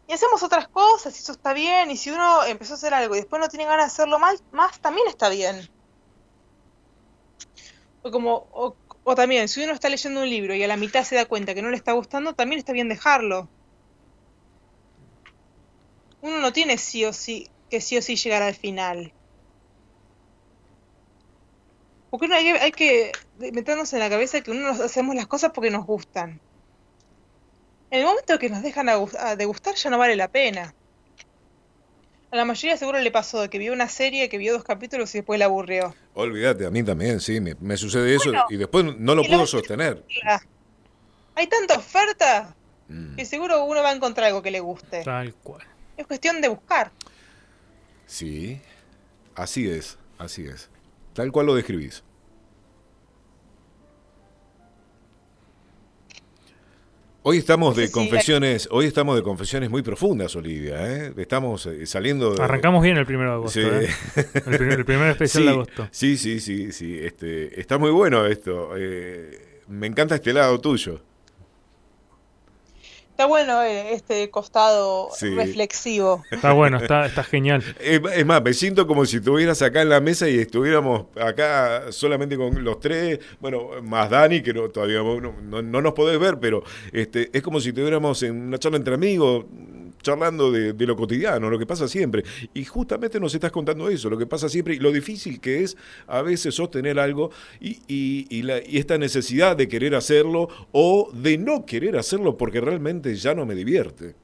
Y 0.07 0.13
hacemos 0.13 0.43
otras 0.43 0.69
cosas 0.69 1.17
y 1.17 1.23
eso 1.23 1.33
está 1.33 1.55
bien. 1.55 1.91
Y 1.91 1.97
si 1.97 2.11
uno 2.11 2.45
empezó 2.45 2.75
a 2.75 2.77
hacer 2.77 2.93
algo 2.93 3.15
y 3.15 3.21
después 3.21 3.41
no 3.41 3.49
tiene 3.49 3.65
ganas 3.65 3.87
de 3.87 3.93
hacerlo 3.93 4.19
mal, 4.19 4.39
más 4.53 4.79
también 4.79 5.09
está 5.09 5.31
bien. 5.31 5.71
O 8.03 8.11
como, 8.11 8.47
o, 8.53 8.77
o 9.03 9.15
también, 9.15 9.49
si 9.49 9.65
uno 9.65 9.73
está 9.73 9.89
leyendo 9.89 10.21
un 10.21 10.29
libro 10.29 10.55
y 10.55 10.63
a 10.63 10.69
la 10.69 10.77
mitad 10.77 11.03
se 11.03 11.17
da 11.17 11.25
cuenta 11.25 11.55
que 11.55 11.63
no 11.63 11.71
le 11.71 11.79
está 11.79 11.93
gustando, 11.93 12.35
también 12.35 12.59
está 12.59 12.75
bien 12.75 12.91
dejarlo. 12.91 13.49
Uno 16.21 16.41
no 16.41 16.53
tiene 16.53 16.77
sí 16.77 17.07
o 17.07 17.15
sí, 17.15 17.49
que 17.71 17.81
sí 17.81 17.97
o 17.97 18.03
sí 18.03 18.17
llegar 18.17 18.43
al 18.43 18.55
final. 18.55 19.15
Porque 22.11 22.27
uno 22.27 22.35
hay, 22.37 22.45
que- 22.45 22.59
hay 22.59 22.73
que 22.73 23.13
meternos 23.53 23.93
en 23.93 23.99
la 24.01 24.09
cabeza 24.11 24.41
que 24.41 24.51
uno 24.51 24.61
nos- 24.69 24.81
hacemos 24.81 25.15
las 25.15 25.27
cosas 25.27 25.53
porque 25.55 25.71
nos 25.71 25.85
gustan. 25.87 26.41
En 27.91 28.01
el 28.01 28.07
momento 28.07 28.39
que 28.39 28.49
nos 28.51 28.63
dejan 28.63 28.89
a 28.89 28.97
gus- 28.97 29.15
a 29.19 29.37
de 29.37 29.45
gustar 29.45 29.75
ya 29.75 29.91
no 29.91 29.99
vale 29.99 30.17
la 30.17 30.29
pena. 30.29 30.75
A 32.31 32.37
la 32.37 32.45
mayoría 32.45 32.77
seguro 32.77 32.99
le 32.99 33.11
pasó 33.13 33.41
de 33.43 33.49
que 33.49 33.59
vio 33.59 33.73
una 33.73 33.89
serie, 33.89 34.29
que 34.29 34.39
vio 34.39 34.53
dos 34.53 34.65
capítulos 34.65 35.15
y 35.15 35.19
después 35.19 35.39
la 35.39 35.45
aburrió. 35.47 35.95
Olvídate, 36.15 36.67
a 36.67 36.71
mí 36.71 36.83
también, 36.83 37.21
sí, 37.21 37.41
me, 37.41 37.55
me 37.61 37.77
sucede 37.77 38.15
eso 38.17 38.31
Bueno, 38.31 38.45
y 38.51 38.57
después 38.57 38.85
no 38.99 39.15
lo 39.15 39.23
puedo 39.23 39.47
sostener. 39.47 40.05
Hay 41.35 41.47
tanta 41.47 41.75
oferta 41.75 42.55
Mm. 42.89 43.17
que 43.17 43.25
seguro 43.25 43.65
uno 43.65 43.83
va 43.83 43.91
a 43.91 43.93
encontrar 43.93 44.27
algo 44.29 44.43
que 44.43 44.51
le 44.51 44.61
guste. 44.61 45.03
Tal 45.05 45.35
cual. 45.35 45.63
Es 45.97 46.07
cuestión 46.07 46.41
de 46.41 46.49
buscar. 46.49 46.91
Sí, 48.07 48.61
así 49.35 49.69
es, 49.69 49.99
así 50.19 50.47
es. 50.47 50.69
Tal 51.17 51.33
cual 51.33 51.47
lo 51.47 51.55
describís. 51.55 52.05
Hoy 57.23 57.39
estamos 57.39 57.75
de 57.75 57.91
confesiones, 57.91 58.69
hoy 58.71 58.85
estamos 58.85 59.17
de 59.17 59.23
confesiones 59.23 59.71
muy 59.71 59.83
profundas, 59.83 60.37
Olivia, 60.37 60.77
¿eh? 60.87 61.15
Estamos 61.17 61.67
eh, 61.67 61.87
saliendo 61.87 62.35
de... 62.35 62.43
Arrancamos 62.43 62.85
bien 62.85 62.99
el 62.99 63.07
primero 63.07 63.31
de 63.31 63.37
agosto. 63.37 63.61
Sí. 63.61 63.67
¿eh? 63.67 63.89
El, 64.35 64.59
primer, 64.59 64.79
el 64.79 64.85
primer 64.85 65.11
especial 65.11 65.43
sí, 65.43 65.47
de 65.47 65.53
agosto. 65.55 65.89
Sí, 65.91 66.17
sí, 66.19 66.39
sí, 66.39 66.71
sí. 66.71 66.99
Este, 66.99 67.59
está 67.59 67.79
muy 67.79 67.91
bueno 67.91 68.27
esto. 68.27 68.75
eh, 68.77 69.63
me 69.69 69.87
encanta 69.87 70.17
este 70.17 70.35
lado 70.35 70.61
tuyo. 70.61 71.01
Está 73.17 73.25
bueno 73.25 73.63
eh, 73.63 73.95
este 73.95 74.29
costado 74.29 75.09
Sí. 75.17 75.35
reflexivo. 75.35 76.23
Está 76.31 76.53
bueno, 76.53 76.77
está, 76.77 77.07
está 77.07 77.25
genial. 77.25 77.65
Es 77.81 77.99
es 78.15 78.27
más, 78.27 78.43
me 78.43 78.53
siento 78.53 78.87
como 78.87 79.07
si 79.07 79.17
estuvieras 79.17 79.63
acá 79.63 79.81
en 79.81 79.89
la 79.89 80.01
mesa 80.03 80.29
y 80.29 80.39
estuviéramos 80.39 81.07
acá 81.19 81.91
solamente 81.93 82.37
con 82.37 82.63
los 82.63 82.79
tres, 82.79 83.19
bueno, 83.41 83.71
más 83.83 84.11
Dani, 84.11 84.43
que 84.43 84.53
no, 84.53 84.69
todavía 84.69 84.99
no, 84.99 85.33
no- 85.41 85.63
no 85.63 85.81
nos 85.81 85.95
podés 85.95 86.19
ver, 86.21 86.39
pero 86.39 86.63
este, 86.93 87.31
es 87.33 87.41
como 87.41 87.59
si 87.59 87.71
estuviéramos 87.71 88.23
en 88.23 88.39
una 88.49 88.59
charla 88.59 88.77
entre 88.77 88.93
amigos, 88.93 89.47
charlando 90.07 90.51
de, 90.53 90.73
de 90.73 90.87
lo 90.87 90.97
cotidiano, 90.97 91.51
lo 91.51 91.59
que 91.59 91.67
pasa 91.67 91.89
siempre. 91.89 92.23
Y 92.55 92.65
justamente 92.65 93.19
nos 93.21 93.35
estás 93.35 93.51
contando 93.53 93.89
eso, 93.89 94.09
lo 94.09 94.17
que 94.19 94.27
pasa 94.27 94.49
siempre 94.49 94.75
y 94.75 94.79
lo 94.79 94.93
difícil 94.93 95.41
que 95.41 95.63
es 95.65 95.77
a 96.07 96.23
veces 96.23 96.55
sostener 96.55 96.99
algo 96.99 97.31
y, 97.61 97.81
y- 97.89 98.27
y 98.31 98.43
la- 98.43 98.59
y 98.65 98.79
esta 98.79 98.97
necesidad 98.99 99.57
de 99.57 99.69
querer 99.69 99.95
hacerlo 99.95 100.49
o 100.73 101.11
de 101.13 101.39
no 101.39 101.67
querer 101.67 101.97
hacerlo 101.97 102.37
porque 102.37 102.61
realmente 102.61 103.15
ya 103.17 103.35
no 103.35 103.45
me 103.47 103.55
divierte. 103.55 104.15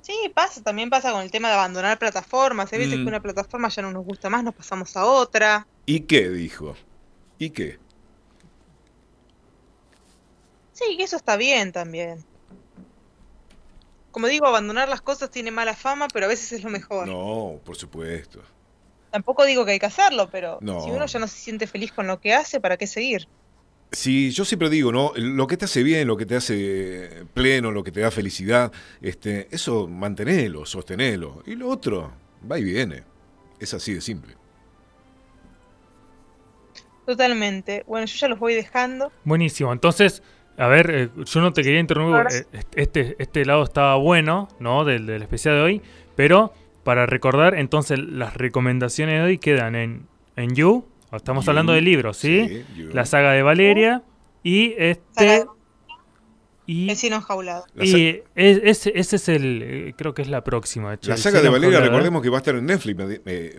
Sí, 0.00 0.14
pasa, 0.34 0.62
también 0.62 0.88
pasa 0.88 1.10
con 1.12 1.22
el 1.22 1.30
tema 1.30 1.48
de 1.48 1.54
abandonar 1.54 1.98
plataformas. 1.98 2.72
Hay 2.72 2.78
veces 2.78 2.98
Mm. 2.98 3.02
que 3.02 3.08
una 3.08 3.20
plataforma 3.22 3.68
ya 3.68 3.82
no 3.82 3.90
nos 3.90 4.04
gusta 4.04 4.30
más, 4.30 4.44
nos 4.44 4.54
pasamos 4.54 4.96
a 4.96 5.04
otra. 5.04 5.66
¿Y 5.84 6.00
qué 6.00 6.28
dijo? 6.30 6.76
¿Y 7.38 7.50
qué? 7.50 7.78
Sí, 10.72 10.96
que 10.96 11.04
eso 11.04 11.16
está 11.16 11.36
bien 11.36 11.72
también. 11.72 12.24
Como 14.16 14.28
digo, 14.28 14.46
abandonar 14.46 14.88
las 14.88 15.02
cosas 15.02 15.30
tiene 15.30 15.50
mala 15.50 15.74
fama, 15.74 16.08
pero 16.10 16.24
a 16.24 16.28
veces 16.30 16.50
es 16.52 16.64
lo 16.64 16.70
mejor. 16.70 17.06
No, 17.06 17.60
por 17.62 17.76
supuesto. 17.76 18.40
Tampoco 19.10 19.44
digo 19.44 19.66
que 19.66 19.72
hay 19.72 19.78
que 19.78 19.84
hacerlo, 19.84 20.30
pero 20.32 20.56
No. 20.62 20.80
si 20.80 20.90
uno 20.90 21.04
ya 21.04 21.18
no 21.18 21.28
se 21.28 21.36
siente 21.36 21.66
feliz 21.66 21.92
con 21.92 22.06
lo 22.06 22.18
que 22.18 22.32
hace, 22.32 22.58
¿para 22.58 22.78
qué 22.78 22.86
seguir? 22.86 23.28
Sí, 23.92 24.30
yo 24.30 24.46
siempre 24.46 24.70
digo, 24.70 24.90
¿no? 24.90 25.12
Lo 25.16 25.46
que 25.46 25.58
te 25.58 25.66
hace 25.66 25.82
bien, 25.82 26.08
lo 26.08 26.16
que 26.16 26.24
te 26.24 26.34
hace 26.34 27.26
pleno, 27.34 27.72
lo 27.72 27.84
que 27.84 27.92
te 27.92 28.00
da 28.00 28.10
felicidad, 28.10 28.72
este, 29.02 29.48
eso 29.50 29.86
mantenelo, 29.86 30.64
sostenelo. 30.64 31.42
Y 31.44 31.54
lo 31.54 31.68
otro, 31.68 32.10
va 32.50 32.58
y 32.58 32.64
viene. 32.64 33.04
Es 33.60 33.74
así 33.74 33.92
de 33.92 34.00
simple. 34.00 34.34
Totalmente. 37.04 37.84
Bueno, 37.86 38.06
yo 38.06 38.16
ya 38.16 38.28
los 38.28 38.38
voy 38.38 38.54
dejando. 38.54 39.12
Buenísimo. 39.24 39.74
Entonces, 39.74 40.22
a 40.58 40.66
ver, 40.68 40.90
eh, 40.90 41.08
yo 41.24 41.40
no 41.40 41.52
te 41.52 41.62
quería 41.62 41.80
interrumpir. 41.80 42.26
Eh, 42.52 42.62
Este, 42.74 43.16
este 43.18 43.44
lado 43.44 43.62
estaba 43.64 43.96
bueno, 43.96 44.48
¿no? 44.60 44.84
Del, 44.84 45.06
del 45.06 45.22
especial 45.22 45.54
de 45.56 45.60
hoy. 45.62 45.82
Pero 46.14 46.52
para 46.84 47.04
recordar, 47.06 47.54
entonces 47.54 47.98
las 47.98 48.34
recomendaciones 48.34 49.16
de 49.20 49.22
hoy 49.26 49.38
quedan 49.38 49.74
en, 49.74 50.06
en 50.36 50.54
You. 50.54 50.86
Estamos 51.12 51.44
You, 51.44 51.50
hablando 51.50 51.72
de 51.72 51.80
libros, 51.82 52.16
¿sí? 52.16 52.46
sí, 52.48 52.64
You. 52.76 52.90
La 52.92 53.04
saga 53.06 53.32
de 53.32 53.42
Valeria. 53.42 54.02
Y 54.42 54.74
este. 54.78 55.44
Y, 56.68 56.88
Vecino 56.88 57.16
enjaulado. 57.16 57.64
La, 57.74 57.86
sa- 57.86 57.96
y 57.98 58.22
es- 58.34 58.60
ese, 58.64 58.92
ese 58.96 59.16
es 59.16 59.28
el. 59.28 59.62
eh, 59.62 59.94
Creo 59.96 60.14
que 60.14 60.22
es 60.22 60.28
la 60.28 60.42
próxima. 60.42 60.94
hecho, 60.94 61.08
la 61.10 61.14
el 61.16 61.20
saga 61.20 61.40
de 61.40 61.48
Valeria, 61.48 61.78
Enjaulado. 61.78 61.90
recordemos 61.92 62.22
que 62.22 62.28
va 62.30 62.38
a 62.38 62.40
estar 62.40 62.54
en 62.56 62.66
Netflix. 62.66 62.96
me- 62.96 63.20
me- 63.24 63.50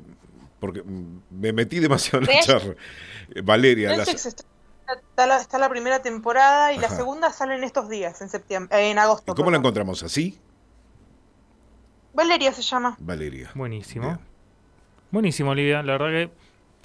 porque 0.60 0.82
me 1.30 1.54
metí 1.54 1.80
demasiado 1.80 2.26
en 2.26 2.34
la 2.36 2.42
charla. 2.42 2.74
Eh, 3.36 3.42
Valeria, 3.44 3.96
la, 3.96 4.04
está, 4.96 5.28
la, 5.28 5.38
está 5.38 5.58
la 5.58 5.70
primera 5.70 6.02
temporada 6.02 6.74
y 6.74 6.78
la 6.78 6.90
segunda 6.90 7.32
sale 7.32 7.56
en 7.56 7.64
estos 7.64 7.90
días, 7.90 8.22
en 8.22 8.30
septiembre, 8.30 8.78
eh, 8.80 8.92
en 8.92 9.00
agosto. 9.00 9.32
¿y 9.32 9.36
¿cómo 9.36 9.52
la 9.52 9.58
encontramos? 9.58 10.04
¿Así? 10.04 10.40
Valeria 12.14 12.52
se 12.52 12.62
llama. 12.62 12.96
Valeria. 13.00 13.52
Buenísimo. 13.54 14.08
Bien. 14.08 14.20
Buenísimo, 15.12 15.52
Olivia. 15.52 15.84
La 15.84 15.98
verdad 15.98 16.08
que 16.08 16.30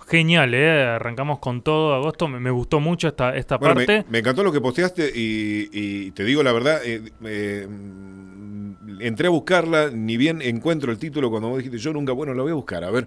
genial, 0.09 0.53
¿eh? 0.55 0.85
Arrancamos 0.85 1.39
con 1.39 1.63
todo 1.63 1.95
agosto. 1.95 2.29
Me, 2.29 2.39
me 2.39 2.51
gustó 2.51 2.81
mucho 2.81 3.09
esta, 3.09 3.35
esta 3.35 3.57
Bueno, 3.57 3.77
parte. 3.77 4.05
me, 4.05 4.11
me 4.11 4.19
encantó 4.19 4.43
lo 4.43 4.53
que 4.53 4.61
posteaste 4.61 5.11
y, 5.15 5.71
y 5.73 6.11
te 6.11 6.25
digo 6.25 6.43
la 6.43 6.53
verdad, 6.53 6.81
eh, 6.85 7.13
eh, 7.25 7.67
mm, 7.69 8.52
entré 9.01 9.27
a 9.27 9.31
buscarla, 9.31 9.91
ni 9.91 10.17
bien 10.17 10.43
encuentro 10.43 10.93
el 10.93 10.99
título 10.99 11.31
cuando 11.31 11.49
vos 11.49 11.59
dijiste 11.59 11.79
yo 11.79 11.93
nunca, 11.93 12.13
bueno, 12.13 12.35
la 12.35 12.43
voy 12.43 12.53
a 12.53 12.55
buscar, 12.55 12.85
a 12.85 12.91
ver 12.91 13.07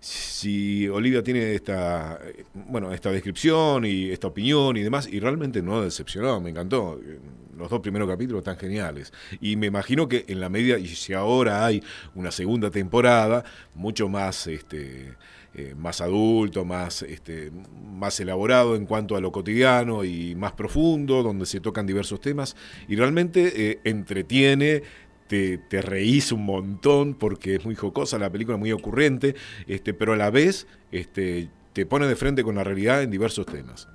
si 0.00 0.88
Olivia 0.88 1.22
tiene 1.22 1.54
esta, 1.54 2.18
eh, 2.24 2.44
bueno, 2.54 2.92
esta 2.92 3.10
descripción 3.10 3.84
y 3.84 4.10
esta 4.10 4.28
opinión 4.28 4.76
y 4.76 4.82
demás, 4.82 5.08
y 5.10 5.20
realmente 5.20 5.62
no 5.62 5.82
decepcionó, 5.82 6.40
me 6.40 6.50
encantó. 6.50 7.00
Los 7.56 7.70
dos 7.70 7.80
primeros 7.80 8.06
capítulos 8.06 8.40
están 8.40 8.58
geniales. 8.58 9.14
Y 9.40 9.56
me 9.56 9.68
imagino 9.68 10.08
que 10.08 10.26
en 10.28 10.40
la 10.40 10.50
medida, 10.50 10.78
y 10.78 10.88
si 10.88 11.14
ahora 11.14 11.64
hay 11.64 11.82
una 12.14 12.30
segunda 12.30 12.70
temporada, 12.70 13.44
mucho 13.74 14.10
más 14.10 14.46
este 14.46 15.16
eh, 15.58 15.74
más 15.74 16.02
adulto, 16.02 16.66
más, 16.66 17.00
este, 17.00 17.50
más 17.94 18.20
elaborado 18.20 18.76
en 18.76 18.84
cuanto 18.84 19.16
a 19.16 19.22
lo 19.22 19.32
cotidiano 19.32 20.04
y 20.04 20.34
más 20.34 20.52
profundo, 20.52 21.22
donde 21.22 21.46
se 21.46 21.60
tocan 21.60 21.86
diversos 21.86 22.20
temas 22.20 22.54
y 22.88 22.96
realmente 22.96 23.70
eh, 23.70 23.80
entretiene. 23.84 24.82
Te, 25.28 25.58
te 25.58 25.82
reís 25.82 26.30
un 26.32 26.44
montón 26.44 27.14
porque 27.14 27.56
es 27.56 27.64
muy 27.64 27.74
jocosa 27.74 28.18
la 28.18 28.30
película, 28.30 28.56
muy 28.56 28.72
ocurrente, 28.72 29.34
este, 29.66 29.92
pero 29.92 30.12
a 30.12 30.16
la 30.16 30.30
vez 30.30 30.66
este, 30.92 31.50
te 31.72 31.84
pone 31.84 32.06
de 32.06 32.16
frente 32.16 32.42
con 32.42 32.54
la 32.54 32.64
realidad 32.64 33.02
en 33.02 33.10
diversos 33.10 33.46
temas. 33.46 33.88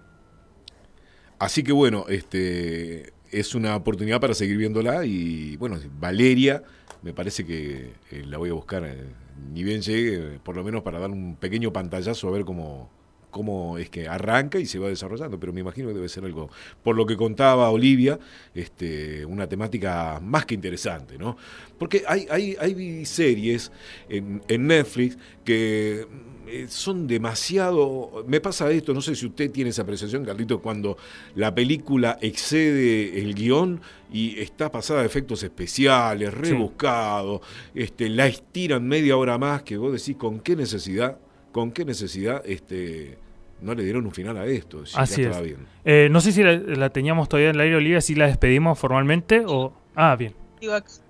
Así 1.40 1.64
que 1.64 1.72
bueno, 1.72 2.06
este, 2.10 3.14
es 3.32 3.56
una 3.56 3.76
oportunidad 3.76 4.20
para 4.20 4.34
seguir 4.34 4.58
viéndola 4.58 5.06
y 5.06 5.56
bueno, 5.58 5.80
Valeria 5.99 6.64
me 7.02 7.14
parece 7.14 7.45
que 7.45 7.94
eh, 8.12 8.24
la 8.28 8.38
voy 8.38 8.49
a 8.49 8.53
buscar, 8.53 8.84
eh, 8.86 9.08
ni 9.52 9.64
bien 9.64 9.82
llegue, 9.82 10.36
eh, 10.36 10.40
por 10.44 10.56
lo 10.56 10.64
menos 10.64 10.84
para 10.84 10.99
dar 10.99 11.10
un 11.10 11.36
pequeño 11.36 11.74
pantallazo 11.74 12.28
a 12.28 12.32
ver 12.32 12.45
cómo, 12.45 12.91
cómo 13.32 13.78
es 13.78 13.90
que 13.90 14.08
arranca 14.08 14.60
y 14.60 14.66
se 14.66 14.78
va 14.78 14.90
desarrollando, 14.90 15.40
pero 15.40 15.53
me 15.53 15.62
imagino 15.62 15.88
que 15.88 15.95
debe 15.95 16.10
ser 16.10 16.26
algo, 16.26 16.49
por 16.84 16.95
lo 16.95 17.06
que 17.06 17.18
contaba 17.18 17.70
Olivia, 17.70 18.20
este, 18.53 19.26
una 19.26 19.48
temática 19.48 20.20
más 20.22 20.45
que 20.45 20.53
interesante, 20.53 21.18
¿no? 21.18 21.38
Porque 21.80 22.03
hay, 22.08 22.28
hay, 22.30 22.56
hay 22.60 23.06
series 23.06 23.72
en, 24.10 24.44
en 24.48 24.68
Netflix 24.68 25.18
que 25.44 26.06
eh, 26.52 26.68
son 26.68 27.08
demasiado... 27.08 28.26
Me 28.28 28.41
pasa 28.41 28.70
esto, 28.72 28.94
no 28.94 29.02
sé 29.02 29.16
si 29.16 29.26
usted 29.26 29.49
tiene 29.52 29.70
esa 29.70 29.84
apreciación, 29.84 30.26
Carlito, 30.26 30.62
cuando 30.62 30.98
la 31.34 31.56
película 31.56 32.18
excede 32.20 33.22
el 33.22 33.36
guion 33.36 33.80
y 34.12 34.38
está 34.38 34.70
pasada 34.70 34.99
de 34.99 35.06
efectos 35.06 35.44
especiales, 35.44 36.34
rebuscado, 36.34 37.41
este, 37.74 38.10
la 38.10 38.28
estiran 38.28 38.86
media 38.86 39.16
hora 39.16 39.38
más, 39.38 39.64
que 39.64 39.78
vos 39.78 39.94
decís, 39.94 40.18
¿con 40.18 40.41
qué 40.41 40.58
necesidad? 40.58 41.20
¿Con 41.53 41.72
qué 41.72 41.86
necesidad 41.86 42.44
este, 42.45 43.18
no 43.62 43.74
le 43.74 43.84
dieron 43.84 44.06
un 44.06 44.12
final 44.12 44.38
a 44.38 44.46
esto? 44.46 44.86
Si 44.86 44.94
ya 44.96 45.02
Así 45.02 45.22
estaba 45.24 45.40
es. 45.42 45.46
bien. 45.48 45.68
Eh, 45.86 46.08
no 46.12 46.20
sé 46.22 46.32
si 46.32 46.44
la, 46.44 46.54
la 46.54 46.90
teníamos 46.90 47.30
todavía 47.30 47.50
en 47.50 47.56
el 47.56 47.62
aire, 47.62 47.76
Olivia, 47.78 48.02
si 48.02 48.16
la 48.16 48.28
despedimos 48.28 48.78
formalmente 48.80 49.44
o... 49.46 49.74
Ah, 49.96 50.16
bien. 50.16 50.34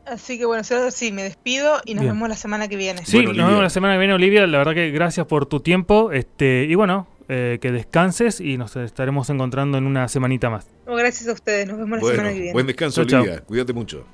Así 0.06 0.38
que 0.40 0.46
bueno, 0.46 0.64
sí, 0.92 1.12
me 1.12 1.24
despido 1.24 1.82
y 1.86 1.94
nos 1.94 2.04
Bien. 2.04 2.14
vemos 2.16 2.30
la 2.30 2.36
semana 2.38 2.68
que 2.70 2.78
viene. 2.78 3.06
Sí, 3.06 3.18
Bueno, 3.18 3.34
nos 3.34 3.48
vemos 3.48 3.64
la 3.64 3.70
semana 3.70 3.94
que 3.96 4.00
viene, 4.00 4.14
Olivia. 4.14 4.48
La 4.48 4.58
verdad 4.60 4.74
que 4.74 4.92
gracias 4.92 5.26
por 5.28 5.46
tu 5.46 5.60
tiempo. 5.60 6.12
Este, 6.14 6.66
y 6.70 6.76
bueno, 6.76 7.08
eh, 7.28 7.60
que 7.62 7.72
descanses 7.72 8.40
y 8.40 8.58
nos 8.58 8.76
estaremos 8.78 9.30
encontrando 9.30 9.78
en 9.78 9.86
una 9.86 10.08
semanita 10.08 10.50
más. 10.50 10.68
No, 10.88 10.96
gracias 10.96 11.28
a 11.30 11.34
ustedes, 11.34 11.68
nos 11.68 11.78
vemos 11.78 11.98
la 11.98 12.00
Bueno, 12.02 12.16
semana 12.16 12.30
que 12.34 12.40
viene. 12.40 12.54
buen 12.54 12.66
descanso, 12.68 13.02
Chau, 13.04 13.10
chau. 13.10 13.22
Olivia. 13.24 13.42
Cuídate 13.42 13.74
mucho. 13.74 14.06